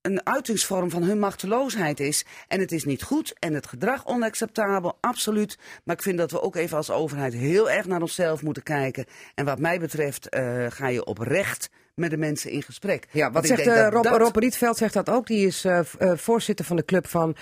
een 0.02 0.26
uitingsvorm 0.26 0.90
van 0.90 1.02
hun 1.02 1.18
machteloosheid 1.18 2.00
is. 2.00 2.24
En 2.48 2.60
het 2.60 2.72
is 2.72 2.84
niet 2.84 3.02
goed 3.02 3.34
en 3.38 3.54
het 3.54 3.66
gedrag 3.66 4.06
onacceptabel, 4.06 4.98
absoluut. 5.00 5.58
Maar 5.84 5.96
ik 5.96 6.02
vind 6.02 6.18
dat 6.18 6.30
we 6.30 6.40
ook 6.40 6.56
even 6.56 6.76
als 6.76 6.90
overheid 6.90 7.32
heel 7.32 7.70
erg 7.70 7.86
naar 7.86 8.00
onszelf 8.00 8.42
moeten 8.42 8.62
kijken. 8.62 9.06
En 9.34 9.44
wat 9.44 9.58
mij 9.58 9.78
betreft 9.78 10.28
eh, 10.28 10.66
ga 10.68 10.88
je 10.88 11.04
oprecht 11.04 11.70
met 11.94 12.10
de 12.10 12.16
mensen 12.16 12.50
in 12.50 12.62
gesprek. 12.62 13.06
Ja, 13.10 13.30
wat 13.30 13.42
ik 13.42 13.48
zegt 13.48 13.64
denk 13.64 13.76
eh, 13.76 13.82
dat 13.82 13.92
Rob, 13.92 14.02
dat- 14.04 14.20
Rob 14.20 14.36
Rietveld 14.36 14.76
zegt 14.76 14.94
dat 14.94 15.10
ook. 15.10 15.26
Die 15.26 15.46
is 15.46 15.64
eh, 15.64 15.78
eh, 15.98 16.16
voorzitter 16.16 16.64
van 16.64 16.76
de 16.76 16.84
club 16.84 17.06
van 17.08 17.36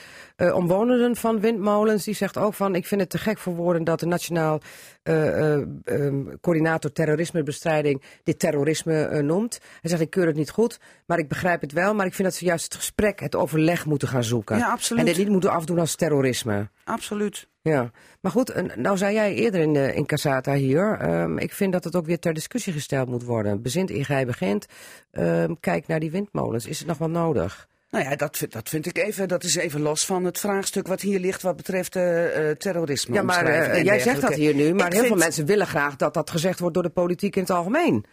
omwonenden 0.55 1.17
van 1.17 1.41
windmolens. 1.41 2.05
Die 2.05 2.15
zegt 2.15 2.37
ook 2.37 2.55
van, 2.55 2.75
ik 2.75 2.87
vind 2.87 3.01
het 3.01 3.11
te 3.11 3.19
gek 3.19 3.39
voor 3.39 3.55
woorden 3.55 3.85
dat 3.85 4.01
de 4.01 4.07
nationaal 4.07 4.61
eh, 5.03 5.55
eh, 5.55 5.63
ehm, 5.85 6.25
coördinator 6.41 6.93
terrorismebestrijding 6.93 8.03
dit 8.23 8.39
terrorisme 8.39 9.23
noemt. 9.23 9.59
Hij 9.81 9.91
zegt, 9.91 10.03
ik 10.03 10.11
keur 10.11 10.27
het 10.27 10.37
niet 10.37 10.51
goed, 10.51 10.79
maar 11.07 11.19
ik 11.19 11.29
begrijp 11.29 11.61
het 11.61 11.73
wel. 11.73 11.95
Maar 11.95 12.07
ik 12.07 12.15
vind 12.15 12.29
dat 12.29 12.37
ze 12.37 12.45
juist 12.45 12.65
het 12.65 12.75
gesprek, 12.75 13.21
het 13.21 13.35
overleg 13.37 13.87
moeten 13.87 14.09
gaan 14.09 14.25
zoeken. 14.25 14.59
Ja, 14.59 14.71
absoluut. 14.71 15.01
En 15.01 15.09
dit 15.09 15.17
niet 15.19 15.29
moeten 15.29 15.51
afdoen 15.51 15.79
als 15.79 15.95
terrorisme. 15.95 16.69
Absoluut. 16.85 17.49
Ja, 17.63 17.91
maar 18.21 18.33
goed, 18.33 18.77
nou 18.77 18.97
zei 18.97 19.15
jij 19.15 19.35
eerder 19.35 19.61
in, 19.61 19.73
de, 19.73 19.95
in 19.95 20.07
Casata 20.07 20.55
hier, 20.55 20.99
ehm, 21.01 21.39
ik 21.39 21.53
vind 21.53 21.73
dat 21.73 21.85
het 21.85 21.97
ook 21.97 22.07
weer 22.07 22.19
ter 22.19 22.35
discussie 22.35 22.73
gesteld 22.73 23.09
moet 23.09 23.23
worden. 23.25 23.63
Bezint 23.63 23.91
gij 23.95 24.27
begint, 24.27 24.67
Ehm, 25.11 25.55
kijk 25.61 25.87
naar 25.87 26.01
die 26.01 26.11
windmolens, 26.11 26.67
is 26.67 26.79
het 26.79 26.89
nog 26.89 26.99
wel 26.99 27.11
nodig? 27.11 27.69
Nou 27.91 28.05
ja, 28.05 28.17
dat, 28.17 28.37
vind- 28.37 28.53
dat 28.53 28.69
vind 28.69 28.87
ik 28.87 28.99
even, 28.99 29.29
dat 29.29 29.45
is 29.45 29.57
even 29.57 29.81
los 29.81 30.07
van 30.07 30.25
het 30.25 30.39
vraagstuk 30.39 30.87
wat 30.87 31.01
hier 31.01 31.19
ligt 31.21 31.43
wat 31.43 31.57
betreft 31.57 31.97
eh, 31.97 32.51
eh, 32.51 32.57
terrorisme. 32.57 33.15
Ja, 33.15 33.23
maar 33.23 33.45
eh, 33.47 33.85
jij 33.85 33.99
zegt 34.01 34.21
dat 34.21 34.35
hier 34.35 34.55
nu, 34.55 34.75
maar 34.75 34.87
Ik 34.87 34.93
heel 34.93 35.05
veel 35.05 35.17
mensen 35.17 35.47
willen 35.47 35.67
graag 35.67 35.97
dat 35.97 36.15
dat 36.15 36.31
gezegd 36.31 36.59
wordt 36.59 36.75
door 36.75 36.83
de 36.83 36.89
politiek 36.91 37.37
in 37.37 37.43
het 37.43 37.51
algemeen. 37.51 38.05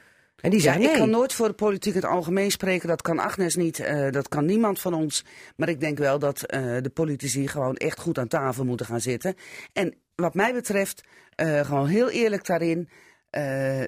En 0.42 0.50
die 0.50 0.62
Ja, 0.62 0.72
zeggen 0.72 0.92
ik 0.92 0.98
kan 0.98 1.10
nooit 1.10 1.34
voor 1.34 1.48
de 1.48 1.54
politiek 1.54 1.94
in 1.94 2.02
het 2.02 2.10
algemeen 2.10 2.52
spreken. 2.52 2.88
Dat 2.88 3.02
kan 3.02 3.20
Agnes 3.20 3.56
niet. 3.56 3.80
eh, 3.80 4.12
dat 4.12 4.28
kan 4.28 4.46
niemand 4.46 4.80
van 4.80 4.94
ons. 4.94 5.26
Maar 5.56 5.70
ik 5.70 5.80
denk 5.80 5.98
wel 5.98 6.20
dat 6.20 6.44
eh, 6.44 6.62
de 6.82 6.90
politici 6.94 7.48
gewoon 7.48 7.76
echt 7.76 8.00
goed 8.00 8.18
aan 8.20 8.28
tafel 8.28 8.66
moeten 8.66 8.86
gaan 8.86 9.02
zitten. 9.02 9.36
En 9.74 9.96
wat 10.16 10.34
mij 10.34 10.54
betreft, 10.54 11.04
eh, 11.36 11.60
gewoon 11.60 11.88
heel 11.88 12.10
eerlijk 12.10 12.46
daarin. 12.46 12.90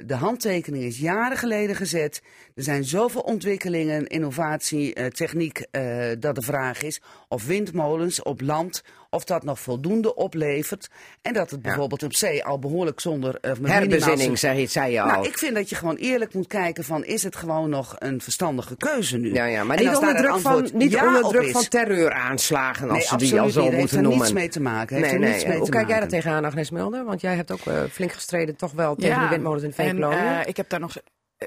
de 0.06 0.16
handtekening 0.16 0.84
is 0.84 1.00
jaren 1.00 1.38
geleden 1.38 1.76
gezet. 1.76 2.22
Er 2.56 2.64
zijn 2.64 2.84
zoveel 2.84 3.22
ontwikkelingen, 3.22 4.08
innovatie, 4.08 5.10
techniek, 5.12 5.66
dat 6.20 6.36
de 6.36 6.42
vraag 6.42 6.82
is 6.82 7.02
of 7.28 7.46
windmolens 7.46 8.24
op 8.24 8.42
land, 8.42 8.84
of 9.10 9.24
dat 9.24 9.44
nog 9.44 9.60
voldoende 9.60 10.16
oplevert. 10.16 10.88
En 11.22 11.34
dat 11.34 11.52
het 11.52 11.62
bijvoorbeeld 11.62 12.04
op 12.04 12.14
zee 12.14 12.46
al 12.46 12.60
behoorlijk 12.60 13.00
zonder... 13.00 13.36
eh, 13.36 13.50
met 13.50 13.60
minimaal 13.62 13.80
Herbezinning, 13.82 14.40
zei, 14.40 14.68
zei 14.68 14.92
je 14.92 15.02
al. 15.02 15.08
nou, 15.08 15.28
ik 15.28 15.38
vind 15.38 15.56
dat 15.56 15.70
je 15.70 15.76
gewoon 15.76 15.96
eerlijk 15.96 16.34
moet 16.34 16.48
kijken 16.48 16.84
van 16.84 17.06
is 17.06 17.24
het 17.24 17.36
gewoon 17.36 17.70
nog 17.70 17.96
een 18.00 18.22
verstandige 18.22 18.78
keuze 18.78 19.18
nu? 19.18 19.34
Ja, 19.34 19.46
ja, 19.46 19.64
maar 19.64 19.78
niet 19.78 19.96
onder 19.96 20.14
daar 20.14 20.22
druk 20.24 20.40
van, 20.40 20.70
niet 20.74 20.92
ja 20.92 21.08
onder 21.08 21.24
druk 21.32 21.50
van 21.52 21.68
terreuraanslagen, 21.68 22.90
als 22.90 22.98
Nee, 22.98 23.08
ze 23.08 23.16
die 23.16 23.40
al 23.40 23.50
zo 23.50 23.60
niet. 23.62 23.68
Heeft 23.70 23.80
moeten 23.80 23.98
er 23.98 24.04
noemen. 24.04 24.20
niets 24.22 24.34
mee 24.34 24.50
te 24.50 24.62
maken. 24.62 24.96
Heeft 24.96 25.08
Nee, 25.08 25.16
er 25.16 25.22
nee. 25.26 25.32
niets 25.34 25.46
mee 25.46 25.56
Hoe 25.58 25.66
te 25.66 25.72
kijk 25.72 25.86
jij 25.88 25.96
er 25.96 26.02
maken. 26.02 26.18
tegenaan, 26.18 26.46
Agnes 26.46 26.70
Mulder? 26.70 27.06
Want 27.06 27.22
jij 27.22 27.36
hebt 27.36 27.52
ook 27.52 27.66
eh, 27.66 27.84
flink 27.92 28.12
gestreden 28.12 28.56
toch 28.56 28.72
wel 28.72 28.96
tegen 28.96 29.20
die 29.20 29.30
windmolens 29.30 29.64
in 29.64 29.70
en, 29.70 29.76
Veenkoloniën. 29.76 30.20
eh, 30.40 30.48
ik 30.48 30.58
heb 30.58 30.70
daar 30.70 30.80
nog 30.80 30.96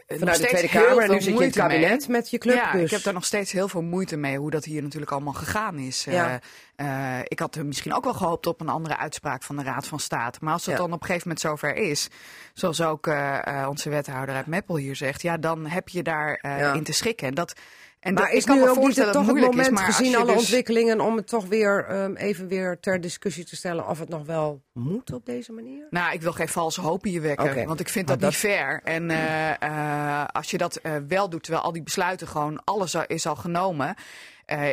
Vanuit 0.06 0.40
de 0.40 0.46
Tweede 0.46 0.68
Kamer 0.68 1.08
nu 1.08 1.14
zit 1.14 1.24
je 1.24 1.30
in 1.30 1.34
het 1.36 1.40
moeite 1.40 1.58
mee. 1.62 1.68
kabinet 1.68 2.08
met 2.08 2.30
je 2.30 2.38
club. 2.38 2.54
Ja, 2.54 2.72
dus. 2.72 2.82
ik 2.82 2.90
heb 2.90 3.02
daar 3.02 3.14
nog 3.14 3.24
steeds 3.24 3.52
heel 3.52 3.68
veel 3.68 3.82
moeite 3.82 4.16
mee 4.16 4.38
hoe 4.38 4.50
dat 4.50 4.64
hier 4.64 4.82
natuurlijk 4.82 5.12
allemaal 5.12 5.32
gegaan 5.32 5.78
is. 5.78 6.04
Ja. 6.04 6.40
Eh, 6.76 7.18
eh, 7.18 7.24
ik 7.28 7.38
had 7.38 7.54
er 7.54 7.66
misschien 7.66 7.94
ook 7.94 8.04
wel 8.04 8.14
gehoopt 8.14 8.46
op 8.46 8.60
een 8.60 8.68
andere 8.68 8.96
uitspraak 8.96 9.42
van 9.42 9.56
de 9.56 9.62
Raad 9.62 9.86
van 9.86 10.00
State. 10.00 10.38
Maar 10.42 10.52
als 10.52 10.66
het 10.66 10.74
Ja. 10.74 10.80
dan 10.80 10.92
op 10.92 11.00
een 11.00 11.06
gegeven 11.06 11.28
moment 11.28 11.46
zover 11.46 11.76
is, 11.76 12.08
zoals 12.54 12.80
ook 12.82 13.06
eh, 13.06 13.46
eh, 13.62 13.68
onze 13.68 13.90
wethouder 13.90 14.34
uit 14.34 14.46
Meppel 14.46 14.76
hier 14.76 14.96
zegt, 14.96 15.22
ja, 15.22 15.36
dan 15.36 15.66
heb 15.66 15.88
je 15.88 16.02
daar 16.02 16.34
eh, 16.34 16.74
in 16.74 16.82
te 16.84 16.92
schikken. 16.92 17.26
En 17.26 17.34
dat, 17.34 17.52
en 18.02 18.14
maar 18.14 18.22
dat, 18.22 18.32
is 18.32 18.44
nu 18.44 18.68
ook 18.68 18.78
niet 18.78 18.96
het 18.96 19.12
toch 19.12 19.22
het 19.22 19.30
moeilijk 19.30 19.54
moment, 19.54 19.78
is, 19.78 19.84
gezien 19.84 20.16
alle 20.16 20.26
dus- 20.26 20.36
ontwikkelingen, 20.36 21.00
om 21.00 21.16
het 21.16 21.26
toch 21.28 21.46
weer 21.46 21.84
ehm, 21.88 22.14
even 22.14 22.48
weer 22.48 22.80
ter 22.80 23.00
discussie 23.00 23.44
te 23.44 23.56
stellen 23.56 23.88
of 23.88 23.98
het 23.98 24.08
nog 24.08 24.26
wel 24.26 24.62
moet 24.72 25.12
op 25.12 25.26
deze 25.26 25.52
manier? 25.52 25.86
Nou, 25.90 26.12
ik 26.12 26.22
wil 26.22 26.32
geen 26.32 26.48
valse 26.48 26.80
hoop 26.80 27.04
hier 27.04 27.22
wekken, 27.22 27.66
want 27.66 27.80
ik 27.80 27.88
vind 27.88 28.06
Maar 28.06 28.18
dat, 28.18 28.28
niet 28.28 28.38
fair. 28.38 28.80
En 28.84 29.10
eh, 29.10 29.62
eh, 29.62 30.26
als 30.32 30.50
je 30.50 30.58
dat 30.58 30.76
eh, 30.76 30.92
wel 31.08 31.28
doet, 31.28 31.42
terwijl 31.42 31.64
al 31.64 31.72
die 31.72 31.82
besluiten 31.82 32.28
gewoon, 32.28 32.60
alles 32.64 32.96
al- 32.96 33.06
is 33.06 33.26
al 33.26 33.36
genomen. 33.36 33.94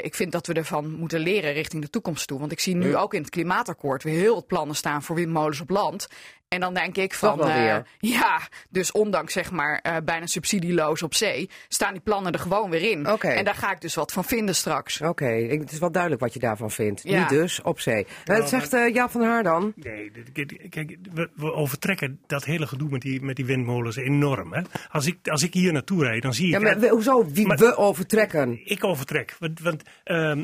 ik 0.01 0.15
vind 0.15 0.31
dat 0.31 0.47
we 0.47 0.53
ervan 0.53 0.91
moeten 0.91 1.19
leren 1.19 1.53
richting 1.53 1.81
de 1.81 1.89
toekomst 1.89 2.27
toe. 2.27 2.39
Want 2.39 2.51
ik 2.51 2.59
zie 2.59 2.75
nu 2.75 2.95
ook 2.95 3.13
in 3.13 3.21
het 3.21 3.29
klimaatakkoord 3.29 4.03
weer 4.03 4.19
heel 4.19 4.33
wat 4.33 4.47
plannen 4.47 4.75
staan 4.75 5.03
voor 5.03 5.15
windmolens 5.15 5.61
op 5.61 5.69
land. 5.69 6.07
En 6.49 6.59
dan 6.59 6.73
denk 6.73 6.97
ik 6.97 7.13
van, 7.13 7.41
eh, 7.41 7.55
weer. 7.55 7.85
ja, 7.99 8.39
dus 8.69 8.91
ondanks 8.91 9.33
zeg 9.33 9.51
maar 9.51 9.79
eh, 9.83 9.95
bijna 10.03 10.25
subsidieloos 10.25 11.03
op 11.03 11.13
zee, 11.13 11.49
staan 11.67 11.91
die 11.93 12.01
plannen 12.01 12.31
er 12.33 12.39
gewoon 12.39 12.69
weer 12.69 12.91
in. 12.91 13.09
Oké. 13.11 13.27
En 13.27 13.45
daar 13.45 13.55
ga 13.55 13.71
ik 13.71 13.81
dus 13.81 13.95
wat 13.95 14.11
van 14.11 14.23
vinden 14.23 14.55
straks. 14.55 15.01
Oké, 15.01 15.29
ik- 15.33 15.59
het 15.59 15.71
is 15.71 15.79
wel 15.79 15.91
duidelijk 15.91 16.21
wat 16.21 16.33
je 16.33 16.39
daarvan 16.39 16.71
vindt. 16.71 17.01
Ja. 17.03 17.19
Niet 17.19 17.29
dus 17.29 17.61
op 17.61 17.79
zee. 17.79 18.07
Wat 18.25 18.49
zegt 18.49 18.73
eh, 18.73 18.93
Jaap 18.93 19.11
van 19.11 19.21
Haar 19.21 19.43
dan? 19.43 19.73
Nee, 19.75 20.11
kijk, 20.33 20.65
kijk, 20.69 20.95
we, 21.13 21.29
we 21.35 21.53
overtrekken 21.53 22.19
dat 22.27 22.45
hele 22.45 22.67
gedoe 22.67 22.89
met 22.89 23.01
die, 23.01 23.21
met 23.21 23.35
die 23.35 23.45
windmolens 23.45 23.95
enorm. 23.95 24.53
Hè? 24.53 24.61
Als, 24.91 25.05
ik, 25.05 25.27
als 25.27 25.43
ik 25.43 25.53
hier 25.53 25.71
naartoe 25.73 26.03
rijd, 26.03 26.21
dan 26.21 26.33
zie 26.33 26.45
ik... 26.47 26.51
Ja, 26.53 26.59
maar 26.59 26.79
we- 26.79 26.87
hoezo 26.89 27.25
wie 27.31 27.47
Maar- 27.47 27.57
we 27.57 27.75
overtrekken? 27.77 28.59
Ik 28.63 28.83
overtrek. 28.83 29.35
Want, 29.39 29.59
want 29.59 29.83
ehm, 30.03 30.43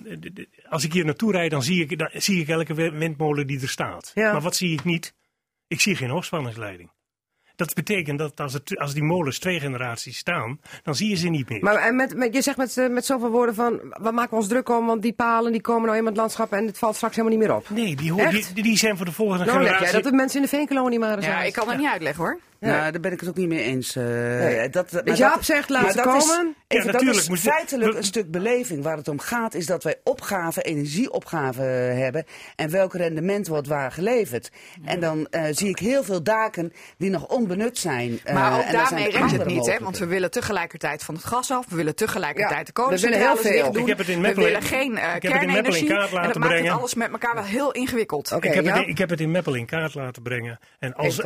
als 0.69 0.83
ik 0.83 0.93
hier 0.93 1.05
naartoe 1.05 1.31
rijd, 1.31 1.51
dan 1.51 1.63
zie 1.63 1.81
ik, 1.87 1.97
dan 1.97 2.09
zie 2.13 2.41
ik 2.41 2.47
elke 2.47 2.73
wi- 2.73 2.91
windmolen 2.91 3.47
die 3.47 3.61
er 3.61 3.69
staat. 3.69 4.11
Ja. 4.13 4.31
Maar 4.31 4.41
wat 4.41 4.55
zie 4.55 4.73
ik 4.73 4.83
niet? 4.83 5.13
Ik 5.67 5.81
zie 5.81 5.95
geen 5.95 6.09
hoogspanningsleiding. 6.09 6.93
Dat 7.55 7.73
betekent 7.73 8.19
dat 8.19 8.39
als, 8.39 8.53
het, 8.53 8.77
als 8.79 8.93
die 8.93 9.03
molens 9.03 9.39
twee 9.39 9.59
generaties 9.59 10.17
staan, 10.17 10.59
dan 10.83 10.95
zie 10.95 11.09
je 11.09 11.15
ze 11.15 11.27
niet 11.27 11.49
meer. 11.49 11.63
Maar 11.63 11.75
en 11.75 11.95
met, 11.95 12.15
met, 12.15 12.33
je 12.33 12.41
zegt 12.41 12.57
met, 12.57 12.77
eh, 12.77 12.87
met 12.89 13.05
zoveel 13.05 13.29
woorden 13.29 13.55
van, 13.55 13.79
we 14.01 14.11
maken 14.11 14.37
ons 14.37 14.47
druk 14.47 14.69
om, 14.69 14.85
want 14.85 15.01
die 15.01 15.13
palen 15.13 15.51
die 15.51 15.61
komen 15.61 15.85
nou 15.87 15.97
in 15.97 16.05
het 16.05 16.15
landschap 16.17 16.51
en 16.51 16.65
het 16.65 16.77
valt 16.77 16.95
straks 16.95 17.15
helemaal 17.15 17.37
niet 17.37 17.47
meer 17.47 17.55
op. 17.57 17.69
nee, 17.69 17.95
die, 17.95 18.13
die, 18.53 18.63
die 18.63 18.77
zijn 18.77 18.97
voor 18.97 19.05
de 19.05 19.11
volgende 19.11 19.45
Nou 19.45 19.57
generatie. 19.57 19.91
dat 19.91 20.03
de 20.03 20.11
mensen 20.11 20.37
in 20.37 20.43
de 20.49 20.55
veenkolonie 20.55 20.99
maar 20.99 21.15
eens 21.15 21.25
Ja, 21.25 21.37
uit. 21.37 21.47
ik 21.47 21.53
kan 21.53 21.69
het 21.69 21.77
niet 21.77 21.87
uitleggen 21.87 22.23
hoor. 22.23 22.39
Nou, 22.59 22.91
daar 22.91 22.99
ben 23.01 23.11
ik 23.11 23.19
het 23.19 23.29
ook 23.29 23.35
niet 23.35 23.47
mee 23.47 23.61
eens. 23.63 23.95
eh, 23.95 24.03
Nee. 24.03 24.69
dat, 24.69 24.91
maar 24.91 25.15
Jaap 25.15 25.33
dat- 25.35 25.45
zegt, 25.45 25.69
laat 25.69 25.81
maar 25.81 25.91
ze 25.91 25.97
dat 26.03 26.15
is- 26.15 26.27
komen. 26.27 26.55
Ja, 26.67 26.77
natuurlijk 26.77 27.05
dat 27.15 27.15
is 27.37 27.43
je- 27.43 27.49
feitelijk 27.49 27.97
een 27.97 28.03
stuk 28.03 28.31
beleving. 28.31 28.83
Waar 28.83 28.97
het 28.97 29.07
om 29.07 29.19
gaat 29.19 29.53
is 29.53 29.65
dat 29.65 29.83
wij 29.83 29.95
opgaven, 30.03 30.63
energieopgaven 30.63 31.97
hebben. 31.97 32.25
En 32.55 32.69
welk 32.69 32.93
rendement 32.93 33.47
wordt 33.47 33.67
waar 33.67 33.91
geleverd. 33.91 34.51
En 34.85 34.99
dan 34.99 35.27
eh, 35.29 35.43
zie 35.51 35.69
ik 35.69 35.79
heel 35.79 36.03
veel 36.03 36.23
daken 36.23 36.73
die 36.97 37.09
nog 37.09 37.27
onbenut 37.27 37.77
zijn. 37.77 38.19
eh, 38.23 38.33
Maar 38.33 38.53
ook 38.57 38.63
en 38.65 38.71
daar 38.73 38.87
zijn 38.87 39.01
daarmee 39.01 39.19
redt 39.21 39.31
het 39.31 39.45
niet, 39.45 39.65
hè? 39.65 39.77
Want 39.79 39.97
we 39.97 40.05
willen 40.05 40.31
tegelijkertijd 40.31 41.03
van 41.03 41.15
het 41.15 41.23
gas 41.23 41.51
af, 41.51 41.65
we 41.69 41.75
willen 41.75 41.95
tegelijkertijd 41.95 42.51
Ja, 42.51 42.63
de 42.63 42.71
we 42.73 42.99
willen 42.99 43.19
kolencentrales 43.19 43.43
heel 43.43 43.51
dicht 43.61 43.73
doen. 43.73 43.81
Ik 43.81 43.87
heb 43.87 43.97
het 43.97 44.07
in 44.07 44.15
we 44.15 44.21
Meppel- 44.21 44.43
willen 44.43 44.61
geen 44.61 44.97
eh, 44.97 45.13
het 45.13 45.23
in 45.23 45.29
Meppel 45.29 45.47
in 45.47 45.53
kernenergie. 45.53 45.87
kaart 45.87 45.99
en 46.05 46.11
dat 46.11 46.23
laten 46.25 46.39
maakt 46.41 46.59
het 46.59 46.69
alles 46.69 46.93
met 46.93 47.11
elkaar 47.11 47.33
wel 47.35 47.43
heel 47.43 47.71
ingewikkeld. 47.71 48.31
Oké, 48.31 48.47
ik, 48.47 48.53
heb 48.53 48.65
ja. 48.65 48.77
het, 48.77 48.87
ik 48.87 48.97
heb 48.97 49.09
het 49.09 49.19
in 49.19 49.31
Meppel 49.31 49.53
in 49.55 49.65
kaart 49.65 49.93
laten 49.93 50.21
brengen. 50.21 50.59
En 50.79 50.93
als, 50.95 51.19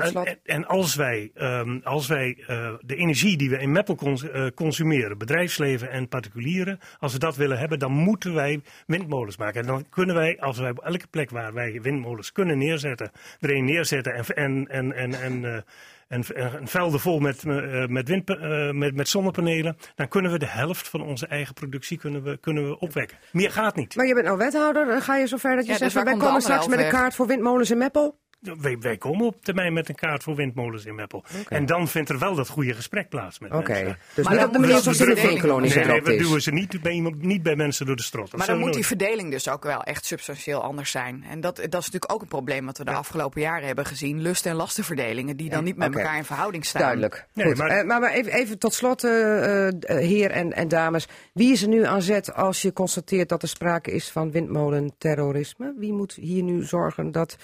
en 0.44 0.66
als 0.68 0.96
wij, 0.96 1.19
ehm, 1.28 1.80
als 1.84 2.08
wij 2.08 2.44
eh, 2.48 2.74
de 2.82 2.96
energie 2.96 3.38
die 3.38 3.50
we 3.50 3.58
in 3.58 3.72
Meppel 3.72 3.96
cons- 3.96 4.30
eh, 4.30 4.46
consumeren, 4.56 5.18
bedrijfsleven 5.18 5.90
en 5.90 6.08
particulieren, 6.08 6.80
als 7.00 7.14
we 7.14 7.20
dat 7.20 7.36
willen 7.36 7.60
hebben, 7.60 7.80
dan 7.80 7.92
moeten 7.92 8.34
wij 8.34 8.62
windmolens 8.88 9.38
maken. 9.38 9.62
En 9.62 9.68
dan 9.68 9.86
kunnen 9.90 10.16
wij, 10.16 10.40
als 10.40 10.58
wij 10.58 10.70
op 10.70 10.80
elke 10.80 11.08
plek 11.08 11.30
waar 11.30 11.54
wij 11.54 11.82
windmolens 11.82 12.32
kunnen 12.32 12.58
neerzetten, 12.58 13.12
er 13.40 13.56
een 13.56 13.66
neerzetten 13.66 14.14
en, 14.14 14.26
en, 14.36 14.68
en, 14.68 14.94
en, 14.94 15.14
en, 15.22 15.46
eh, 15.46 15.62
en, 16.10 16.24
en 16.36 16.68
velden 16.68 17.00
vol 17.00 17.20
met, 17.20 17.44
eh, 17.44 17.86
met, 17.88 18.08
wind, 18.08 18.30
eh, 18.30 18.72
met, 18.72 18.96
met 18.96 19.08
zonnepanelen, 19.08 19.78
dan 19.96 20.08
kunnen 20.08 20.32
we 20.32 20.40
de 20.40 20.48
helft 20.48 20.88
van 20.88 21.02
onze 21.02 21.28
eigen 21.28 21.54
productie 21.54 21.98
kunnen 21.98 22.24
we, 22.24 22.38
kunnen 22.38 22.70
we 22.70 22.80
opwekken. 22.80 23.18
Meer 23.32 23.52
gaat 23.52 23.76
niet. 23.76 23.96
Maar 23.96 24.06
je 24.06 24.14
bent 24.14 24.26
nou 24.26 24.38
wethouder, 24.38 24.90
eh, 24.90 25.02
ga 25.02 25.16
je 25.16 25.28
zover 25.28 25.56
dat 25.56 25.66
je 25.66 25.72
Ja, 25.72 25.78
zegt, 25.78 25.94
dus 25.94 26.04
wij 26.04 26.18
komen 26.18 26.42
straks 26.42 26.68
met 26.68 26.80
een 26.80 26.90
kaart 26.90 27.16
voor 27.16 27.28
windmolens 27.28 27.72
in 27.72 27.78
Meppel? 27.78 28.18
Wij, 28.40 28.78
wij 28.80 28.98
komen 28.98 29.26
op 29.26 29.44
termijn 29.44 29.74
met 29.74 29.90
een 29.90 29.96
kaart 29.96 30.24
voor 30.24 30.36
windmolens 30.36 30.86
in 30.86 30.96
Meppel. 30.96 31.24
En 31.48 31.66
dan 31.66 31.88
vindt 31.88 32.10
er 32.10 32.20
wel 32.20 32.36
dat 32.36 32.48
goede 32.50 32.74
gesprek 32.74 33.10
plaats 33.10 33.40
met 33.40 33.52
Oké, 33.52 33.72
mensen. 33.72 33.98
dus 34.14 34.26
Maar 34.26 34.34
niet 34.34 34.42
dan 34.42 34.50
op 34.50 34.54
de 34.54 34.60
moet 34.60 34.70
in 34.70 34.76
de 34.76 34.82
verdeling- 35.16 35.42
Nee, 35.76 35.86
nee, 35.86 36.02
we 36.02 36.16
duwen 36.16 36.42
ze 36.42 36.52
niet 36.52 36.82
bij, 36.82 36.92
iemand- 36.92 37.22
niet 37.22 37.44
bij 37.44 37.56
mensen 37.56 37.86
door 37.86 37.96
de 37.96 38.04
strot. 38.04 38.36
Maar 38.36 38.48
dan 38.48 38.60
moet 38.60 38.74
die 38.74 38.86
verdeling 38.86 39.32
dus 39.32 39.50
ook 39.50 39.64
wel 39.64 39.84
echt 39.84 40.06
substantieel 40.06 40.64
anders 40.64 40.92
zijn. 40.92 41.24
En 41.30 41.42
dat, 41.42 41.56
dat 41.56 41.66
is 41.66 41.72
natuurlijk 41.72 42.12
ook 42.12 42.22
een 42.22 42.28
probleem 42.28 42.66
wat 42.66 42.78
we 42.78 42.84
de 42.84 42.92
afgelopen 42.92 43.42
jaren 43.42 43.66
hebben 43.68 43.86
gezien. 43.86 44.22
Lust- 44.22 44.46
en 44.46 44.56
lastenverdelingen 44.56 45.38
die 45.38 45.50
dan 45.50 45.64
niet 45.64 45.78
met 45.78 45.96
elkaar 45.96 46.18
in 46.18 46.26
verhouding 46.26 46.66
staan. 46.66 46.82
Duidelijk. 46.82 47.26
Nee, 47.34 47.46
Goed. 47.46 47.58
maar- 47.58 47.70
Eh, 47.70 47.86
maar, 47.86 48.00
maar 48.00 48.12
even, 48.12 48.32
even 48.34 48.58
tot 48.60 48.74
slot, 48.74 49.04
eh, 49.04 49.68
eh, 49.68 49.74
heer 49.84 50.32
en, 50.32 50.54
en 50.54 50.68
dames. 50.68 51.08
Wie 51.34 51.52
is 51.52 51.62
er 51.62 51.68
nu 51.68 51.86
aan 51.86 52.02
zet 52.02 52.34
als 52.34 52.62
je 52.62 52.74
constateert 52.74 53.30
dat 53.30 53.42
er 53.42 53.48
sprake 53.50 53.92
is 53.92 54.10
van 54.10 54.32
windmolenterrorisme? 54.32 55.74
Wie 55.78 55.94
moet 55.94 56.14
hier 56.14 56.44
nu 56.44 56.64
zorgen 56.64 57.12
dat 57.12 57.38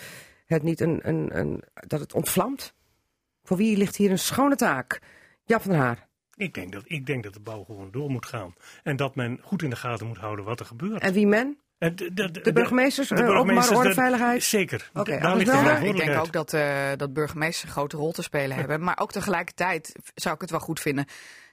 het 0.45 0.63
niet 0.63 0.79
een, 0.81 0.99
een, 1.03 1.37
een, 1.37 1.63
dat 1.73 1.99
het 1.99 2.13
ontvlamt? 2.13 2.73
Voor 3.43 3.57
wie 3.57 3.77
ligt 3.77 3.95
hier 3.95 4.11
een 4.11 4.19
schone 4.19 4.55
taak? 4.55 4.99
Jap 5.45 5.61
van 5.61 5.71
der 5.71 5.79
Haar. 5.79 6.07
Ik 6.35 6.53
denk, 6.53 6.71
dat, 6.71 6.83
ik 6.85 7.05
denk 7.05 7.23
dat 7.23 7.33
de 7.33 7.39
bouw 7.39 7.63
gewoon 7.63 7.91
door 7.91 8.09
moet 8.09 8.25
gaan. 8.25 8.53
En 8.83 8.95
dat 8.95 9.15
men 9.15 9.39
goed 9.41 9.61
in 9.63 9.69
de 9.69 9.75
gaten 9.75 10.07
moet 10.07 10.17
houden 10.17 10.45
wat 10.45 10.59
er 10.59 10.65
gebeurt. 10.65 11.01
En 11.01 11.13
wie 11.13 11.27
men? 11.27 11.59
En 11.77 11.95
de, 11.95 12.13
de, 12.13 12.31
de- 12.31 12.41
De 12.41 12.53
burgemeesters, 12.53 13.07
de 13.07 13.15
eh, 13.15 13.25
burgemeesters, 13.25 13.77
orde, 13.77 13.89
de- 13.89 13.95
veiligheid? 13.95 14.43
Zeker. 14.43 14.89
Oké, 14.93 15.19
Daar 15.19 15.35
ligt 15.35 15.51
de? 15.51 15.57
Ja, 15.57 15.77
ik 15.77 15.95
denk 15.97 16.17
ook 16.19 16.31
dat, 16.31 16.53
eh, 16.53 16.89
dat 16.97 17.13
burgemeesters 17.13 17.63
een 17.63 17.69
grote 17.69 17.97
rol 17.97 18.11
te 18.11 18.21
spelen 18.21 18.57
hebben. 18.57 18.81
Maar 18.83 18.99
ook 18.99 19.11
tegelijkertijd 19.11 19.95
zou 20.15 20.35
ik 20.35 20.41
het 20.41 20.49
wel 20.51 20.59
goed 20.59 20.79
vinden 20.79 21.05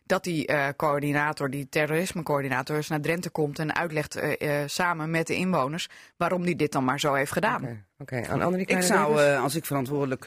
dat 0.06 0.24
die 0.24 0.46
eh, 0.46 0.68
coördinator, 0.76 1.50
die 1.50 1.68
terrorismecoördinator, 1.68 2.76
eens 2.76 2.88
naar 2.88 3.00
Drenthe 3.00 3.30
komt 3.30 3.58
en 3.58 3.74
uitlegt 3.74 4.16
eh, 4.16 4.60
eh, 4.62 4.68
samen 4.68 5.10
met 5.10 5.26
de 5.26 5.34
inwoners 5.34 5.88
waarom 6.16 6.44
die 6.44 6.56
dit 6.56 6.72
dan 6.72 6.84
maar 6.84 7.00
zo 7.00 7.14
heeft 7.14 7.32
gedaan. 7.32 7.62
Oké, 7.62 7.84
oké. 7.98 8.28
Aan 8.28 8.42
Anneliek 8.42 8.70
Ik 8.70 8.82
zou, 8.82 9.20
eh, 9.22 9.42
als 9.42 9.54
ik 9.54 9.64
verantwoordelijk, 9.64 10.26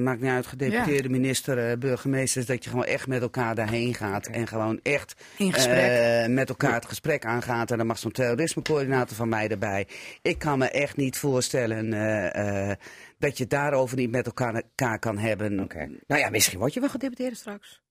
maakt 0.00 0.20
niet 0.20 0.30
uit, 0.30 0.46
gedeputeerde 0.46 1.08
minister, 1.08 1.70
eh, 1.70 1.76
burgemeesters, 1.78 2.46
dat 2.46 2.64
je 2.64 2.70
gewoon 2.70 2.84
echt 2.84 3.06
met 3.06 3.22
elkaar 3.22 3.54
daarheen 3.54 3.94
gaat. 3.94 4.26
En 4.26 4.46
gewoon 4.46 4.80
echt 4.82 5.14
In 5.36 5.52
gesprek. 5.52 5.90
eh, 6.24 6.28
met 6.28 6.48
elkaar 6.48 6.74
het 6.74 6.86
gesprek 6.86 7.24
aangaat. 7.24 7.70
En 7.70 7.78
dan 7.78 7.86
mag 7.86 7.98
zo'n 7.98 8.10
terrorismecoördinator 8.12 9.16
van 9.16 9.28
mij 9.28 9.48
erbij. 9.48 9.86
Ik 10.22 10.38
kan 10.38 10.58
me 10.58 10.70
echt 10.70 10.96
niet 10.96 11.16
voorstellen 11.18 11.92
eh, 11.92 12.70
eh, 12.70 12.76
dat 13.18 13.36
je 13.36 13.42
het 13.42 13.52
daarover 13.52 13.96
niet 13.96 14.10
met 14.10 14.26
elkaar, 14.26 14.54
elkaar 14.54 14.98
kan 14.98 15.18
hebben. 15.18 15.60
Oké. 15.60 15.88
Nou 16.06 16.20
ja, 16.20 16.30
misschien 16.30 16.58
word 16.58 16.74
je 16.74 16.80
wel 16.80 16.88
gedeputeerde 16.88 17.36
straks. 17.36 17.82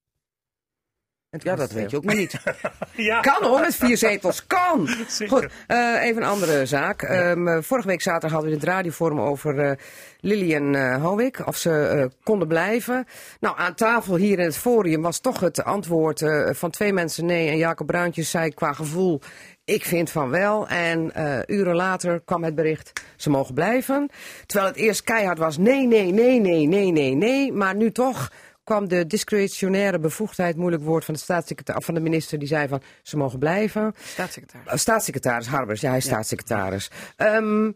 En 1.29 1.39
Ja, 1.43 1.55
dat 1.55 1.71
weet 1.71 1.91
je 1.91 1.97
ook 1.97 2.03
maar 2.03 2.15
niet. 2.15 2.35
Ja, 2.95 3.19
Kan 3.19 3.43
hoor, 3.43 3.59
met 3.59 3.75
vier 3.75 3.97
zetels. 3.97 4.47
Kan! 4.47 4.89
Goed, 5.27 5.47
eh, 5.67 6.03
even 6.03 6.21
een 6.21 6.27
andere 6.27 6.65
zaak. 6.65 7.01
Ehm, 7.01 7.47
eh, 7.47 7.57
vorige 7.61 7.87
week 7.87 8.01
zaterdag 8.01 8.31
hadden 8.31 8.49
we 8.49 8.55
in 8.55 8.61
het 8.61 8.69
radioforum 8.69 9.19
over 9.19 9.79
Lilian 10.19 10.75
eh 10.75 11.01
Howick. 11.01 11.47
Of 11.47 11.57
ze 11.57 12.09
konden 12.23 12.47
blijven. 12.47 13.05
Nou, 13.39 13.57
aan 13.57 13.73
tafel 13.73 14.15
hier 14.15 14.39
in 14.39 14.45
het 14.45 14.57
forum 14.57 15.01
was 15.01 15.19
toch 15.19 15.39
het 15.39 15.63
antwoord 15.63 16.23
van 16.49 16.69
twee 16.69 16.93
mensen 16.93 17.25
nee. 17.25 17.49
En 17.49 17.57
Jacob 17.57 17.87
Bruintjes 17.87 18.29
zei 18.29 18.53
qua 18.53 18.73
gevoel, 18.73 19.21
ik 19.65 19.85
vind 19.85 20.09
van 20.11 20.29
wel. 20.29 20.67
En 20.67 21.11
uren 21.47 21.75
later 21.75 22.21
kwam 22.25 22.43
het 22.43 22.55
bericht, 22.55 22.91
ze 23.15 23.29
mogen 23.29 23.53
blijven. 23.53 24.09
Terwijl 24.45 24.69
het 24.69 24.79
eerst 24.79 25.03
keihard 25.03 25.37
was, 25.37 25.57
nee, 25.57 25.87
nee, 25.87 26.11
nee, 26.11 26.39
nee, 26.39 26.67
nee, 26.67 26.91
nee, 26.91 27.15
nee. 27.15 27.53
Maar 27.53 27.75
nu 27.75 27.91
toch 27.91 28.29
kwam 28.67 28.87
de 28.87 29.07
discretionaire 29.07 29.99
bevoegdheid, 29.99 30.55
moeilijk 30.55 30.83
woord, 30.83 31.05
van 31.05 31.13
de, 31.13 31.19
staatssecretaris, 31.19 31.85
van 31.85 31.93
de 31.93 31.99
minister. 31.99 32.39
Die 32.39 32.47
zei 32.47 32.67
van, 32.67 32.81
ze 33.03 33.17
mogen 33.17 33.39
blijven. 33.39 33.93
Staatssecretaris. 34.03 34.71
Uh, 34.71 34.77
staatssecretaris 34.77 35.47
Harbers, 35.47 35.81
ja, 35.81 35.89
hij 35.89 35.97
is 35.97 36.05
staatssecretaris. 36.05 36.91
Ehm, 37.15 37.71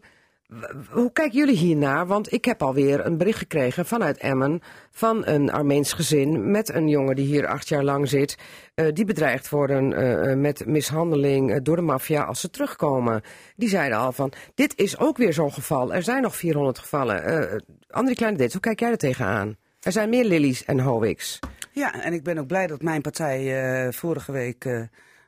hoe 0.90 1.12
kijken 1.12 1.38
jullie 1.38 1.56
hiernaar? 1.56 2.06
Want 2.06 2.32
ik 2.32 2.44
heb 2.44 2.62
alweer 2.62 3.06
een 3.06 3.16
bericht 3.18 3.38
gekregen 3.38 3.86
vanuit 3.86 4.18
Emmen 4.18 4.60
van 4.90 5.26
een 5.26 5.50
Armeens 5.52 5.92
gezin 5.92 6.50
met 6.50 6.74
een 6.74 6.88
jongen 6.88 7.16
die 7.16 7.26
hier 7.26 7.46
acht 7.46 7.68
jaar 7.68 7.84
lang 7.84 8.08
zit. 8.08 8.36
eh, 8.74 8.86
die 8.92 9.04
bedreigd 9.04 9.48
worden 9.48 9.92
eh, 9.92 10.30
eh, 10.30 10.38
met 10.38 10.66
mishandeling 10.66 11.52
eh, 11.52 11.58
door 11.62 11.76
de 11.76 11.82
maffia 11.82 12.22
als 12.22 12.40
ze 12.40 12.50
terugkomen. 12.50 13.22
Die 13.56 13.68
zeiden 13.68 13.98
al 13.98 14.12
van, 14.12 14.32
dit 14.54 14.78
is 14.78 14.98
ook 14.98 15.16
weer 15.16 15.32
zo'n 15.32 15.52
geval. 15.52 15.94
Er 15.94 16.02
zijn 16.02 16.22
nog 16.22 16.36
400 16.36 16.78
gevallen. 16.78 17.24
Eh 17.24 17.58
André 17.90 18.14
Kleine 18.14 18.38
Dit, 18.38 18.52
hoe 18.52 18.60
kijk 18.60 18.80
jij 18.80 18.90
er 18.90 18.96
tegenaan? 18.96 19.56
Er 19.82 19.92
zijn 19.92 20.08
meer 20.08 20.24
Lilies 20.24 20.64
en 20.64 20.78
Howiks. 20.78 21.38
Ja, 21.72 22.02
en 22.02 22.12
ik 22.12 22.22
ben 22.22 22.38
ook 22.38 22.46
blij 22.46 22.66
dat 22.66 22.82
mijn 22.82 23.00
partij 23.00 23.62
eh, 23.86 23.92
vorige 23.92 24.32
week 24.32 24.64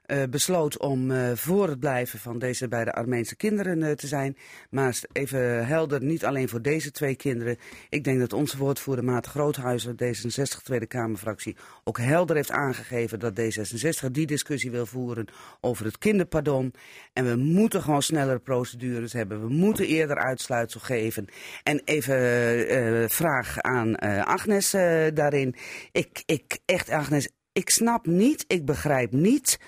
eh, 0.04 0.22
besloot 0.30 0.78
om 0.78 1.10
eh, 1.10 1.30
voor 1.34 1.68
het 1.68 1.80
blijven 1.80 2.18
van 2.18 2.38
deze 2.38 2.68
beide 2.68 2.92
Armeense 2.92 3.36
kinderen 3.36 3.82
eh, 3.82 3.92
te 3.92 4.06
zijn. 4.06 4.36
Maar 4.70 4.98
even 5.12 5.66
helder, 5.66 6.02
niet 6.02 6.24
alleen 6.24 6.48
voor 6.48 6.62
deze 6.62 6.90
twee 6.90 7.14
kinderen. 7.14 7.56
Ik 7.88 8.04
denk 8.04 8.18
dat 8.18 8.32
onze 8.32 8.58
woordvoerder 8.58 9.04
Maarten 9.04 9.30
Groothuizen, 9.30 9.96
D66 10.04 10.62
Tweede 10.62 10.86
Kamerfractie, 10.86 11.56
ook 11.84 11.98
helder 11.98 12.36
heeft 12.36 12.50
aangegeven 12.50 13.18
dat 13.18 13.40
D66 13.40 14.10
die 14.10 14.26
discussie 14.26 14.70
wil 14.70 14.86
voeren 14.86 15.26
over 15.60 15.84
het 15.84 15.98
kinderpardon. 15.98 16.74
En 17.12 17.24
we 17.24 17.36
moeten 17.36 17.82
gewoon 17.82 18.02
snellere 18.02 18.38
procedures 18.38 19.12
hebben. 19.12 19.40
We 19.40 19.52
moeten 19.52 19.86
eerder 19.86 20.16
uitsluitsel 20.16 20.80
geven. 20.80 21.26
En 21.62 21.80
even 21.84 23.10
vraag 23.10 23.60
aan 23.60 23.98
Agnes 24.24 24.70
daarin. 25.14 25.54
Ik, 25.92 26.22
ik, 26.26 26.58
echt 26.64 26.90
Agnes, 26.90 27.28
ik 27.52 27.70
snap 27.70 28.06
niet, 28.06 28.44
ik 28.48 28.64
begrijp 28.64 29.12
niet 29.12 29.58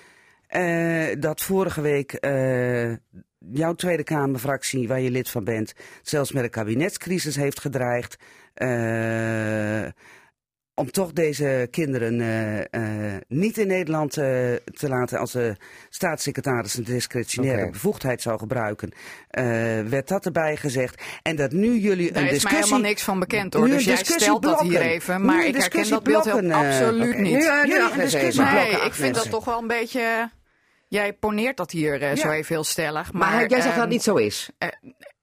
eh, 0.47 1.19
dat 1.19 1.41
vorige 1.41 1.81
week 1.81 2.13
eh, 2.13 2.91
jouw 3.37 3.73
Tweede 3.73 4.03
Kamerfractie, 4.03 4.87
waar 4.87 4.99
je 4.99 5.11
lid 5.11 5.29
van 5.29 5.43
bent, 5.43 5.73
zelfs 6.01 6.31
met 6.31 6.43
een 6.43 6.49
kabinetscrisis 6.49 7.35
heeft 7.35 7.59
gedreigd. 7.59 8.17
eh, 8.53 9.87
om 10.79 10.91
toch 10.91 11.13
deze 11.13 11.67
kinderen 11.71 12.21
eh, 12.21 13.13
eh, 13.15 13.21
niet 13.27 13.57
in 13.57 13.67
Nederland 13.67 14.17
eh, 14.17 14.25
te 14.53 14.87
laten 14.87 15.19
als 15.19 15.31
de 15.31 15.55
staatssecretaris 15.89 16.75
een 16.75 16.83
discretionaire 16.83 17.69
bevoegdheid 17.69 18.21
zou 18.21 18.39
gebruiken, 18.39 18.91
eh, 19.29 19.43
werd 19.81 20.07
dat 20.07 20.25
erbij 20.25 20.57
gezegd. 20.57 21.01
En 21.21 21.35
dat 21.35 21.51
nu 21.51 21.77
jullie 21.77 22.11
Daar 22.11 22.23
een 22.23 22.29
is 22.29 22.29
mij 22.29 22.29
discussie... 22.29 22.57
helemaal 22.57 22.79
niks 22.79 23.03
van 23.03 23.19
bekend 23.19 23.53
hoor. 23.53 23.67
Nu 23.67 23.73
Dus 23.73 23.83
jij 23.83 23.95
discussie 23.95 24.21
stelt 24.21 24.41
dat 24.41 24.59
hier 24.61 24.69
blokken. 24.69 24.89
even. 24.89 25.25
Maar 25.25 25.35
ik 25.35 25.41
herken 25.41 25.59
discussie 25.59 25.93
dat 25.93 26.03
beeld 26.03 26.23
heel 26.23 26.39
blokken, 26.39 26.57
absoluut 26.57 27.17
niet. 27.17 27.33
Nu, 27.33 27.41
Jullie 27.41 27.91
een 27.91 27.99
discussie. 27.99 28.43
Nee, 28.43 28.67
blokken, 28.67 28.85
ik 28.85 28.93
vind 28.93 29.15
dat 29.15 29.29
toch 29.29 29.45
wel 29.45 29.59
een 29.59 29.67
beetje... 29.67 30.29
Jij 30.89 31.13
poneert 31.13 31.57
dat 31.57 31.71
hier 31.71 32.01
eh, 32.01 32.15
zo 32.15 32.29
even 32.29 32.55
heel 32.55 32.63
stellig. 32.63 33.13
Maar, 33.13 33.31
Maar, 33.31 33.39
jij 33.39 33.49
zegt 33.49 33.63
dat 33.63 33.71
ehm, 33.71 33.79
het 33.79 33.89
niet 33.89 34.03
zo 34.03 34.15
is. 34.15 34.49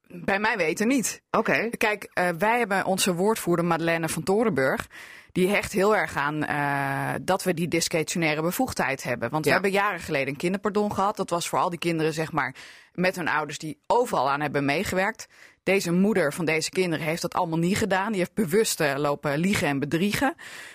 Bij 0.06 0.38
mij 0.38 0.56
weten 0.56 0.88
niet. 0.88 1.22
Oké. 1.30 1.70
Kijk, 1.76 2.10
eh, 2.12 2.28
wij 2.38 2.58
hebben 2.58 2.84
onze 2.84 3.14
woordvoerder 3.14 3.64
Madeleine 3.64 4.08
van 4.08 4.22
Torenburg. 4.22 4.88
Die 5.34 5.48
hecht 5.48 5.72
heel 5.72 5.96
erg 5.96 6.16
aan 6.16 6.44
eh, 6.44 7.14
dat 7.22 7.42
we 7.42 7.54
die 7.54 7.68
discretionaire 7.68 8.42
bevoegdheid 8.42 9.02
hebben. 9.02 9.30
Want 9.30 9.44
Ja. 9.44 9.50
we 9.50 9.54
hebben 9.60 9.80
jaren 9.80 10.00
geleden 10.00 10.28
een 10.28 10.36
kinderpardon 10.36 10.92
gehad. 10.94 11.16
Dat 11.16 11.30
was 11.30 11.48
voor 11.48 11.58
al 11.58 11.70
die 11.70 11.78
kinderen, 11.78 12.12
zeg 12.12 12.32
maar, 12.32 12.54
met 12.92 13.16
hun 13.16 13.28
ouders 13.28 13.58
die 13.58 13.78
overal 13.86 14.30
aan 14.30 14.40
hebben 14.40 14.64
meegewerkt. 14.64 15.28
Deze 15.62 15.92
moeder 15.92 16.32
van 16.32 16.44
deze 16.44 16.70
kinderen 16.70 17.04
heeft 17.06 17.22
dat 17.22 17.34
allemaal 17.34 17.58
niet 17.58 17.76
gedaan. 17.78 18.08
Die 18.10 18.18
heeft 18.20 18.34
bewust 18.34 18.80
eh, 18.80 18.94
lopen 18.96 19.38
liegen 19.38 19.68
en 19.68 19.78
bedriegen. 19.78 20.34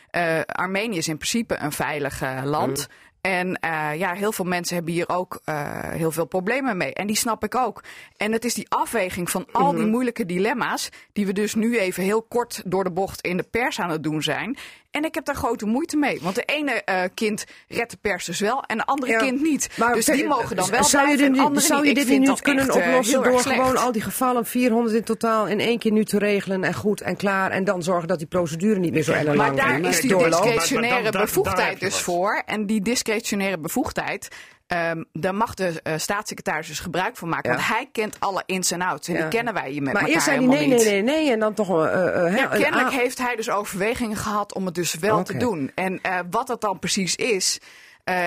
Eh, 0.10 0.39
Armenië 0.45 0.97
is 0.97 1.07
in 1.07 1.18
principe 1.18 1.57
een 1.60 1.72
veilig 1.72 2.22
land. 2.43 2.88
En 3.22 3.55
eh, 3.55 3.95
ja, 3.95 4.13
heel 4.13 4.32
veel 4.32 4.45
mensen 4.45 4.76
hebben 4.76 4.93
hier 4.93 5.09
ook 5.09 5.41
eh, 5.45 5.89
heel 5.89 6.11
veel 6.11 6.26
problemen 6.26 6.78
mee. 6.78 6.93
En 6.93 7.07
die 7.07 7.15
snap 7.15 7.43
ik 7.43 7.55
ook. 7.55 7.84
En 8.17 8.32
het 8.32 8.45
is 8.45 8.53
die 8.53 8.70
afweging 8.70 9.30
van 9.30 9.45
al 9.51 9.74
die 9.74 9.86
moeilijke 9.86 10.26
dilemma's. 10.26 10.89
die 11.13 11.26
we 11.26 11.34
dus 11.34 11.55
nu 11.55 11.80
even 11.80 12.03
heel 12.03 12.22
kort 12.22 12.61
door 12.65 12.84
de 12.84 12.91
bocht 12.91 13.22
in 13.22 13.38
de 13.38 13.43
pers 13.43 13.80
aan 13.80 13.89
het 13.89 14.03
doen 14.03 14.24
zijn. 14.24 14.57
En 14.91 15.03
ik 15.05 15.15
heb 15.15 15.25
daar 15.25 15.35
grote 15.35 15.65
moeite 15.65 15.97
mee. 15.97 16.19
Want 16.21 16.35
de 16.35 16.43
ene 16.45 16.71
eh, 16.71 17.01
kind 17.13 17.45
redt 17.67 17.91
de 17.91 17.97
pers 18.01 18.25
dus 18.25 18.39
wel 18.39 18.63
en 18.63 18.77
de 18.77 18.85
andere 18.85 19.11
Ja, 19.11 19.17
kind 19.17 19.41
niet. 19.41 19.69
maar 19.77 19.93
dus 19.93 20.05
die 20.05 20.27
mogen 20.27 20.55
dan 20.55 20.69
wel 20.69 20.83
zou 20.83 21.09
je 21.09 21.15
blijven 21.15 21.53
dit, 21.53 21.63
zou 21.63 21.85
je 21.87 21.93
dit 21.93 22.07
niet 22.19 22.41
kunnen 22.41 22.67
echt, 22.67 22.75
eh, 22.75 22.87
oplossen 22.87 23.23
door 23.23 23.39
gewoon 23.39 23.77
al 23.77 23.91
die 23.91 24.01
gevallen, 24.01 24.45
400 24.45 24.95
in 24.95 25.03
totaal, 25.03 25.47
in 25.47 25.59
één 25.59 25.79
keer 25.79 25.91
nu 25.91 26.05
te 26.05 26.17
regelen 26.17 26.63
en 26.63 26.73
goed 26.73 27.01
en 27.01 27.15
klaar. 27.15 27.51
En 27.51 27.63
dan 27.63 27.83
zorgen 27.83 28.07
dat 28.07 28.17
die 28.17 28.27
procedure 28.27 28.79
niet 28.79 28.93
meer 28.93 29.03
zo 29.03 29.11
ellenlang 29.11 29.55
Maar 29.55 29.65
daar 29.67 29.81
eh, 29.81 29.89
is 29.89 30.01
die 30.01 30.15
discretionaire 30.17 30.69
Maar- 30.69 30.81
maar 30.81 30.91
dan- 30.91 31.03
daar- 31.03 31.11
daar 31.11 31.21
bevoegdheid 31.25 31.79
dus 31.79 31.95
voor. 32.01 32.43
En 32.45 32.65
die 32.65 32.81
discretionaire 32.81 33.57
bevoegdheid, 33.59 34.27
ehm, 34.70 35.03
daar 35.13 35.36
mag 35.36 35.53
de 35.53 35.80
eh, 35.84 35.93
staatssecretaris 35.97 36.67
dus 36.67 36.80
gebruik 36.80 37.17
van 37.17 37.30
maken. 37.30 37.49
Ja. 37.51 37.55
Want 37.55 37.67
hij 37.70 37.89
kent 37.91 38.20
alle 38.20 38.43
ins 38.45 38.72
en 38.72 38.82
outs. 38.82 39.07
En 39.07 39.13
Ja. 39.13 39.20
die 39.20 39.30
kennen 39.30 39.53
wij 39.53 39.70
hier 39.70 39.82
met 39.82 39.93
Maar 39.93 40.01
elkaar 40.01 40.15
eerst 40.15 40.26
zei 40.28 40.38
hij 40.38 40.47
nee, 40.47 40.67
nee, 40.67 40.84
nee, 40.86 41.01
nee. 41.01 41.32
En 41.32 41.39
dan 41.39 41.53
toch 41.53 41.70
een. 41.70 41.88
eh, 41.89 42.26
eh, 42.28 42.38
Ja, 42.38 42.45
kennelijk 42.47 42.88
a- 42.93 42.97
heeft 42.97 43.17
hij 43.17 43.36
dus 43.36 43.49
overwegingen 43.49 44.17
gehad 44.17 44.53
om 44.53 44.65
het 44.65 44.76
dus 44.76 44.93
wel 44.95 45.24
te 45.24 45.38
doen. 45.38 45.72
En 45.76 46.01
wat 46.30 46.47
dat 46.47 46.61
dan 46.61 46.80
precies 46.80 47.15
is. 47.15 47.59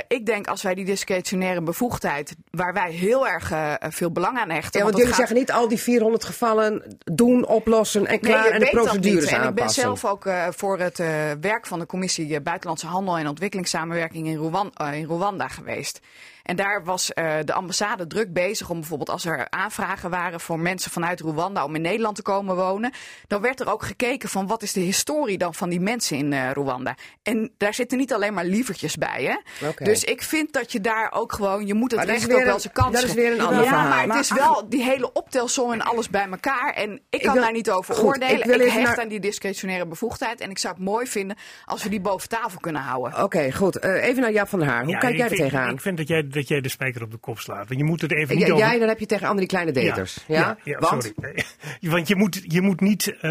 ik 0.08 0.26
denk 0.26 0.46
als 0.46 0.62
wij 0.62 0.74
die 0.74 0.84
discretionaire 0.84 1.62
bevoegdheid, 1.62 2.34
waar 2.50 2.72
wij 2.72 2.90
heel 2.92 3.28
erg 3.28 3.52
veel 3.88 4.10
belang 4.10 4.38
aan 4.38 4.50
hechten. 4.50 4.78
Ja, 4.78 4.84
want 4.84 4.96
jullie 4.96 5.10
gaat- 5.12 5.18
zeggen 5.20 5.36
niet 5.36 5.52
al 5.52 5.68
die 5.68 5.78
400 5.78 6.24
gevallen 6.24 6.96
doen, 7.04 7.46
oplossen 7.46 8.06
en 8.06 8.20
klaar 8.20 8.42
Nee, 8.42 8.50
en 8.52 8.60
de 8.60 8.68
procedures 8.70 9.20
niet. 9.24 9.30
En 9.30 9.36
ik 9.36 9.40
ben 9.40 9.48
aanpassen. 9.48 9.82
zelf 9.82 10.04
ook 10.04 10.24
voor 10.50 10.78
het 10.78 10.98
werk 11.40 11.66
van 11.66 11.78
de 11.78 11.86
commissie 11.86 12.40
Buitenlandse 12.40 12.86
Handel 12.86 13.18
en 13.18 13.28
Ontwikkelingssamenwerking 13.28 14.26
in, 14.26 14.52
in 14.92 15.04
Rwanda 15.06 15.48
geweest. 15.48 16.00
En 16.42 16.56
daar 16.56 16.84
was 16.84 17.12
eh, 17.12 17.34
de 17.44 17.52
ambassade 17.52 18.06
druk 18.06 18.32
bezig 18.32 18.70
om 18.70 18.78
bijvoorbeeld 18.78 19.10
als 19.10 19.24
er 19.24 19.46
aanvragen 19.50 20.10
waren 20.10 20.40
voor 20.40 20.58
mensen 20.58 20.90
vanuit 20.90 21.20
Rwanda 21.20 21.64
om 21.64 21.74
in 21.74 21.80
Nederland 21.82 22.16
te 22.16 22.22
komen 22.22 22.56
wonen. 22.56 22.92
Dan 23.26 23.40
werd 23.40 23.60
er 23.60 23.72
ook 23.72 23.82
gekeken 23.82 24.28
van 24.28 24.46
wat 24.46 24.62
is 24.62 24.72
de 24.72 24.80
historie 24.80 25.38
dan 25.38 25.54
van 25.54 25.68
die 25.70 25.80
mensen 25.80 26.16
in 26.16 26.32
eh, 26.32 26.50
Rwanda. 26.50 26.94
En 27.22 27.52
daar 27.58 27.74
zitten 27.74 27.98
niet 27.98 28.12
alleen 28.12 28.34
maar 28.34 28.44
lievertjes 28.44 28.96
bij. 28.96 29.24
Hè? 29.24 29.36
Dus 29.84 30.04
ik 30.04 30.22
vind 30.22 30.52
dat 30.52 30.72
je 30.72 30.80
daar 30.80 31.12
ook 31.12 31.32
gewoon, 31.32 31.66
je 31.66 31.74
moet 31.74 31.90
het 31.90 31.98
Maar 32.00 32.08
dat 32.08 32.16
is 32.16 32.24
recht 32.26 32.38
ook 32.38 32.44
wel 32.44 32.58
zijn 32.60 32.72
kans 32.72 32.92
dat 32.94 33.02
is 33.02 33.14
weer 33.14 33.32
een 33.32 33.40
ander 33.40 33.62
ja, 33.62 33.68
verhaal. 33.68 34.06
maar 34.06 34.16
het 34.16 34.24
is 34.24 34.32
wel 34.32 34.68
die 34.68 34.82
hele 34.82 35.12
optelsom 35.12 35.72
en 35.72 35.80
alles 35.82 36.08
bij 36.10 36.26
elkaar. 36.30 36.72
En 36.74 37.00
ik 37.10 37.22
kan 37.22 37.32
wil- 37.32 37.42
daar 37.42 37.52
niet 37.52 37.70
over 37.70 37.94
goed, 37.94 38.04
oordelen. 38.04 38.30
ik 38.34 38.38
Ik, 38.44 38.44
wil 38.44 38.58
hecht 38.70 38.76
naar- 38.82 39.00
aan 39.00 39.08
die 39.08 39.20
discretionaire 39.20 39.86
bevoegdheid. 39.86 40.40
En 40.40 40.50
ik 40.50 40.58
zou 40.58 40.74
het 40.74 40.82
mooi 40.84 41.06
vinden 41.06 41.36
als 41.64 41.82
we 41.82 41.88
die 41.88 42.00
boven 42.00 42.28
tafel 42.28 42.60
kunnen 42.60 42.82
houden. 42.82 43.22
Oké, 43.22 43.52
goed. 43.52 43.76
Eh, 43.78 44.04
even 44.04 44.22
naar 44.22 44.32
Jaap 44.32 44.48
van 44.48 44.58
der 44.58 44.68
Haar. 44.68 44.82
Hoe 44.82 44.92
Ja, 44.92 44.98
kijk 44.98 45.16
jij 45.16 45.28
er 45.28 45.36
tegenaan? 45.36 45.70
Ik 45.74 45.80
vind 45.80 45.96
dat 45.96 46.08
jij, 46.08 46.28
dat 46.32 46.48
jij 46.48 46.60
de 46.60 46.68
spijker 46.68 47.02
op 47.02 47.10
de 47.10 47.16
kop 47.16 47.38
slaat. 47.38 47.68
Want 47.68 47.80
je 47.80 47.84
moet 47.84 48.00
het 48.00 48.12
even 48.12 48.38
Ja, 48.38 48.44
niet 48.44 48.52
over... 48.52 48.66
jij, 48.66 48.78
dan 48.78 48.88
heb 48.88 48.98
je 48.98 49.06
tegen 49.06 49.28
André 49.28 49.46
Kleine 49.46 49.72
Daters. 49.72 50.18
Ja, 50.28 50.38
Ja, 50.38 50.56
ja, 50.64 50.78
Want? 50.78 51.12
sorry. 51.16 51.44
Want 51.92 52.08
je 52.08 52.16
moet, 52.16 52.40
je 52.42 52.60
moet 52.60 52.80
niet, 52.80 53.14
eh, 53.20 53.30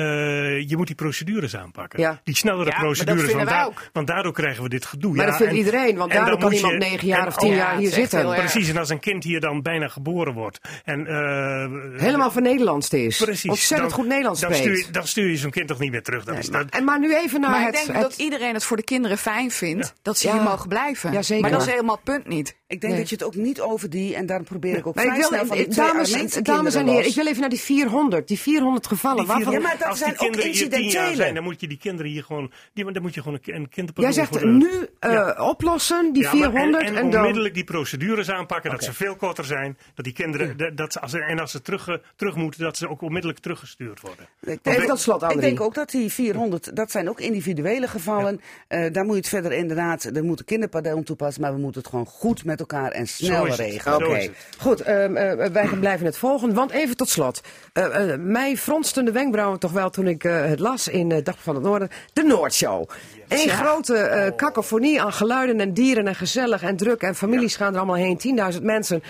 je 0.69 0.73
moet 0.77 0.87
die 0.87 0.95
procedures 0.95 1.55
aanpakken. 1.55 1.99
Ja. 1.99 2.21
Die 2.23 2.35
snellere 2.35 2.69
Ja, 2.69 2.71
maar 2.71 2.79
dat 2.85 2.85
procedures. 2.95 3.29
vinden 3.31 3.45
want, 3.55 3.67
ook. 3.67 3.89
want 3.93 4.07
daardoor 4.07 4.33
krijgen 4.33 4.63
we 4.63 4.69
dit 4.69 4.85
gedoe. 4.85 5.15
Maar 5.15 5.25
ja, 5.25 5.29
dat 5.31 5.35
vindt 5.39 5.51
en- 5.51 5.57
iedereen, 5.57 5.97
want 5.97 6.11
daardoor 6.11 6.37
kan 6.37 6.49
moet 6.49 6.53
iemand 6.59 6.73
je- 6.83 6.89
negen 6.89 7.07
jaar 7.07 7.21
en- 7.21 7.27
of 7.27 7.35
tien 7.35 7.49
oh, 7.49 7.55
jaar 7.55 7.73
ja, 7.73 7.79
hier 7.79 7.89
zitten. 7.91 8.33
Precies, 8.35 8.69
en 8.69 8.77
als 8.77 8.89
een 8.89 8.99
kind 8.99 9.23
hier 9.23 9.39
dan 9.39 9.61
bijna 9.61 9.87
geboren 9.87 10.33
wordt. 10.33 10.59
En, 10.83 11.07
eh, 11.07 11.99
Helemaal 12.01 12.31
van 12.31 12.43
Nederlands 12.43 12.89
is. 12.89 13.17
Precies. 13.17 13.49
Ontzettend 13.49 13.89
dan- 13.89 13.99
goed 13.99 14.07
Nederlands 14.07 14.41
dan 14.41 14.53
spreekt. 14.53 14.75
Stuur, 14.77 14.85
je- 14.87 14.91
dan 14.91 15.07
stuur 15.07 15.29
je 15.29 15.37
zo'n 15.37 15.51
kind 15.51 15.67
toch 15.67 15.79
niet 15.79 15.91
meer 15.91 16.03
terug. 16.03 16.23
Dat 16.23 16.37
is, 16.37 16.49
dat, 16.49 16.69
En 16.69 16.83
maar 16.83 16.99
nu 16.99 17.15
even 17.15 17.41
naar 17.41 17.49
maar 17.49 17.65
het... 17.65 17.75
ik 17.79 17.85
denk 17.85 17.97
het- 17.97 18.01
dat 18.09 18.19
iedereen 18.19 18.53
het 18.53 18.63
voor 18.63 18.77
de 18.77 18.83
kinderen 18.83 19.17
fijn 19.17 19.51
vindt 19.51 19.93
dat 20.01 20.17
ze 20.17 20.27
Ja. 20.27 20.33
hier 20.33 20.41
mogen 20.43 20.67
blijven. 20.69 21.11
Ja, 21.11 21.21
zeker. 21.21 21.41
Maar 21.41 21.51
dat 21.51 21.61
is 21.61 21.67
helemaal 21.67 21.95
het 21.95 22.03
punt 22.03 22.27
niet. 22.27 22.59
Ik 22.67 22.81
denk 22.81 22.90
Nee. 22.91 22.99
dat 22.99 23.09
je 23.09 23.15
het 23.15 23.23
ook 23.23 23.35
niet 23.35 23.61
over 23.61 23.89
die, 23.89 24.15
en 24.15 24.25
daarom 24.25 24.45
probeer 24.45 24.77
ik 24.77 24.87
ook 24.87 24.95
Maar 24.95 25.03
ik 25.05 25.09
vrij 25.09 25.21
wil, 25.21 25.29
snel 25.37 25.45
van 25.45 25.57
die 25.57 25.67
dames, 25.67 26.11
dames 26.11 26.35
en 26.35 26.43
kinderen 26.43 26.87
heren, 26.87 27.09
ik 27.09 27.15
wil 27.15 27.27
even 27.27 27.39
naar 27.39 27.49
die 27.49 27.59
400. 27.59 28.27
Die 28.27 28.39
400 28.39 28.87
gevallen. 28.87 29.17
die 29.17 29.27
Waarvan, 29.27 29.53
Ja, 29.53 29.59
maar 29.59 29.77
dat 29.77 29.87
als 29.87 29.97
zijn 29.97 30.09
die 30.09 30.19
ook 30.19 30.25
kinderen 30.25 30.47
incidentele. 30.47 31.15
zijn, 31.15 31.33
dan 31.33 31.43
moet 31.43 31.59
je 31.61 31.67
die 31.67 31.77
kinderen 31.77 32.11
hier 32.11 32.23
gewoon, 32.23 32.51
die, 32.73 32.91
dan 32.91 33.01
moet 33.01 33.13
je 33.13 33.21
gewoon 33.21 33.39
een, 33.43 33.55
een 33.55 33.69
kind 33.69 33.91
jij 33.95 34.11
zegt 34.11 34.43
nu 34.43 34.69
eh, 34.99 35.45
oplossen, 35.49 36.13
die 36.13 36.21
Ja, 36.23 36.33
maar 36.33 36.49
400 36.51 36.83
en, 36.83 36.89
en, 36.89 36.95
en 37.03 37.09
dan... 37.09 37.19
onmiddellijk 37.19 37.53
die 37.53 37.63
procedures 37.63 38.29
aanpakken, 38.29 38.71
dat 38.71 38.83
ze 38.83 38.93
veel 38.93 39.15
korter 39.15 39.45
zijn. 39.45 39.77
Dat 39.95 40.05
die 40.05 40.13
kinderen, 40.13 40.57
dat- 40.57 40.77
dat 40.77 40.93
ze, 40.93 40.99
als, 41.01 41.13
en 41.13 41.39
als 41.39 41.51
ze 41.51 41.61
terug, 41.61 41.87
eh, 41.87 41.95
terug 42.15 42.35
moeten, 42.35 42.61
dat 42.61 42.77
ze 42.77 42.89
ook 42.89 43.01
onmiddellijk 43.01 43.39
teruggestuurd 43.41 44.01
worden. 44.01 44.25
Ik 44.41 44.47
Even 44.47 44.61
denk- 44.79 44.87
tot 44.89 44.99
slot, 44.99 45.23
Ik 45.31 45.41
denk 45.41 45.61
ook 45.61 45.73
dat 45.73 45.89
die 45.89 46.11
400, 46.11 46.75
dat 46.75 46.91
zijn 46.91 47.09
ook 47.09 47.19
individuele 47.19 47.87
gevallen. 47.87 48.41
Eh, 48.67 48.91
daar 48.93 49.03
moet 49.03 49.13
je 49.13 49.19
het 49.19 49.29
verder 49.29 49.51
inderdaad, 49.51 50.03
er 50.03 50.23
moet 50.23 50.39
een 50.39 50.45
kinderpardon 50.45 51.03
toepassen, 51.03 51.41
maar 51.41 51.53
we 51.53 51.59
moeten 51.59 51.81
het 51.81 51.89
gewoon 51.89 52.05
goed 52.05 52.45
met 52.45 52.59
elkaar 52.59 52.80
en 52.89 53.07
snel 53.07 53.47
regelen. 53.47 53.95
Oké, 53.95 54.29
goed. 54.57 54.81
ehm, 54.81 55.15
eh, 55.15 55.47
wij 55.51 55.67
blijven 55.79 56.05
het 56.05 56.17
volgen. 56.17 56.53
Want 56.53 56.71
even 56.71 56.97
tot 56.97 57.09
slot. 57.09 57.41
Eh, 57.73 58.11
eh, 58.13 58.19
mij 58.19 58.57
fronsten 58.57 59.05
de 59.05 59.11
wenkbrauwen 59.11 59.59
toch 59.59 59.71
wel 59.71 59.89
toen 59.89 60.07
ik 60.07 60.23
eh, 60.23 60.45
het 60.45 60.59
las 60.59 60.87
in 60.87 61.21
Dag 61.23 61.37
van 61.39 61.55
het 61.55 61.63
Noorden. 61.63 61.89
De 62.13 62.23
Noordshow. 62.23 62.89
Een 63.31 63.49
grote 63.49 63.97
eh 63.97 64.35
cacophonie 64.35 65.01
aan 65.01 65.13
geluiden 65.13 65.59
en 65.59 65.73
dieren 65.73 66.07
en 66.07 66.15
gezellig 66.15 66.61
en 66.61 66.77
druk. 66.77 67.01
En 67.01 67.15
families 67.15 67.55
gaan 67.55 67.73
er 67.73 67.77
allemaal 67.77 67.95
heen. 67.95 68.53
10.000 68.53 68.61
mensen. 68.61 69.03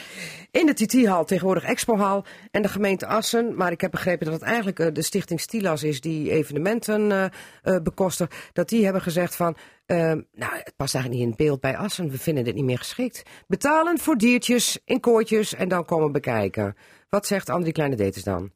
in 0.51 0.65
de 0.65 0.73
TT-hal, 0.73 1.25
tegenwoordig 1.25 1.63
Expo-hal, 1.63 2.25
en 2.51 2.61
de 2.61 2.67
gemeente 2.67 3.05
Assen. 3.05 3.55
Maar 3.55 3.71
ik 3.71 3.81
heb 3.81 3.91
begrepen 3.91 4.25
dat 4.25 4.33
het 4.33 4.43
eigenlijk 4.43 4.79
eh, 4.79 4.87
de 4.93 5.01
stichting 5.01 5.39
Stilas 5.39 5.83
is 5.83 6.01
die 6.01 6.31
evenementen 6.31 7.11
eh 7.11 7.25
eh, 7.61 7.81
bekostigt. 7.81 8.35
Dat 8.53 8.69
die 8.69 8.83
hebben 8.83 9.01
gezegd 9.01 9.35
van, 9.35 9.55
nou, 9.85 10.21
het 10.53 10.73
past 10.75 10.95
eigenlijk 10.95 11.09
niet 11.09 11.21
in 11.21 11.27
het 11.27 11.37
beeld 11.37 11.59
bij 11.59 11.77
Assen. 11.77 12.09
We 12.09 12.17
vinden 12.17 12.43
dit 12.43 12.55
niet 12.55 12.65
meer 12.65 12.77
geschikt. 12.77 13.23
Betalen 13.47 13.99
voor 13.99 14.17
diertjes 14.17 14.79
in 14.85 14.99
kooitjes 14.99 15.55
en 15.55 15.67
dan 15.67 15.85
komen 15.85 16.11
bekijken. 16.11 16.75
Wat 17.09 17.25
zegt 17.27 17.49
Andrie 17.49 17.73
Kleine 17.73 17.95
Deters 17.95 18.23
dan? 18.23 18.51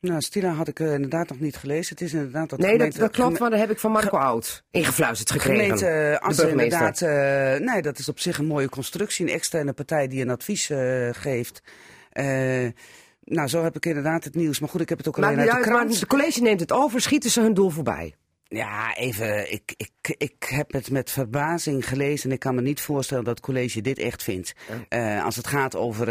Nou, 0.00 0.20
Stila 0.20 0.50
had 0.50 0.68
ik 0.68 0.80
eh, 0.80 0.92
inderdaad 0.92 1.28
nog 1.28 1.40
niet 1.40 1.56
gelezen. 1.56 1.88
Het 1.96 2.00
is 2.00 2.12
inderdaad 2.12 2.48
dat 2.50 2.58
de 2.58 2.64
Nee, 2.66 2.70
dat, 2.72 2.80
gemeente- 2.80 2.98
dat 2.98 3.10
klopt, 3.10 3.26
geme- 3.28 3.40
maar 3.40 3.50
dat 3.50 3.58
heb 3.58 3.70
ik 3.70 3.78
van 3.78 3.90
Marco 3.92 4.16
Oud 4.16 4.64
ingefluisterd 4.70 5.30
gekregen. 5.30 5.62
Gemeente 5.62 5.86
eh, 5.86 6.10
de 6.10 6.20
Assen 6.20 6.44
burgemeester. 6.44 6.80
inderdaad. 7.06 7.60
eh, 7.60 7.66
nee, 7.72 7.82
dat 7.82 7.98
is 7.98 8.08
op 8.08 8.20
zich 8.20 8.38
een 8.38 8.46
mooie 8.46 8.68
constructie. 8.68 9.26
Een 9.26 9.32
externe 9.32 9.72
partij 9.72 10.08
die 10.08 10.22
een 10.22 10.30
advies 10.30 10.70
geeft. 11.12 11.62
Nou, 13.24 13.48
zo 13.48 13.62
heb 13.62 13.76
ik 13.76 13.86
inderdaad 13.86 14.24
het 14.24 14.34
nieuws. 14.34 14.60
Maar 14.60 14.68
goed, 14.68 14.80
ik 14.80 14.88
heb 14.88 14.98
het 14.98 15.08
ook 15.08 15.16
alleen 15.16 15.30
niet 15.30 15.38
uit 15.38 15.48
de 15.50 15.54
maar 15.54 15.62
krant. 15.78 15.94
het 15.94 16.06
college 16.06 16.40
neemt 16.42 16.60
het 16.60 16.72
over, 16.72 17.00
schieten 17.00 17.30
ze 17.30 17.40
hun 17.40 17.54
doel 17.54 17.70
voorbij. 17.70 18.14
Ja, 18.44 18.94
even. 18.96 19.52
Ik, 19.52 19.74
ik, 19.76 20.14
ik 20.18 20.44
heb 20.48 20.72
het 20.72 20.90
met 20.90 21.10
verbazing 21.10 21.88
gelezen. 21.88 22.28
En 22.28 22.34
ik 22.34 22.40
kan 22.40 22.54
me 22.54 22.60
niet 22.60 22.80
voorstellen 22.80 23.24
dat 23.24 23.36
het 23.36 23.44
college 23.44 23.80
dit 23.80 23.98
echt 23.98 24.22
vindt. 24.22 24.52
Als 25.24 25.36
het 25.36 25.46
gaat 25.46 25.76
over. 25.76 26.08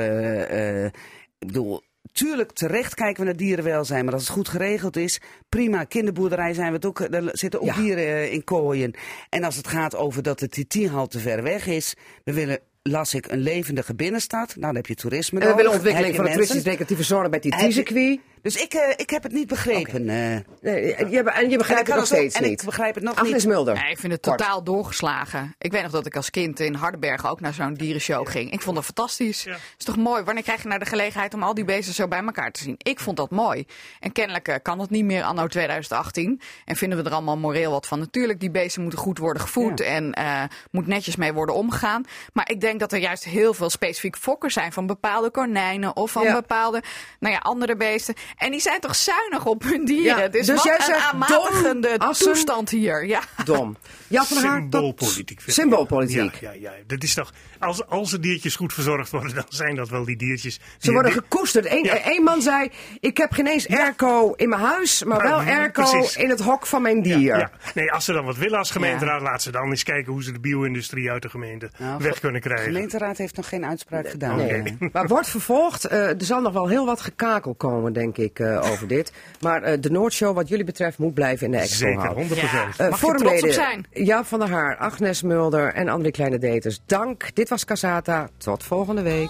ik 1.39 1.47
bedoel. 1.47 1.81
Tuurlijk, 2.11 2.51
terecht 2.51 2.93
kijken 2.95 3.19
we 3.19 3.25
naar 3.25 3.37
dierenwelzijn. 3.37 4.05
Maar 4.05 4.13
als 4.13 4.23
het 4.23 4.31
goed 4.31 4.47
geregeld 4.49 4.97
is, 4.97 5.19
prima. 5.49 5.83
Kinderboerderij 5.83 6.53
zijn 6.53 6.67
we 6.67 6.73
het 6.75 6.85
ook. 6.85 6.99
Er 6.99 7.29
zitten 7.31 7.59
ook 7.61 7.65
Ja. 7.67 7.75
dieren 7.75 8.03
eh, 8.05 8.33
in 8.33 8.43
kooien. 8.43 8.93
En 9.29 9.43
als 9.43 9.55
het 9.55 9.67
gaat 9.67 9.95
over 9.95 10.23
dat 10.23 10.39
de 10.39 10.47
TT-hal 10.47 11.07
te 11.07 11.19
ver 11.19 11.43
weg 11.43 11.67
is. 11.67 11.93
We 12.23 12.33
willen, 12.33 12.59
las 12.83 13.13
ik, 13.13 13.31
een 13.31 13.39
levendige 13.39 13.95
binnenstad. 13.95 14.47
Nou, 14.47 14.61
dan 14.61 14.75
heb 14.75 14.85
je 14.85 14.95
toerisme 14.95 15.39
En 15.39 15.47
we 15.47 15.55
willen 15.55 15.71
ontwikkeling 15.71 16.15
van 16.15 16.25
de 16.25 16.31
toeristisch-recreatieve 16.31 17.03
zorg 17.03 17.29
bij 17.29 17.39
je- 17.43 17.49
TT-circuit. 17.49 18.19
Dus 18.41 18.55
ik, 18.55 18.73
eh, 18.73 18.93
ik 18.95 19.09
heb 19.09 19.23
het 19.23 19.31
niet 19.31 19.47
begrepen. 19.47 20.09
eh. 20.09 20.37
Nee, 20.61 20.85
je, 20.85 21.07
je, 21.09 21.23
en 21.23 21.45
je 21.45 21.51
En 21.51 21.57
begrijpt 21.57 21.87
het 21.87 21.95
nog 21.95 21.97
het 21.97 22.05
steeds 22.07 22.35
en 22.35 22.43
niet. 22.43 22.59
ik 22.59 22.65
begrijp 22.65 22.95
het 22.95 23.03
nog 23.03 23.15
Agnes 23.15 23.31
niet. 23.43 23.53
Mulder. 23.53 23.73
Nee, 23.75 23.91
ik 23.91 23.99
vind 23.99 24.11
het 24.13 24.21
Kort. 24.21 24.37
totaal 24.37 24.63
doorgeslagen. 24.63 25.55
Ik 25.57 25.71
weet 25.71 25.81
nog 25.81 25.91
dat 25.91 26.05
ik 26.05 26.15
als 26.15 26.29
kind 26.29 26.59
in 26.59 26.73
Hardenberg 26.73 27.27
ook 27.29 27.39
naar 27.39 27.53
zo'n 27.53 27.73
dierenshow 27.73 28.27
ging. 28.29 28.51
Ik 28.51 28.61
vond 28.61 28.75
dat 28.75 28.85
fantastisch. 28.85 29.43
Ja. 29.43 29.55
is 29.77 29.85
toch 29.85 29.97
mooi? 29.97 30.23
Wanneer 30.23 30.43
krijg 30.43 30.61
je 30.61 30.67
nou 30.67 30.79
de 30.79 30.85
gelegenheid 30.85 31.33
om 31.33 31.43
al 31.43 31.53
die 31.53 31.63
beesten 31.65 31.93
zo 31.93 32.07
bij 32.07 32.19
elkaar 32.19 32.51
te 32.51 32.63
zien? 32.63 32.75
Ik 32.77 32.99
vond 32.99 33.17
dat 33.17 33.29
mooi. 33.31 33.65
En 33.99 34.11
kennelijk 34.11 34.47
eh, 34.47 34.55
kan 34.61 34.77
dat 34.77 34.89
niet 34.89 35.05
meer 35.05 35.23
anno 35.23 35.47
2018. 35.47 36.41
En 36.65 36.75
vinden 36.75 36.97
we 36.97 37.03
er 37.09 37.11
allemaal 37.15 37.37
moreel 37.37 37.71
wat 37.71 37.87
van. 37.87 37.99
Natuurlijk, 37.99 38.39
die 38.39 38.51
beesten 38.51 38.81
moeten 38.81 38.99
goed 38.99 39.17
worden 39.17 39.41
gevoed 39.41 39.79
Ja. 39.79 39.85
en 39.85 40.13
eh 40.13 40.43
moet 40.71 40.87
netjes 40.87 41.15
mee 41.15 41.33
worden 41.33 41.55
omgegaan. 41.55 42.03
Maar 42.33 42.49
ik 42.51 42.61
denk 42.61 42.79
dat 42.79 42.91
er 42.91 42.99
juist 42.99 43.23
heel 43.23 43.53
veel 43.53 43.69
specifiek 43.69 44.17
fokkers 44.17 44.53
zijn 44.53 44.71
van 44.73 44.87
bepaalde 44.87 45.29
konijnen 45.31 45.95
of 45.95 46.11
van 46.11 46.23
Ja. 46.23 46.33
bepaalde 46.33 46.83
nou 47.19 47.33
ja, 47.33 47.39
andere 47.39 47.75
beesten. 47.75 48.15
En 48.37 48.51
die 48.51 48.59
zijn 48.59 48.79
toch 48.79 48.95
zuinig 48.95 49.45
op 49.45 49.63
hun 49.63 49.85
dieren. 49.85 50.21
Ja, 50.21 50.27
dus, 50.27 50.45
dus 50.45 50.55
wat 50.55 50.63
jij 50.65 50.75
een 50.75 50.81
zegt 50.83 51.11
aanmatigende 51.11 51.97
dom, 51.97 52.07
Assen. 52.09 52.25
toestand 52.25 52.69
hier. 52.69 53.05
Ja. 53.05 53.21
Dom. 53.45 53.77
Ja, 54.07 54.23
van 54.25 54.37
Symboolpolitiek. 54.37 55.29
ik. 55.45 55.53
Symboolpolitiek. 55.53 56.35
Ja, 56.35 56.51
ja, 56.51 56.57
ja. 56.59 56.71
Dat 56.87 57.03
is 57.03 57.13
toch, 57.13 57.33
als, 57.59 57.85
als 57.87 58.11
de 58.11 58.19
diertjes 58.19 58.55
goed 58.55 58.73
verzorgd 58.73 59.11
worden, 59.11 59.35
dan 59.35 59.45
zijn 59.49 59.75
dat 59.75 59.89
wel 59.89 60.05
die 60.05 60.17
diertjes. 60.17 60.59
Ze 60.77 60.91
worden 60.91 61.11
die- 61.11 61.21
gekoesterd. 61.21 61.65
Eén 61.71 61.83
Ja. 61.83 62.21
man 62.23 62.41
zei, 62.41 62.71
ik 62.99 63.17
heb 63.17 63.31
geen 63.31 63.47
eens 63.47 63.67
airco 63.69 64.33
in 64.33 64.49
mijn 64.49 64.61
huis, 64.61 65.03
maar 65.03 65.21
wel 65.21 65.41
Ja, 65.41 65.57
airco 65.59 65.83
precies. 65.91 66.15
in 66.15 66.29
het 66.29 66.39
hok 66.39 66.65
van 66.65 66.81
mijn 66.81 67.01
dier. 67.01 67.37
Ja, 67.37 67.51
nee, 67.73 67.91
als 67.91 68.05
ze 68.05 68.13
dan 68.13 68.25
wat 68.25 68.37
willen 68.37 68.57
als 68.57 68.71
gemeenteraad, 68.71 69.21
laat 69.21 69.41
ze 69.41 69.51
dan 69.51 69.69
eens 69.69 69.83
kijken 69.83 70.11
hoe 70.11 70.23
ze 70.23 70.31
de 70.31 70.39
bio-industrie 70.39 71.11
uit 71.11 71.21
de 71.21 71.29
gemeente 71.29 71.69
Nou, 71.77 72.03
weg 72.03 72.13
de 72.13 72.19
kunnen 72.19 72.41
krijgen. 72.41 72.65
gemeenteraad 72.65 73.17
heeft 73.17 73.35
nog 73.35 73.47
geen 73.49 73.65
uitspraak 73.65 74.09
gedaan. 74.09 74.37
Nee. 74.37 74.77
Maar 74.91 75.07
wordt 75.07 75.27
vervolgd. 75.29 75.85
Eh, 75.85 76.07
er 76.09 76.15
zal 76.23 76.41
nog 76.41 76.53
wel 76.53 76.67
heel 76.67 76.85
wat 76.85 77.01
gekakel 77.01 77.53
komen, 77.55 77.93
denk 77.93 78.17
ik, 78.17 78.18
eh, 78.23 78.71
over 78.71 78.87
dit. 78.87 79.11
Maar 79.39 79.63
eh, 79.63 79.81
de 79.81 79.91
Noordshow, 79.91 80.35
wat 80.35 80.47
jullie 80.47 80.65
betreft, 80.65 80.97
moet 80.97 81.13
blijven 81.13 81.45
in 81.45 81.51
de 81.51 81.57
expo 81.57 81.85
Zeker, 81.85 82.01
houden. 82.01 82.27
100%. 82.27 82.29
Ja. 82.29 82.89
Mag 82.89 83.01
je 83.01 83.13
trots 83.15 83.43
op 83.43 83.49
zijn? 83.49 83.85
Jaap 83.91 84.25
van 84.25 84.39
der 84.39 84.49
Haar, 84.49 84.77
Agnes 84.77 85.21
Mulder 85.21 85.73
en 85.73 85.87
André 85.87 86.11
Kleine 86.11 86.37
Deters. 86.37 86.81
Dank. 86.85 87.35
Dit 87.35 87.49
was 87.49 87.65
Casata. 87.65 88.29
Tot 88.37 88.63
volgende 88.63 89.01
week. 89.01 89.29